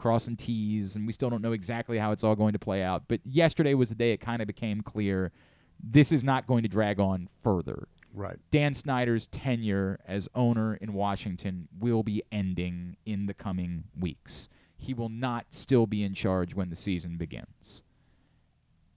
crossing 0.04 0.36
T's, 0.36 0.98
and 0.98 1.08
we 1.08 1.14
still 1.14 1.30
don't 1.30 1.42
know 1.42 1.54
exactly 1.54 1.98
how 1.98 2.12
it's 2.12 2.26
all 2.26 2.36
going 2.36 2.52
to 2.52 2.60
play 2.60 2.84
out. 2.84 3.04
But 3.08 3.22
yesterday 3.24 3.74
was 3.74 3.88
the 3.88 3.96
day 3.96 4.12
it 4.12 4.18
kind 4.18 4.42
of 4.42 4.48
became 4.48 4.82
clear 4.82 5.32
this 5.82 6.12
is 6.12 6.26
not 6.26 6.46
going 6.46 6.64
to 6.64 6.68
drag 6.68 7.00
on 7.00 7.30
further. 7.42 7.88
Right. 8.14 8.36
Dan 8.52 8.74
Snyder's 8.74 9.28
tenure 9.28 10.02
as 10.06 10.28
owner 10.36 10.76
in 10.76 10.92
Washington 10.92 11.70
will 11.80 12.04
be 12.04 12.22
ending 12.34 12.98
in 13.06 13.28
the 13.28 13.34
coming 13.34 13.86
weeks. 13.98 14.50
He 14.76 14.94
will 14.94 15.08
not 15.08 15.46
still 15.52 15.88
be 15.88 16.04
in 16.04 16.14
charge 16.14 16.54
when 16.54 16.70
the 16.70 16.76
season 16.76 17.16
begins. 17.16 17.84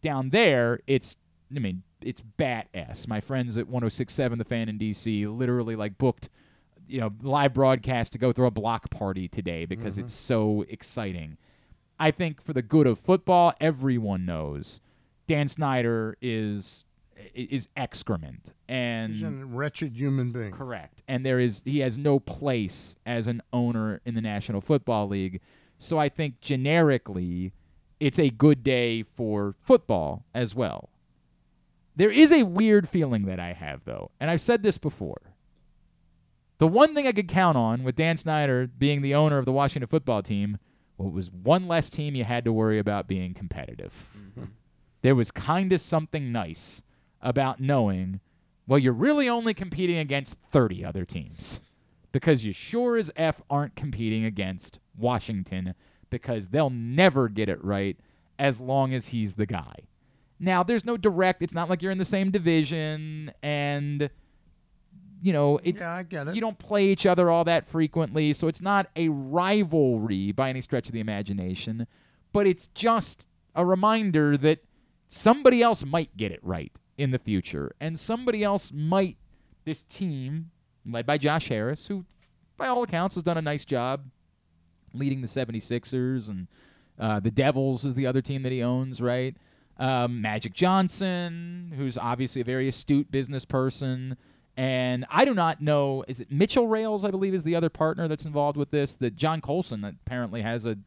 Down 0.02 0.30
there, 0.30 0.80
it's 0.88 1.16
I 1.54 1.60
mean, 1.60 1.84
it's 2.02 2.20
bat 2.20 2.66
ass. 2.74 3.06
My 3.06 3.20
friends 3.20 3.56
at 3.56 3.68
1067 3.68 4.38
The 4.38 4.44
Fan 4.44 4.68
in 4.68 4.76
DC 4.76 5.38
literally 5.38 5.76
like 5.76 5.98
booked 5.98 6.30
you 6.88 7.00
know, 7.00 7.12
live 7.22 7.54
broadcast 7.54 8.12
to 8.12 8.18
go 8.18 8.32
through 8.32 8.46
a 8.46 8.50
block 8.50 8.90
party 8.90 9.28
today 9.28 9.64
because 9.64 9.98
it's 9.98 10.14
mm-hmm. 10.14 10.60
so 10.60 10.64
exciting. 10.68 11.36
I 11.98 12.10
think 12.10 12.42
for 12.42 12.52
the 12.52 12.62
good 12.62 12.86
of 12.86 12.98
football, 12.98 13.54
everyone 13.60 14.26
knows 14.26 14.80
Dan 15.26 15.48
Snyder 15.48 16.16
is 16.20 16.84
is 17.34 17.68
excrement 17.76 18.52
and 18.68 19.14
He's 19.14 19.22
a 19.22 19.30
wretched 19.30 19.96
human 19.96 20.32
being. 20.32 20.52
Correct. 20.52 21.02
And 21.08 21.24
there 21.24 21.38
is 21.38 21.62
he 21.64 21.80
has 21.80 21.96
no 21.96 22.20
place 22.20 22.96
as 23.06 23.26
an 23.26 23.42
owner 23.52 24.00
in 24.04 24.14
the 24.14 24.20
National 24.20 24.60
Football 24.60 25.08
League. 25.08 25.40
So 25.78 25.98
I 25.98 26.08
think 26.08 26.40
generically 26.40 27.52
it's 28.00 28.18
a 28.18 28.30
good 28.30 28.62
day 28.62 29.02
for 29.02 29.54
football 29.62 30.24
as 30.34 30.54
well. 30.54 30.90
There 31.94 32.10
is 32.10 32.30
a 32.30 32.42
weird 32.42 32.88
feeling 32.88 33.24
that 33.24 33.40
I 33.40 33.54
have 33.54 33.84
though, 33.84 34.10
and 34.20 34.30
I've 34.30 34.40
said 34.40 34.62
this 34.62 34.78
before. 34.78 35.20
The 36.58 36.66
one 36.66 36.94
thing 36.94 37.06
I 37.06 37.12
could 37.12 37.28
count 37.28 37.56
on 37.56 37.82
with 37.82 37.96
Dan 37.96 38.16
Snyder 38.16 38.66
being 38.66 39.02
the 39.02 39.14
owner 39.14 39.38
of 39.38 39.44
the 39.44 39.52
Washington 39.52 39.88
football 39.88 40.22
team, 40.22 40.58
well, 40.96 41.10
was 41.10 41.30
one 41.30 41.68
less 41.68 41.90
team 41.90 42.14
you 42.14 42.24
had 42.24 42.44
to 42.44 42.52
worry 42.52 42.78
about 42.78 43.06
being 43.06 43.34
competitive. 43.34 44.06
Mm-hmm. 44.16 44.44
There 45.02 45.14
was 45.14 45.30
kind 45.30 45.72
of 45.72 45.80
something 45.80 46.32
nice 46.32 46.82
about 47.20 47.60
knowing, 47.60 48.20
well, 48.66 48.78
you're 48.78 48.92
really 48.92 49.28
only 49.28 49.52
competing 49.52 49.98
against 49.98 50.38
30 50.50 50.84
other 50.84 51.04
teams 51.04 51.60
because 52.12 52.46
you 52.46 52.52
sure 52.52 52.96
as 52.96 53.10
F 53.16 53.42
aren't 53.50 53.76
competing 53.76 54.24
against 54.24 54.78
Washington 54.96 55.74
because 56.08 56.48
they'll 56.48 56.70
never 56.70 57.28
get 57.28 57.48
it 57.48 57.62
right 57.62 57.98
as 58.38 58.60
long 58.60 58.94
as 58.94 59.08
he's 59.08 59.34
the 59.34 59.46
guy. 59.46 59.74
Now, 60.38 60.62
there's 60.62 60.84
no 60.84 60.96
direct, 60.96 61.42
it's 61.42 61.54
not 61.54 61.68
like 61.68 61.82
you're 61.82 61.92
in 61.92 61.98
the 61.98 62.04
same 62.04 62.30
division 62.30 63.32
and 63.42 64.10
you 65.22 65.32
know, 65.32 65.58
it's 65.64 65.80
Yeah, 65.80 65.94
I 65.94 66.02
get 66.02 66.28
it. 66.28 66.34
you 66.34 66.40
don't 66.40 66.58
play 66.58 66.86
each 66.86 67.06
other 67.06 67.30
all 67.30 67.44
that 67.44 67.68
frequently, 67.68 68.32
so 68.32 68.48
it's 68.48 68.60
not 68.60 68.88
a 68.96 69.08
rivalry 69.08 70.32
by 70.32 70.48
any 70.50 70.60
stretch 70.60 70.86
of 70.88 70.92
the 70.92 71.00
imagination, 71.00 71.86
but 72.32 72.46
it's 72.46 72.66
just 72.68 73.28
a 73.54 73.64
reminder 73.64 74.36
that 74.36 74.58
somebody 75.08 75.62
else 75.62 75.84
might 75.84 76.16
get 76.16 76.32
it 76.32 76.40
right 76.42 76.78
in 76.98 77.10
the 77.10 77.18
future, 77.18 77.74
and 77.80 77.98
somebody 77.98 78.42
else 78.42 78.72
might 78.72 79.16
this 79.64 79.82
team 79.82 80.50
led 80.84 81.06
by 81.06 81.18
Josh 81.18 81.48
Harris, 81.48 81.88
who 81.88 82.04
by 82.56 82.68
all 82.68 82.82
accounts 82.82 83.16
has 83.16 83.24
done 83.24 83.36
a 83.36 83.42
nice 83.42 83.64
job 83.64 84.04
leading 84.94 85.20
the 85.20 85.26
76ers 85.26 86.30
and 86.30 86.46
uh, 86.98 87.20
the 87.20 87.30
Devils 87.30 87.84
is 87.84 87.94
the 87.94 88.06
other 88.06 88.22
team 88.22 88.42
that 88.44 88.52
he 88.52 88.62
owns, 88.62 89.02
right? 89.02 89.36
Um, 89.78 90.22
Magic 90.22 90.54
Johnson, 90.54 91.72
who's 91.76 91.98
obviously 91.98 92.40
a 92.40 92.44
very 92.44 92.66
astute 92.68 93.10
business 93.10 93.44
person. 93.44 94.16
And 94.56 95.04
I 95.10 95.24
do 95.24 95.34
not 95.34 95.60
know, 95.60 96.02
is 96.08 96.20
it 96.20 96.32
Mitchell 96.32 96.66
Rales, 96.66 97.04
I 97.04 97.10
believe, 97.10 97.34
is 97.34 97.44
the 97.44 97.54
other 97.54 97.68
partner 97.68 98.08
that's 98.08 98.24
involved 98.24 98.56
with 98.56 98.70
this? 98.70 98.94
That 98.94 99.14
John 99.14 99.40
Colson 99.40 99.84
apparently 99.84 100.42
has 100.42 100.64
a. 100.64 100.78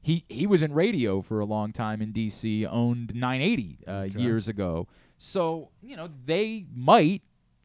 He, 0.00 0.24
he 0.28 0.46
was 0.46 0.62
in 0.62 0.72
radio 0.72 1.20
for 1.20 1.40
a 1.40 1.44
long 1.44 1.72
time 1.72 2.00
in 2.00 2.12
D.C., 2.12 2.64
owned 2.64 3.14
980 3.14 3.78
uh, 3.86 4.02
years 4.16 4.46
ago. 4.48 4.86
So, 5.18 5.70
you 5.82 5.96
know, 5.96 6.08
they 6.24 6.66
might 6.72 7.22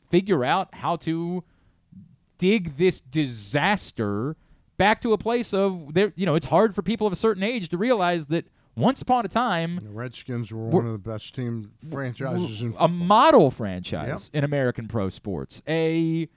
figure 0.10 0.44
out 0.44 0.74
how 0.74 0.96
to 0.98 1.44
dig 2.40 2.76
this 2.78 3.00
disaster 3.00 4.36
back 4.78 5.00
to 5.02 5.14
a 5.14 5.18
place 5.18 5.54
of 5.54 5.94
there 5.94 6.12
you 6.16 6.26
know 6.26 6.36
it's 6.36 6.48
hard 6.48 6.76
for 6.76 6.82
people 6.82 7.08
of 7.08 7.14
a 7.14 7.16
certain 7.16 7.44
age 7.44 7.70
to 7.70 7.78
realize 7.78 8.26
that 8.26 8.46
once 8.76 9.02
upon 9.02 9.26
a 9.26 9.28
time 9.28 9.80
The 9.84 9.90
Redskins 9.90 10.52
were 10.52 10.64
We're- 10.64 10.76
one 10.76 10.86
of 10.88 10.92
the 10.94 10.98
best 11.10 11.36
team 11.36 11.72
franchises 11.90 12.62
in 12.62 12.74
a 12.80 12.88
model 12.88 13.52
franchise 13.52 14.30
in 14.34 14.44
American 14.44 14.88
pro 14.88 15.10
sports, 15.10 15.62
a, 15.68 16.28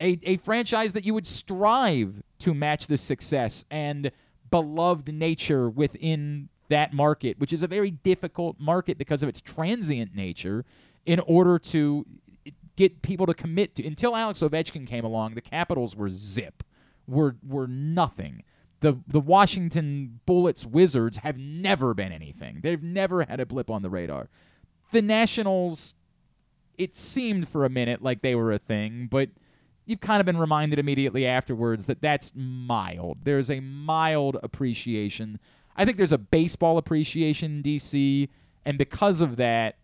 a 0.00 0.18
a 0.22 0.36
franchise 0.38 0.92
that 0.92 1.04
you 1.04 1.14
would 1.14 1.26
strive 1.26 2.22
to 2.40 2.54
match 2.54 2.86
the 2.86 2.96
success 2.96 3.64
and 3.70 4.10
beloved 4.50 5.12
nature 5.12 5.68
within 5.68 6.48
that 6.68 6.92
market, 6.92 7.38
which 7.38 7.52
is 7.52 7.62
a 7.62 7.66
very 7.66 7.90
difficult 7.90 8.60
market 8.60 8.98
because 8.98 9.22
of 9.22 9.28
its 9.28 9.40
transient 9.40 10.14
nature. 10.14 10.64
In 11.06 11.20
order 11.20 11.58
to 11.58 12.04
get 12.76 13.00
people 13.00 13.24
to 13.26 13.32
commit 13.32 13.74
to, 13.76 13.86
until 13.86 14.14
Alex 14.14 14.40
Ovechkin 14.40 14.86
came 14.86 15.04
along, 15.04 15.34
the 15.34 15.40
Capitals 15.40 15.96
were 15.96 16.10
zip, 16.10 16.62
were 17.06 17.36
were 17.46 17.66
nothing. 17.66 18.42
The 18.80 18.98
the 19.06 19.20
Washington 19.20 20.20
Bullets 20.26 20.64
Wizards 20.64 21.18
have 21.18 21.36
never 21.36 21.94
been 21.94 22.12
anything. 22.12 22.60
They've 22.62 22.82
never 22.82 23.24
had 23.24 23.40
a 23.40 23.46
blip 23.46 23.70
on 23.70 23.82
the 23.82 23.90
radar. 23.90 24.28
The 24.92 25.02
Nationals, 25.02 25.94
it 26.76 26.96
seemed 26.96 27.48
for 27.48 27.64
a 27.64 27.68
minute 27.68 28.02
like 28.02 28.22
they 28.22 28.34
were 28.34 28.52
a 28.52 28.58
thing, 28.58 29.08
but 29.10 29.30
you've 29.84 30.00
kind 30.00 30.20
of 30.20 30.26
been 30.26 30.38
reminded 30.38 30.78
immediately 30.78 31.26
afterwards 31.26 31.86
that 31.86 32.00
that's 32.00 32.32
mild. 32.34 33.18
There's 33.24 33.50
a 33.50 33.60
mild 33.60 34.36
appreciation. 34.42 35.40
I 35.76 35.84
think 35.84 35.96
there's 35.96 36.12
a 36.12 36.18
baseball 36.18 36.78
appreciation 36.78 37.58
in 37.58 37.62
DC, 37.62 38.28
and 38.64 38.78
because 38.78 39.20
of 39.20 39.36
that, 39.36 39.78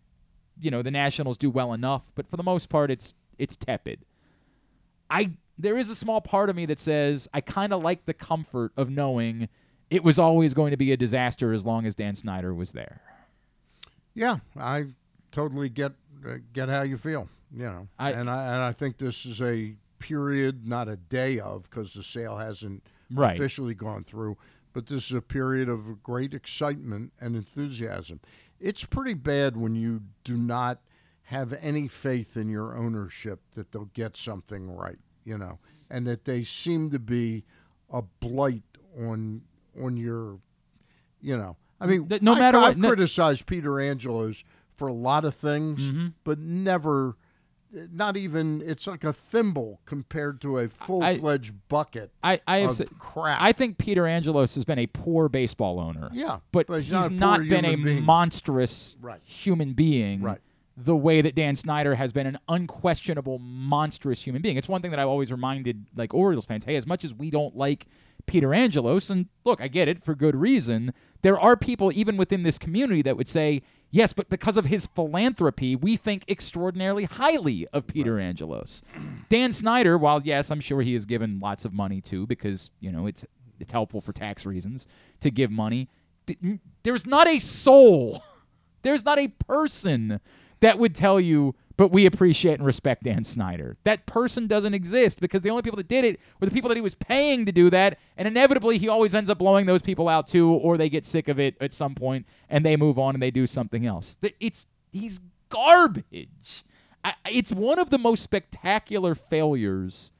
you 0.59 0.71
know, 0.71 0.81
the 0.81 0.91
Nationals 0.91 1.37
do 1.37 1.49
well 1.49 1.73
enough, 1.73 2.11
but 2.15 2.29
for 2.29 2.37
the 2.37 2.43
most 2.43 2.69
part 2.69 2.91
it's 2.91 3.13
it's 3.37 3.55
tepid. 3.55 4.05
I 5.09 5.31
there 5.57 5.77
is 5.77 5.89
a 5.89 5.95
small 5.95 6.21
part 6.21 6.49
of 6.49 6.55
me 6.55 6.65
that 6.67 6.79
says 6.79 7.27
I 7.33 7.41
kind 7.41 7.71
of 7.73 7.81
like 7.83 8.05
the 8.05 8.13
comfort 8.13 8.71
of 8.77 8.89
knowing 8.89 9.47
it 9.89 10.03
was 10.03 10.17
always 10.19 10.53
going 10.53 10.71
to 10.71 10.77
be 10.77 10.91
a 10.91 10.97
disaster 10.97 11.53
as 11.53 11.65
long 11.65 11.85
as 11.85 11.95
Dan 11.95 12.15
Snyder 12.15 12.53
was 12.53 12.71
there. 12.73 13.01
Yeah, 14.13 14.37
I 14.57 14.87
totally 15.31 15.69
get 15.69 15.93
uh, 16.27 16.37
get 16.53 16.69
how 16.69 16.81
you 16.81 16.97
feel. 16.97 17.29
You 17.51 17.63
know, 17.63 17.87
I- 17.99 18.11
and 18.11 18.29
I 18.29 18.53
and 18.53 18.63
I 18.63 18.71
think 18.71 18.97
this 18.97 19.25
is 19.25 19.41
a 19.41 19.75
period, 19.99 20.67
not 20.67 20.87
a 20.87 20.97
day 20.97 21.39
of, 21.39 21.63
because 21.63 21.93
the 21.93 22.03
sale 22.03 22.37
hasn't 22.37 22.83
Right. 23.11 23.35
officially 23.35 23.73
gone 23.75 24.03
through. 24.03 24.37
But 24.73 24.87
this 24.87 25.05
is 25.05 25.13
a 25.13 25.21
period 25.21 25.69
of 25.69 26.03
great 26.03 26.33
excitement 26.33 27.13
and 27.21 27.35
enthusiasm. 27.35 28.19
It's 28.59 28.83
pretty 28.83 29.13
bad 29.13 29.55
when 29.55 29.75
you 29.75 30.01
do 30.23 30.35
not 30.37 30.79
have 31.23 31.53
any 31.53 31.87
faith 31.87 32.35
in 32.35 32.49
your 32.49 32.75
ownership 32.75 33.39
that 33.53 33.71
they'll 33.71 33.85
get 33.93 34.17
something 34.17 34.69
right. 34.75 34.99
You 35.25 35.37
know, 35.37 35.59
and 35.89 36.05
that 36.07 36.23
they 36.25 36.43
seem 36.43 36.89
to 36.91 36.99
be 36.99 37.43
a 37.91 38.01
blight 38.01 38.63
on 38.97 39.41
on 39.81 39.97
your 39.97 40.39
you 41.21 41.35
know, 41.37 41.57
I 41.81 41.87
mean, 41.87 42.07
no 42.21 42.33
I- 42.35 42.39
matter 42.39 42.57
I, 42.59 42.61
what- 42.69 42.77
no- 42.77 42.87
criticize 42.89 43.41
Peter 43.41 43.79
Angelos 43.81 44.43
for 44.77 44.87
a 44.87 44.93
lot 44.93 45.25
of 45.25 45.33
things, 45.35 45.89
Mm-hmm. 45.89 46.07
but 46.23 46.37
never, 46.37 47.15
not 47.91 48.15
even. 48.17 48.61
It's 48.63 48.85
like 48.87 49.03
a 49.03 49.13
thimble 49.13 49.79
compared 49.85 50.41
to 50.41 50.59
a 50.59 50.67
full 50.69 50.99
fledged 51.15 51.53
bucket. 51.69 52.11
I 52.23 52.39
I 52.47 52.57
have 52.59 52.69
of 52.71 52.75
said- 52.75 52.99
crap. 52.99 53.41
I 53.41 53.51
think 53.53 53.77
Peter 53.77 54.05
Angelos 54.05 54.53
has 54.55 54.65
been 54.65 54.77
a 54.79 54.87
poor 54.87 55.27
baseball 55.29 55.79
owner. 55.79 56.09
Yeah, 56.13 56.39
but, 56.51 56.67
but 56.67 56.81
he's 56.81 56.85
he's, 56.91 57.09
not 57.09 57.11
not, 57.13 57.47
been 57.47 57.65
a 57.65 57.75
being. 57.75 58.03
monstrous 58.03 58.95
Right. 59.01 59.21
human 59.23 59.73
being. 59.73 60.21
Right. 60.21 60.39
The 60.77 60.95
way 60.95 61.21
that 61.21 61.35
Dan 61.35 61.55
Snyder 61.55 61.95
has 61.95 62.11
been 62.11 62.27
an 62.27 62.37
unquestionable 62.49 63.39
monstrous 63.39 64.23
human 64.25 64.41
being. 64.41 64.57
It's 64.57 64.67
one 64.67 64.81
thing 64.81 64.91
that 64.91 64.99
I've 64.99 65.07
always 65.07 65.31
reminded 65.31 65.85
like 65.95 66.13
Orioles 66.13 66.45
fans, 66.45 66.65
hey, 66.65 66.75
as 66.75 66.85
much 66.85 67.03
as 67.05 67.13
we 67.13 67.29
don't 67.29 67.55
like 67.55 67.85
Peter 68.25 68.53
Angelos, 68.53 69.09
and 69.09 69.27
look, 69.45 69.61
I 69.61 69.67
get 69.67 69.87
it 69.87 70.03
for 70.03 70.15
good 70.15 70.35
reason, 70.35 70.93
there 71.21 71.39
are 71.39 71.55
people 71.55 71.91
even 71.93 72.17
within 72.17 72.43
this 72.43 72.57
community 72.57 73.01
that 73.03 73.15
would 73.15 73.27
say, 73.27 73.61
yes, 73.91 74.13
but 74.13 74.29
because 74.29 74.57
of 74.57 74.65
his 74.65 74.87
philanthropy, 74.87 75.75
we 75.75 75.95
think 75.95 76.25
extraordinarily 76.27 77.05
highly 77.05 77.67
of 77.71 77.87
Peter 77.87 78.19
Angelos. 78.19 78.81
Dan 79.29 79.51
Snyder, 79.51 79.97
while 79.97 80.21
yes, 80.23 80.49
I'm 80.51 80.59
sure 80.59 80.81
he 80.81 80.93
has 80.93 81.05
given 81.05 81.39
lots 81.39 81.65
of 81.65 81.73
money 81.73 82.01
too, 82.01 82.25
because, 82.27 82.71
you 82.79 82.91
know, 82.91 83.05
it's 83.05 83.23
it's 83.59 83.71
helpful 83.71 84.01
for 84.01 84.11
tax 84.11 84.45
reasons 84.45 84.87
to 85.21 85.31
give 85.31 85.49
money. 85.49 85.87
th- 86.27 86.59
There's 86.83 87.05
not 87.05 87.27
a 87.27 87.39
soul, 87.39 88.21
there's 88.81 89.05
not 89.05 89.17
a 89.19 89.29
person 89.29 90.19
that 90.59 90.79
would 90.79 90.95
tell 90.95 91.19
you, 91.19 91.55
but 91.77 91.91
we 91.91 92.05
appreciate 92.05 92.53
and 92.53 92.65
respect 92.65 93.03
Dan 93.03 93.23
Snyder. 93.23 93.77
That 93.83 94.05
person 94.05 94.47
doesn't 94.47 94.73
exist 94.73 95.19
because 95.19 95.41
the 95.41 95.49
only 95.49 95.61
people 95.61 95.77
that 95.77 95.87
did 95.87 96.05
it 96.05 96.19
were 96.39 96.47
the 96.47 96.53
people 96.53 96.69
that 96.69 96.75
he 96.75 96.81
was 96.81 96.95
paying 96.95 97.45
to 97.45 97.51
do 97.51 97.69
that, 97.69 97.99
and 98.17 98.27
inevitably 98.27 98.77
he 98.77 98.87
always 98.87 99.13
ends 99.13 99.29
up 99.29 99.37
blowing 99.37 99.65
those 99.65 99.81
people 99.81 100.07
out 100.07 100.27
too, 100.27 100.49
or 100.49 100.77
they 100.77 100.89
get 100.89 101.03
sick 101.05 101.27
of 101.27 101.39
it 101.39 101.55
at 101.59 101.73
some 101.73 101.93
point 101.95 102.25
and 102.49 102.65
they 102.65 102.75
move 102.77 102.97
on 102.97 103.13
and 103.15 103.21
they 103.21 103.31
do 103.31 103.45
something 103.45 103.85
else. 103.85 104.17
It's 104.39 104.67
he's 104.91 105.19
garbage. 105.49 106.63
I, 107.03 107.13
it's 107.29 107.51
one 107.51 107.77
of 107.77 107.89
the 107.89 107.99
most 107.99 108.23
spectacular 108.23 109.13
failures 109.13 110.11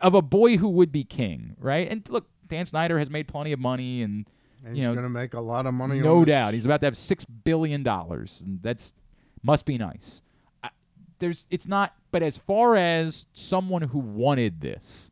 of 0.00 0.14
a 0.14 0.22
boy 0.22 0.56
who 0.56 0.68
would 0.68 0.92
be 0.92 1.04
king, 1.04 1.56
right? 1.58 1.88
And 1.90 2.06
look, 2.10 2.26
Dan 2.46 2.66
Snyder 2.66 2.98
has 2.98 3.08
made 3.08 3.28
plenty 3.28 3.52
of 3.52 3.58
money, 3.60 4.02
and, 4.02 4.26
and 4.64 4.76
you 4.76 4.82
he's 4.82 4.88
know, 4.88 4.94
going 4.94 5.04
to 5.04 5.10
make 5.10 5.34
a 5.34 5.40
lot 5.40 5.64
of 5.66 5.74
money. 5.74 6.00
no 6.00 6.24
doubt, 6.24 6.54
he's 6.54 6.64
about 6.64 6.80
to 6.80 6.86
have 6.86 6.96
six 6.96 7.24
billion 7.24 7.82
dollars, 7.82 8.42
and 8.44 8.60
that's 8.62 8.92
must 9.46 9.64
be 9.64 9.78
nice. 9.78 10.22
I, 10.62 10.70
there's, 11.20 11.46
it's 11.50 11.66
not. 11.66 11.94
But 12.10 12.22
as 12.22 12.36
far 12.36 12.76
as 12.76 13.26
someone 13.32 13.82
who 13.82 13.98
wanted 13.98 14.60
this, 14.60 15.10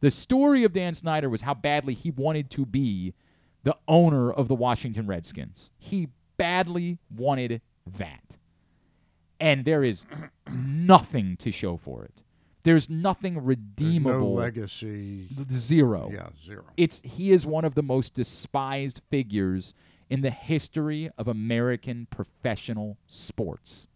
the 0.00 0.10
story 0.10 0.64
of 0.64 0.72
Dan 0.72 0.94
Snyder 0.94 1.28
was 1.28 1.42
how 1.42 1.54
badly 1.54 1.94
he 1.94 2.10
wanted 2.10 2.50
to 2.50 2.66
be 2.66 3.14
the 3.62 3.76
owner 3.88 4.30
of 4.30 4.48
the 4.48 4.54
Washington 4.54 5.06
Redskins. 5.06 5.70
He 5.78 6.08
badly 6.36 6.98
wanted 7.14 7.60
that. 7.86 8.36
And 9.38 9.64
there 9.64 9.82
is 9.82 10.06
nothing 10.52 11.36
to 11.38 11.50
show 11.50 11.76
for 11.76 12.04
it. 12.04 12.22
There's 12.62 12.90
nothing 12.90 13.34
There's 13.34 13.46
redeemable. 13.46 14.20
no 14.20 14.28
legacy. 14.42 15.28
Zero. 15.50 16.10
Yeah, 16.12 16.28
zero. 16.44 16.64
It's 16.76 17.00
he 17.02 17.30
is 17.32 17.46
one 17.46 17.64
of 17.64 17.74
the 17.74 17.82
most 17.82 18.12
despised 18.12 19.00
figures 19.10 19.74
in 20.10 20.20
the 20.22 20.30
history 20.30 21.08
of 21.16 21.28
American 21.28 22.06
professional 22.10 22.98
sports. 23.06 23.88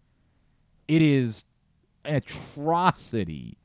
It 0.89 1.03
is 1.03 1.45
an 2.05 2.17
atrocity 2.17 3.59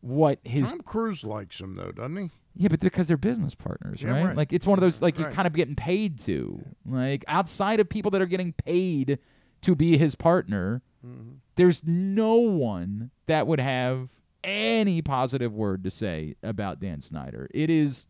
what 0.00 0.38
his 0.44 0.70
Tom 0.70 0.80
Cruise 0.82 1.24
likes 1.24 1.60
him 1.60 1.74
though, 1.76 1.92
doesn't 1.92 2.16
he? 2.16 2.30
yeah, 2.56 2.68
but 2.68 2.80
because 2.80 3.08
they're 3.08 3.16
business 3.16 3.54
partners, 3.54 4.02
Yeah, 4.02 4.10
right? 4.10 4.24
right. 4.26 4.36
Like 4.36 4.52
it's 4.52 4.66
one 4.66 4.78
of 4.78 4.82
those 4.82 5.00
like 5.00 5.18
you're 5.18 5.30
kind 5.30 5.46
of 5.46 5.54
getting 5.54 5.74
paid 5.76 6.18
to. 6.20 6.62
Like 6.84 7.24
outside 7.26 7.80
of 7.80 7.88
people 7.88 8.10
that 8.12 8.20
are 8.20 8.26
getting 8.26 8.52
paid 8.52 9.18
to 9.62 9.74
be 9.74 9.96
his 9.96 10.14
partner, 10.14 10.82
Mm-hmm. 11.06 11.32
there's 11.56 11.84
no 11.84 12.36
one 12.36 13.10
that 13.26 13.46
would 13.46 13.60
have 13.60 14.08
any 14.42 15.02
positive 15.02 15.52
word 15.52 15.84
to 15.84 15.90
say 15.90 16.34
about 16.42 16.80
Dan 16.80 17.02
Snyder. 17.02 17.46
It 17.52 17.68
is 17.68 18.06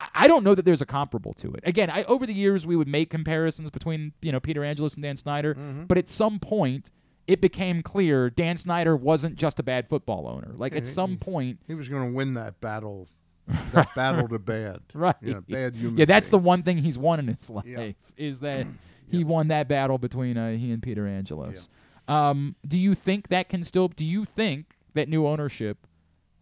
I- 0.00 0.28
don't 0.28 0.44
know 0.44 0.54
that 0.54 0.64
there's 0.64 0.82
a 0.82 0.86
comparable 0.86 1.32
to 1.34 1.52
it. 1.52 1.60
Again, 1.64 1.88
I 1.90 2.04
over 2.04 2.26
the 2.26 2.34
years 2.34 2.66
we 2.66 2.76
would 2.76 2.88
make 2.88 3.10
comparisons 3.10 3.70
between, 3.70 4.12
you 4.22 4.32
know, 4.32 4.40
Peter 4.40 4.64
Angelos 4.64 4.94
and 4.94 5.02
Dan 5.02 5.16
Snyder, 5.16 5.54
Mm-hmm. 5.54 5.84
but 5.84 5.98
at 5.98 6.08
some 6.08 6.38
point 6.38 6.90
it 7.26 7.40
became 7.40 7.82
clear 7.82 8.28
Dan 8.28 8.56
Snyder 8.56 8.94
wasn't 8.96 9.36
just 9.36 9.58
a 9.58 9.62
bad 9.62 9.88
football 9.88 10.28
owner. 10.28 10.52
Like 10.56 10.72
at 10.74 10.84
Yeah, 10.84 10.90
some 10.90 11.10
he- 11.12 11.16
point 11.16 11.58
He 11.66 11.74
was 11.74 11.88
going 11.88 12.10
to 12.10 12.14
win 12.14 12.34
that 12.34 12.60
battle. 12.60 13.08
That 13.72 13.94
battle 13.94 14.26
to 14.28 14.38
bad. 14.38 14.80
Right. 14.94 15.14
Yeah, 15.22 15.40
bad 15.48 15.74
human. 15.76 15.98
Yeah, 15.98 16.04
that's 16.06 16.28
the 16.30 16.38
one 16.38 16.62
thing 16.62 16.78
he's 16.78 16.98
won 16.98 17.18
in 17.20 17.28
his 17.28 17.48
life 17.50 17.64
Yeah. 17.66 17.92
is 18.16 18.40
that 18.40 18.66
he 19.10 19.22
won 19.24 19.48
that 19.48 19.68
battle 19.68 19.98
between 19.98 20.36
uh, 20.38 20.52
he 20.56 20.70
and 20.72 20.82
Peter 20.82 21.06
Angelos. 21.06 21.68
Um, 22.08 22.56
do 22.66 22.78
you 22.78 22.94
think 22.94 23.28
that 23.28 23.48
can 23.48 23.62
still? 23.64 23.88
Do 23.88 24.04
you 24.06 24.24
think 24.24 24.76
that 24.94 25.08
new 25.08 25.26
ownership 25.26 25.86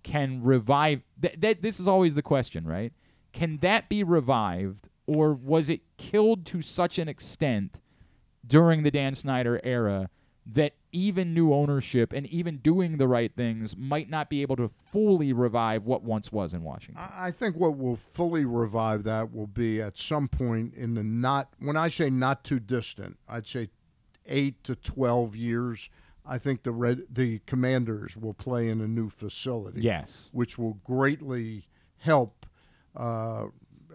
can 0.03 0.43
revive? 0.43 1.03
That, 1.21 1.41
that 1.41 1.63
this 1.63 1.79
is 1.81 1.87
always 1.89 2.15
the 2.15 2.23
question, 2.23 2.67
right? 2.67 2.93
Can 3.33 3.59
that 3.59 3.89
be 3.89 4.03
revived, 4.03 4.89
or 5.07 5.33
was 5.33 5.71
it 5.71 5.81
killed 5.97 6.45
to 6.47 6.63
such 6.63 6.99
an 6.99 7.09
extent 7.09 7.81
during 8.47 8.83
the 8.83 8.91
Dan 8.91 9.15
Snyder 9.15 9.61
era 9.65 10.11
that 10.45 10.75
even 10.91 11.33
new 11.33 11.53
ownership 11.53 12.13
and 12.13 12.27
even 12.27 12.59
doing 12.59 12.99
the 12.99 13.09
right 13.09 13.35
things 13.35 13.77
might 13.77 14.11
not 14.11 14.29
be 14.29 14.43
able 14.43 14.57
to 14.57 14.69
fully 14.69 15.33
revive 15.33 15.85
what 15.85 16.03
once 16.03 16.33
was 16.33 16.53
in 16.53 16.63
Washington? 16.63 17.03
I 17.17 17.31
think 17.31 17.57
what 17.57 17.79
will 17.79 17.97
fully 17.97 18.45
revive 18.45 19.05
that 19.05 19.33
will 19.33 19.47
be 19.47 19.81
at 19.81 19.97
some 19.97 20.29
point 20.29 20.75
in 20.75 20.95
the 20.95 21.03
not, 21.03 21.55
when 21.59 21.77
I 21.77 21.89
say 21.89 22.11
not 22.11 22.45
too 22.45 22.59
distant, 22.59 23.19
I'd 23.29 23.47
say 23.47 23.71
eight 24.27 24.63
to 24.65 24.75
12 24.75 25.37
years. 25.37 25.89
I 26.27 26.39
think 26.39 26.63
the 26.65 26.73
red, 26.73 27.03
the 27.09 27.41
commanders 27.47 28.17
will 28.17 28.35
play 28.35 28.69
in 28.69 28.81
a 28.81 28.89
new 28.89 29.09
facility. 29.09 29.81
Yes. 29.81 30.31
Which 30.33 30.59
will 30.59 30.75
greatly 30.85 31.67
help 31.99 32.42
uh, 32.97 33.47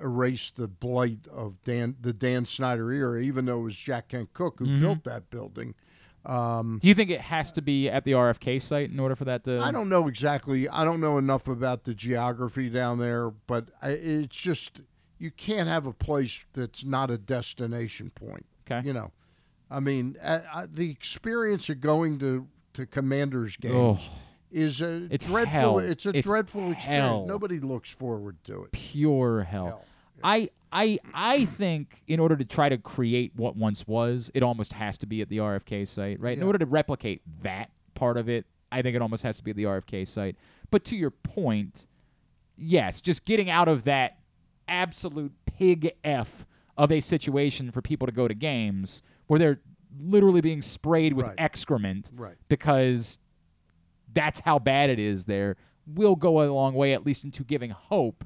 erase 0.01 0.51
the 0.51 0.67
blight 0.67 1.27
of 1.31 1.63
Dan, 1.63 1.95
the 1.99 2.13
Dan 2.13 2.45
Snyder 2.45 2.91
era, 2.91 3.21
even 3.21 3.45
though 3.45 3.59
it 3.59 3.63
was 3.63 3.75
Jack 3.75 4.09
Kent 4.09 4.33
Cooke 4.33 4.59
who 4.59 4.65
Mhm. 4.67 4.79
built 4.79 5.03
that 5.05 5.29
building. 5.29 5.73
Um, 6.25 6.79
Do 6.81 6.87
you 6.89 6.93
think 6.93 7.09
it 7.09 7.21
has 7.21 7.51
to 7.53 7.61
be 7.61 7.89
at 7.89 8.03
the 8.03 8.13
RFK 8.13 8.59
site 8.59 8.91
in 8.91 8.99
order 8.99 9.15
for 9.15 9.25
that 9.25 9.43
to? 9.45 9.59
I 9.61 9.71
don't 9.71 9.87
know 9.89 10.07
exactly. 10.07 10.67
I 10.67 10.83
don't 10.83 10.99
know 10.99 11.17
enough 11.17 11.47
about 11.47 11.85
the 11.85 11.93
geography 11.95 12.69
down 12.69 12.99
there, 12.99 13.29
but 13.31 13.69
I, 13.81 13.91
it's 13.91 14.35
just 14.35 14.81
you 15.19 15.31
can't 15.31 15.67
have 15.69 15.85
a 15.87 15.93
place 15.93 16.45
that's 16.53 16.83
not 16.83 17.09
a 17.09 17.17
destination 17.17 18.09
point. 18.11 18.45
Okay. 18.69 18.85
You 18.85 18.93
know, 18.93 19.11
I 19.71 19.79
mean, 19.79 20.15
uh, 20.21 20.41
uh, 20.53 20.67
the 20.69 20.89
experience 20.91 21.69
of 21.69 21.79
going 21.81 22.19
to 22.19 22.47
to 22.73 22.85
Commanders 22.85 23.55
games 23.57 24.03
Ugh. 24.03 24.11
Is 24.51 24.81
a 24.81 25.07
It's 25.11 25.25
dreadful. 25.25 25.51
hell. 25.51 25.79
It's 25.79 26.05
a 26.05 26.09
It's 26.17 26.27
dreadful 26.27 26.61
hell. 26.61 26.71
experience. 26.71 27.27
Nobody 27.27 27.59
looks 27.59 27.89
forward 27.91 28.43
to 28.45 28.63
it. 28.63 28.71
pure 28.71 29.43
hell. 29.43 29.83
I 30.23 30.49
I 30.71 30.99
I 31.13 31.45
think 31.45 32.01
in 32.07 32.19
order 32.19 32.35
to 32.35 32.43
try 32.45 32.69
to 32.69 32.77
create 32.77 33.33
what 33.35 33.55
once 33.55 33.85
was, 33.87 34.31
it 34.33 34.43
almost 34.43 34.73
has 34.73 34.97
to 34.99 35.05
be 35.05 35.21
at 35.21 35.29
the 35.29 35.37
RFK 35.37 35.85
site, 35.87 36.19
right? 36.19 36.37
In 36.37 36.43
order 36.43 36.57
to 36.59 36.65
replicate 36.65 37.21
that 37.43 37.69
part 37.93 38.17
of 38.17 38.27
it, 38.27 38.45
I 38.71 38.81
think 38.81 38.95
it 38.95 39.01
almost 39.01 39.23
has 39.23 39.37
to 39.37 39.43
be 39.43 39.51
at 39.51 39.57
the 39.57 39.63
RFK 39.65 40.05
site. 40.07 40.35
But 40.71 40.83
to 40.85 40.97
your 40.97 41.11
point, 41.11 41.87
yes, 42.57 42.99
just 43.01 43.25
getting 43.25 43.49
out 43.49 43.67
of 43.67 43.83
that 43.83 44.17
absolute 44.67 45.31
pig 45.45 45.91
f 46.03 46.45
of 46.77 46.91
a 46.91 46.99
situation 46.99 47.71
for 47.71 47.81
people 47.81 48.05
to 48.05 48.11
go 48.11 48.27
to 48.27 48.33
games 48.33 49.01
where 49.27 49.39
they're 49.39 49.61
literally 49.99 50.41
being 50.41 50.61
sprayed 50.61 51.13
with 51.13 51.25
Right. 51.27 51.35
excrement 51.37 52.11
Right. 52.13 52.35
because 52.49 53.19
that's 54.13 54.39
how 54.41 54.59
bad 54.59 54.89
it 54.89 54.99
is 54.99 55.25
there 55.25 55.55
will 55.85 56.15
go 56.15 56.41
a 56.41 56.51
long 56.51 56.73
way 56.73 56.93
at 56.93 57.05
least 57.05 57.23
into 57.23 57.43
giving 57.43 57.69
hope 57.71 58.25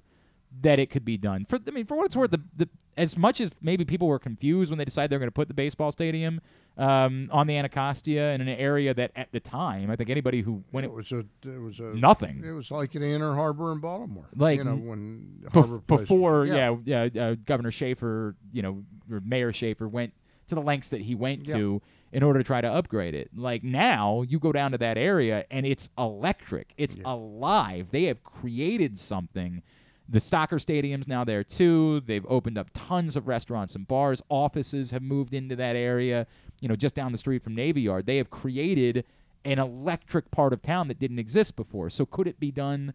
that 0.61 0.79
it 0.79 0.89
could 0.89 1.05
be 1.05 1.17
done. 1.17 1.45
For 1.45 1.59
I 1.65 1.71
mean, 1.71 1.85
for 1.85 1.95
what 1.95 2.05
it's 2.07 2.15
worth, 2.15 2.31
the, 2.31 2.41
the 2.55 2.69
as 2.97 3.17
much 3.17 3.39
as 3.39 3.51
maybe 3.61 3.85
people 3.85 4.07
were 4.07 4.19
confused 4.19 4.69
when 4.71 4.77
they 4.77 4.85
decided 4.85 5.09
they're 5.11 5.19
going 5.19 5.27
to 5.27 5.33
put 5.33 5.47
the 5.47 5.53
baseball 5.53 5.91
stadium 5.91 6.41
um, 6.77 7.29
on 7.31 7.47
the 7.47 7.55
Anacostia 7.55 8.31
in 8.33 8.41
an 8.41 8.49
area 8.49 8.93
that 8.93 9.11
at 9.15 9.31
the 9.31 9.39
time, 9.39 9.89
I 9.89 9.95
think 9.95 10.09
anybody 10.09 10.41
who 10.41 10.63
when 10.71 10.83
it 10.83 10.87
it, 10.87 10.93
was 10.93 11.11
a 11.11 11.19
it 11.45 11.59
was 11.61 11.79
a 11.79 11.93
Nothing. 11.95 12.43
It 12.43 12.51
was 12.51 12.69
like 12.69 12.95
an 12.95 13.03
Inner 13.03 13.33
Harbor 13.33 13.71
in 13.71 13.79
Baltimore. 13.79 14.27
Like, 14.35 14.57
you 14.57 14.63
know 14.65 14.75
when 14.75 15.39
bef- 15.43 15.53
Harbor 15.53 15.79
Place 15.79 15.99
was- 16.01 16.09
before, 16.09 16.45
yeah, 16.45 16.75
yeah, 16.83 17.07
uh, 17.17 17.35
Governor 17.45 17.71
Schaefer, 17.71 18.35
you 18.51 18.61
know, 18.61 18.83
or 19.09 19.21
Mayor 19.23 19.53
Schaefer 19.53 19.87
went 19.87 20.13
to 20.47 20.55
the 20.55 20.61
lengths 20.61 20.89
that 20.89 21.01
he 21.01 21.15
went 21.15 21.47
Yeah. 21.47 21.53
to 21.55 21.81
in 22.11 22.23
order 22.23 22.39
to 22.39 22.43
try 22.43 22.61
to 22.61 22.67
upgrade 22.67 23.15
it. 23.15 23.29
Like 23.35 23.63
now, 23.63 24.21
you 24.21 24.39
go 24.39 24.51
down 24.51 24.71
to 24.71 24.77
that 24.79 24.97
area 24.97 25.45
and 25.49 25.65
it's 25.65 25.89
electric. 25.97 26.73
It's 26.77 26.97
alive. 27.05 27.89
They 27.91 28.03
have 28.05 28.23
created 28.23 28.99
something. 28.99 29.61
The 30.09 30.19
soccer 30.19 30.59
stadium's 30.59 31.07
now 31.07 31.23
there 31.23 31.43
too. 31.43 32.01
They've 32.01 32.25
opened 32.27 32.57
up 32.57 32.69
tons 32.73 33.15
of 33.15 33.27
restaurants 33.27 33.75
and 33.75 33.87
bars. 33.87 34.21
Offices 34.27 34.91
have 34.91 35.01
moved 35.01 35.33
into 35.33 35.55
that 35.55 35.75
area. 35.75 36.27
You 36.59 36.67
know, 36.67 36.75
just 36.75 36.95
down 36.95 37.13
the 37.13 37.17
street 37.17 37.43
from 37.43 37.55
Navy 37.55 37.81
Yard, 37.81 38.05
they 38.05 38.17
have 38.17 38.29
created 38.29 39.05
an 39.45 39.57
electric 39.57 40.29
part 40.29 40.53
of 40.53 40.61
town 40.61 40.89
that 40.89 40.99
didn't 40.99 41.19
exist 41.19 41.55
before. 41.55 41.89
So 41.89 42.05
could 42.05 42.27
it 42.27 42.39
be 42.39 42.51
done? 42.51 42.93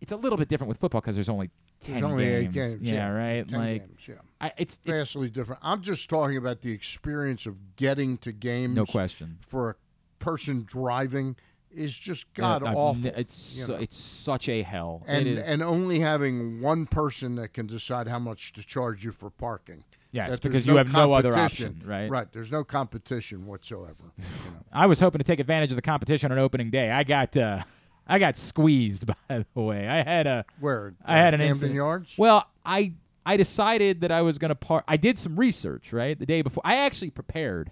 It's 0.00 0.12
a 0.12 0.16
little 0.16 0.38
bit 0.38 0.48
different 0.48 0.68
with 0.68 0.78
football 0.78 1.00
because 1.00 1.16
there's 1.16 1.28
only 1.28 1.50
ten 1.80 2.04
only 2.04 2.24
games. 2.24 2.44
eight 2.44 2.52
games. 2.52 2.76
Yeah, 2.80 3.08
right. 3.10 3.48
10 3.48 3.58
like 3.58 3.86
games, 3.88 4.00
yeah. 4.08 4.14
I, 4.40 4.46
it's, 4.58 4.78
it's 4.84 4.96
vastly 4.96 5.28
different. 5.30 5.60
I'm 5.64 5.82
just 5.82 6.08
talking 6.08 6.36
about 6.36 6.60
the 6.62 6.72
experience 6.72 7.46
of 7.46 7.76
getting 7.76 8.18
to 8.18 8.32
games. 8.32 8.76
no 8.76 8.84
question. 8.86 9.38
For 9.40 9.70
a 9.70 9.74
person 10.18 10.64
driving 10.66 11.36
is 11.70 11.96
just 11.96 12.32
god 12.34 12.62
I've 12.64 12.76
awful. 12.76 13.06
n- 13.06 13.12
It's 13.16 13.58
you 13.58 13.68
know. 13.68 13.74
it's 13.74 13.96
such 13.96 14.48
a 14.48 14.62
hell. 14.62 15.02
and 15.06 15.26
and 15.28 15.62
only 15.62 16.00
having 16.00 16.60
one 16.60 16.86
person 16.86 17.34
that 17.36 17.52
can 17.52 17.66
decide 17.66 18.08
how 18.08 18.18
much 18.18 18.52
to 18.54 18.64
charge 18.64 19.04
you 19.04 19.12
for 19.12 19.30
parking. 19.30 19.84
Yes, 20.10 20.38
because 20.38 20.64
there's 20.64 20.66
you 20.66 20.76
have 20.76 20.90
no 20.90 21.12
other 21.12 21.36
option, 21.36 21.82
right? 21.84 22.10
Right. 22.10 22.32
There's 22.32 22.50
no 22.50 22.64
competition 22.64 23.44
whatsoever. 23.46 24.12
you 24.16 24.24
know. 24.50 24.56
I 24.72 24.86
was 24.86 25.00
hoping 25.00 25.18
to 25.18 25.24
take 25.24 25.38
advantage 25.38 25.70
of 25.70 25.76
the 25.76 25.82
competition 25.82 26.32
on 26.32 26.38
opening 26.38 26.70
day. 26.70 26.90
I 26.90 27.04
got 27.04 27.36
uh, 27.36 27.62
I 28.08 28.18
got 28.18 28.36
squeezed 28.36 29.06
by 29.28 29.44
the 29.54 29.60
way. 29.60 29.86
I 29.86 30.02
had 30.02 30.26
a 30.26 30.44
Where 30.60 30.94
I 31.04 31.16
had 31.16 31.34
uh, 31.34 31.36
an 31.36 31.40
Camden 31.40 31.48
incident. 31.48 31.74
Yards. 31.74 32.14
Well, 32.16 32.48
I 32.64 32.94
I 33.26 33.36
decided 33.36 34.00
that 34.00 34.10
I 34.10 34.22
was 34.22 34.38
going 34.38 34.48
to 34.48 34.54
park. 34.54 34.84
I 34.88 34.96
did 34.96 35.18
some 35.18 35.36
research 35.36 35.92
right 35.92 36.18
the 36.18 36.26
day 36.26 36.42
before. 36.42 36.62
I 36.64 36.76
actually 36.76 37.10
prepared 37.10 37.70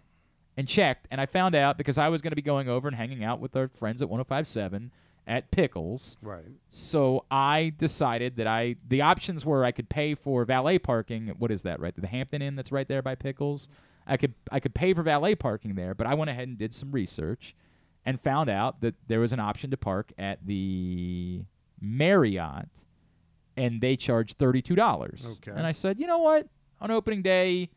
and 0.56 0.68
checked, 0.68 1.08
and 1.10 1.20
I 1.20 1.26
found 1.26 1.54
out 1.54 1.78
because 1.78 1.98
I 1.98 2.08
was 2.08 2.22
going 2.22 2.32
to 2.32 2.36
be 2.36 2.42
going 2.42 2.68
over 2.68 2.88
and 2.88 2.96
hanging 2.96 3.24
out 3.24 3.40
with 3.40 3.56
our 3.56 3.68
friends 3.68 4.02
at 4.02 4.08
105.7 4.08 4.90
at 5.26 5.50
Pickles. 5.50 6.18
Right. 6.22 6.44
So 6.68 7.24
I 7.30 7.72
decided 7.76 8.36
that 8.36 8.46
I 8.46 8.76
the 8.86 9.02
options 9.02 9.44
were 9.44 9.64
I 9.64 9.72
could 9.72 9.88
pay 9.88 10.14
for 10.14 10.44
valet 10.44 10.78
parking. 10.78 11.28
What 11.38 11.50
is 11.50 11.62
that? 11.62 11.80
Right, 11.80 11.94
the 11.98 12.06
Hampton 12.06 12.42
Inn 12.42 12.56
that's 12.56 12.70
right 12.72 12.86
there 12.86 13.02
by 13.02 13.14
Pickles. 13.14 13.68
I 14.06 14.16
could 14.16 14.34
I 14.52 14.60
could 14.60 14.74
pay 14.74 14.94
for 14.94 15.02
valet 15.02 15.34
parking 15.34 15.74
there, 15.74 15.94
but 15.94 16.06
I 16.06 16.14
went 16.14 16.30
ahead 16.30 16.48
and 16.48 16.58
did 16.58 16.74
some 16.74 16.92
research 16.92 17.54
and 18.06 18.18
found 18.20 18.48
out 18.48 18.80
that 18.80 18.94
there 19.08 19.20
was 19.20 19.32
an 19.32 19.40
option 19.40 19.70
to 19.72 19.76
park 19.76 20.12
at 20.16 20.46
the 20.46 21.42
Marriott, 21.80 22.68
and 23.56 23.80
they 23.80 23.96
charged 23.96 24.38
thirty 24.38 24.62
two 24.62 24.74
dollars. 24.74 25.38
Okay. 25.46 25.56
And 25.56 25.66
I 25.66 25.72
said, 25.72 26.00
you 26.00 26.06
know 26.06 26.18
what? 26.18 26.46
On 26.80 26.90
opening 26.90 27.22
day, 27.22 27.68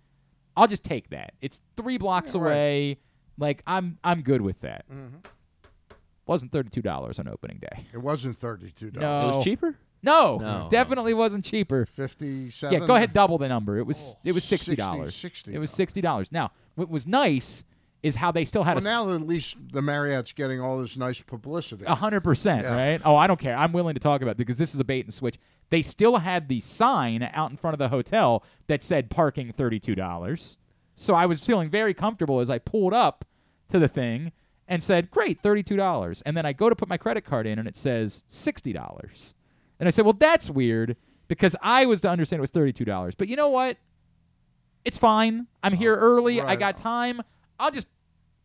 I'll 0.56 0.68
just 0.68 0.84
take 0.84 1.10
that. 1.10 1.34
It's 1.42 1.62
three 1.76 1.98
blocks 1.98 2.36
Yeah, 2.36 2.42
right. 2.42 2.52
away. 2.52 2.98
Like 3.38 3.64
I'm 3.68 3.98
I'm 4.04 4.22
good 4.22 4.42
with 4.42 4.60
that. 4.62 4.86
Mm-hmm. 4.92 5.18
Wasn't 6.26 6.52
thirty 6.52 6.70
two 6.70 6.82
dollars 6.82 7.18
on 7.20 7.28
opening 7.28 7.60
day. 7.60 7.86
It 7.94 7.98
wasn't 7.98 8.40
$32. 8.40 8.94
No. 8.96 9.00
dollars. 9.00 9.34
It 9.34 9.38
was 9.38 9.44
cheaper. 9.46 9.76
No, 10.02 10.38
No. 10.38 10.68
definitely 10.72 11.14
wasn't 11.14 11.44
cheaper. 11.44 11.86
Fifty-seven. 11.86 12.80
Yeah, 12.82 12.88
go 12.88 12.96
ahead, 12.96 13.12
double 13.12 13.38
the 13.38 13.50
number. 13.50 13.78
It 13.78 13.86
was 13.86 14.16
Oh, 14.16 14.22
it 14.24 14.32
was 14.34 14.44
sixty 14.46 14.72
60 14.72 14.76
dollars. 14.76 15.14
$60. 15.16 15.54
It 15.54 15.60
was 15.60 15.72
sixty 15.72 16.02
dollars. 16.02 16.32
Now, 16.32 16.52
what 16.76 16.90
was 16.90 17.06
nice 17.08 17.64
is 18.02 18.16
how 18.16 18.32
they 18.32 18.46
still 18.46 18.64
had 18.64 18.76
Well, 18.78 18.86
a 18.86 19.08
now 19.10 19.14
at 19.16 19.28
least 19.28 19.58
the 19.74 19.82
Marriott's 19.82 20.32
getting 20.32 20.62
all 20.62 20.80
this 20.82 20.96
nice 20.96 21.20
publicity. 21.22 21.84
a 21.86 21.96
hundred 21.96 22.22
percent, 22.22 22.64
Yeah. 22.64 22.76
right? 22.76 23.02
Oh, 23.04 23.16
I 23.16 23.28
don't 23.28 23.40
care. 23.40 23.56
I'm 23.58 23.74
willing 23.74 23.94
to 23.96 24.00
talk 24.00 24.22
about 24.22 24.32
it 24.32 24.38
because 24.38 24.58
this 24.58 24.74
is 24.74 24.80
a 24.80 24.86
bait 24.86 25.06
and 25.06 25.14
switch. 25.14 25.38
They 25.70 25.82
still 25.82 26.18
had 26.18 26.48
the 26.48 26.62
sign 26.62 27.30
out 27.34 27.52
in 27.52 27.58
front 27.58 27.74
of 27.74 27.80
the 27.80 27.90
hotel 27.90 28.44
that 28.68 28.82
said 28.84 29.10
parking 29.10 29.52
thirty 29.52 29.80
two 29.80 29.96
dollars. 29.96 30.58
So 30.96 31.14
I 31.14 31.26
was 31.26 31.46
feeling 31.46 31.70
very 31.70 31.94
comfortable 31.94 32.40
as 32.40 32.50
I 32.50 32.58
pulled 32.60 32.94
up 32.94 33.26
to 33.70 33.80
the 33.80 33.88
thing 33.88 34.32
and 34.68 34.82
said, 34.82 35.12
"Great, 35.12 35.42
thirty 35.42 35.62
two 35.64 35.76
dollars." 35.78 36.22
And 36.24 36.36
then 36.38 36.46
I 36.46 36.54
go 36.54 36.70
to 36.70 36.76
put 36.76 36.88
my 36.90 36.98
credit 36.98 37.26
card 37.26 37.46
in 37.48 37.60
and 37.60 37.68
it 37.68 37.76
says 37.76 38.24
sixty 38.28 38.72
dollars. 38.74 39.36
And 39.80 39.88
I 39.88 39.90
said, 39.92 40.06
"Well, 40.06 40.14
that's 40.18 40.50
weird 40.50 40.96
because 41.28 41.56
I 41.62 41.86
was 41.86 42.02
to 42.02 42.10
understand 42.10 42.40
it 42.40 42.42
was 42.42 42.52
thirty 42.52 42.74
two 42.74 42.86
dollars." 42.86 43.14
But 43.16 43.28
you 43.28 43.36
know 43.36 43.50
what? 43.50 43.78
It's 44.86 44.98
fine. 44.98 45.48
I'm 45.62 45.74
here 45.74 45.94
oh, 45.96 46.00
early. 46.00 46.42
I 46.42 46.56
got 46.56 46.76
on. 46.78 46.82
time. 46.82 47.22
I'll 47.60 47.72
just 47.72 47.88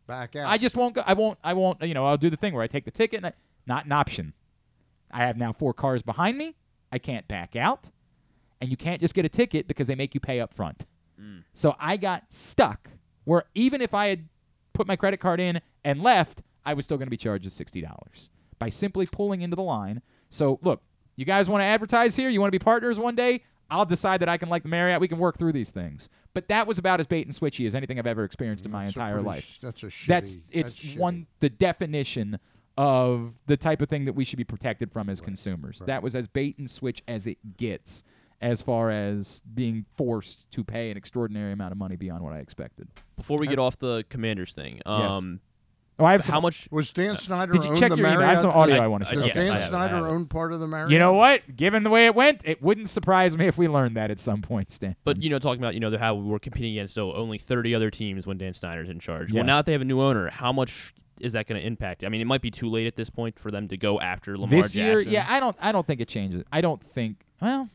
Back 0.07 0.35
out. 0.35 0.47
I 0.47 0.57
just 0.57 0.75
won't 0.75 0.95
go. 0.95 1.03
I 1.05 1.13
won't. 1.13 1.39
I 1.43 1.53
won't. 1.53 1.81
You 1.81 1.93
know, 1.93 2.05
I'll 2.05 2.17
do 2.17 2.29
the 2.29 2.37
thing 2.37 2.53
where 2.53 2.63
I 2.63 2.67
take 2.67 2.85
the 2.85 2.91
ticket. 2.91 3.17
and 3.17 3.27
I, 3.27 3.33
Not 3.65 3.85
an 3.85 3.91
option. 3.91 4.33
I 5.11 5.19
have 5.19 5.37
now 5.37 5.51
four 5.53 5.73
cars 5.73 6.01
behind 6.01 6.37
me. 6.37 6.55
I 6.91 6.99
can't 6.99 7.27
back 7.27 7.55
out, 7.55 7.89
and 8.61 8.69
you 8.69 8.77
can't 8.77 9.01
just 9.01 9.15
get 9.15 9.25
a 9.25 9.29
ticket 9.29 9.67
because 9.67 9.87
they 9.87 9.95
make 9.95 10.13
you 10.13 10.19
pay 10.19 10.39
up 10.39 10.53
front. 10.53 10.85
Mm. 11.19 11.43
So 11.53 11.75
I 11.79 11.97
got 11.97 12.31
stuck 12.31 12.91
where 13.23 13.45
even 13.55 13.81
if 13.81 13.93
I 13.93 14.07
had 14.07 14.27
put 14.73 14.87
my 14.87 14.95
credit 14.95 15.19
card 15.19 15.39
in 15.39 15.59
and 15.83 16.03
left, 16.03 16.43
I 16.65 16.73
was 16.75 16.85
still 16.85 16.97
going 16.97 17.07
to 17.07 17.11
be 17.11 17.17
charged 17.17 17.51
sixty 17.51 17.81
dollars 17.81 18.29
by 18.59 18.69
simply 18.69 19.07
pulling 19.07 19.41
into 19.41 19.55
the 19.55 19.63
line. 19.63 20.01
So 20.29 20.59
look, 20.61 20.83
you 21.15 21.25
guys 21.25 21.49
want 21.49 21.61
to 21.61 21.65
advertise 21.65 22.15
here? 22.15 22.29
You 22.29 22.41
want 22.41 22.49
to 22.53 22.59
be 22.59 22.63
partners 22.63 22.99
one 22.99 23.15
day? 23.15 23.43
I'll 23.69 23.85
decide 23.85 24.21
that 24.21 24.29
I 24.29 24.37
can 24.37 24.49
like 24.49 24.63
the 24.63 24.69
Marriott. 24.69 25.01
We 25.01 25.07
can 25.07 25.17
work 25.17 25.37
through 25.37 25.53
these 25.53 25.71
things. 25.71 26.09
But 26.33 26.47
that 26.49 26.67
was 26.67 26.77
about 26.77 26.99
as 26.99 27.07
bait 27.07 27.25
and 27.25 27.35
switchy 27.35 27.65
as 27.65 27.75
anything 27.75 27.97
I've 27.97 28.07
ever 28.07 28.23
experienced 28.23 28.65
in 28.65 28.71
my 28.71 28.85
That's 28.85 28.97
a 28.97 28.99
entire 28.99 29.13
pretty 29.15 29.27
life. 29.27 29.59
That's 29.61 29.83
a 29.83 29.87
shitty. 29.87 30.07
That's 30.07 30.37
it's 30.51 30.75
that's 30.75 30.95
one 30.95 31.27
the 31.39 31.49
definition 31.49 32.39
of 32.77 33.33
the 33.47 33.57
type 33.57 33.81
of 33.81 33.89
thing 33.89 34.05
that 34.05 34.13
we 34.13 34.23
should 34.23 34.37
be 34.37 34.43
protected 34.43 34.91
from 34.91 35.09
as 35.09 35.21
consumers. 35.21 35.79
That 35.85 36.03
was 36.03 36.15
as 36.15 36.27
bait 36.27 36.57
and 36.57 36.69
switch 36.69 37.01
as 37.07 37.25
it 37.25 37.57
gets 37.57 38.03
as 38.41 38.61
far 38.61 38.91
as 38.91 39.41
being 39.53 39.85
forced 39.95 40.49
to 40.51 40.63
pay 40.63 40.91
an 40.91 40.97
extraordinary 40.97 41.53
amount 41.53 41.71
of 41.71 41.77
money 41.77 41.95
beyond 41.95 42.21
what 42.21 42.33
I 42.33 42.39
expected. 42.39 42.89
Before 43.15 43.39
we 43.39 43.47
get 43.47 43.59
off 43.59 43.79
the 43.79 44.03
Commanders 44.09 44.53
thing, 44.53 44.81
um, 44.85 45.39
Oh, 45.97 46.03
I 46.03 46.11
have 46.11 46.23
some, 46.25 46.33
how 46.33 46.41
much? 46.41 46.67
Was 46.71 46.91
Dan 46.91 47.17
Snyder 47.17 47.53
Did 47.53 47.63
you 47.63 47.75
check 47.75 47.89
the 47.89 47.97
your 47.97 48.07
email? 48.07 48.21
I 48.21 48.31
have 48.31 48.39
some 48.39 48.51
audio 48.51 48.75
Does- 48.75 48.83
I 48.83 48.87
wanna 48.87 49.05
show. 49.05 49.15
Does 49.15 49.27
Yes, 49.27 49.35
Dan 49.35 49.51
have 49.51 49.61
I 49.61 49.63
Snyder 49.67 49.95
have 49.95 50.05
own 50.05 50.25
part 50.25 50.51
of 50.51 50.59
the 50.59 50.67
Marriott? 50.67 50.91
You 50.91 50.99
know 50.99 51.13
what? 51.13 51.55
Given 51.55 51.83
the 51.83 51.89
way 51.89 52.05
it 52.05 52.13
went, 52.15 52.41
it 52.43 52.61
wouldn't 52.61 52.89
surprise 52.89 53.37
me 53.37 53.47
if 53.47 53.57
we 53.57 53.67
learned 53.69 53.95
that 53.95 54.11
at 54.11 54.19
some 54.19 54.41
point, 54.41 54.71
Stan. 54.71 54.97
But 55.05 55.23
you 55.23 55.29
know, 55.29 55.39
talking 55.39 55.61
about 55.61 55.73
you 55.73 55.79
know 55.79 55.89
the- 55.89 55.99
how 55.99 56.15
we 56.15 56.27
were 56.27 56.39
competing 56.39 56.73
against 56.73 56.97
oh, 56.97 57.13
only 57.13 57.37
30 57.37 57.73
other 57.73 57.89
teams 57.89 58.27
when 58.27 58.37
Dan 58.37 58.53
Snyder's 58.53 58.89
in 58.89 58.99
charge. 58.99 59.31
Well, 59.31 59.45
now 59.45 59.57
that 59.57 59.67
they 59.67 59.71
have 59.71 59.81
a 59.81 59.85
new 59.85 60.01
owner, 60.01 60.29
how 60.29 60.51
much 60.51 60.93
is 61.21 61.31
that 61.31 61.47
going 61.47 61.61
to 61.61 61.65
impact? 61.65 62.03
I 62.03 62.09
mean, 62.09 62.19
it 62.19 62.25
might 62.25 62.41
be 62.41 62.51
too 62.51 62.69
late 62.69 62.87
at 62.87 62.97
this 62.97 63.09
point 63.09 63.39
for 63.39 63.49
them 63.49 63.69
to 63.69 63.77
go 63.77 64.01
after 64.01 64.37
Lamar 64.37 64.49
this 64.61 64.75
year, 64.75 64.99
yeah, 64.99 65.25
I 65.29 65.39
don't 65.39 65.55
I 65.61 65.71
don't 65.71 65.87
think 65.87 66.01
it 66.01 66.09
changes. 66.09 66.43
I 66.51 66.59
don't 66.59 66.83
think 66.83 67.23
well, 67.41 67.69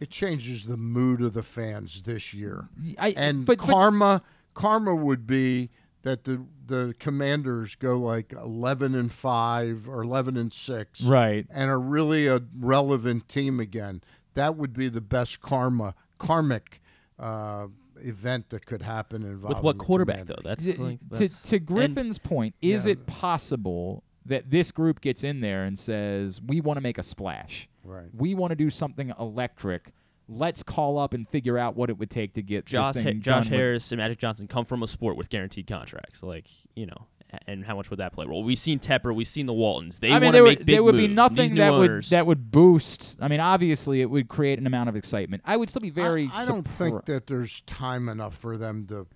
It 0.00 0.08
changes 0.10 0.64
the 0.64 0.78
mood 0.78 1.20
of 1.20 1.34
the 1.34 1.42
fans 1.42 2.02
this 2.02 2.32
year. 2.32 2.68
I 2.98 3.12
And 3.14 3.44
but, 3.44 3.58
but- 3.58 3.66
karma, 3.66 4.22
karma 4.54 4.94
would 4.94 5.26
be 5.26 5.68
that 6.02 6.24
the 6.24 6.44
the 6.66 6.94
Commanders 6.98 7.74
go 7.74 7.98
like 7.98 8.32
eleven 8.32 8.94
and 8.94 9.12
five 9.12 9.88
or 9.88 10.02
eleven 10.02 10.36
and 10.36 10.52
six, 10.52 11.02
right. 11.02 11.46
and 11.50 11.70
are 11.70 11.80
really 11.80 12.26
a 12.26 12.42
relevant 12.58 13.28
team 13.28 13.60
again. 13.60 14.02
That 14.34 14.56
would 14.56 14.72
be 14.74 14.88
the 14.88 15.00
best 15.00 15.40
karma, 15.40 15.94
karmic 16.18 16.80
uh, 17.18 17.66
event 18.00 18.50
that 18.50 18.66
could 18.66 18.82
happen 18.82 19.22
involving 19.22 19.56
with 19.56 19.64
what 19.64 19.78
quarterback 19.78 20.26
Commanders. 20.26 20.36
though? 20.42 20.48
That's, 20.48 20.64
to, 20.76 20.82
like, 20.82 20.98
that's 21.10 21.42
to 21.48 21.58
Griffin's 21.58 22.18
point, 22.18 22.54
is 22.62 22.86
Yeah. 22.86 22.92
it 22.92 23.06
possible 23.06 24.04
that 24.26 24.50
this 24.50 24.70
group 24.72 25.00
gets 25.00 25.24
in 25.24 25.40
there 25.40 25.64
and 25.64 25.78
says, 25.78 26.40
"We 26.40 26.60
want 26.60 26.76
to 26.76 26.80
make 26.82 26.98
a 26.98 27.02
splash. 27.02 27.68
Right. 27.82 28.06
We 28.14 28.34
want 28.34 28.50
to 28.50 28.56
do 28.56 28.70
something 28.70 29.12
electric. 29.18 29.92
Let's 30.28 30.62
call 30.62 30.98
up 30.98 31.14
and 31.14 31.26
figure 31.28 31.56
out 31.56 31.74
what 31.74 31.88
it 31.88 31.98
would 31.98 32.10
take 32.10 32.34
to 32.34 32.42
get 32.42 32.66
Josh, 32.66 32.94
this 32.94 33.02
Ha- 33.02 33.12
Josh 33.12 33.22
done 33.22 33.38
with- 33.40 33.48
Harris 33.48 33.92
and 33.92 33.98
Magic 33.98 34.18
Johnson 34.18 34.46
come 34.46 34.64
from 34.64 34.82
a 34.82 34.86
sport 34.86 35.16
with 35.16 35.30
guaranteed 35.30 35.66
contracts. 35.66 36.22
Like 36.22 36.46
you 36.74 36.86
know, 36.86 37.06
and 37.46 37.64
how 37.64 37.76
much 37.76 37.88
would 37.90 37.98
that 37.98 38.12
play 38.12 38.26
a 38.26 38.28
role? 38.28 38.42
We've 38.44 38.58
seen 38.58 38.78
Tepper, 38.78 39.14
we've 39.14 39.26
seen 39.28 39.46
the 39.46 39.52
Waltons. 39.54 39.98
They 40.00 40.08
I 40.10 40.14
mean, 40.14 40.24
want 40.24 40.32
there 40.34 40.40
to 40.40 40.42
would 40.42 40.58
make 40.58 40.66
big 40.66 40.74
there 40.76 40.82
would 40.82 40.96
be 40.96 41.08
nothing 41.08 41.36
These 41.36 41.52
new 41.52 41.58
that 41.60 41.72
would 41.72 42.04
that 42.04 42.26
would 42.26 42.50
boost. 42.50 43.16
I 43.20 43.28
mean, 43.28 43.40
obviously, 43.40 44.00
it 44.02 44.10
would 44.10 44.28
create 44.28 44.58
an 44.58 44.66
amount 44.66 44.88
of 44.90 44.96
excitement. 44.96 45.42
I 45.46 45.56
would 45.56 45.70
still 45.70 45.80
be 45.82 45.90
very. 45.90 46.28
I, 46.32 46.42
I 46.42 46.46
don't 46.46 46.62
think 46.66 47.06
that 47.06 47.26
there's 47.26 47.62
time 47.62 48.08
enough 48.08 48.36
for 48.36 48.58
them 48.58 48.86
to 48.88 49.06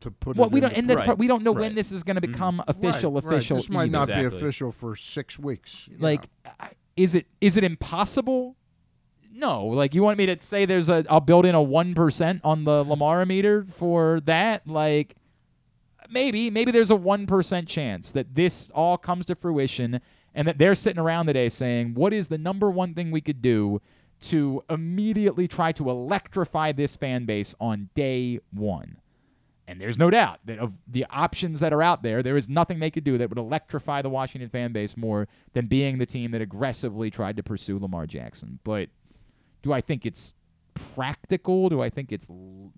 to 0.00 0.10
put 0.10 0.36
Well, 0.36 0.48
it 0.48 0.52
we 0.52 0.60
don't, 0.60 0.70
into 0.70 0.80
and 0.80 0.90
that's 0.90 0.98
Right, 1.00 1.06
part, 1.06 1.18
we 1.18 1.26
don't 1.26 1.42
know 1.42 1.52
when 1.52 1.74
this 1.74 1.90
is 1.90 2.02
going 2.02 2.16
to 2.16 2.20
mm-hmm. 2.20 2.32
become 2.32 2.58
Right, 2.58 2.68
official. 2.68 3.12
right. 3.12 3.24
Official. 3.24 3.56
This 3.56 3.70
might 3.70 3.84
either. 3.84 3.92
not 3.92 4.02
Exactly. 4.10 4.28
be 4.30 4.36
official 4.36 4.72
for 4.72 4.94
six 4.96 5.38
weeks. 5.38 5.88
like 5.98 6.28
know. 6.44 6.50
I- 6.60 6.70
is 6.96 7.14
it 7.14 7.26
is 7.40 7.56
it 7.56 7.64
impossible 7.64 8.56
No, 9.36 9.66
like 9.66 9.94
you 9.94 10.02
want 10.02 10.16
me 10.16 10.26
to 10.26 10.40
say 10.40 10.64
there's 10.64 10.88
a 10.88 11.04
I'll 11.10 11.20
build 11.20 11.44
in 11.44 11.54
a 11.54 11.62
one 11.62 11.94
percent 11.94 12.40
on 12.42 12.64
the 12.64 12.82
Lamar 12.82 13.26
meter 13.26 13.66
for 13.70 14.20
that? 14.24 14.66
Like 14.66 15.16
maybe, 16.10 16.48
maybe 16.50 16.70
there's 16.70 16.90
a 16.90 16.96
one 16.96 17.26
percent 17.26 17.68
chance 17.68 18.12
that 18.12 18.34
this 18.34 18.70
all 18.70 18.96
comes 18.96 19.26
to 19.26 19.34
fruition 19.34 20.00
and 20.34 20.48
that 20.48 20.56
they're 20.56 20.74
sitting 20.74 21.00
around 21.00 21.26
today 21.26 21.50
saying, 21.50 21.94
What 21.94 22.14
is 22.14 22.28
the 22.28 22.38
number 22.38 22.70
one 22.70 22.94
thing 22.94 23.10
we 23.10 23.20
could 23.20 23.42
do 23.42 23.82
to 24.22 24.64
immediately 24.70 25.46
try 25.46 25.70
to 25.72 25.90
electrify 25.90 26.72
this 26.72 26.96
fan 26.96 27.26
base 27.26 27.54
on 27.60 27.90
day 27.94 28.40
one? 28.52 28.96
And 29.68 29.80
there's 29.80 29.98
no 29.98 30.10
doubt 30.10 30.38
that 30.44 30.58
of 30.58 30.72
the 30.86 31.04
options 31.10 31.60
that 31.60 31.72
are 31.72 31.82
out 31.82 32.02
there, 32.02 32.22
there 32.22 32.36
is 32.36 32.48
nothing 32.48 32.78
they 32.78 32.90
could 32.90 33.04
do 33.04 33.18
that 33.18 33.28
would 33.28 33.38
electrify 33.38 34.00
the 34.00 34.08
Washington 34.08 34.48
fan 34.48 34.72
base 34.72 34.96
more 34.96 35.26
than 35.52 35.66
being 35.66 35.98
the 35.98 36.06
team 36.06 36.30
that 36.30 36.40
aggressively 36.40 37.10
tried 37.10 37.36
to 37.36 37.42
pursue 37.42 37.78
Lamar 37.78 38.06
Jackson. 38.06 38.60
But 38.62 38.88
do 39.66 39.72
I 39.72 39.80
think 39.80 40.06
it's 40.06 40.34
practical? 40.74 41.68
Do 41.68 41.82
I 41.82 41.90
think 41.90 42.12
it's 42.12 42.28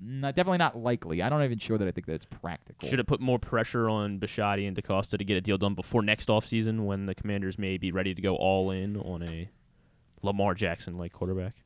not, 0.00 0.34
definitely 0.34 0.56
not 0.56 0.78
likely? 0.78 1.22
I'm 1.22 1.28
not 1.30 1.44
even 1.44 1.58
sure 1.58 1.76
that 1.76 1.86
I 1.86 1.90
think 1.90 2.06
that 2.06 2.14
it's 2.14 2.24
practical. 2.24 2.88
Should 2.88 2.98
it 2.98 3.06
put 3.06 3.20
more 3.20 3.38
pressure 3.38 3.90
on 3.90 4.18
Bisciotti 4.18 4.66
and 4.66 4.74
DeCosta 4.74 5.18
to 5.18 5.24
get 5.24 5.36
a 5.36 5.42
deal 5.42 5.58
done 5.58 5.74
before 5.74 6.02
next 6.02 6.28
offseason 6.28 6.86
when 6.86 7.04
the 7.04 7.14
Commanders 7.14 7.58
may 7.58 7.76
be 7.76 7.92
ready 7.92 8.14
to 8.14 8.22
go 8.22 8.36
all 8.36 8.70
in 8.70 8.96
on 8.96 9.22
a 9.22 9.50
Lamar 10.22 10.54
Jackson 10.54 10.96
like 10.96 11.12
quarterback? 11.12 11.56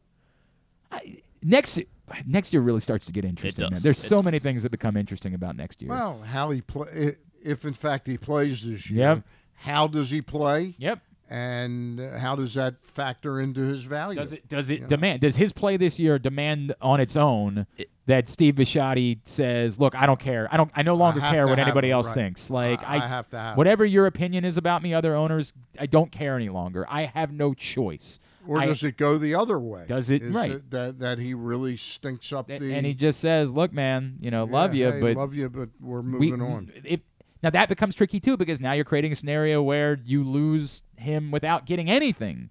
next 1.43 1.81
next 2.27 2.53
year 2.53 2.61
really 2.61 2.81
starts 2.81 3.07
to 3.07 3.13
get 3.13 3.25
interesting. 3.25 3.71
man. 3.71 3.81
There's 3.81 3.99
It 3.99 4.09
so 4.09 4.23
many 4.23 4.39
things 4.41 4.65
that 4.65 4.71
become 4.71 4.97
interesting 4.97 5.35
about 5.35 5.57
next 5.57 5.81
year. 5.81 5.91
Well, 5.91 6.21
how 6.21 6.51
he 6.51 6.61
play 6.61 7.17
if 7.43 7.65
in 7.65 7.73
fact 7.73 8.09
he 8.09 8.19
plays 8.19 8.63
this 8.63 8.91
year. 8.91 9.01
Yep. 9.01 9.23
How 9.55 9.87
does 9.87 10.11
he 10.11 10.21
play? 10.21 10.75
Yep. 10.79 10.99
And 11.33 11.99
how 12.19 12.37
does 12.37 12.53
that 12.55 12.75
factor 12.85 13.41
into 13.41 13.63
his 13.63 13.85
value? 13.85 14.19
Does 14.21 14.33
it 14.35 14.49
does 14.49 14.69
it 14.69 14.87
demand 14.87 15.21
does 15.23 15.37
his 15.37 15.51
play 15.53 15.79
this 15.79 15.99
year 15.99 16.19
demand 16.19 16.75
on 16.83 17.01
its 17.01 17.17
own 17.17 17.67
that 18.07 18.29
Steve 18.29 18.57
Bisciotti 18.57 19.21
says, 19.25 19.81
"Look, 19.81 19.95
I 19.95 20.05
don't 20.05 20.21
care. 20.21 20.47
I 20.53 20.59
don't 20.59 20.71
I 20.75 20.83
no 20.83 20.95
longer 20.95 21.21
have 21.21 21.33
care 21.33 21.47
what 21.47 21.59
anybody 21.59 21.89
it, 21.89 21.93
else 21.93 22.09
right. 22.09 22.15
thinks. 22.17 22.51
Like 22.51 22.83
I- 22.85 22.97
I 22.97 22.99
have 22.99 23.31
to 23.31 23.39
have 23.39 23.55
it." 23.55 23.59
whatever 23.59 23.85
your 23.87 24.07
opinion 24.07 24.45
is 24.45 24.59
about 24.59 24.83
me 24.83 24.93
other 24.93 25.15
owners, 25.15 25.55
I 25.79 25.87
don't 25.87 26.13
care 26.13 26.37
any 26.37 26.51
longer. 26.51 26.85
I 26.87 27.05
have 27.07 27.33
no 27.33 27.55
choice." 27.55 28.19
Or 28.47 28.59
I- 28.59 28.67
does 28.67 28.83
it 28.83 28.97
go 28.97 29.19
the 29.19 29.37
other 29.37 29.59
way? 29.61 29.85
Does 29.87 30.11
it- 30.11 30.21
Is 30.21 30.33
right. 30.33 30.69
that 30.71 30.99
that 30.99 31.19
he 31.19 31.33
really 31.33 31.77
stinks 31.77 32.33
up 32.33 32.49
the 32.49 32.75
and 32.75 32.85
he 32.85 32.93
just 32.93 33.21
says, 33.21 33.53
"Look, 33.53 33.73
man, 33.73 34.17
you 34.21 34.33
know, 34.33 34.45
love 34.45 34.75
you, 34.75 34.91
hey, 34.91 35.01
but 35.01 35.17
love 35.17 35.33
you, 35.33 35.49
but 35.49 35.69
we're 35.81 36.01
we- 36.01 36.31
moving 36.33 36.43
on." 36.43 36.73
If, 36.85 37.01
now 37.43 37.51
that 37.51 37.69
becomes 37.69 37.95
tricky 37.95 38.21
too 38.21 38.37
because 38.37 38.61
now 38.61 38.73
you're 38.73 38.85
creating 38.85 39.13
a 39.13 39.17
scenario 39.17 39.63
where 39.63 39.99
you 40.05 40.25
lose 40.25 40.83
him 40.97 41.31
without 41.31 41.67
getting 41.67 41.91
anything 41.91 42.51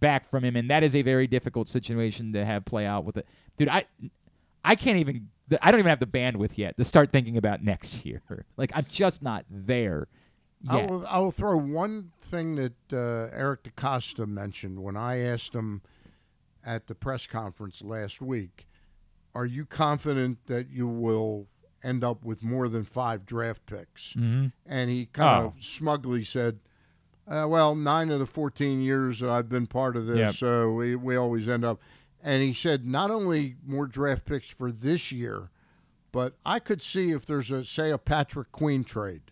back 0.00 0.28
from 0.28 0.44
him, 0.44 0.56
and 0.56 0.70
that 0.70 0.82
is 0.82 0.96
a 0.96 1.02
very 1.02 1.26
difficult 1.26 1.68
situation 1.68 2.32
to 2.32 2.44
have 2.44 2.64
play 2.64 2.86
out 2.86 3.04
with 3.04 3.16
it. 3.16 3.26
Dude, 3.56 3.68
I 3.68 3.86
I 4.64 4.74
can't 4.74 4.98
even 4.98 5.28
I 5.60 5.70
don't 5.70 5.80
even 5.80 5.90
have 5.90 6.00
the 6.00 6.06
bandwidth 6.06 6.56
yet 6.56 6.76
to 6.76 6.84
start 6.84 7.12
thinking 7.12 7.36
about 7.36 7.62
next 7.62 8.04
year. 8.04 8.22
Like 8.56 8.72
I'm 8.74 8.86
just 8.88 9.22
not 9.22 9.44
there 9.50 10.08
I 10.68 10.86
will, 10.86 11.06
I 11.06 11.18
will 11.18 11.32
throw 11.32 11.56
one 11.56 12.12
thing 12.18 12.54
that 12.56 12.92
uh, 12.92 13.34
Eric 13.36 13.64
DeCosta 13.64 14.26
mentioned 14.26 14.82
when 14.82 14.96
I 14.96 15.18
asked 15.18 15.54
him 15.54 15.82
at 16.64 16.86
the 16.86 16.94
press 16.94 17.26
conference 17.26 17.82
last 17.82 18.20
week. 18.20 18.66
Are 19.34 19.46
you 19.46 19.64
confident 19.64 20.46
that 20.46 20.70
you 20.70 20.86
will 20.86 21.48
end 21.82 22.04
up 22.04 22.24
with 22.24 22.42
more 22.42 22.68
than 22.68 22.84
five 22.84 23.26
draft 23.26 23.66
picks? 23.66 24.12
Mhm. 24.14 24.52
And 24.66 24.90
he 24.90 25.06
kind 25.06 25.44
Oh. 25.44 25.46
of 25.48 25.64
smugly 25.64 26.24
said, 26.24 26.58
uh, 27.26 27.46
"Well, 27.48 27.74
nine 27.74 28.10
of 28.10 28.18
the 28.20 28.26
fourteen 28.26 28.80
years 28.80 29.20
that 29.20 29.30
I've 29.30 29.48
been 29.48 29.66
part 29.66 29.96
of 29.96 30.06
this, 30.06 30.18
Yep. 30.18 30.34
so 30.34 30.72
we, 30.72 30.94
we 30.96 31.16
always 31.16 31.48
end 31.48 31.64
up." 31.64 31.80
And 32.22 32.42
he 32.42 32.54
said, 32.54 32.86
not 32.86 33.10
only 33.10 33.56
more 33.66 33.86
draft 33.88 34.26
picks 34.26 34.48
for 34.48 34.70
this 34.70 35.10
year, 35.10 35.50
but 36.12 36.36
I 36.46 36.60
could 36.60 36.80
see 36.82 37.10
if 37.10 37.26
there's 37.26 37.50
a 37.50 37.64
say 37.64 37.90
a 37.90 37.98
Patrick 37.98 38.52
Queen 38.52 38.84
trade 38.84 39.22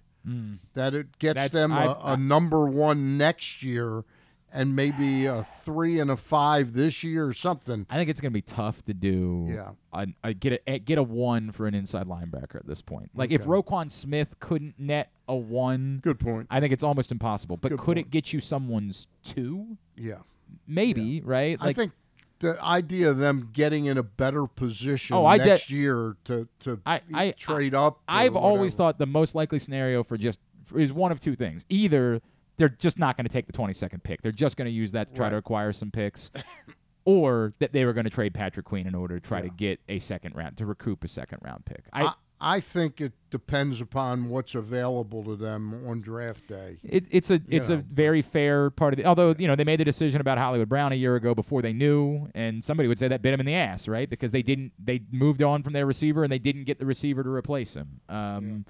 that 0.75 0.95
it 0.95 1.19
gets 1.19 1.35
That's- 1.37 1.51
them 1.53 1.73
a 1.73 2.17
number 2.17 2.67
one 2.67 3.17
next 3.17 3.63
year 3.63 4.05
and 4.53 4.75
maybe 4.75 5.27
a 5.27 5.45
three 5.45 6.01
and 6.01 6.11
a 6.11 6.17
five 6.17 6.73
this 6.73 7.03
year 7.05 7.27
or 7.27 7.33
something. 7.33 7.87
I 7.91 7.97
think 7.97 8.11
it's 8.11 8.21
going 8.21 8.33
to 8.33 8.35
be 8.35 8.43
tough 8.43 8.85
to 8.87 8.95
do. 8.95 9.49
Yeah. 9.51 9.71
a, 9.93 10.07
a, 10.25 10.35
get 10.35 10.63
a 10.67 10.79
get 10.79 10.99
a 10.99 11.03
one 11.03 11.53
for 11.53 11.67
an 11.67 11.75
inside 11.75 12.07
linebacker 12.07 12.57
at 12.57 12.67
this 12.67 12.83
point. 12.83 13.11
Like 13.15 13.31
if 13.31 13.43
Okay. 13.43 13.51
Roquan 13.51 13.91
Smith 13.91 14.39
couldn't 14.41 14.75
net 14.79 15.11
a 15.29 15.37
one, 15.37 16.01
Good 16.03 16.19
point. 16.19 16.47
I 16.51 16.61
think 16.61 16.73
it's 16.73 16.85
almost 16.85 17.13
impossible. 17.13 17.57
But 17.57 17.71
Good 17.71 17.79
could 17.81 17.99
it 17.99 18.11
get 18.11 18.33
you 18.33 18.41
someone's 18.41 19.07
two? 19.23 19.77
Yeah. 19.97 20.19
Maybe, 20.67 21.21
right? 21.21 21.57
I 21.61 21.73
think 21.73 21.93
the 22.41 22.61
idea 22.63 23.11
of 23.11 23.19
them 23.19 23.51
getting 23.53 23.85
in 23.87 23.99
a 23.99 24.03
better 24.03 24.47
position 24.47 25.15
Oh, 25.15 25.27
I 25.27 25.39
de- 25.39 25.45
next 25.45 25.71
year 25.71 26.17
to 26.25 26.49
to 26.61 26.81
I, 26.87 27.01
I 27.13 27.31
trade 27.33 27.75
up. 27.75 28.01
I've 28.09 28.35
always 28.37 28.75
thought 28.75 28.99
the 28.99 29.07
most 29.07 29.35
likely 29.35 29.59
scenario 29.59 30.03
for 30.03 30.17
just 30.17 30.41
is 30.75 30.93
one 30.93 31.13
of 31.13 31.21
two 31.21 31.37
things. 31.37 31.67
Either 31.69 32.21
they're 32.61 32.69
just 32.69 32.99
not 32.99 33.17
going 33.17 33.25
to 33.25 33.33
take 33.33 33.47
the 33.47 33.53
22nd 33.55 34.03
pick. 34.03 34.21
They're 34.21 34.31
just 34.31 34.59
going 34.59 34.67
to 34.67 34.73
use 34.73 34.93
that 34.93 35.09
to 35.09 35.15
try 35.15 35.31
to 35.31 35.37
acquire 35.37 35.73
some 35.73 35.91
picks. 35.91 36.31
or 37.07 37.55
that 37.59 37.73
they 37.73 37.87
were 37.87 37.95
going 37.95 38.05
to 38.05 38.11
trade 38.11 38.35
Patrick 38.35 38.67
Queen 38.67 38.87
in 38.87 38.95
order 38.95 39.19
to 39.19 39.27
try 39.27 39.41
to 39.41 39.49
get 39.49 39.81
a 39.89 39.99
second 39.99 40.37
round 40.37 40.59
to 40.59 40.67
recoup 40.67 41.03
a 41.03 41.09
second 41.09 41.39
round 41.43 41.65
pick. 41.65 41.85
I, 41.95 42.05
I, 42.05 42.13
I 42.43 42.61
think 42.61 43.01
it 43.01 43.15
depends 43.31 43.81
upon 43.81 44.29
what's 44.29 44.55
available 44.55 45.25
to 45.25 45.35
them 45.35 45.83
on 45.89 46.03
draft 46.03 46.47
day. 46.47 46.77
It, 46.85 47.07
it's 47.11 47.31
a 47.31 47.41
it's 47.49 47.71
a 47.71 47.77
very 47.79 48.21
fair 48.21 48.69
part 48.69 48.93
of 48.93 48.99
the. 48.99 49.07
Although 49.07 49.35
you 49.39 49.49
know 49.49 49.57
they 49.57 49.65
made 49.65 49.81
the 49.81 49.85
decision 49.85 50.21
about 50.21 50.37
Hollywood 50.37 50.69
Brown 50.69 50.93
a 50.93 50.97
year 50.97 51.17
ago 51.17 51.35
before 51.35 51.63
they 51.63 51.73
knew, 51.73 52.29
and 52.35 52.63
somebody 52.63 52.87
would 52.87 52.99
say 52.99 53.09
that 53.09 53.23
bit 53.23 53.33
him 53.33 53.41
in 53.41 53.47
the 53.47 53.55
ass, 53.55 53.89
right? 53.89 54.09
Because 54.09 54.31
they 54.33 54.43
didn't 54.43 54.73
they 54.79 55.01
moved 55.11 55.43
on 55.43 55.63
from 55.63 55.73
their 55.73 55.87
receiver 55.87 56.23
and 56.23 56.31
they 56.31 56.39
didn't 56.39 56.65
get 56.65 56.79
the 56.79 56.87
receiver 56.87 57.23
to 57.23 57.31
replace 57.31 57.75
him. 57.75 58.01
Um, 58.11 58.67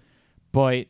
But 0.52 0.68
I- 0.68 0.86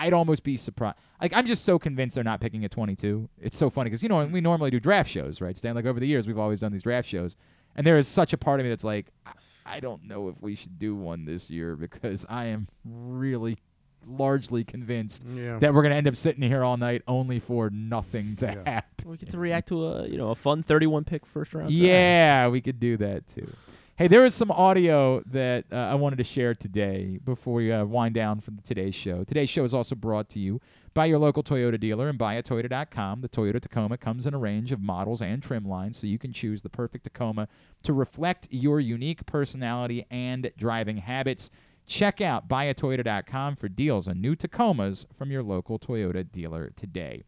I'd 0.00 0.12
almost 0.12 0.42
be 0.42 0.56
surprised. 0.56 0.96
Like 1.20 1.32
I'm 1.34 1.46
just 1.46 1.64
so 1.64 1.78
convinced 1.78 2.14
they're 2.14 2.24
not 2.24 2.40
picking 2.40 2.64
at 2.64 2.70
22. 2.70 3.28
It's 3.40 3.56
so 3.56 3.68
funny 3.70 3.90
because 3.90 4.02
you 4.02 4.08
know 4.08 4.24
we 4.24 4.40
normally 4.40 4.70
do 4.70 4.80
draft 4.80 5.10
shows, 5.10 5.40
right? 5.40 5.56
Stan, 5.56 5.74
like 5.74 5.84
over 5.86 6.00
the 6.00 6.06
years 6.06 6.26
we've 6.26 6.38
always 6.38 6.60
done 6.60 6.72
these 6.72 6.82
draft 6.82 7.08
shows, 7.08 7.36
and 7.76 7.86
there 7.86 7.96
is 7.96 8.08
such 8.08 8.32
a 8.32 8.38
part 8.38 8.60
of 8.60 8.64
me 8.64 8.70
that's 8.70 8.84
like, 8.84 9.06
I- 9.26 9.32
I 9.66 9.78
don't 9.80 10.04
know 10.04 10.28
if 10.28 10.40
we 10.42 10.54
should 10.56 10.78
do 10.78 10.96
one 10.96 11.24
this 11.26 11.48
year 11.50 11.76
because 11.76 12.26
I 12.28 12.46
am 12.46 12.66
really 12.84 13.58
largely 14.06 14.64
convinced 14.64 15.22
Yeah. 15.34 15.58
that 15.58 15.74
we're 15.74 15.82
gonna 15.82 15.94
end 15.96 16.08
up 16.08 16.16
sitting 16.16 16.42
here 16.42 16.64
all 16.64 16.76
night 16.78 17.02
only 17.06 17.38
for 17.38 17.68
nothing 17.70 18.34
to 18.36 18.46
happen. 18.48 19.08
We 19.10 19.16
get 19.18 19.30
to 19.30 19.38
react 19.38 19.68
to 19.68 19.84
a 19.86 20.06
you 20.08 20.16
know 20.16 20.30
a 20.30 20.34
fun 20.34 20.62
31 20.62 21.04
pick 21.04 21.26
first 21.26 21.52
round. 21.54 21.68
draft. 21.68 21.74
Yeah, 21.82 22.48
we 22.48 22.60
could 22.62 22.80
do 22.80 22.96
that 22.96 23.26
too. 23.28 23.52
Hey, 24.00 24.08
there 24.08 24.24
is 24.24 24.34
some 24.34 24.50
audio 24.50 25.20
that 25.26 25.66
uh, 25.70 25.76
I 25.76 25.94
wanted 25.94 26.16
to 26.16 26.24
share 26.24 26.54
today 26.54 27.20
before 27.22 27.52
we 27.52 27.70
uh, 27.70 27.84
wind 27.84 28.14
down 28.14 28.40
from 28.40 28.58
today's 28.64 28.94
show. 28.94 29.24
Today's 29.24 29.50
show 29.50 29.62
is 29.62 29.74
also 29.74 29.94
brought 29.94 30.30
to 30.30 30.38
you 30.38 30.58
by 30.94 31.04
your 31.04 31.18
local 31.18 31.42
Toyota 31.42 31.78
dealer 31.78 32.08
and 32.08 32.18
buyatoyota.com. 32.18 33.20
The 33.20 33.28
Toyota 33.28 33.60
Tacoma 33.60 33.98
comes 33.98 34.26
in 34.26 34.32
a 34.32 34.38
range 34.38 34.72
of 34.72 34.80
models 34.80 35.20
and 35.20 35.42
trim 35.42 35.68
lines, 35.68 35.98
so 35.98 36.06
you 36.06 36.18
can 36.18 36.32
choose 36.32 36.62
the 36.62 36.70
perfect 36.70 37.04
Tacoma 37.04 37.46
to 37.82 37.92
reflect 37.92 38.48
your 38.50 38.80
unique 38.80 39.26
personality 39.26 40.06
and 40.10 40.50
driving 40.56 40.96
habits. 40.96 41.50
Check 41.86 42.22
out 42.22 42.48
buyatoyota.com 42.48 43.56
for 43.56 43.68
deals 43.68 44.08
on 44.08 44.18
new 44.18 44.34
Tacomas 44.34 45.04
from 45.14 45.30
your 45.30 45.42
local 45.42 45.78
Toyota 45.78 46.24
dealer 46.32 46.72
today. 46.74 47.22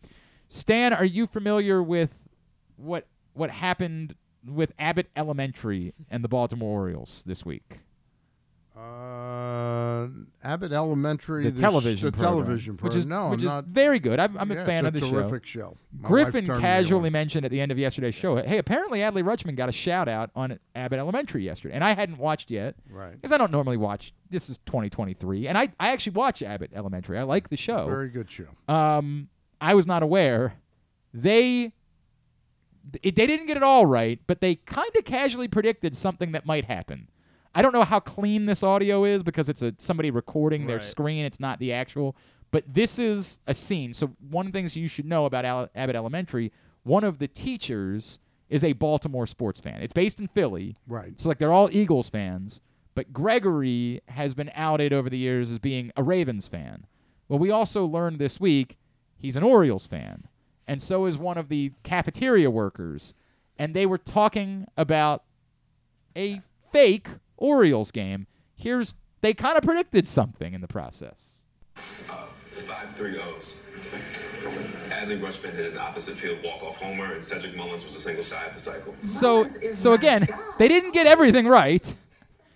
Stan, 0.49 0.95
are 0.95 1.05
you 1.05 1.27
familiar 1.27 1.83
with 1.83 2.31
what 2.77 3.09
what 3.35 3.51
happened 3.51 4.15
with 4.47 4.73
Abbott 4.79 5.09
Elementary 5.17 5.95
and 6.11 6.23
the 6.25 6.29
Baltimore 6.29 6.81
Orioles 6.81 7.25
this 7.27 7.45
week? 7.45 7.81
Uh, 8.75 10.09
Abbott 10.43 10.73
Elementary, 10.73 11.45
The 11.45 11.51
s- 11.55 11.61
television 11.61 12.07
the 12.07 12.13
program, 12.13 12.33
television 12.45 12.77
which 12.79 12.97
is 12.97 13.05
no, 13.07 13.29
which 13.29 13.41
I'm 13.41 13.47
is 13.47 13.53
not. 13.53 13.65
very 13.67 13.99
good. 13.99 14.19
I'm, 14.19 14.37
I'm 14.39 14.51
a 14.51 14.55
Yeah, 14.55 14.65
fan 14.65 14.87
it's 14.87 14.97
of 14.97 15.03
a 15.03 15.07
the 15.07 15.11
terrific 15.11 15.47
show. 15.47 15.77
Wife 16.01 16.03
Griffin 16.03 16.47
casually 16.47 17.11
mentioned 17.11 17.45
at 17.45 17.51
the 17.51 17.61
end 17.61 17.71
of 17.71 17.79
yesterday's 17.79 18.15
show, 18.15 18.37
"Hey, 18.37 18.59
apparently 18.59 19.01
Adley 19.01 19.23
Rutschman 19.23 19.57
got 19.57 19.69
a 19.69 19.73
shout 19.73 20.09
out 20.09 20.31
on 20.35 20.59
Abbott 20.75 20.99
Elementary 20.99 21.45
yesterday, 21.45 21.75
and 21.75 21.85
I 21.85 21.93
hadn't 21.95 22.19
watched 22.19 22.51
yet, 22.51 22.75
Right. 22.91 23.13
Because 23.13 23.31
I 23.31 23.37
don't 23.39 23.53
normally 23.53 23.77
watch. 23.77 24.13
This 24.31 24.49
is 24.49 24.59
2023, 24.67 25.47
and 25.49 25.57
I 25.59 25.69
I 25.79 25.91
actually 25.91 26.15
watch 26.15 26.43
Abbott 26.43 26.71
Elementary. 26.75 27.19
I 27.19 27.23
like 27.25 27.51
the 27.51 27.57
show. 27.59 27.87
Very 27.87 28.09
good 28.09 28.31
show. 28.31 28.47
Um, 28.73 29.29
I 29.61 29.75
was 29.75 29.87
not 29.87 30.03
aware. 30.03 30.55
They 31.15 31.73
it, 33.03 33.17
they 33.17 33.27
didn't 33.27 33.47
get 33.47 33.57
it 33.57 33.63
all 33.63 33.87
right, 33.87 34.19
but 34.27 34.41
they 34.41 34.57
kind 34.57 34.91
of 34.97 35.05
casually 35.05 35.49
predicted 35.49 35.97
something 35.97 36.33
that 36.33 36.47
might 36.47 36.65
happen. 36.67 37.09
I 37.55 37.63
don't 37.63 37.73
know 37.73 37.85
how 37.85 38.01
clean 38.01 38.47
this 38.47 38.63
audio 38.63 39.05
is 39.05 39.23
because 39.23 39.49
it's 39.49 39.63
a 39.63 39.75
somebody 39.79 40.11
recording 40.11 40.67
their 40.67 40.77
Right. 40.77 40.85
screen. 40.85 41.25
It's 41.25 41.39
not 41.41 41.59
the 41.59 41.73
actual. 41.73 42.17
But 42.51 42.65
this 42.67 42.99
is 42.99 43.39
a 43.47 43.55
scene. 43.55 43.93
So 43.93 44.09
one 44.31 44.47
of 44.47 44.53
the 44.53 44.59
things 44.59 44.77
you 44.77 44.89
should 44.89 45.07
know 45.07 45.25
about 45.27 45.45
Al- 45.45 45.69
Abbott 45.75 45.97
Elementary, 45.97 46.53
one 46.83 47.05
of 47.05 47.19
the 47.19 47.29
teachers 47.29 48.21
is 48.51 48.63
a 48.65 48.73
Baltimore 48.75 49.27
sports 49.27 49.61
fan. 49.61 49.81
It's 49.83 49.93
based 49.95 50.19
in 50.21 50.29
Philly. 50.29 50.77
Right. 50.87 51.19
So 51.21 51.29
like 51.29 51.39
they're 51.39 51.53
all 51.53 51.69
Eagles 51.73 52.11
fans, 52.11 52.61
but 52.95 53.13
Gregory 53.13 54.01
has 54.09 54.35
been 54.35 54.51
outed 54.55 54.93
over 54.93 55.09
the 55.09 55.17
years 55.19 55.51
as 55.51 55.59
being 55.59 55.91
a 55.97 56.03
Ravens 56.03 56.49
fan. 56.49 56.87
Well, 57.29 57.39
we 57.39 57.51
also 57.51 57.87
learned 57.87 58.19
this 58.19 58.39
week 58.41 58.77
he's 59.17 59.37
an 59.37 59.43
Orioles 59.43 59.87
fan, 59.87 60.25
and 60.73 60.81
so 60.81 61.05
is 61.05 61.19
one 61.19 61.37
of 61.37 61.51
the 61.51 61.71
cafeteria 61.83 62.51
workers 62.51 63.13
and 63.59 63.75
they 63.75 63.85
were 63.85 63.99
talking 63.99 64.67
about 64.75 65.23
a 66.17 66.41
fake 66.73 67.09
Orioles 67.37 67.91
game. 67.91 68.27
Here's 68.57 68.95
they 69.21 69.35
kind 69.35 69.59
of 69.59 69.63
predicted 69.63 70.07
something 70.07 70.55
in 70.55 70.63
the 70.63 70.67
process. 70.67 71.45
Five 71.75 72.95
three 72.97 73.21
O's. 73.21 73.65
Adley 74.89 75.21
Rutschman 75.21 75.55
hit 75.55 75.73
an 75.73 75.79
opposite 75.79 76.15
field 76.15 76.39
walk-off 76.43 76.77
homer, 76.79 77.13
and 77.13 77.23
Cedric 77.23 77.55
Mullins 77.55 77.85
was 77.85 77.95
a 77.95 78.01
single 78.01 78.25
shy 78.25 78.43
of 78.47 78.55
the 78.55 78.61
cycle. 78.61 78.95
So 79.05 79.47
so 79.49 79.93
again, 79.93 80.27
they 80.59 80.69
didn't 80.69 80.93
get 80.93 81.07
everything 81.07 81.47
right. 81.47 81.95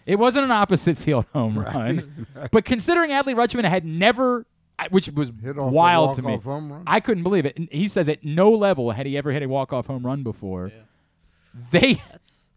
It 0.06 0.18
wasn't 0.18 0.46
an 0.46 0.52
opposite 0.52 0.96
field 0.96 1.26
home 1.34 1.58
run, 1.58 2.26
but 2.50 2.64
considering 2.64 3.10
Adley 3.10 3.34
Rutschman 3.34 3.64
had 3.64 3.84
never, 3.84 4.46
I- 4.78 4.88
which 4.90 5.08
was 5.10 5.32
Hit 5.42 5.58
off 5.58 5.70
a 5.70 5.74
wild 5.74 6.14
to 6.16 6.22
me, 6.22 6.36
home 6.36 6.70
run? 6.72 6.82
I 6.86 7.00
couldn't 7.00 7.22
believe 7.22 7.46
it. 7.46 7.56
And 7.56 7.68
he 7.72 7.88
says 7.88 8.08
at 8.08 8.24
no 8.24 8.50
level 8.50 8.90
had 8.92 9.06
he 9.06 9.16
ever 9.16 9.32
hit 9.32 9.42
a 9.42 9.48
walk 9.48 9.72
off 9.72 9.86
home 9.86 10.04
run 10.04 10.22
before. 10.22 10.72
They 11.70 12.02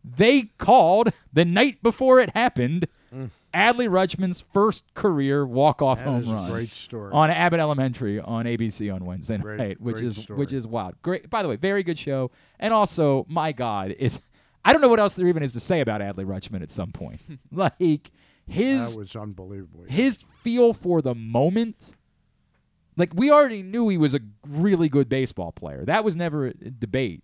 they 0.03 0.43
called 0.57 1.11
the 1.31 1.45
night 1.45 1.81
before 1.83 2.19
it 2.19 2.31
happened. 2.35 2.87
Mm. 3.13 3.31
Adley 3.53 3.87
Rutschman's 3.89 4.41
first 4.41 4.83
career 4.93 5.45
walk 5.45 5.81
off 5.81 6.01
home 6.01 6.21
is 6.21 6.29
a 6.29 6.33
run 6.33 6.51
great 6.51 6.71
story. 6.71 7.11
on 7.11 7.31
Abbott 7.31 7.59
Elementary 7.59 8.19
on 8.19 8.45
ABC 8.45 8.93
on 8.93 9.03
Wednesday 9.05 9.37
Great- 9.37 9.57
night, 9.57 9.81
which 9.81 9.95
great 9.95 10.05
is 10.05 10.17
story. 10.21 10.37
which 10.39 10.53
is 10.53 10.67
wild. 10.67 10.93
Great, 11.01 11.29
by 11.29 11.41
the 11.41 11.49
way, 11.49 11.55
very 11.55 11.81
good 11.81 11.97
show. 11.97 12.29
And 12.59 12.73
also, 12.73 13.25
my 13.27 13.51
God, 13.51 13.91
is 13.97 14.21
I 14.63 14.71
don't 14.73 14.81
know 14.81 14.89
what 14.89 14.99
else 14.99 15.15
there 15.15 15.25
even 15.27 15.41
is 15.41 15.53
to 15.53 15.59
say 15.59 15.79
about 15.79 16.01
Adley 16.01 16.25
Rutschman 16.25 16.61
at 16.61 16.69
some 16.69 16.91
point. 16.91 17.21
like 17.51 18.11
his 18.47 18.93
that 18.93 18.99
was 18.99 19.15
unbelievable. 19.15 19.85
his 19.87 20.19
feel 20.43 20.73
for 20.73 21.01
the 21.01 21.15
moment. 21.15 21.95
Like 22.99 23.13
we 23.15 23.31
already 23.31 23.63
knew 23.63 23.87
he 23.87 23.97
was 23.97 24.13
a 24.13 24.19
really 24.45 24.89
good 24.89 25.07
baseball 25.07 25.53
player. 25.53 25.85
That 25.85 26.03
was 26.03 26.17
never 26.17 26.47
a 26.47 26.53
debate. 26.53 27.23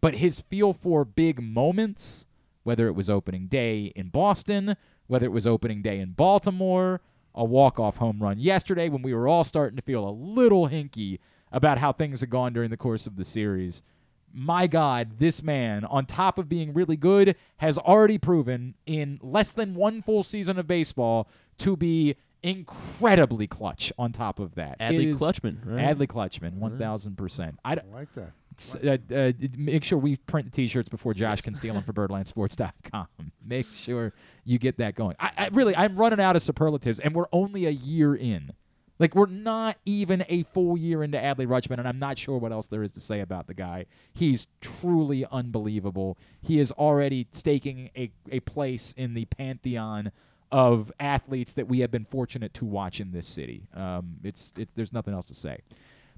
But 0.00 0.16
his 0.16 0.40
feel 0.40 0.72
for 0.72 1.04
big 1.04 1.40
moments, 1.40 2.26
whether 2.64 2.88
it 2.88 2.96
was 2.96 3.08
opening 3.08 3.46
day 3.46 3.92
in 3.94 4.08
Boston, 4.08 4.76
whether 5.06 5.24
it 5.24 5.32
was 5.32 5.46
opening 5.46 5.82
day 5.82 6.00
in 6.00 6.10
Baltimore, 6.10 7.00
a 7.32 7.44
walk-off 7.44 7.98
home 7.98 8.22
run 8.22 8.38
yesterday 8.38 8.88
when 8.88 9.02
we 9.02 9.14
were 9.14 9.28
all 9.28 9.44
starting 9.44 9.76
to 9.76 9.82
feel 9.82 10.06
a 10.06 10.10
little 10.10 10.68
hinky 10.68 11.20
about 11.52 11.78
how 11.78 11.92
things 11.92 12.20
had 12.20 12.30
gone 12.30 12.52
during 12.52 12.70
the 12.70 12.76
course 12.76 13.06
of 13.06 13.16
the 13.16 13.24
series. 13.24 13.84
My 14.32 14.66
God, 14.66 15.20
this 15.20 15.44
man, 15.44 15.84
on 15.84 16.06
top 16.06 16.38
of 16.38 16.48
being 16.48 16.74
really 16.74 16.96
good, 16.96 17.36
has 17.58 17.78
already 17.78 18.18
proven 18.18 18.74
in 18.84 19.20
less 19.22 19.52
than 19.52 19.76
one 19.76 20.02
full 20.02 20.24
season 20.24 20.58
of 20.58 20.66
baseball 20.66 21.28
to 21.58 21.76
be 21.76 22.16
incredibly 22.44 23.46
clutch 23.46 23.92
on 23.98 24.12
top 24.12 24.38
of 24.38 24.54
that. 24.54 24.78
Adley 24.78 25.06
is- 25.06 25.20
Clutchman, 25.20 25.58
right? 25.64 25.96
Adley 25.96 26.06
Clutchman, 26.06 26.58
1000%. 26.58 27.56
I, 27.64 27.74
d- 27.74 27.80
I 27.90 27.94
like 27.96 28.14
that. 28.14 28.32
S- 28.56 28.76
uh, 28.76 28.98
uh, 29.12 29.32
make 29.58 29.82
sure 29.82 29.98
we 29.98 30.16
print 30.16 30.46
the 30.46 30.50
t-shirts 30.52 30.88
before 30.88 31.12
Josh 31.14 31.40
can 31.40 31.54
steal 31.54 31.74
them 31.74 31.82
for 31.82 31.92
birdlandsports.com. 31.92 33.06
Make 33.46 33.66
sure 33.74 34.12
you 34.44 34.58
get 34.58 34.78
that 34.78 34.94
going. 34.94 35.16
I, 35.18 35.32
I 35.36 35.48
really, 35.52 35.76
I'm 35.76 35.96
running 35.96 36.20
out 36.20 36.36
of 36.36 36.42
superlatives, 36.42 37.00
and 37.00 37.14
we're 37.14 37.26
only 37.32 37.66
a 37.66 37.70
year 37.70 38.14
in. 38.14 38.52
Like 39.00 39.16
we're 39.16 39.26
not 39.26 39.76
even 39.84 40.24
a 40.28 40.44
full 40.54 40.76
year 40.78 41.02
into 41.02 41.18
Adley 41.18 41.48
Rutschman, 41.48 41.78
and 41.78 41.88
I'm 41.88 41.98
not 41.98 42.16
sure 42.16 42.38
what 42.38 42.52
else 42.52 42.68
there 42.68 42.84
is 42.84 42.92
to 42.92 43.00
say 43.00 43.20
about 43.20 43.48
the 43.48 43.54
guy. 43.54 43.86
He's 44.14 44.46
truly 44.60 45.26
unbelievable. 45.32 46.16
He 46.40 46.60
is 46.60 46.70
already 46.70 47.26
staking 47.32 47.90
a, 47.96 48.12
a 48.30 48.38
place 48.40 48.94
in 48.96 49.14
the 49.14 49.24
pantheon 49.24 50.12
of 50.54 50.92
athletes 51.00 51.52
that 51.54 51.66
we 51.66 51.80
have 51.80 51.90
been 51.90 52.04
fortunate 52.04 52.54
to 52.54 52.64
watch 52.64 53.00
in 53.00 53.10
this 53.10 53.26
city. 53.26 53.66
Um, 53.74 54.18
it's, 54.22 54.52
it's 54.56 54.72
there's 54.74 54.92
nothing 54.92 55.12
else 55.12 55.26
to 55.26 55.34
say. 55.34 55.58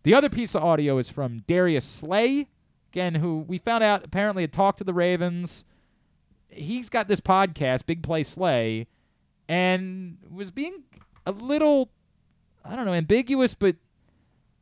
The 0.03 0.13
other 0.13 0.29
piece 0.29 0.55
of 0.55 0.63
audio 0.63 0.99
is 0.99 1.09
from 1.09 1.43
Darius 1.47 1.87
Slay, 1.87 2.47
again, 2.93 3.15
who 3.15 3.47
we 3.49 3.57
found 3.57 3.83
out 3.83 4.05
apparently 4.05 4.43
had 4.43 4.53
talked 4.53 4.77
to 4.77 4.85
the 4.85 4.93
Ravens. 4.93 5.65
He's 6.51 6.91
got 6.91 7.09
this 7.09 7.19
podcast, 7.19 7.87
Big 7.87 8.03
Play 8.03 8.25
Slay, 8.25 8.89
and 9.49 10.19
was 10.31 10.51
being 10.51 10.83
a 11.25 11.33
little, 11.33 11.89
I 12.63 12.77
don't 12.77 12.85
know, 12.85 12.93
ambiguous, 12.93 13.55
but 13.55 13.77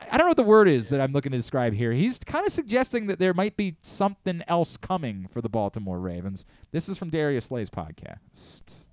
I 0.01 0.17
don't 0.17 0.27
know 0.27 0.31
what 0.31 0.37
the 0.37 0.45
word 0.45 0.69
is 0.69 0.89
that 0.91 1.01
I'm 1.01 1.13
looking 1.13 1.33
to 1.33 1.39
describe 1.39 1.73
here. 1.73 1.91
He's 1.91 2.21
kind 2.21 2.47
of 2.47 2.53
suggesting 2.53 3.09
that 3.09 3.19
there 3.19 3.35
might 3.35 3.57
be 3.57 3.75
something 3.83 4.41
else 4.47 4.77
coming 4.77 5.27
for 5.33 5.41
the 5.41 5.49
Baltimore 5.49 5.99
Ravens. 5.99 6.47
This 6.71 6.89
is 6.89 6.97
from 6.97 7.11
Darius 7.11 7.47
Slay's 7.47 7.71
podcast. 7.71 8.87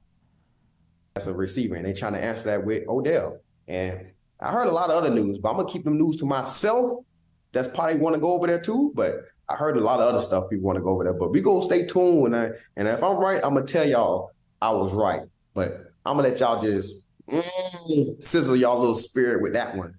As 1.16 1.28
a 1.28 1.34
receiver, 1.34 1.76
and 1.76 1.86
they're 1.86 1.94
trying 1.94 2.14
to 2.14 2.24
answer 2.24 2.46
that 2.46 2.66
with 2.66 2.88
Odell. 2.88 3.40
And 3.68 4.12
I 4.40 4.52
heard 4.52 4.68
a 4.68 4.72
lot 4.72 4.90
of 4.90 4.96
other 4.96 5.10
news, 5.10 5.38
but 5.38 5.50
I'm 5.50 5.58
gonna 5.58 5.70
keep 5.70 5.84
them 5.84 5.98
news 5.98 6.18
to 6.18 6.26
myself. 6.26 7.04
That's 7.52 7.68
probably 7.68 7.98
want 7.98 8.16
to 8.16 8.22
go 8.22 8.34
over 8.34 8.48
there 8.48 8.62
too, 8.62 8.92
but 8.96 9.26
I 9.50 9.56
heard 9.56 9.76
a 9.76 9.82
lot 9.82 10.00
of 10.00 10.14
other 10.14 10.24
stuff 10.24 10.50
people 10.50 10.66
want 10.66 10.78
to 10.78 10.82
go 10.82 10.90
over 10.90 11.04
there. 11.04 11.14
But 11.14 11.32
we 11.32 11.42
gonna 11.42 11.66
stay 11.66 11.86
tuned, 11.86 12.28
and, 12.28 12.36
I, 12.36 12.50
and 12.78 12.88
if 12.88 13.04
I'm 13.04 13.18
right, 13.18 13.44
I'm 13.44 13.54
gonna 13.54 13.66
tell 13.66 13.88
y'all 13.88 14.32
I 14.62 14.72
was 14.72 14.94
right. 14.94 15.22
But 15.54 15.92
I'm 16.06 16.18
gonna 16.18 16.30
let 16.30 16.40
y'all 16.40 16.62
just 16.62 16.96
mm, 17.30 18.24
sizzle 18.24 18.56
y'all 18.56 18.80
little 18.80 18.96
spirit 18.96 19.42
with 19.42 19.54
that 19.54 19.76
one. 19.76 19.96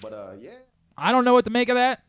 But 0.00 0.12
uh, 0.12 0.32
yeah. 0.40 0.50
I 0.98 1.12
don't 1.12 1.24
know 1.24 1.34
what 1.34 1.44
to 1.44 1.50
make 1.50 1.68
of 1.68 1.76
that. 1.76 2.00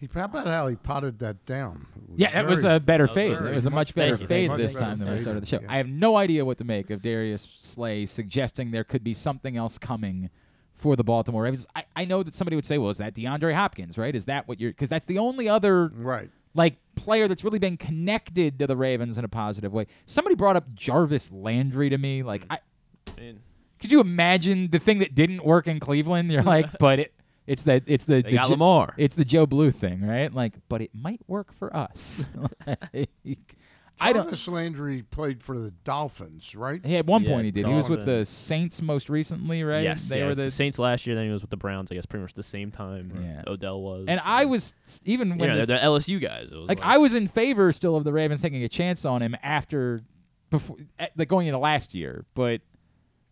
He, 0.00 0.08
how 0.14 0.24
about 0.24 0.46
how 0.46 0.66
he 0.66 0.76
potted 0.76 1.18
that 1.18 1.44
down? 1.44 1.86
It 1.94 2.20
Yeah, 2.20 2.30
that 2.32 2.46
was 2.46 2.62
very- 2.62 2.76
a 2.76 2.80
better 2.80 3.04
was 3.04 3.10
fade. 3.10 3.32
It 3.32 3.54
was 3.54 3.66
a 3.66 3.70
much 3.70 3.88
much 3.90 3.94
better 3.94 4.16
Thank 4.16 4.28
fade 4.28 4.48
thank 4.50 4.58
you, 4.58 4.64
this 4.66 4.72
thank 4.72 4.80
you. 4.82 4.86
time 4.88 4.98
than 4.98 5.06
when 5.08 5.12
I 5.12 5.16
Fade, 5.16 5.22
started 5.22 5.42
the 5.42 5.46
show. 5.46 5.60
yeah. 5.60 5.72
I 5.72 5.76
have 5.76 5.88
no 5.88 6.16
idea 6.16 6.44
what 6.44 6.56
to 6.58 6.64
make 6.64 6.88
of 6.90 7.02
Darius 7.02 7.46
Slay 7.58 8.06
suggesting 8.06 8.70
there 8.70 8.84
could 8.84 9.04
be 9.04 9.12
something 9.12 9.56
else 9.58 9.76
coming 9.78 10.30
for 10.72 10.96
the 10.96 11.04
Baltimore 11.04 11.42
Ravens. 11.42 11.66
I, 11.76 11.84
I 11.94 12.04
know 12.06 12.22
that 12.22 12.34
somebody 12.34 12.56
would 12.56 12.64
say, 12.64 12.78
well, 12.78 12.88
is 12.88 12.96
that 12.96 13.14
DeAndre 13.14 13.54
Hopkins, 13.54 13.98
right? 13.98 14.14
Is 14.14 14.24
that 14.24 14.48
what 14.48 14.58
you're– 14.58 14.70
because 14.72 14.88
that's 14.88 15.04
the 15.04 15.18
only 15.18 15.46
other 15.46 15.88
right. 15.88 16.30
like 16.54 16.76
player 16.94 17.28
that's 17.28 17.44
really 17.44 17.58
been 17.58 17.76
connected 17.76 18.58
to 18.60 18.66
the 18.66 18.76
Ravens 18.78 19.18
in 19.18 19.24
a 19.24 19.28
positive 19.28 19.72
way. 19.74 19.86
Somebody 20.06 20.34
brought 20.34 20.56
up 20.56 20.74
Jarvis 20.74 21.30
Landry 21.30 21.90
to 21.90 21.98
me. 21.98 22.22
Like, 22.22 22.48
mm. 22.48 22.56
I 22.56 23.20
Man. 23.20 23.40
could 23.78 23.92
you 23.92 24.00
imagine 24.00 24.70
the 24.70 24.78
thing 24.78 24.98
that 25.00 25.14
didn't 25.14 25.44
work 25.44 25.68
in 25.68 25.78
Cleveland? 25.80 26.32
You're 26.32 26.42
like, 26.56 26.78
but 26.78 26.98
it 27.00 27.12
it's 27.50 27.64
the 27.64 27.82
it's 27.86 28.04
the, 28.04 28.22
They 28.22 28.30
the 28.30 28.32
got 28.32 28.44
Jo- 28.46 28.50
Lamar. 28.52 28.94
It's 28.96 29.16
the 29.16 29.24
Joe 29.24 29.44
Blue 29.46 29.70
thing, 29.70 30.06
right? 30.06 30.32
Like, 30.32 30.54
but 30.68 30.80
it 30.80 30.90
might 30.94 31.20
work 31.26 31.52
for 31.52 31.74
us. 31.76 32.26
Like, 32.66 33.56
I 34.02 34.14
don't. 34.14 34.22
Jarvis 34.24 34.48
Landry 34.48 35.02
played 35.02 35.42
for 35.42 35.58
the 35.58 35.72
Dolphins, 35.84 36.54
right? 36.56 36.80
He 36.84 36.96
at 36.96 37.04
one 37.04 37.22
Yeah, 37.22 37.28
point 37.32 37.44
he 37.44 37.50
did. 37.50 37.66
He 37.66 37.72
was 37.74 37.90
with 37.90 38.00
the 38.00 38.06
Dolphins. 38.06 38.28
Saints 38.30 38.80
most 38.80 39.10
recently, 39.10 39.62
right? 39.62 39.82
Yes, 39.82 40.08
they 40.08 40.16
yeah, 40.18 40.22
were 40.22 40.28
was 40.28 40.38
the, 40.38 40.44
the 40.44 40.50
Saints 40.50 40.78
last 40.78 41.06
year. 41.06 41.14
Then 41.14 41.26
he 41.26 41.30
was 41.30 41.42
with 41.42 41.50
the 41.50 41.58
Browns. 41.58 41.90
I 41.92 41.96
guess 41.96 42.06
pretty 42.06 42.22
much 42.22 42.32
the 42.32 42.42
same 42.42 42.70
time 42.70 43.12
Yeah. 43.22 43.42
Odell 43.46 43.82
was. 43.82 44.06
and 44.08 44.18
I 44.24 44.46
was 44.46 44.72
even 45.04 45.28
you 45.28 45.34
when 45.36 45.50
know, 45.50 45.56
this- 45.56 45.66
they're 45.66 45.78
the 45.78 45.84
LSU 45.84 46.18
guys. 46.18 46.50
It 46.50 46.56
was 46.56 46.66
like 46.68 46.80
I 46.82 46.96
was 46.96 47.14
in 47.14 47.28
favor 47.28 47.72
still 47.72 47.94
of 47.96 48.04
the 48.04 48.12
Ravens 48.12 48.40
taking 48.40 48.62
a 48.64 48.68
chance 48.70 49.04
on 49.04 49.20
him 49.20 49.36
after 49.42 50.00
before 50.48 50.76
at, 50.98 51.10
like 51.18 51.28
going 51.28 51.46
into 51.48 51.58
last 51.58 51.94
year, 51.94 52.24
but 52.34 52.62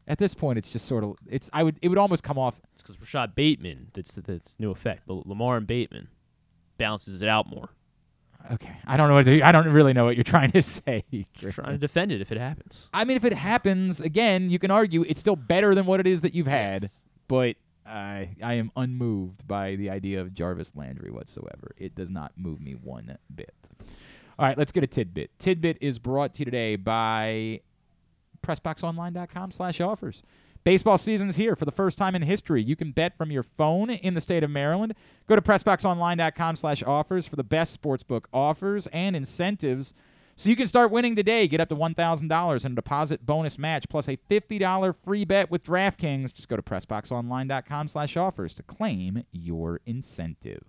at 0.08 0.18
this 0.18 0.34
point 0.34 0.58
it's 0.58 0.70
just 0.72 0.86
sort 0.86 1.04
of 1.04 1.14
it's 1.28 1.48
I 1.52 1.62
would 1.62 1.78
it 1.82 1.88
would 1.88 1.98
almost 1.98 2.24
come 2.24 2.38
off 2.38 2.60
It's 2.72 2.82
because 2.82 3.00
Rashod 3.00 3.34
Bateman. 3.36 3.90
That's 3.94 4.12
that's 4.14 4.56
new 4.58 4.70
effect. 4.72 5.02
But 5.06 5.26
Lamar 5.26 5.56
and 5.56 5.66
Bateman 5.66 6.08
balances 6.78 7.22
it 7.22 7.28
out 7.28 7.48
more. 7.48 7.68
okay. 8.52 8.76
I 8.86 8.96
don't 8.96 9.08
know 9.08 9.14
what 9.14 9.26
to, 9.26 9.42
I 9.42 9.52
don't 9.52 9.68
really 9.72 9.92
know 9.92 10.04
what 10.04 10.16
you're 10.16 10.24
trying 10.36 10.50
to 10.52 10.62
say. 10.62 11.04
You're 11.10 11.52
trying 11.52 11.72
to 11.72 11.78
defend 11.78 12.12
it 12.12 12.20
if 12.20 12.32
it 12.32 12.38
happens. 12.38 12.88
I 12.92 13.04
mean, 13.04 13.16
if 13.16 13.24
it 13.24 13.32
happens 13.34 14.00
again, 14.00 14.48
you 14.50 14.58
can 14.58 14.70
argue 14.70 15.04
it's 15.06 15.20
still 15.20 15.36
better 15.36 15.74
than 15.74 15.86
what 15.86 16.00
it 16.00 16.06
is 16.06 16.22
that 16.22 16.34
you've 16.34 16.46
had, 16.46 16.90
but 17.26 17.56
I 17.84 18.30
I 18.42 18.54
am 18.54 18.70
unmoved 18.76 19.46
by 19.48 19.76
the 19.76 19.90
idea 19.90 20.20
of 20.20 20.34
Jarvis 20.34 20.74
Landry 20.76 21.10
whatsoever. 21.10 21.72
It 21.76 21.94
does 21.94 22.10
not 22.10 22.32
move 22.36 22.60
me 22.60 22.72
one 22.72 23.18
bit. 23.34 23.54
All 24.38 24.46
right, 24.46 24.56
let's 24.56 24.70
get 24.70 24.84
a 24.84 24.86
tidbit. 24.86 25.36
Tidbit 25.40 25.78
is 25.80 25.98
brought 25.98 26.34
to 26.34 26.40
you 26.40 26.44
today 26.44 26.76
by 26.76 27.60
PressBoxOnline.com 28.42 29.50
slash 29.50 29.80
offers. 29.80 30.22
Baseball 30.64 30.98
season's 30.98 31.36
here 31.36 31.56
for 31.56 31.64
the 31.64 31.72
first 31.72 31.96
time 31.98 32.14
in 32.14 32.22
history. 32.22 32.62
You 32.62 32.76
can 32.76 32.92
bet 32.92 33.16
from 33.16 33.30
your 33.30 33.42
phone 33.42 33.90
in 33.90 34.14
the 34.14 34.20
state 34.20 34.42
of 34.42 34.50
Maryland. 34.50 34.94
Go 35.26 35.36
to 35.36 35.42
PressBoxOnline.com 35.42 36.56
slash 36.56 36.82
offers 36.82 37.26
for 37.26 37.36
the 37.36 37.44
best 37.44 37.80
sportsbook 37.80 38.24
offers 38.32 38.86
and 38.88 39.16
incentives 39.16 39.94
so 40.36 40.50
you 40.50 40.56
can 40.56 40.66
start 40.66 40.90
winning 40.90 41.16
today. 41.16 41.48
Get 41.48 41.60
up 41.60 41.68
to 41.70 41.76
$1,000 41.76 42.64
in 42.64 42.72
a 42.72 42.74
deposit 42.74 43.26
bonus 43.26 43.58
match 43.58 43.88
plus 43.88 44.08
a 44.08 44.16
$50 44.30 44.94
free 45.04 45.24
bet 45.24 45.50
with 45.50 45.64
DraftKings. 45.64 46.32
Just 46.32 46.48
go 46.48 46.56
to 46.56 46.62
PressBoxOnline.com 46.62 47.88
slash 47.88 48.16
offers 48.16 48.54
to 48.54 48.62
claim 48.62 49.24
your 49.32 49.80
incentive. 49.86 50.62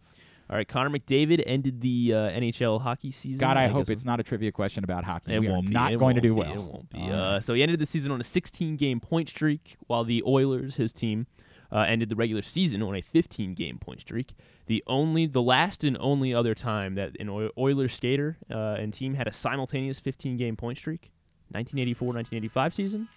All 0.49 0.55
right, 0.55 0.67
Connor 0.67 0.89
McDavid 0.89 1.43
ended 1.45 1.81
the 1.81 2.11
uh, 2.13 2.17
NHL 2.31 2.81
hockey 2.81 3.11
season. 3.11 3.39
God, 3.39 3.55
I, 3.55 3.67
hope 3.67 3.88
it's 3.89 4.03
not 4.03 4.19
a 4.19 4.23
trivia 4.23 4.51
question 4.51 4.84
about 4.84 5.03
hockey. 5.03 5.34
It 5.35 5.41
we 5.41 5.47
won't 5.47 5.65
are 5.65 5.69
be. 5.69 5.73
not 5.73 5.93
It 5.93 5.99
going 5.99 6.15
to 6.15 6.21
do 6.21 6.34
be. 6.34 6.39
well. 6.39 6.51
It 6.51 6.59
won't 6.59 6.89
be. 6.89 6.99
Uh, 6.99 7.34
right. 7.34 7.43
so 7.43 7.53
he 7.53 7.61
ended 7.61 7.80
the 7.80 7.85
season 7.85 8.11
on 8.11 8.19
a 8.19 8.23
16-game 8.23 8.99
point 8.99 9.30
streak, 9.30 9.77
while 9.85 10.03
the 10.03 10.23
Oilers, 10.26 10.76
his 10.76 10.91
team, 10.91 11.27
uh, 11.71 11.81
ended 11.81 12.09
the 12.09 12.15
regular 12.15 12.41
season 12.41 12.81
on 12.81 12.95
a 12.95 13.01
15-game 13.03 13.77
point 13.77 14.01
streak. 14.01 14.34
The 14.65 14.84
only, 14.88 15.27
the 15.27 15.41
last 15.41 15.84
and 15.84 15.95
only 15.99 16.34
other 16.34 16.55
time 16.55 16.95
that 16.95 17.15
an 17.19 17.30
Oil- 17.30 17.51
Oilers 17.55 17.93
skater 17.93 18.38
uh, 18.49 18.76
and 18.80 18.91
team 18.91 19.13
had 19.13 19.27
a 19.27 19.34
simultaneous 19.34 20.01
15-game 20.01 20.55
point 20.55 20.80
streak, 20.80 21.11
1984-1985 21.53 22.73
season. 22.73 23.07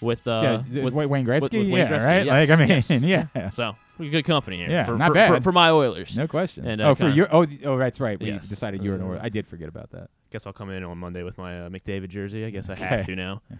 With 0.00 0.26
uh 0.26 0.40
Yeah, 0.42 0.62
th- 0.72 0.84
with 0.84 0.94
Wayne 0.94 1.08
with- 1.08 1.26
Gretzky? 1.26 1.42
with 1.42 1.52
Wayne 1.52 1.72
Yeah, 1.72 1.88
Gretzky, 1.88 2.04
right? 2.04 2.26
yes, 2.26 2.48
Like, 2.48 2.58
I 2.58 2.60
mean, 2.96 3.02
yes. 3.08 3.26
yeah. 3.34 3.50
So 3.50 3.76
we're 3.98 4.10
good 4.10 4.24
company 4.24 4.56
here. 4.58 4.70
Yeah, 4.70 4.86
for, 4.86 4.96
not 4.96 5.08
for, 5.08 5.14
bad. 5.14 5.28
For, 5.36 5.40
for 5.42 5.52
my 5.52 5.70
Oilers. 5.70 6.16
No 6.16 6.26
question. 6.26 6.66
And, 6.66 6.80
oh, 6.80 6.90
uh, 6.90 6.94
for 6.94 7.00
kinda- 7.02 7.16
your 7.16 7.28
oh 7.34 7.46
oh 7.64 7.78
that's 7.78 8.00
right. 8.00 8.18
We 8.18 8.28
Yes. 8.28 8.48
decided 8.48 8.82
you 8.82 8.90
were 8.90 8.96
an 8.96 9.02
Oilers. 9.02 9.20
I 9.22 9.28
did 9.28 9.46
forget 9.46 9.68
about 9.68 9.90
that. 9.90 10.08
Guess 10.30 10.46
I'll 10.46 10.52
come 10.52 10.70
in 10.70 10.82
on 10.84 10.96
Monday 10.98 11.22
with 11.22 11.36
my 11.38 11.62
uh, 11.62 11.68
McDavid 11.68 12.08
jersey. 12.08 12.44
I 12.44 12.50
guess 12.50 12.68
I 12.68 12.74
Okay. 12.74 12.84
have 12.84 13.06
to 13.06 13.16
now. 13.16 13.42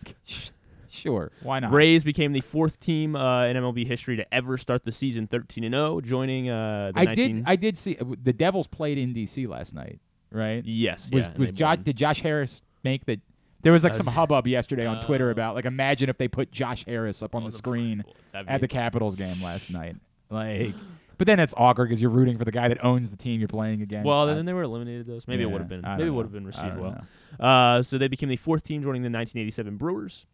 Sure, 0.92 1.30
why 1.44 1.60
not? 1.60 1.70
Rays 1.72 2.02
became 2.02 2.32
the 2.32 2.40
fourth 2.40 2.80
team 2.80 3.14
uh, 3.14 3.44
in 3.46 3.56
MLB 3.56 3.86
history 3.86 4.16
to 4.16 4.34
ever 4.34 4.58
start 4.58 4.84
the 4.84 4.90
season 4.90 5.28
13 5.28 5.62
and 5.62 5.72
0, 5.72 6.00
joining 6.00 6.50
uh, 6.50 6.90
the 6.92 6.98
I 7.00 7.04
19 7.04 7.36
did 7.36 7.44
I 7.46 7.54
did 7.54 7.78
see 7.78 7.96
uh, 8.00 8.04
the 8.20 8.32
Devils 8.32 8.66
played 8.66 8.98
in 8.98 9.14
DC 9.14 9.46
last 9.46 9.72
night, 9.72 10.00
right? 10.32 10.64
Yes, 10.64 11.08
Was 11.12 11.28
yeah, 11.28 11.34
was 11.38 11.50
they 11.52 11.56
Josh 11.58 11.76
won. 11.76 11.82
did 11.84 11.96
Josh 11.96 12.22
Harris 12.22 12.62
make 12.82 13.04
the 13.06 13.20
there 13.62 13.72
was 13.72 13.84
like 13.84 13.94
some 13.94 14.06
hubbub 14.06 14.46
yesterday 14.46 14.86
on 14.86 15.00
Twitter 15.00 15.28
uh, 15.28 15.32
about 15.32 15.54
like 15.54 15.64
imagine 15.66 16.08
if 16.08 16.18
they 16.18 16.28
put 16.28 16.50
Josh 16.50 16.84
Harris 16.86 17.22
up 17.22 17.34
on 17.34 17.44
the 17.44 17.50
screen 17.50 18.04
at 18.34 18.60
the 18.60 18.68
Capitals 18.68 19.16
game 19.16 19.42
last 19.42 19.70
night. 19.70 19.96
Like 20.32 20.74
but 21.18 21.26
then 21.26 21.40
it's 21.40 21.52
awkward 21.56 21.86
because 21.88 22.00
you're 22.00 22.10
rooting 22.10 22.38
for 22.38 22.44
the 22.44 22.52
guy 22.52 22.68
that 22.68 22.82
owns 22.84 23.10
the 23.10 23.16
team 23.16 23.40
you're 23.40 23.48
playing 23.48 23.82
against. 23.82 24.06
Well, 24.06 24.28
I- 24.30 24.34
then 24.34 24.46
they 24.46 24.52
were 24.52 24.62
eliminated 24.62 25.06
those. 25.06 25.26
Maybe 25.28 25.42
it 25.42 25.46
Yeah, 25.46 25.52
would 25.52 25.58
have 25.60 25.68
been. 25.68 25.84
I 25.84 25.96
Maybe 25.96 26.04
it 26.04 26.06
don't 26.06 26.14
would 26.16 26.22
have 26.26 26.32
know. 26.32 26.38
been 26.38 26.44
I 26.44 26.46
received 26.46 26.76
don't 26.76 27.04
well. 27.40 27.76
Uh, 27.78 27.82
so 27.82 27.98
they 27.98 28.06
became 28.08 28.28
the 28.28 28.36
fourth 28.36 28.62
team 28.62 28.80
joining 28.80 29.02
the 29.02 29.10
1987 29.10 29.76
Brewers, 29.76 30.24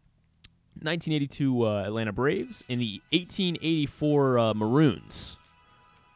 1982 0.81 1.65
uh, 1.65 1.83
Atlanta 1.83 2.13
Braves, 2.13 2.63
and 2.69 2.79
the 2.79 3.01
1884 3.11 4.39
uh, 4.39 4.53
Maroons, 4.53 5.37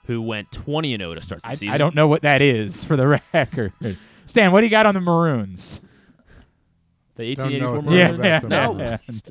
who 0.05 0.21
went 0.21 0.51
20 0.51 0.93
and 0.93 1.01
0 1.01 1.15
to 1.15 1.21
start 1.21 1.41
the 1.41 1.49
I, 1.49 1.53
season. 1.55 1.69
I 1.73 1.77
don't 1.77 1.95
know 1.95 2.07
what 2.07 2.21
that 2.21 2.41
is 2.41 2.83
for 2.83 2.95
the 2.95 3.07
record. 3.33 3.73
Stan, 4.25 4.51
what 4.51 4.59
do 4.61 4.65
you 4.67 4.69
got 4.71 4.85
on 4.85 4.93
the 4.93 5.01
Maroons? 5.01 5.81
The 7.15 7.35
1884 7.35 7.75
a 7.75 7.81
thing 7.81 7.85
Maroons. 7.89 8.13
about 8.19 8.49
Yeah, 8.49 8.67
them. 8.67 8.79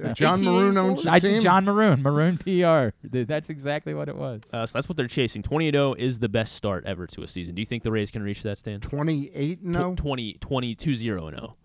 yeah. 0.03 0.11
Uh, 0.11 0.13
John 0.15 0.45
Maroon 0.45 0.77
owns 0.77 1.03
the 1.05 1.13
I, 1.13 1.19
team. 1.19 1.41
John 1.41 1.65
Maroon, 1.65 2.03
Maroon 2.03 2.37
PR. 2.39 2.95
Dude, 3.09 3.27
That's 3.27 3.49
exactly 3.51 3.95
what 3.95 4.09
it 4.09 4.17
was. 4.17 4.43
Uh, 4.53 4.67
so 4.67 4.73
that's 4.79 4.89
what 4.89 4.97
they're 4.97 5.09
chasing. 5.09 5.43
20 5.43 5.69
and 5.69 5.75
0 5.75 5.95
is 5.95 6.19
the 6.19 6.29
best 6.29 6.55
start 6.55 6.85
ever 6.87 7.07
to 7.09 7.23
a 7.23 7.27
season. 7.29 7.55
Do 7.55 7.63
you 7.63 7.67
think 7.67 7.83
the 7.83 7.91
Rays 7.93 8.11
can 8.11 8.23
reach 8.23 8.43
that, 8.43 8.59
Stan? 8.59 8.81
28 8.81 9.61
Tw- 9.61 9.65
no. 9.65 9.95
20, 9.95 10.35
20, 10.35 10.77
0 10.95 11.27
and 11.29 11.37
0. 11.37 11.57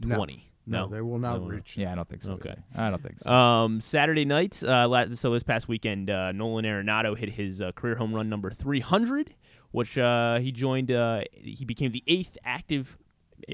No. 0.00 0.16
20. 0.16 0.44
No, 0.66 0.80
No, 0.82 0.88
they 0.88 1.00
will 1.00 1.18
not 1.18 1.38
No, 1.40 1.44
no. 1.46 1.54
reach. 1.54 1.76
Yeah, 1.78 1.92
I 1.92 1.94
don't 1.94 2.08
think 2.08 2.20
so. 2.22 2.34
Okay. 2.34 2.50
either. 2.50 2.62
I 2.74 2.90
don't 2.90 3.02
think 3.02 3.20
so. 3.20 3.30
Um, 3.32 3.80
Saturday 3.80 4.24
night, 4.26 4.62
uh, 4.62 4.86
la- 4.86 5.06
so 5.12 5.32
this 5.32 5.42
past 5.42 5.66
weekend, 5.66 6.10
uh, 6.10 6.32
Nolan 6.32 6.64
Arenado 6.66 7.16
hit 7.16 7.30
his 7.30 7.62
uh, 7.62 7.72
career 7.72 7.94
home 7.94 8.14
run 8.14 8.28
number 8.28 8.50
300, 8.50 9.34
which 9.70 9.96
uh, 9.96 10.38
he 10.40 10.52
joined. 10.52 10.90
Uh, 10.90 11.22
he 11.32 11.64
became 11.64 11.92
the 11.92 12.02
eighth 12.06 12.36
active 12.44 12.98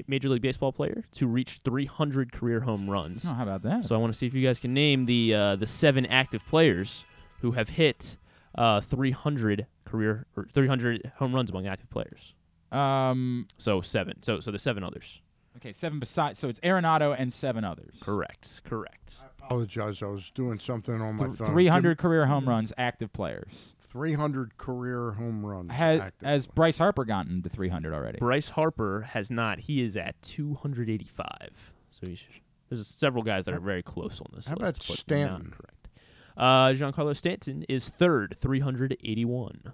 Major 0.07 0.29
League 0.29 0.41
Baseball 0.41 0.71
player 0.71 1.03
to 1.13 1.27
reach 1.27 1.61
300 1.63 2.31
career 2.31 2.61
home 2.61 2.89
runs. 2.89 3.25
oh, 3.25 3.33
how 3.33 3.43
about 3.43 3.61
that? 3.63 3.85
So 3.85 3.95
I 3.95 3.97
want 3.97 4.11
to 4.13 4.17
see 4.17 4.25
if 4.25 4.33
you 4.33 4.45
guys 4.45 4.59
can 4.59 4.73
name 4.73 5.05
the 5.05 5.33
uh, 5.33 5.55
the 5.55 5.67
seven 5.67 6.05
active 6.05 6.45
players 6.47 7.03
who 7.41 7.51
have 7.51 7.69
hit 7.69 8.17
uh, 8.55 8.81
300 8.81 9.67
career 9.85 10.25
or 10.35 10.47
300 10.53 11.11
home 11.17 11.33
runs 11.35 11.49
among 11.51 11.67
active 11.67 11.89
players. 11.89 12.33
um, 12.71 13.47
So 13.57 13.81
seven. 13.81 14.21
So 14.23 14.39
so 14.39 14.51
the 14.51 14.59
seven 14.59 14.83
others. 14.83 15.21
okay, 15.57 15.71
seven 15.71 15.99
besides. 15.99 16.39
So 16.39 16.49
it's 16.49 16.59
Arenado 16.61 17.15
and 17.17 17.31
seven 17.31 17.63
others. 17.63 17.97
Correct. 18.01 18.61
Correct. 18.63 19.15
I 19.21 19.25
apologize. 19.45 20.01
I 20.01 20.07
was 20.07 20.29
doing 20.31 20.57
something 20.57 20.99
on 21.01 21.15
my 21.17 21.25
Th- 21.27 21.37
phone. 21.37 21.47
300 21.47 21.97
career 21.97 22.25
home 22.25 22.49
runs, 22.49 22.73
active 22.77 23.13
players. 23.13 23.75
300 23.95 24.57
career 24.57 25.11
home 25.11 25.45
runs. 25.45 25.71
Has, 25.71 26.01
has 26.21 26.47
Bryce 26.47 26.77
Harper 26.77 27.05
gotten 27.05 27.41
to 27.43 27.47
300 27.47 27.93
already? 27.93 28.17
Bryce 28.17 28.49
Harper 28.49 29.07
has 29.11 29.31
not. 29.31 29.61
He 29.61 29.81
is 29.81 29.95
at 29.95 30.21
285. 30.21 31.71
So 31.91 32.05
he's, 32.05 32.21
there's 32.69 32.85
several 32.85 33.23
guys 33.23 33.45
that 33.45 33.53
are 33.53 33.61
very 33.61 33.81
close 33.81 34.19
on 34.19 34.27
this 34.35 34.47
how 34.47 34.55
list. 34.55 34.61
about 34.61 34.73
but 34.75 34.83
Stanton? 34.83 35.43
Not 35.43 35.57
correct. 35.57 35.87
Uh, 36.35 36.67
Giancarlo 36.73 37.15
Stanton 37.15 37.63
is 37.69 37.87
third, 37.87 38.35
381. 38.37 39.71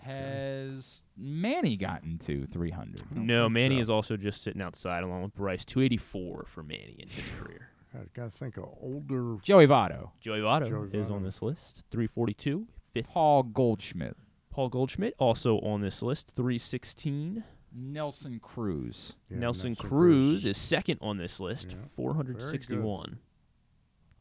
Has 0.00 1.04
Manny 1.18 1.76
gotten 1.76 2.16
to 2.20 2.46
300? 2.46 3.14
No, 3.14 3.50
Manny 3.50 3.76
so. 3.76 3.80
is 3.82 3.90
also 3.90 4.16
just 4.16 4.42
sitting 4.42 4.62
outside 4.62 5.04
along 5.04 5.24
with 5.24 5.34
Bryce. 5.34 5.66
284 5.66 6.46
for 6.48 6.62
Manny 6.62 6.96
in 6.98 7.08
his 7.10 7.28
career. 7.38 7.68
I 7.94 7.98
got 8.14 8.24
to 8.24 8.30
think 8.30 8.56
of 8.56 8.64
older. 8.80 9.36
Joey 9.42 9.66
Votto, 9.66 10.12
Joey 10.22 10.38
Votto 10.38 10.70
Joey 10.70 10.98
is 10.98 11.10
on 11.10 11.22
this 11.22 11.42
list, 11.42 11.82
342. 11.90 12.66
Fifth, 12.92 13.08
Paul 13.08 13.42
Goldschmidt, 13.44 14.16
Paul 14.50 14.68
Goldschmidt 14.68 15.14
also 15.18 15.58
on 15.60 15.80
this 15.80 16.02
list, 16.02 16.32
316. 16.36 17.44
Nelson 17.74 18.38
Cruz. 18.38 19.16
Yeah, 19.30 19.38
Nelson, 19.38 19.70
Nelson 19.72 19.88
Cruz 19.88 20.44
is 20.44 20.58
second 20.58 20.98
on 21.00 21.16
this 21.16 21.40
list, 21.40 21.68
Yeah, 21.70 21.86
461. 21.96 23.18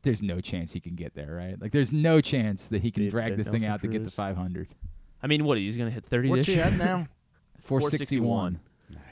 There's 0.03 0.21
no 0.23 0.39
chance 0.39 0.71
he 0.73 0.79
can 0.79 0.95
get 0.95 1.13
there, 1.15 1.35
right? 1.35 1.61
Like, 1.61 1.73
there's 1.73 1.91
no 1.93 2.21
chance 2.21 2.69
that 2.69 2.81
he 2.81 2.91
can 2.91 3.03
Did- 3.03 3.11
drag 3.11 3.29
did 3.31 3.39
this 3.39 3.47
thing 3.47 3.61
Nelson 3.63 3.71
out 3.73 3.81
to 3.81 3.87
get 3.87 4.03
to 4.05 4.09
500. 4.09 4.69
I 5.21 5.27
mean, 5.27 5.43
what? 5.43 5.57
He's 5.57 5.77
going 5.77 5.89
to 5.89 5.93
hit 5.93 6.05
30 6.05 6.29
What's 6.29 6.39
this 6.39 6.47
he 6.47 6.53
year? 6.55 6.63
at 6.63 6.73
now? 6.73 7.07
461. 7.63 8.53
Nah, 8.53 8.59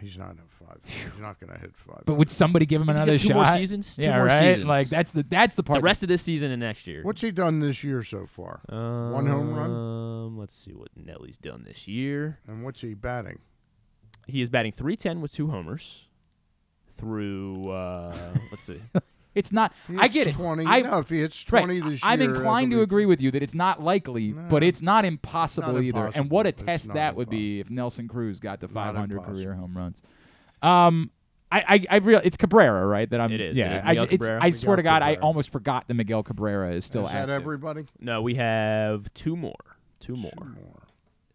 he's 0.01 0.17
not 0.17 0.31
at 0.31 0.49
five. 0.49 0.79
He's 0.83 1.21
not 1.21 1.39
going 1.39 1.53
to 1.53 1.59
hit 1.59 1.75
five. 1.75 2.03
But 2.05 2.15
would 2.15 2.29
somebody 2.29 2.65
give 2.65 2.81
him 2.81 2.87
He's 2.87 2.95
got 2.95 3.03
another 3.03 3.19
two 3.19 3.27
shot? 3.27 3.35
more 3.35 3.55
seasons, 3.55 3.95
two 3.95 4.01
yeah, 4.03 4.17
more 4.17 4.25
right. 4.25 4.53
seasons. 4.53 4.65
Like 4.65 4.89
that's 4.89 5.11
the 5.11 5.23
that's 5.23 5.55
the 5.55 5.63
part. 5.63 5.81
the 5.81 5.85
rest 5.85 6.03
of 6.03 6.09
this 6.09 6.21
season 6.21 6.51
and 6.51 6.59
next 6.59 6.87
year. 6.87 7.01
What's 7.03 7.21
he 7.21 7.31
done 7.31 7.59
this 7.59 7.83
year 7.83 8.03
so 8.03 8.25
far? 8.25 8.61
One 8.67 9.25
home 9.27 9.53
run? 9.53 9.71
Um, 9.71 10.37
let's 10.37 10.55
see 10.55 10.71
what 10.73 10.89
Nelly's 10.95 11.37
done 11.37 11.63
this 11.65 11.87
year. 11.87 12.39
And 12.47 12.63
what's 12.63 12.81
he 12.81 12.93
batting? 12.93 13.39
He 14.27 14.41
is 14.41 14.49
batting 14.49 14.71
310 14.71 15.21
with 15.21 15.33
two 15.33 15.49
homers 15.49 16.05
through, 16.97 17.71
uh, 17.71 18.15
let's 18.51 18.63
see. 18.63 18.81
it's 19.39 19.51
not. 19.51 19.73
He 19.87 19.97
I 19.97 20.07
get 20.07 20.27
it. 20.27 20.33
20. 20.35 20.65
I, 20.65 20.81
no, 20.81 20.99
if 20.99 21.09
he 21.09 21.19
hits 21.19 21.43
right, 21.51 21.61
20 21.65 21.79
this 21.81 22.03
year. 22.03 22.11
I'm 22.11 22.21
inclined 22.21 22.71
to 22.71 22.81
agree 22.81 23.05
with 23.05 23.21
you 23.21 23.31
that 23.31 23.41
it's 23.41 23.55
not 23.55 23.81
likely, 23.81 24.33
but 24.33 24.63
it's 24.63 24.81
not 24.81 25.05
impossible 25.05 25.73
not 25.73 25.83
either. 25.83 26.11
And 26.13 26.29
what 26.29 26.45
a 26.45 26.49
impossible. 26.49 26.67
test 26.67 26.87
that 26.89 26.95
not 26.95 27.15
would 27.15 27.29
be 27.29 27.59
if 27.59 27.69
Nelson 27.69 28.07
Cruz 28.07 28.39
got 28.39 28.59
to 28.61 28.67
Not 28.67 28.73
500 28.73 29.23
career 29.23 29.53
home 29.55 29.75
runs. 29.75 30.03
Um, 30.61 31.09
I, 31.51 31.63
I, 31.67 31.85
I 31.89 31.95
real 31.97 32.21
it's 32.23 32.37
Cabrera, 32.37 32.85
right? 32.85 33.09
That 33.09 33.19
I'm. 33.19 33.31
It 33.31 33.41
is, 33.41 33.57
Yeah, 33.57 33.91
is 33.91 33.97
I, 33.97 34.07
it's, 34.11 34.29
I 34.29 34.49
swear 34.51 34.75
to 34.75 34.81
Miguel 34.83 34.99
God, 34.99 35.01
I 35.03 35.15
almost 35.15 35.49
forgot 35.49 35.87
that 35.87 35.93
Miguel 35.95 36.21
Cabrera 36.21 36.73
is 36.73 36.85
still 36.85 37.05
Is 37.05 37.11
active. 37.11 37.27
that 37.29 37.33
everybody? 37.33 37.85
No, 37.99 38.21
we 38.21 38.35
have 38.35 39.11
two 39.13 39.35
more. 39.35 39.53
Two 39.99 40.15
Two 40.15 40.21
more. 40.21 40.31
more. 40.55 40.83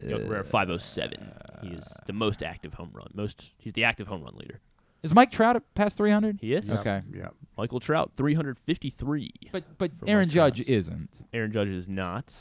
Miguel 0.01 0.21
Cabrera, 0.21 0.45
507. 0.45 1.33
He 1.63 1.69
is 1.71 1.93
the 2.07 2.13
most 2.13 2.43
active 2.43 2.75
home 2.75 2.91
run. 2.93 3.09
Most. 3.15 3.51
He's 3.59 3.73
the 3.73 3.85
active 3.85 4.07
home 4.07 4.23
run 4.23 4.35
leader. 4.37 4.61
Is 5.05 5.15
Mike 5.15 5.31
Trout 5.31 5.63
past 5.77 5.97
300? 5.99 6.39
He 6.41 6.55
is. 6.55 6.67
Yep, 6.67 6.81
Okay. 6.81 7.03
Yeah. 7.15 7.29
Michael 7.57 7.79
Trout, 7.79 8.11
353. 8.17 9.31
But 9.53 9.79
but 9.79 9.93
For 10.01 10.09
Aaron 10.09 10.27
Mike 10.27 10.33
Judge 10.33 10.57
Trout. 10.57 10.69
isn't. 10.69 11.27
Aaron 11.33 11.53
Judge 11.53 11.69
is 11.69 11.89
not. 11.89 12.35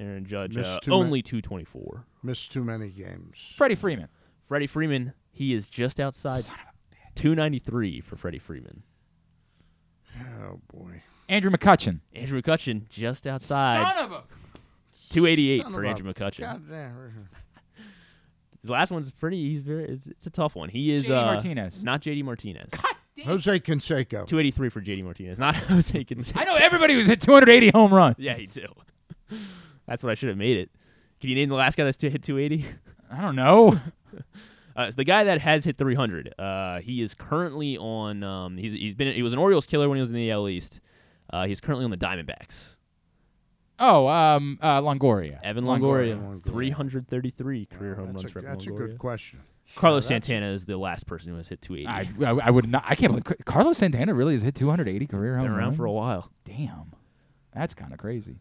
Aaron 0.00 0.24
Judge 0.24 0.56
Missed 0.56 0.76
uh, 0.76 0.78
too 0.80 0.90
ma- 0.90 0.96
only 0.96 1.22
224. 1.22 2.06
Missed 2.22 2.50
too 2.52 2.64
many 2.64 2.88
games. 2.88 3.52
Freddie 3.56 3.74
Freeman. 3.74 4.08
Freddie 4.48 4.66
Freeman, 4.66 5.12
he 5.30 5.52
is 5.54 5.68
just 5.68 6.00
outside 6.00 6.44
293 7.14 8.00
for 8.00 8.16
Freddie 8.16 8.38
Freeman. 8.38 8.82
Oh 10.42 10.60
boy. 10.72 11.02
Andrew 11.28 11.50
McCutchen. 11.50 12.00
Andrew 12.14 12.40
McCutchen 12.42 12.88
just 12.88 13.26
outside 13.26 13.86
Son 13.94 14.04
of 14.04 14.12
a. 14.12 14.22
288 15.10 15.62
Son 15.62 15.72
for 15.72 15.78
of 15.80 15.84
a- 15.84 15.88
Andrew 15.90 16.12
McCutchen. 16.12 16.40
God 16.40 16.68
damn. 16.68 17.28
His 18.60 18.70
last 18.70 18.90
one's 18.90 19.10
pretty. 19.10 19.50
He's 19.50 19.60
very. 19.62 19.84
It's, 19.84 20.06
it's 20.06 20.26
a 20.26 20.30
tough 20.30 20.54
one. 20.54 20.68
He 20.68 20.92
is 20.92 21.06
JD 21.06 21.16
uh, 21.16 21.26
Martinez. 21.26 21.82
not 21.82 22.02
JD 22.02 22.24
Martinez. 22.24 22.68
God 22.70 22.94
damn. 23.16 23.26
Jose 23.26 23.60
Canseco. 23.60 24.26
283 24.26 24.68
for 24.68 24.80
JD 24.80 25.04
Martinez, 25.04 25.38
not 25.38 25.56
Jose 25.68 26.04
Canseco. 26.04 26.36
I 26.36 26.44
know 26.44 26.56
everybody 26.56 26.94
who's 26.94 27.06
hit 27.06 27.20
280 27.20 27.70
home 27.70 27.92
runs. 27.92 28.16
Yeah, 28.18 28.34
he 28.34 28.44
do. 28.44 28.66
That's 29.86 30.02
what 30.02 30.10
I 30.10 30.14
should 30.14 30.28
have 30.28 30.38
made 30.38 30.58
it. 30.58 30.70
Can 31.20 31.30
you 31.30 31.36
name 31.36 31.48
the 31.48 31.54
last 31.54 31.76
guy 31.76 31.84
that's 31.84 31.98
to 31.98 32.08
hit 32.08 32.22
280? 32.22 32.66
I 33.10 33.20
don't 33.20 33.36
know. 33.36 33.78
Uh, 34.76 34.84
it's 34.84 34.96
the 34.96 35.04
guy 35.04 35.24
that 35.24 35.40
has 35.40 35.64
hit 35.64 35.76
300. 35.76 36.32
Uh, 36.38 36.78
he 36.80 37.02
is 37.02 37.12
currently 37.12 37.76
on. 37.76 38.22
Um, 38.22 38.56
he's 38.56 38.72
he's 38.72 38.94
been 38.94 39.12
he 39.12 39.22
was 39.22 39.32
an 39.32 39.38
Orioles 39.38 39.66
killer 39.66 39.88
when 39.88 39.96
he 39.96 40.00
was 40.00 40.10
in 40.10 40.16
the 40.16 40.30
AL 40.30 40.48
East. 40.48 40.80
Uh, 41.28 41.44
he's 41.46 41.60
currently 41.60 41.84
on 41.84 41.90
the 41.90 41.96
Diamondbacks. 41.98 42.76
Oh, 43.80 44.06
um, 44.08 44.58
uh, 44.60 44.80
Longoria. 44.82 45.40
Evan 45.42 45.64
Longoria. 45.64 46.16
Longoria, 46.20 46.40
Longoria. 46.42 46.44
333 46.44 47.66
career 47.66 47.94
home 47.94 48.06
runs 48.12 48.24
a, 48.24 48.28
for 48.28 48.38
Evan 48.40 48.50
that's 48.52 48.66
a 48.66 48.70
good 48.70 48.98
question. 48.98 49.40
Carlos 49.76 50.06
that's- 50.08 50.26
Santana 50.26 50.52
is 50.52 50.66
the 50.66 50.76
last 50.76 51.06
person 51.06 51.30
who 51.30 51.36
has 51.38 51.48
hit 51.48 51.62
280. 51.62 52.24
I, 52.24 52.30
I, 52.30 52.46
I 52.46 52.50
would 52.50 52.68
not. 52.68 52.84
I 52.86 52.94
can't 52.94 53.12
believe 53.12 53.44
Carlos 53.46 53.78
Santana 53.78 54.12
really 54.14 54.34
has 54.34 54.42
hit 54.42 54.54
280 54.54 55.06
career 55.06 55.36
home 55.36 55.44
Been 55.46 55.52
around 55.52 55.64
runs. 55.68 55.76
for 55.76 55.84
a 55.86 55.92
while. 55.92 56.30
Damn, 56.44 56.92
that's 57.54 57.72
kind 57.74 57.92
of 57.92 57.98
crazy. 57.98 58.36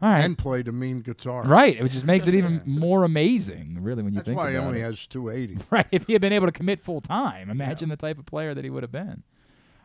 All 0.00 0.08
right, 0.08 0.24
And 0.24 0.36
played 0.36 0.66
a 0.66 0.72
mean 0.72 0.98
guitar. 1.00 1.44
right. 1.44 1.80
It 1.80 1.88
just 1.90 2.04
makes 2.04 2.26
it 2.26 2.34
even 2.34 2.60
more 2.66 3.04
amazing, 3.04 3.78
really, 3.80 4.02
when 4.02 4.12
you 4.12 4.18
That's 4.18 4.26
think 4.28 4.36
That's 4.36 4.46
why 4.46 4.50
he 4.50 4.56
about 4.56 4.66
only 4.66 4.80
it. 4.80 4.84
has 4.84 5.06
280. 5.06 5.64
Right. 5.70 5.86
If 5.92 6.06
he 6.08 6.12
had 6.12 6.20
been 6.20 6.32
able 6.32 6.46
to 6.48 6.52
commit 6.52 6.80
full 6.82 7.00
time, 7.00 7.48
imagine 7.50 7.88
the 7.88 7.96
type 7.96 8.18
of 8.18 8.26
player 8.26 8.52
that 8.52 8.64
he 8.64 8.68
would 8.70 8.82
have 8.82 8.90
been. 8.92 9.22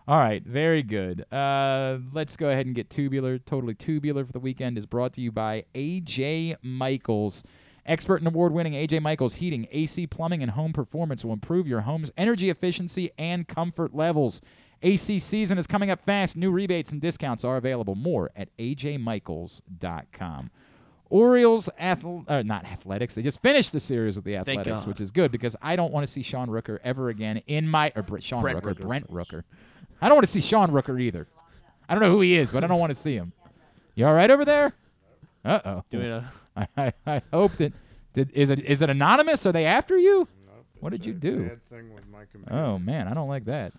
All 0.07 0.17
right. 0.17 0.41
Very 0.43 0.83
good. 0.83 1.25
Uh, 1.33 1.97
let's 2.13 2.37
go 2.37 2.49
ahead 2.49 2.65
and 2.65 2.73
get 2.73 2.89
tubular. 2.89 3.37
Totally 3.39 3.73
tubular 3.75 4.23
for 4.25 4.31
the 4.31 4.39
weekend 4.39 4.77
is 4.77 4.85
brought 4.85 5.13
to 5.13 5.21
you 5.21 5.31
by 5.31 5.65
AJ 5.75 6.55
Michaels. 6.61 7.43
Expert 7.85 8.17
and 8.17 8.27
award 8.27 8.53
winning 8.53 8.73
AJ 8.73 9.01
Michaels 9.01 9.35
Heating, 9.35 9.67
AC, 9.71 10.07
Plumbing, 10.07 10.41
and 10.41 10.51
Home 10.51 10.73
Performance 10.73 11.23
will 11.23 11.33
improve 11.33 11.67
your 11.67 11.81
home's 11.81 12.11
energy 12.17 12.49
efficiency 12.49 13.11
and 13.17 13.47
comfort 13.47 13.93
levels. 13.95 14.41
AC 14.83 15.19
season 15.19 15.57
is 15.57 15.67
coming 15.67 15.89
up 15.89 16.03
fast. 16.05 16.37
New 16.37 16.51
rebates 16.51 16.91
and 16.91 17.01
discounts 17.01 17.43
are 17.43 17.57
available. 17.57 17.95
More 17.95 18.29
at 18.35 18.55
ajmichaels.com. 18.57 20.51
Orioles, 21.09 21.69
ath- 21.79 22.03
uh, 22.27 22.41
not 22.43 22.65
athletics. 22.65 23.15
They 23.15 23.21
just 23.21 23.41
finished 23.41 23.71
the 23.71 23.79
series 23.79 24.17
with 24.17 24.25
the 24.25 24.35
athletics, 24.35 24.67
which 24.89 24.99
is 25.01 25.11
good 25.11 25.31
because 25.31 25.55
I 25.61 25.77
don't 25.77 25.93
want 25.93 26.05
to 26.05 26.11
see 26.11 26.21
Sean 26.21 26.49
Rooker 26.49 26.79
ever 26.83 27.07
again 27.07 27.37
in 27.47 27.67
my 27.67 27.93
or 27.95 28.01
Br- 28.03 28.19
Sean 28.19 28.41
Brent 28.41 28.61
Rooker, 28.61 28.75
Rooker. 28.75 28.87
Brent 28.87 29.09
Rooker. 29.11 29.43
I 30.01 30.07
don't 30.09 30.15
want 30.15 30.25
to 30.25 30.31
see 30.31 30.41
Sean 30.41 30.71
Rooker 30.71 31.01
either. 31.01 31.27
I 31.89 31.93
don't 31.93 32.03
know 32.03 32.11
who 32.11 32.21
he 32.21 32.35
is, 32.35 32.51
but 32.51 32.63
I 32.63 32.67
don't 32.67 32.79
want 32.79 32.91
to 32.91 32.95
see 32.95 33.15
him. 33.15 33.33
You 33.95 34.05
all 34.05 34.13
right 34.13 34.29
over 34.29 34.45
there? 34.45 34.73
Uh 35.43 35.59
oh. 35.65 35.83
Doing 35.91 36.11
a 36.11 36.31
I, 36.55 36.67
I, 36.77 36.93
I 37.05 37.21
hope 37.31 37.53
that 37.57 37.73
did 38.13 38.31
is 38.33 38.49
it 38.49 38.59
is 38.59 38.81
it 38.81 38.89
anonymous? 38.89 39.45
Are 39.45 39.51
they 39.51 39.65
after 39.65 39.97
you? 39.97 40.27
What 40.79 40.91
did 40.91 41.05
you 41.05 41.13
do? 41.13 41.47
Bad 41.47 41.69
thing 41.69 41.93
with 41.93 42.03
Mike 42.07 42.27
Oh 42.51 42.77
man, 42.77 43.07
I 43.07 43.13
don't 43.13 43.29
like 43.29 43.45
that. 43.45 43.73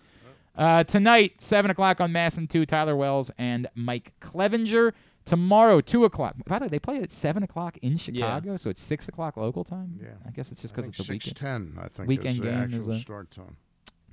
Uh, 0.57 0.83
tonight, 0.83 1.41
seven 1.41 1.71
o'clock 1.71 2.01
on 2.01 2.13
MASN 2.13 2.49
Two, 2.49 2.67
Tyler 2.67 2.97
Wells 2.97 3.31
and 3.39 3.69
Mike 3.75 4.13
Clevinger. 4.21 4.93
Tomorrow, 5.25 5.81
two 5.83 6.05
o'clock. 6.05 6.35
By 6.47 6.59
the 6.59 6.65
way, 6.65 6.69
they 6.71 6.79
play 6.79 6.97
it 6.97 7.03
at 7.03 7.13
seven 7.13 7.43
o'clock 7.43 7.77
in 7.83 7.97
Chicago, 7.97 8.57
so 8.57 8.71
it's 8.71 8.81
six 8.81 9.09
o'clock 9.09 9.37
local 9.37 9.63
time. 9.63 10.01
Yeah. 10.03 10.09
I 10.27 10.31
guess 10.31 10.51
it's 10.51 10.63
just 10.63 10.75
because 10.75 10.89
it's 10.89 10.99
a 11.01 11.03
weekend. 11.03 11.23
six 11.23 11.39
ten. 11.41 11.79
I 11.81 11.89
think 11.89 12.09
weekend 12.09 12.31
is 12.31 12.39
the 12.39 12.45
game 12.47 12.55
actual 12.55 12.79
is 12.79 12.89
a- 12.89 12.99
start 12.99 13.31
time. 13.31 13.57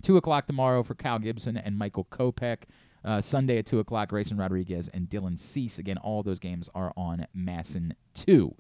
Two 0.06 0.18
o'clock 0.18 0.46
tomorrow 0.46 0.84
for 0.84 0.94
Kyle 0.94 1.18
Gibson 1.18 1.58
and 1.58 1.80
Michael 1.80 2.06
Kopech. 2.12 2.60
Uh, 3.04 3.20
Sunday 3.20 3.58
at 3.58 3.66
two 3.66 3.80
o'clock, 3.80 4.10
Grayson 4.10 4.38
Rodriguez 4.38 4.88
and 4.90 5.10
Dylan 5.10 5.36
Cease. 5.36 5.80
Again, 5.80 5.98
all 5.98 6.22
those 6.22 6.38
games 6.38 6.70
are 6.76 6.94
on 6.96 7.26
MASN 7.36 7.94
two. 8.14 8.54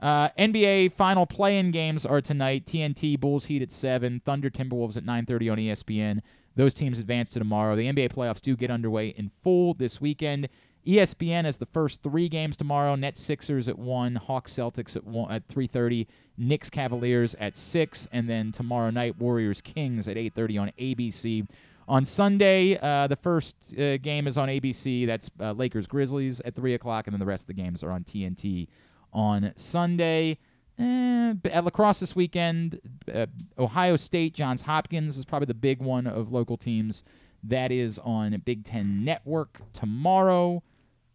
Uh, 0.00 0.30
NBA 0.30 0.94
final 0.94 1.26
play-in 1.26 1.70
games 1.70 2.04
are 2.04 2.20
tonight. 2.20 2.66
TNT 2.66 3.20
Bulls 3.20 3.44
Heat 3.44 3.62
at 3.62 3.70
seven. 3.70 4.20
Thunder 4.26 4.50
Timberwolves 4.50 4.96
at 4.96 5.04
9:30 5.04 5.52
on 5.52 5.58
ESPN. 5.58 6.22
Those 6.56 6.74
teams 6.74 6.98
advance 6.98 7.30
to 7.30 7.38
tomorrow. 7.38 7.76
The 7.76 7.86
NBA 7.86 8.08
playoffs 8.08 8.40
do 8.40 8.56
get 8.56 8.72
underway 8.72 9.10
in 9.10 9.30
full 9.44 9.74
this 9.74 10.00
weekend. 10.00 10.48
ESPN 10.86 11.44
has 11.44 11.58
the 11.58 11.66
first 11.66 12.02
three 12.02 12.28
games 12.28 12.56
tomorrow. 12.56 12.94
Nets 12.94 13.20
Sixers 13.20 13.68
at 13.68 13.78
one. 13.78 14.16
Hawks 14.16 14.52
Celtics 14.52 14.96
at 14.96 15.04
one 15.04 15.30
at 15.30 15.46
3:30. 15.48 16.06
Knicks 16.38 16.70
Cavaliers 16.70 17.34
at 17.34 17.54
six, 17.54 18.08
and 18.12 18.28
then 18.28 18.50
tomorrow 18.50 18.90
night 18.90 19.18
Warriors 19.18 19.60
Kings 19.60 20.08
at 20.08 20.16
8:30 20.16 20.58
on 20.58 20.72
ABC. 20.78 21.46
On 21.86 22.04
Sunday, 22.04 22.78
uh, 22.78 23.08
the 23.08 23.16
first 23.16 23.74
uh, 23.78 23.98
game 23.98 24.26
is 24.26 24.38
on 24.38 24.48
ABC. 24.48 25.06
That's 25.06 25.28
uh, 25.40 25.52
Lakers 25.52 25.86
Grizzlies 25.86 26.40
at 26.42 26.54
three 26.54 26.74
o'clock, 26.74 27.06
and 27.06 27.12
then 27.12 27.20
the 27.20 27.26
rest 27.26 27.44
of 27.44 27.48
the 27.48 27.62
games 27.62 27.82
are 27.82 27.90
on 27.90 28.04
TNT 28.04 28.68
on 29.12 29.52
Sunday. 29.56 30.38
Eh, 30.78 31.34
at 31.50 31.64
lacrosse 31.64 32.00
this 32.00 32.16
weekend, 32.16 32.80
uh, 33.12 33.26
Ohio 33.58 33.96
State, 33.96 34.32
Johns 34.32 34.62
Hopkins 34.62 35.18
is 35.18 35.26
probably 35.26 35.46
the 35.46 35.54
big 35.54 35.82
one 35.82 36.06
of 36.06 36.32
local 36.32 36.56
teams. 36.56 37.04
That 37.42 37.72
is 37.72 37.98
on 37.98 38.40
Big 38.44 38.64
Ten 38.64 39.04
Network 39.04 39.60
tomorrow. 39.72 40.62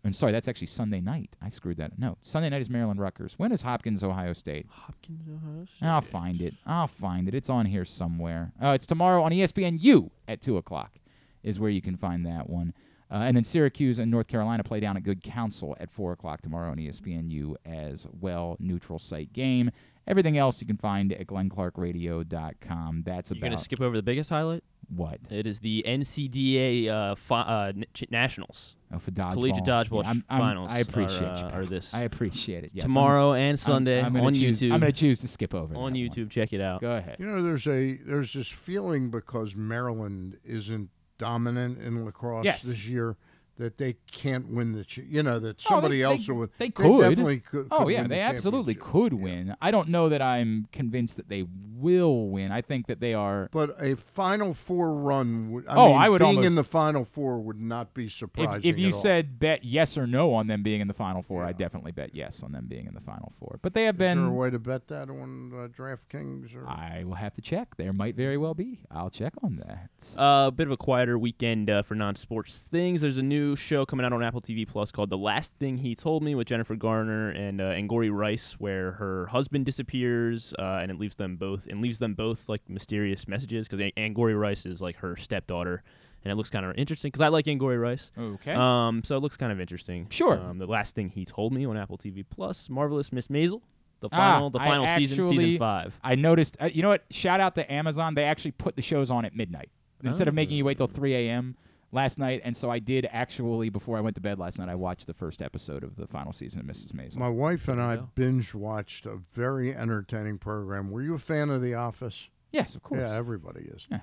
And 0.03 0.15
sorry, 0.15 0.31
that's 0.31 0.47
actually 0.47 0.67
Sunday 0.67 1.01
night. 1.01 1.35
I 1.41 1.49
screwed 1.49 1.77
that. 1.77 1.97
No, 1.97 2.17
Sunday 2.21 2.49
night 2.49 2.61
is 2.61 2.69
Maryland 2.69 2.99
Rutgers. 2.99 3.39
When 3.39 3.51
is 3.51 3.63
Hopkins, 3.63 4.03
Ohio 4.03 4.33
State? 4.33 4.67
Hopkins, 4.69 5.27
Ohio 5.27 5.65
State. 5.65 5.87
I'll 5.87 6.01
find 6.01 6.41
it. 6.41 6.53
I'll 6.65 6.87
find 6.87 7.27
it. 7.27 7.33
It's 7.33 7.49
on 7.49 7.65
here 7.65 7.85
somewhere. 7.85 8.53
Uh, 8.61 8.69
it's 8.69 8.85
tomorrow 8.85 9.23
on 9.23 9.31
ESPN 9.31 9.81
U 9.81 10.11
at 10.27 10.43
2 10.43 10.57
o'clock, 10.57 10.99
is 11.41 11.59
where 11.59 11.71
you 11.71 11.81
can 11.81 11.97
find 11.97 12.23
that 12.25 12.47
one. 12.47 12.75
Uh, 13.09 13.15
and 13.15 13.35
then 13.35 13.43
Syracuse 13.43 13.97
and 13.97 14.11
North 14.11 14.27
Carolina 14.27 14.63
play 14.63 14.79
down 14.79 14.95
at 14.95 15.03
Good 15.03 15.23
Counsel 15.23 15.75
at 15.79 15.89
4 15.89 16.11
o'clock 16.13 16.41
tomorrow 16.41 16.69
on 16.71 16.77
ESPN 16.77 17.29
U 17.31 17.57
as 17.65 18.05
well. 18.19 18.57
Neutral 18.59 18.99
site 18.99 19.33
game. 19.33 19.71
Everything 20.07 20.37
else 20.37 20.61
you 20.61 20.67
can 20.67 20.77
find 20.77 21.13
at 21.13 21.25
glennclarkradio.com. 21.25 23.03
That's 23.05 23.31
You're 23.31 23.37
about 23.37 23.47
gonna 23.47 23.57
skip 23.57 23.81
over 23.81 23.95
the 23.95 24.03
biggest 24.03 24.29
highlight. 24.29 24.63
What? 24.89 25.19
It 25.29 25.45
is 25.47 25.59
the 25.59 25.83
NCDA 25.87 26.87
uh, 26.89 27.15
fi- 27.15 27.41
uh, 27.41 27.67
n- 27.75 27.85
ch- 27.93 28.05
nationals. 28.09 28.75
Oh, 28.93 28.99
for 28.99 29.11
dodgeball. 29.11 29.33
Collegiate 29.33 29.65
dodgeball 29.65 30.03
Yeah, 30.03 30.09
I'm- 30.09 30.23
I'm- 30.29 30.41
finals 30.41 30.69
I 30.71 30.79
appreciate 30.79 31.21
are, 31.23 31.37
you. 31.39 31.45
uh, 31.45 31.49
are 31.53 31.65
this 31.65 31.93
I 31.93 32.01
appreciate 32.01 32.63
it. 32.63 32.71
Yes, 32.73 32.83
I'm- 32.83 32.89
tomorrow 32.89 33.33
and 33.33 33.43
I'm- 33.47 33.57
Sunday 33.57 34.01
I'm 34.01 34.15
on 34.17 34.33
choose- 34.33 34.61
YouTube. 34.61 34.71
I'm 34.73 34.79
going 34.79 34.91
to 34.91 34.97
choose 34.97 35.19
to 35.19 35.27
skip 35.27 35.53
over 35.53 35.75
on 35.75 35.93
that 35.93 35.99
YouTube. 35.99 36.17
one. 36.17 36.29
Check 36.29 36.53
it 36.53 36.61
out. 36.61 36.81
Go 36.81 36.91
ahead. 36.95 37.17
You 37.19 37.25
know, 37.25 37.43
there's 37.43 37.67
a 37.67 37.95
there's 38.05 38.33
this 38.33 38.47
feeling 38.47 39.09
because 39.09 39.55
Maryland 39.55 40.37
isn't 40.45 40.89
dominant 41.17 41.79
in 41.81 42.05
lacrosse 42.05 42.45
Yes. 42.45 42.61
this 42.63 42.87
year 42.87 43.17
that 43.57 43.77
they 43.77 43.95
can't 44.11 44.47
win 44.49 44.73
the 44.73 44.83
ch- 44.83 44.97
you 45.07 45.23
know 45.23 45.39
that 45.39 45.57
Oh, 45.65 45.69
somebody 45.69 45.97
they, 45.97 46.03
else 46.03 46.27
they, 46.27 46.33
will 46.33 46.47
They 46.57 46.69
could. 46.69 46.99
definitely 47.01 47.39
could, 47.39 47.67
oh 47.71 47.85
could 47.85 47.87
yeah, 47.93 48.01
win 48.01 48.09
they 48.09 48.15
the 48.17 48.21
absolutely 48.21 48.75
could 48.75 49.13
win. 49.13 49.55
I 49.61 49.71
don't 49.71 49.89
know 49.89 50.09
that 50.09 50.21
I'm 50.21 50.67
convinced 50.71 51.17
that 51.17 51.29
they 51.29 51.45
will 51.77 52.29
win. 52.29 52.51
I 52.51 52.61
think 52.61 52.87
that 52.87 52.99
they 52.99 53.13
are. 53.13 53.49
But 53.51 53.75
a 53.81 53.95
Final 53.95 54.53
Four 54.53 54.93
run 54.95 55.51
would. 55.51 55.67
I 55.67 55.75
Oh, 55.75 55.87
mean, 55.89 55.97
I 55.97 56.09
would 56.09 56.19
being 56.19 56.29
almost- 56.37 56.47
in 56.47 56.55
the 56.55 56.63
Final 56.63 57.05
Four 57.05 57.39
would 57.39 57.59
not 57.59 57.93
be 57.93 58.09
surprising. 58.09 58.69
if 58.69 58.77
you 58.79 58.87
at 58.89 58.93
all. 58.93 58.99
said 58.99 59.39
bet 59.39 59.63
yes 59.63 59.97
or 59.97 60.07
no 60.07 60.33
on 60.33 60.47
them 60.47 60.63
being 60.63 60.81
in 60.81 60.87
the 60.87 60.93
Final 60.93 61.21
Four, 61.21 61.43
I 61.43 61.51
definitely 61.53 61.91
bet 61.91 62.11
yes 62.15 62.43
on 62.43 62.51
them 62.51 62.65
being 62.67 62.87
in 62.87 62.93
the 62.93 63.01
Final 63.01 63.31
Four. 63.39 63.59
But 63.61 63.73
they 63.73 63.83
have 63.85 63.97
been 63.97 64.17
is 64.17 64.23
there 64.23 64.31
a 64.31 64.33
way 64.33 64.49
to 64.49 64.59
bet 64.59 64.87
that 64.87 65.09
on 65.09 65.51
uh, 65.53 65.67
DraftKings? 65.67 66.55
Or 66.55 66.67
I 66.67 67.03
will 67.05 67.15
have 67.15 67.33
to 67.35 67.41
check. 67.41 67.77
There 67.77 67.93
might 67.93 68.15
very 68.15 68.37
well 68.37 68.53
be. 68.53 68.79
I'll 68.91 69.09
check 69.09 69.33
on 69.43 69.57
that. 69.57 69.89
A 70.17 70.21
uh, 70.21 70.51
bit 70.51 70.67
of 70.67 70.71
a 70.71 70.77
quieter 70.77 71.17
weekend 71.19 71.69
uh, 71.69 71.83
for 71.83 71.95
non-sports 71.95 72.57
things. 72.59 73.01
There's 73.01 73.17
a 73.17 73.23
new 73.23 73.44
show 73.53 73.85
coming 73.85 74.05
out 74.05 74.13
on 74.13 74.23
Apple 74.23 74.41
TV 74.41 74.67
Plus 74.67 74.91
called 74.91 75.09
"The 75.11 75.17
Last 75.17 75.53
Thing 75.59 75.77
He 75.77 75.93
Told 75.93 76.23
Me" 76.23 76.33
with 76.33 76.47
Jennifer 76.47 76.75
Garner 76.75 77.29
and 77.29 77.61
uh, 77.61 77.65
Angourie 77.65 78.09
Rice, 78.09 78.53
where 78.57 78.93
her 78.93 79.27
husband 79.27 79.65
disappears 79.65 80.53
uh, 80.57 80.79
and 80.81 80.89
it 80.89 80.97
leaves 80.97 81.17
them 81.17 81.35
both 81.35 81.67
and 81.67 81.81
leaves 81.81 81.99
them 81.99 82.13
both 82.15 82.47
like 82.49 82.61
mysterious 82.67 83.27
messages 83.27 83.67
because 83.67 83.91
Angourie 83.97 84.33
Rice 84.35 84.65
is 84.65 84.81
like 84.81 84.95
her 84.97 85.15
stepdaughter, 85.15 85.83
and 86.23 86.31
it 86.31 86.35
looks 86.35 86.49
kind 86.49 86.65
of 86.65 86.75
interesting 86.77 87.09
because 87.09 87.21
I 87.21 87.27
like 87.27 87.47
Angourie 87.47 87.77
Rice. 87.77 88.09
Okay. 88.17 88.53
Um, 88.53 89.03
so 89.03 89.15
it 89.17 89.19
looks 89.19 89.37
kind 89.37 89.51
of 89.51 89.59
interesting. 89.61 90.07
Sure. 90.09 90.39
Um, 90.39 90.57
the 90.57 90.65
last 90.65 90.95
thing 90.95 91.09
he 91.09 91.25
told 91.25 91.53
me 91.53 91.65
on 91.65 91.77
Apple 91.77 91.97
TV 91.99 92.23
Plus, 92.27 92.69
marvelous 92.69 93.11
Miss 93.11 93.27
Maisel, 93.27 93.61
the 93.99 94.09
Ah, 94.11 94.17
final, 94.35 94.49
the 94.49 94.59
I 94.59 94.65
final 94.67 94.87
season, 94.87 95.19
actually- 95.19 95.37
season 95.37 95.59
five. 95.59 95.99
I 96.03 96.15
noticed. 96.15 96.57
Uh, 96.59 96.65
you 96.65 96.81
know 96.81 96.89
what? 96.89 97.03
Shout 97.11 97.39
out 97.39 97.55
to 97.55 97.71
Amazon. 97.71 98.15
They 98.15 98.23
actually 98.23 98.51
put 98.51 98.75
the 98.75 98.81
shows 98.81 99.11
on 99.11 99.25
at 99.25 99.35
midnight 99.35 99.69
instead 100.03 100.27
of 100.27 100.35
making 100.35 100.55
you 100.55 100.63
wait 100.63 100.77
till 100.77 100.85
3 100.85 101.15
a.m. 101.15 101.55
last 101.95 102.19
night. 102.19 102.41
And 102.43 102.55
so 102.55 102.69
I 102.69 102.79
did 102.79 103.07
actually 103.11 103.69
before 103.69 103.97
I 103.97 104.01
went 104.01 104.15
to 104.15 104.21
bed 104.21 104.37
last 104.37 104.59
night. 104.59 104.69
I 104.69 104.75
watched 104.75 105.07
the 105.07 105.13
first 105.13 105.41
episode 105.41 105.83
of 105.83 105.95
the 105.95 106.05
final 106.05 106.31
season 106.33 106.59
of 106.59 106.65
Mrs. 106.67 106.91
Maisel. 106.91 107.17
my 107.17 107.29
wife 107.29 107.67
and 107.67 107.81
I 107.81 107.95
binge 108.13 108.53
watched 108.53 109.05
a 109.05 109.19
very 109.33 109.75
entertaining 109.75 110.37
program. 110.37 110.91
Were 110.91 111.01
you 111.01 111.15
a 111.15 111.19
fan 111.19 111.49
of 111.49 111.61
The 111.61 111.73
Office? 111.73 112.29
yes, 112.51 112.75
of 112.75 112.83
course. 112.83 113.01
Yeah, 113.01 113.15
everybody 113.15 113.61
is. 113.61 113.87
Yeah. 113.89 114.01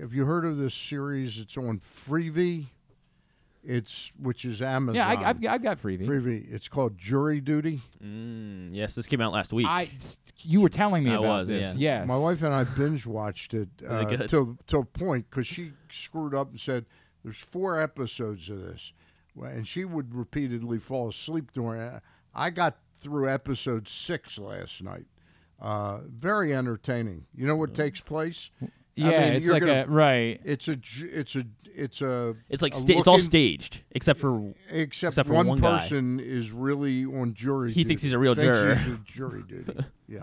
Have 0.00 0.12
you 0.12 0.26
heard 0.26 0.44
of 0.44 0.58
this 0.58 0.74
series? 0.74 1.38
It's 1.38 1.56
on 1.56 1.78
Freevee. 1.80 2.66
It's 3.64 4.12
which 4.18 4.44
is 4.44 4.62
Amazon. 4.62 4.94
yeah, 4.94 5.08
I, 5.08 5.30
I've, 5.30 5.44
I've 5.46 5.62
got 5.62 5.82
freebie. 5.82 6.06
Freevee. 6.06 6.46
It's 6.50 6.68
called 6.68 6.96
Jury 6.96 7.40
Duty. 7.40 7.80
Mm, 8.02 8.70
yes, 8.72 8.94
this 8.94 9.06
came 9.06 9.20
out 9.20 9.32
last 9.32 9.52
week. 9.52 9.66
I, 9.66 9.90
you 10.38 10.60
were 10.60 10.68
telling 10.68 11.02
me 11.04 11.10
I 11.10 11.14
about 11.14 11.40
was, 11.40 11.48
this. 11.48 11.76
yeah. 11.76 12.00
Yes. 12.00 12.08
My 12.08 12.16
wife 12.18 12.42
and 12.42 12.54
I 12.54 12.64
binge 12.64 13.04
watched 13.04 13.54
it 13.54 13.68
Was 13.82 13.90
uh, 13.90 14.06
it 14.08 14.16
good? 14.18 14.28
till 14.28 14.56
till 14.66 14.80
a 14.80 14.84
point 14.84 15.26
because 15.28 15.46
she 15.46 15.72
screwed 15.90 16.34
up 16.34 16.50
and 16.50 16.60
said 16.60 16.86
there's 17.22 17.38
four 17.38 17.80
episodes 17.80 18.48
of 18.50 18.60
this, 18.60 18.92
and 19.40 19.66
she 19.66 19.84
would 19.84 20.14
repeatedly 20.14 20.78
fall 20.78 21.08
asleep 21.08 21.52
during 21.52 21.80
it. 21.80 22.02
I 22.34 22.50
got 22.50 22.78
through 22.96 23.28
episode 23.28 23.88
six 23.88 24.38
last 24.38 24.82
night. 24.82 25.06
Uh, 25.60 26.00
very 26.08 26.54
entertaining. 26.54 27.26
You 27.34 27.46
know 27.46 27.56
what 27.56 27.74
takes 27.74 28.00
place? 28.00 28.50
I 28.62 28.66
Yeah, 28.94 29.10
mean, 29.24 29.32
it's 29.34 29.48
like 29.48 29.60
gonna- 29.60 29.84
a 29.84 29.86
right. 29.86 30.40
It's 30.44 30.68
a 30.68 30.78
it's 31.00 31.36
a 31.36 31.44
it's 31.78 32.02
a 32.02 32.36
it's 32.48 32.62
like 32.62 32.74
a 32.74 32.76
sta- 32.78 32.98
it's 32.98 33.06
all 33.06 33.18
staged 33.18 33.80
except 33.92 34.20
for 34.20 34.52
Except, 34.70 35.12
except 35.12 35.28
for 35.28 35.34
one, 35.34 35.46
one 35.46 35.60
guy. 35.60 35.78
person 35.78 36.20
is 36.20 36.52
really 36.52 37.04
on 37.04 37.34
jury. 37.34 37.72
He 37.72 37.84
thinks 37.84 38.02
he's 38.02 38.12
a 38.12 38.18
real 38.18 38.34
Thinks 38.34 38.58
juror. 38.60 38.74
he's 38.74 38.92
a 38.94 39.00
jury 39.06 39.42
duty. 39.46 39.72
Yeah, 40.10 40.22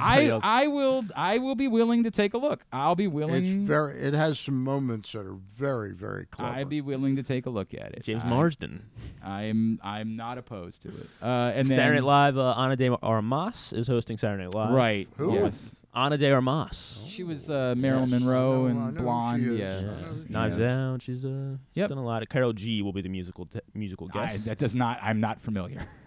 I 0.00 0.28
else. 0.28 0.42
I 0.46 0.68
will 0.68 1.04
I 1.14 1.36
will 1.36 1.54
be 1.54 1.68
willing 1.68 2.04
to 2.04 2.10
take 2.10 2.32
a 2.32 2.38
look. 2.38 2.64
I'll 2.72 2.94
be 2.94 3.04
it's 3.04 3.12
willing. 3.12 3.66
very. 3.66 4.00
It 4.00 4.14
has 4.14 4.40
some 4.40 4.64
moments 4.64 5.12
that 5.12 5.26
are 5.26 5.34
very 5.34 5.92
very 5.92 6.24
clever. 6.24 6.54
I'd 6.54 6.70
be 6.70 6.80
willing 6.80 7.16
to 7.16 7.22
take 7.22 7.44
a 7.44 7.50
look 7.50 7.74
at 7.74 7.92
it. 7.92 8.02
James 8.02 8.22
I, 8.24 8.28
Marsden. 8.30 8.82
I'm 9.22 9.78
I'm 9.82 10.16
not 10.16 10.38
opposed 10.38 10.80
to 10.82 10.88
it. 10.88 11.06
Uh, 11.20 11.52
and 11.54 11.68
then 11.68 11.76
Saturday 11.76 12.00
Night 12.00 12.06
Live, 12.06 12.38
uh, 12.38 12.54
Ana 12.56 12.76
de 12.76 12.88
Armas 13.02 13.74
is 13.74 13.88
hosting 13.88 14.16
Saturday 14.16 14.44
Night 14.44 14.54
Live. 14.54 14.70
Right. 14.72 15.08
Who? 15.18 15.34
Yes. 15.34 15.74
Ana 15.92 16.16
de 16.16 16.30
Armas. 16.32 17.00
She 17.08 17.24
was 17.24 17.50
uh, 17.50 17.74
Marilyn 17.76 18.08
Yes. 18.10 18.20
Monroe 18.20 18.68
No, 18.68 18.80
I 18.80 18.88
and 18.88 18.90
who 18.92 18.96
she 18.98 19.02
blonde. 19.02 19.46
is. 19.46 19.58
Yes. 19.58 19.80
I 19.80 19.84
Yes. 19.84 20.24
who 20.26 20.32
Knives 20.32 20.58
yes. 20.58 20.68
Out. 20.68 21.02
She's 21.02 21.24
uh, 21.24 21.28
she's 21.28 21.76
Yep. 21.76 21.88
done 21.88 21.98
a 21.98 22.04
lot. 22.04 22.22
Of, 22.22 22.28
Karol 22.28 22.52
G 22.52 22.82
will 22.82 22.92
be 22.92 23.02
the 23.02 23.08
musical 23.08 23.46
te- 23.46 23.60
musical 23.74 24.08
I, 24.14 24.26
guest. 24.28 24.44
that 24.44 24.58
does 24.58 24.74
not. 24.74 24.98
I'm 25.02 25.20
not 25.20 25.40
familiar. 25.40 25.80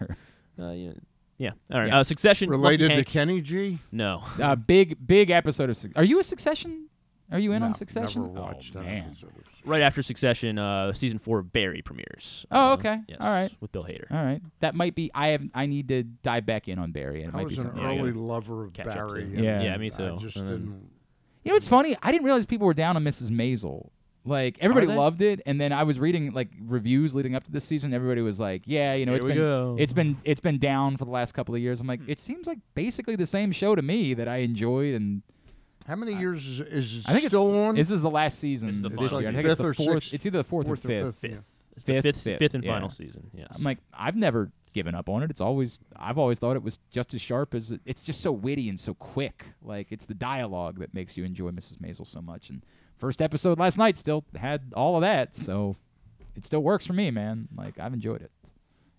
uh, 0.58 0.70
yeah. 0.70 0.92
yeah. 1.36 1.50
All 1.72 1.80
right. 1.80 1.88
Yeah. 1.88 1.98
Uh, 1.98 2.02
Succession. 2.02 2.48
related 2.48 2.84
Lucky 2.84 2.88
to 2.88 2.94
Hank. 2.96 3.06
Kenny 3.08 3.40
G. 3.42 3.78
No. 3.92 4.22
uh, 4.40 4.56
big 4.56 4.96
big 5.06 5.30
episode 5.30 5.68
of. 5.68 5.76
Suc- 5.76 5.92
Are 5.96 6.04
you 6.04 6.18
a 6.18 6.24
Succession? 6.24 6.86
Are 7.32 7.38
you 7.38 7.52
in 7.52 7.60
No, 7.60 7.66
on 7.66 7.74
Succession? 7.74 8.22
Never 8.22 8.40
watched 8.40 8.76
oh, 8.76 8.80
that 8.80 8.84
man. 8.86 9.06
episode 9.10 9.28
of- 9.30 9.44
Right 9.66 9.80
after 9.80 10.02
Succession, 10.02 10.58
uh, 10.58 10.92
season 10.92 11.18
four 11.18 11.38
of 11.38 11.52
Barry 11.52 11.80
premieres. 11.80 12.44
Oh, 12.50 12.70
Uh, 12.70 12.74
okay. 12.74 12.98
Yes, 13.08 13.16
All 13.20 13.30
right. 13.30 13.50
With 13.60 13.72
Bill 13.72 13.84
Hader. 13.84 14.10
All 14.10 14.22
right. 14.22 14.42
That 14.60 14.74
might 14.74 14.94
be. 14.94 15.10
I 15.14 15.28
have. 15.28 15.42
I 15.54 15.64
need 15.66 15.88
to 15.88 16.02
dive 16.02 16.44
back 16.44 16.68
in 16.68 16.78
on 16.78 16.92
Barry. 16.92 17.22
And 17.22 17.32
it 17.32 17.34
I 17.34 17.38
might 17.38 17.48
be 17.48 17.54
was 17.54 17.64
an 17.64 17.70
something. 17.70 17.82
I 17.84 17.98
early 17.98 18.10
gotta 18.12 18.20
lover 18.24 18.64
of 18.64 18.72
catch 18.74 18.86
up 18.88 19.08
Barry. 19.08 19.22
and 19.22 19.42
Yeah. 19.42 19.62
Yeah, 19.62 19.76
me 19.78 19.86
I 19.86 19.88
too. 19.88 20.18
just 20.20 20.36
And 20.36 20.48
then- 20.48 20.56
didn't. 20.58 20.90
You 21.44 21.50
know 21.52 21.56
it's 21.56 21.68
funny? 21.68 21.96
I 22.02 22.12
didn't 22.12 22.24
realize 22.24 22.44
people 22.46 22.66
were 22.66 22.74
down 22.74 22.96
on 22.96 23.04
Mrs. 23.04 23.30
Maisel. 23.30 23.88
Like 24.26 24.56
everybody 24.60 24.86
they? 24.86 24.94
loved 24.96 25.20
it, 25.20 25.42
and 25.44 25.60
then 25.60 25.70
I 25.70 25.82
was 25.82 25.98
reading 26.00 26.32
like 26.32 26.48
reviews 26.66 27.14
leading 27.14 27.34
up 27.34 27.44
to 27.44 27.52
this 27.52 27.64
season. 27.66 27.92
Everybody 27.92 28.22
was 28.22 28.40
like, 28.40 28.62
"Yeah, 28.64 28.94
you 28.94 29.04
know, 29.04 29.12
Here 29.12 29.16
it's 29.16 29.24
we 29.24 29.30
been 29.32 29.38
go. 29.38 29.76
it's 29.78 29.92
been 29.92 30.16
it's 30.24 30.40
been 30.40 30.56
down 30.58 30.96
for 30.96 31.04
the 31.04 31.10
last 31.10 31.32
couple 31.32 31.54
of 31.54 31.60
years." 31.60 31.78
I'm 31.78 31.86
like, 31.86 32.00
it 32.06 32.18
seems 32.18 32.46
like 32.46 32.58
basically 32.74 33.16
the 33.16 33.26
same 33.26 33.52
show 33.52 33.74
to 33.74 33.82
me 33.82 34.14
that 34.14 34.26
I 34.26 34.38
enjoyed, 34.38 34.94
and 34.94 35.20
How 35.86 35.96
many 35.96 36.14
years 36.14 36.46
is, 36.46 36.60
is 36.60 36.96
it 37.00 37.08
I 37.08 37.12
think 37.12 37.28
still 37.28 37.48
it's, 37.48 37.68
on? 37.68 37.74
This 37.74 37.90
is 37.90 38.02
the 38.02 38.10
last 38.10 38.38
season 38.38 38.70
It's 38.70 38.80
the 38.82 38.88
this 38.88 38.96
final 38.96 39.20
year. 39.20 39.28
I 39.30 39.32
season. 39.32 39.34
think 39.34 39.46
it's 39.46 39.56
Fifth 39.56 39.62
the 39.64 39.68
or 39.70 39.74
fourth. 39.74 40.02
sixth? 40.04 40.14
It's 40.14 40.26
either 40.26 40.38
the 40.38 40.44
fourth, 40.44 40.66
Fourth 40.66 40.84
or 40.84 40.88
or 40.88 40.90
fifth. 40.90 41.16
fifth, 41.20 41.30
yeah. 41.32 41.38
It's 41.76 41.84
the 41.84 41.92
Fifth, 41.94 42.02
fifth, 42.02 42.22
fifth, 42.22 42.38
fifth 42.38 42.54
and 42.54 42.64
yeah. 42.64 42.72
final 42.72 42.88
season. 42.90 43.30
Yes. 43.34 43.48
I'm 43.56 43.64
like, 43.64 43.78
I've 43.92 44.16
never 44.16 44.50
given 44.72 44.94
up 44.94 45.08
on 45.08 45.22
it. 45.22 45.30
It's 45.30 45.40
always, 45.40 45.78
I've 45.96 46.18
always 46.18 46.38
thought 46.38 46.56
it 46.56 46.62
was 46.62 46.78
just 46.90 47.14
as 47.14 47.20
sharp 47.20 47.54
as 47.54 47.72
it's 47.84 48.04
just 48.04 48.20
so 48.20 48.32
witty 48.32 48.68
and 48.68 48.78
so 48.80 48.94
quick. 48.94 49.44
Like 49.62 49.90
it's 49.92 50.06
the 50.06 50.14
dialogue 50.14 50.78
that 50.78 50.94
makes 50.94 51.16
you 51.16 51.24
enjoy 51.24 51.50
Mrs. 51.50 51.78
Maisel 51.78 52.06
so 52.06 52.20
much. 52.22 52.48
And 52.48 52.64
first 52.96 53.20
episode 53.20 53.58
last 53.58 53.76
night 53.76 53.96
still 53.98 54.24
had 54.36 54.72
all 54.74 54.96
of 54.96 55.02
that, 55.02 55.34
so 55.34 55.76
it 56.36 56.44
still 56.44 56.62
works 56.62 56.86
for 56.86 56.92
me, 56.92 57.10
man. 57.10 57.48
Like 57.56 57.78
I've 57.78 57.92
enjoyed 57.92 58.22
it. 58.22 58.30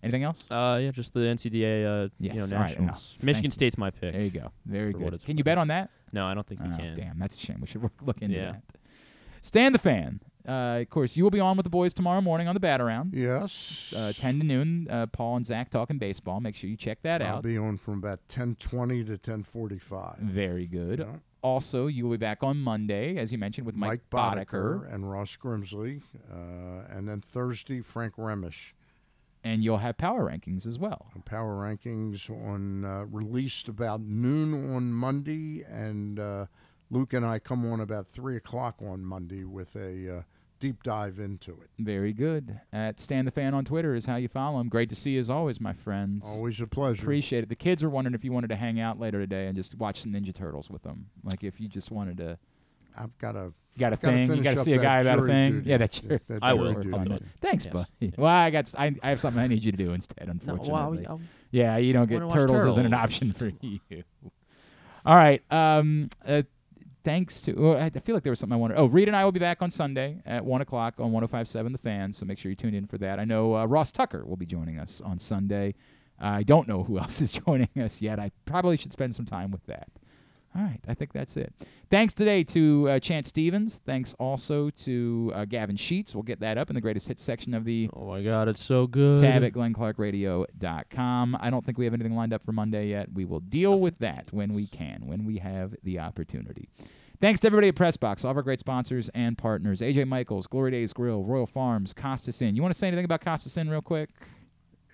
Anything 0.06 0.22
else? 0.24 0.50
Uh, 0.50 0.78
yeah, 0.82 0.90
just 0.90 1.12
the 1.14 1.20
NCDA. 1.20 2.04
Uh, 2.06 2.08
Yes, 2.18 2.36
you 2.36 2.46
know, 2.46 2.56
all 2.56 2.62
right, 2.62 2.68
nationals. 2.70 2.78
enough. 2.78 3.02
Thank 3.12 3.22
Michigan 3.24 3.44
you. 3.50 3.50
State's 3.52 3.78
my 3.78 3.90
pick. 3.90 4.12
There 4.12 4.22
you 4.22 4.30
go. 4.30 4.52
Very 4.64 4.92
good. 4.92 5.14
it's 5.14 5.24
Can 5.24 5.36
you 5.38 5.44
bet 5.44 5.58
on 5.58 5.68
that? 5.68 5.90
No, 6.12 6.26
I 6.26 6.34
don't 6.34 6.46
think 6.46 6.60
we 6.62 6.68
Oh, 6.72 6.76
can. 6.76 6.94
damn, 6.94 7.18
that's 7.18 7.36
a 7.36 7.40
shame. 7.40 7.58
We 7.60 7.66
should 7.66 7.88
look 8.02 8.22
into 8.22 8.36
Yeah. 8.36 8.52
that. 8.52 8.62
Stan 9.42 9.72
the 9.72 9.78
fan. 9.78 10.20
Uh, 10.48 10.78
of 10.82 10.90
course, 10.90 11.16
you 11.16 11.24
will 11.24 11.30
be 11.32 11.40
on 11.40 11.56
with 11.56 11.64
the 11.64 11.70
boys 11.70 11.92
tomorrow 11.92 12.20
morning 12.20 12.46
on 12.46 12.54
the 12.54 12.60
bat 12.60 12.80
around. 12.80 13.12
yes. 13.14 13.92
Uh, 13.96 14.12
10 14.16 14.38
to 14.38 14.46
noon, 14.46 14.86
uh, 14.88 15.06
Paul 15.06 15.36
and 15.36 15.44
Zach 15.46 15.70
talking 15.70 15.98
baseball. 15.98 16.40
Make 16.40 16.54
sure 16.54 16.70
you 16.70 16.76
check 16.76 17.02
that 17.02 17.20
out. 17.20 17.36
I'll 17.36 17.42
be 17.42 17.58
on 17.58 17.76
from 17.78 17.94
about 17.98 18.20
10:20 18.28 19.02
to 19.06 19.18
10:45. 19.18 20.18
Very 20.20 20.66
good. 20.66 21.00
Yeah. 21.00 21.16
Also, 21.42 21.86
you 21.88 22.04
will 22.04 22.12
be 22.12 22.16
back 22.16 22.42
on 22.42 22.58
Monday, 22.58 23.16
as 23.18 23.30
you 23.32 23.38
mentioned, 23.38 23.66
with 23.66 23.76
Mike, 23.76 24.02
Mike 24.10 24.10
Boddicker. 24.10 24.46
Boddicker 24.82 24.94
and 24.94 25.10
Ross 25.10 25.36
Grimsley, 25.36 26.02
uh, 26.32 26.84
and 26.96 27.08
then 27.08 27.20
Thursday 27.20 27.80
Frank 27.80 28.14
Remesch. 28.16 28.72
And 29.46 29.62
you'll 29.62 29.78
have 29.78 29.96
power 29.96 30.28
rankings 30.28 30.66
as 30.66 30.76
well. 30.76 31.06
Power 31.24 31.54
rankings 31.56 32.28
on 32.28 32.84
uh, 32.84 33.04
released 33.04 33.68
about 33.68 34.00
noon 34.00 34.74
on 34.74 34.92
Monday, 34.92 35.62
and 35.62 36.18
uh, 36.18 36.46
Luke 36.90 37.12
and 37.12 37.24
I 37.24 37.38
come 37.38 37.64
on 37.70 37.80
about 37.80 38.08
three 38.08 38.36
o'clock 38.36 38.82
on 38.82 39.04
Monday 39.04 39.44
with 39.44 39.76
a 39.76 40.18
uh, 40.18 40.22
deep 40.58 40.82
dive 40.82 41.20
into 41.20 41.52
it. 41.52 41.70
Very 41.78 42.12
good. 42.12 42.60
At 42.72 42.98
Stan 42.98 43.24
the 43.24 43.30
Fan 43.30 43.54
on 43.54 43.64
Twitter 43.64 43.94
is 43.94 44.06
how 44.06 44.16
you 44.16 44.26
follow 44.26 44.58
him. 44.58 44.68
Great 44.68 44.88
to 44.88 44.96
see 44.96 45.12
you 45.12 45.20
as 45.20 45.30
always, 45.30 45.60
my 45.60 45.72
friends. 45.72 46.26
Always 46.26 46.60
a 46.60 46.66
pleasure. 46.66 47.02
Appreciate 47.02 47.44
it. 47.44 47.48
The 47.48 47.54
kids 47.54 47.84
were 47.84 47.90
wondering 47.90 48.14
if 48.14 48.24
you 48.24 48.32
wanted 48.32 48.48
to 48.48 48.56
hang 48.56 48.80
out 48.80 48.98
later 48.98 49.20
today 49.20 49.46
and 49.46 49.54
just 49.54 49.76
watch 49.76 50.00
some 50.00 50.12
Ninja 50.12 50.34
Turtles 50.34 50.68
with 50.68 50.82
them. 50.82 51.06
Like 51.22 51.44
if 51.44 51.60
you 51.60 51.68
just 51.68 51.92
wanted 51.92 52.16
to. 52.18 52.38
I've 52.96 53.16
got 53.18 53.36
a 53.36 53.52
You 53.74 53.78
got 53.80 53.92
a 53.92 53.96
thing. 53.96 54.20
You 54.20 54.26
finish 54.28 54.44
got 54.44 54.56
to 54.56 54.62
see 54.64 54.72
a 54.72 54.78
guy 54.78 55.00
about 55.00 55.18
a 55.20 55.26
thing. 55.26 55.52
duty. 55.52 55.70
Yeah, 55.70 55.76
that's 55.78 56.00
That- 56.00 56.08
your. 56.10 56.20
that 56.28 56.38
I 56.42 56.54
will. 56.54 56.74
duty. 56.74 56.92
I'll 56.92 57.04
do 57.04 57.12
it. 57.14 57.22
Thanks, 57.40 57.64
Yes. 57.64 57.72
buddy. 57.74 58.12
Well, 58.16 58.26
I 58.26 58.50
got. 58.50 58.72
I, 58.78 58.94
I 59.02 59.08
have 59.10 59.20
something 59.20 59.40
I 59.42 59.46
need 59.46 59.64
you 59.64 59.72
to 59.72 59.78
do 59.78 59.92
instead. 59.92 60.26
No, 60.26 60.32
Unfortunately. 60.54 61.04
well, 61.08 61.20
yeah, 61.50 61.76
you 61.76 61.92
don't 61.92 62.08
get 62.08 62.20
wanna 62.22 62.32
turtles 62.34 62.64
isn't 62.66 62.86
an 62.86 62.94
option 62.94 63.32
for 63.32 63.50
you. 63.60 63.80
All 65.04 65.14
right. 65.14 65.42
Um. 65.50 66.08
Uh, 66.26 66.42
thanks 67.04 67.40
to. 67.42 67.54
oh, 67.56 67.72
I 67.74 67.84
I 67.86 67.90
feel 67.90 68.14
like 68.16 68.24
there 68.24 68.32
was 68.32 68.40
something 68.40 68.54
I 68.56 68.58
wanted. 68.60 68.78
Oh, 68.78 68.86
Reed 68.86 69.08
and 69.08 69.16
I 69.16 69.24
will 69.24 69.32
be 69.32 69.40
back 69.40 69.62
on 69.62 69.70
Sunday 69.70 70.20
at 70.26 70.44
one 70.44 70.60
o'clock 70.60 70.94
on 70.98 71.12
105.7 71.12 71.72
The 71.72 71.78
Fan. 71.78 72.12
So 72.12 72.26
make 72.26 72.38
sure 72.38 72.50
you 72.50 72.56
tune 72.56 72.74
in 72.74 72.86
for 72.86 72.98
that. 72.98 73.20
I 73.20 73.24
know 73.24 73.54
uh, 73.56 73.64
Ross 73.66 73.92
Tucker 73.92 74.24
will 74.26 74.36
be 74.36 74.46
joining 74.46 74.78
us 74.78 75.00
on 75.00 75.18
Sunday. 75.18 75.74
I 76.18 76.42
don't 76.42 76.66
know 76.66 76.82
who 76.82 76.98
else 76.98 77.20
is 77.20 77.32
joining 77.32 77.68
us 77.78 78.00
yet. 78.02 78.18
I 78.18 78.30
probably 78.46 78.76
should 78.76 78.90
spend 78.92 79.14
some 79.14 79.26
time 79.26 79.50
with 79.50 79.64
that. 79.66 79.88
All 80.56 80.62
right, 80.62 80.80
I 80.88 80.94
think 80.94 81.12
that's 81.12 81.36
it. 81.36 81.52
Thanks 81.90 82.14
today 82.14 82.42
to 82.44 82.88
uh, 82.88 82.98
Chance 82.98 83.28
Stephens. 83.28 83.80
Thanks 83.84 84.14
also 84.18 84.70
to 84.70 85.30
uh, 85.34 85.44
Gavin 85.44 85.76
Sheets. 85.76 86.14
We'll 86.14 86.22
get 86.22 86.40
that 86.40 86.56
up 86.56 86.70
in 86.70 86.74
the 86.74 86.80
greatest 86.80 87.08
hits 87.08 87.22
section 87.22 87.52
of 87.52 87.64
the 87.64 87.90
Oh 87.92 88.06
my 88.06 88.22
God, 88.22 88.48
it's 88.48 88.62
so 88.64 88.86
good. 88.86 89.18
tab 89.18 89.44
at 89.44 89.52
glennclarkradio.com. 89.52 91.36
I 91.40 91.50
don't 91.50 91.64
think 91.64 91.76
we 91.78 91.84
have 91.84 91.92
anything 91.94 92.14
lined 92.16 92.32
up 92.32 92.42
for 92.42 92.52
Monday 92.52 92.88
yet. 92.88 93.12
We 93.12 93.24
will 93.24 93.40
deal 93.40 93.78
with 93.78 93.98
that 93.98 94.28
when 94.32 94.54
we 94.54 94.66
can, 94.66 95.06
when 95.06 95.24
we 95.26 95.38
have 95.38 95.74
the 95.82 95.98
opportunity. 95.98 96.68
Thanks 97.20 97.40
to 97.40 97.46
everybody 97.48 97.68
at 97.68 97.74
Pressbox, 97.74 98.24
all 98.24 98.30
of 98.30 98.36
our 98.36 98.42
great 98.42 98.60
sponsors 98.60 99.08
and 99.10 99.38
partners. 99.38 99.80
AJ 99.80 100.06
Michaels, 100.06 100.46
Glory 100.46 100.70
Days 100.70 100.92
Grill, 100.92 101.22
Royal 101.24 101.46
Farms, 101.46 101.94
Costas 101.94 102.42
Inn. 102.42 102.54
You 102.56 102.62
want 102.62 102.72
to 102.74 102.78
say 102.78 102.88
anything 102.88 103.06
about 103.06 103.22
Costas 103.22 103.56
Inn 103.56 103.70
real 103.70 103.80
quick? 103.82 104.10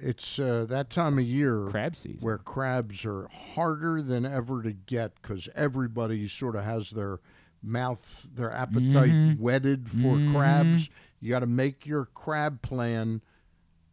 It's 0.03 0.39
uh, 0.41 0.67
that 0.69 0.91
time 0.91 1.19
of 1.19 1.25
year 1.25 1.67
Crab 1.71 1.95
season. 1.95 2.19
where 2.27 2.39
crabs 2.39 3.05
are 3.05 3.29
harder 3.55 4.03
than 4.03 4.27
ever 4.27 4.63
to 4.63 4.73
get 4.73 5.15
because 5.23 5.49
everybody 5.55 6.27
sort 6.27 6.57
of 6.57 6.65
has 6.65 6.91
their 6.91 7.21
mouth, 7.63 8.27
their 8.35 8.51
appetite 8.51 9.13
Mhm. 9.13 9.39
whetted 9.39 9.89
for 9.89 10.19
Mhm. 10.19 10.33
crabs. 10.33 10.91
You 11.21 11.31
got 11.31 11.41
to 11.41 11.47
make 11.47 11.87
your 11.87 12.07
crab 12.07 12.63
plan. 12.63 13.23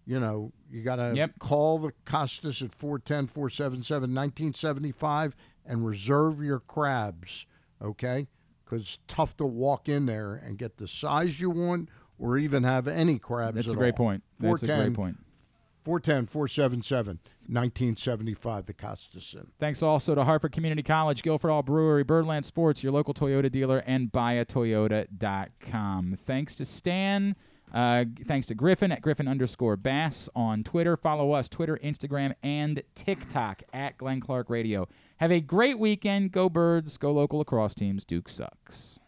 You 0.07 0.19
know, 0.19 0.51
you 0.71 0.81
got 0.81 0.95
to 0.95 1.13
Yep. 1.15 1.37
call 1.37 1.77
the 1.77 1.91
Costas 2.05 2.63
at 2.63 2.73
410 2.73 3.27
477 3.27 4.11
1975 4.11 5.35
and 5.63 5.85
reserve 5.85 6.41
your 6.41 6.59
crabs, 6.59 7.45
okay? 7.79 8.27
Because 8.65 8.81
it's 8.81 8.99
tough 9.07 9.37
to 9.37 9.45
walk 9.45 9.87
in 9.87 10.07
there 10.07 10.33
and 10.33 10.57
get 10.57 10.77
the 10.77 10.87
size 10.87 11.39
you 11.39 11.51
want 11.51 11.89
or 12.17 12.39
even 12.39 12.63
have 12.63 12.87
any 12.87 13.19
crabs 13.19 13.53
That's 13.55 13.67
at 13.67 13.73
a 13.75 13.77
great 13.77 13.93
all. 13.93 13.97
point. 14.07 14.23
That's 14.39 14.63
a 14.63 14.65
great 14.65 14.93
point. 14.95 15.17
410 15.83 16.27
477 16.27 17.19
1975, 17.47 18.67
the 18.67 18.73
Costas 18.73 19.33
Inn. 19.33 19.47
Thanks 19.59 19.81
also 19.81 20.13
to 20.13 20.23
Harford 20.23 20.51
Community 20.51 20.83
College, 20.83 21.23
Guilford 21.23 21.49
Hall 21.49 21.63
Brewery, 21.63 22.03
Birdland 22.03 22.45
Sports, 22.45 22.83
your 22.83 22.91
local 22.91 23.15
Toyota 23.15 23.51
dealer, 23.51 23.79
and 23.87 24.11
buyatoyota.com. 24.11 26.17
Thanks 26.23 26.53
to 26.55 26.65
Stan. 26.65 27.35
Uh, 27.73 28.05
thanks 28.27 28.47
to 28.47 28.55
Griffin 28.55 28.91
at 28.91 29.01
Griffin 29.01 29.27
underscore 29.27 29.77
Bass 29.77 30.29
on 30.35 30.63
Twitter. 30.63 30.97
Follow 30.97 31.31
us 31.31 31.49
Twitter, 31.49 31.79
Instagram, 31.83 32.33
and 32.43 32.83
TikTok 32.95 33.63
at 33.73 33.97
Glenn 33.97 34.19
Clark 34.19 34.49
Radio. 34.49 34.87
Have 35.17 35.31
a 35.31 35.41
great 35.41 35.79
weekend. 35.79 36.31
Go 36.31 36.49
Birds. 36.49 36.97
Go 36.97 37.11
local 37.11 37.39
lacrosse 37.39 37.75
teams. 37.75 38.05
Duke 38.05 38.29
sucks. 38.29 38.99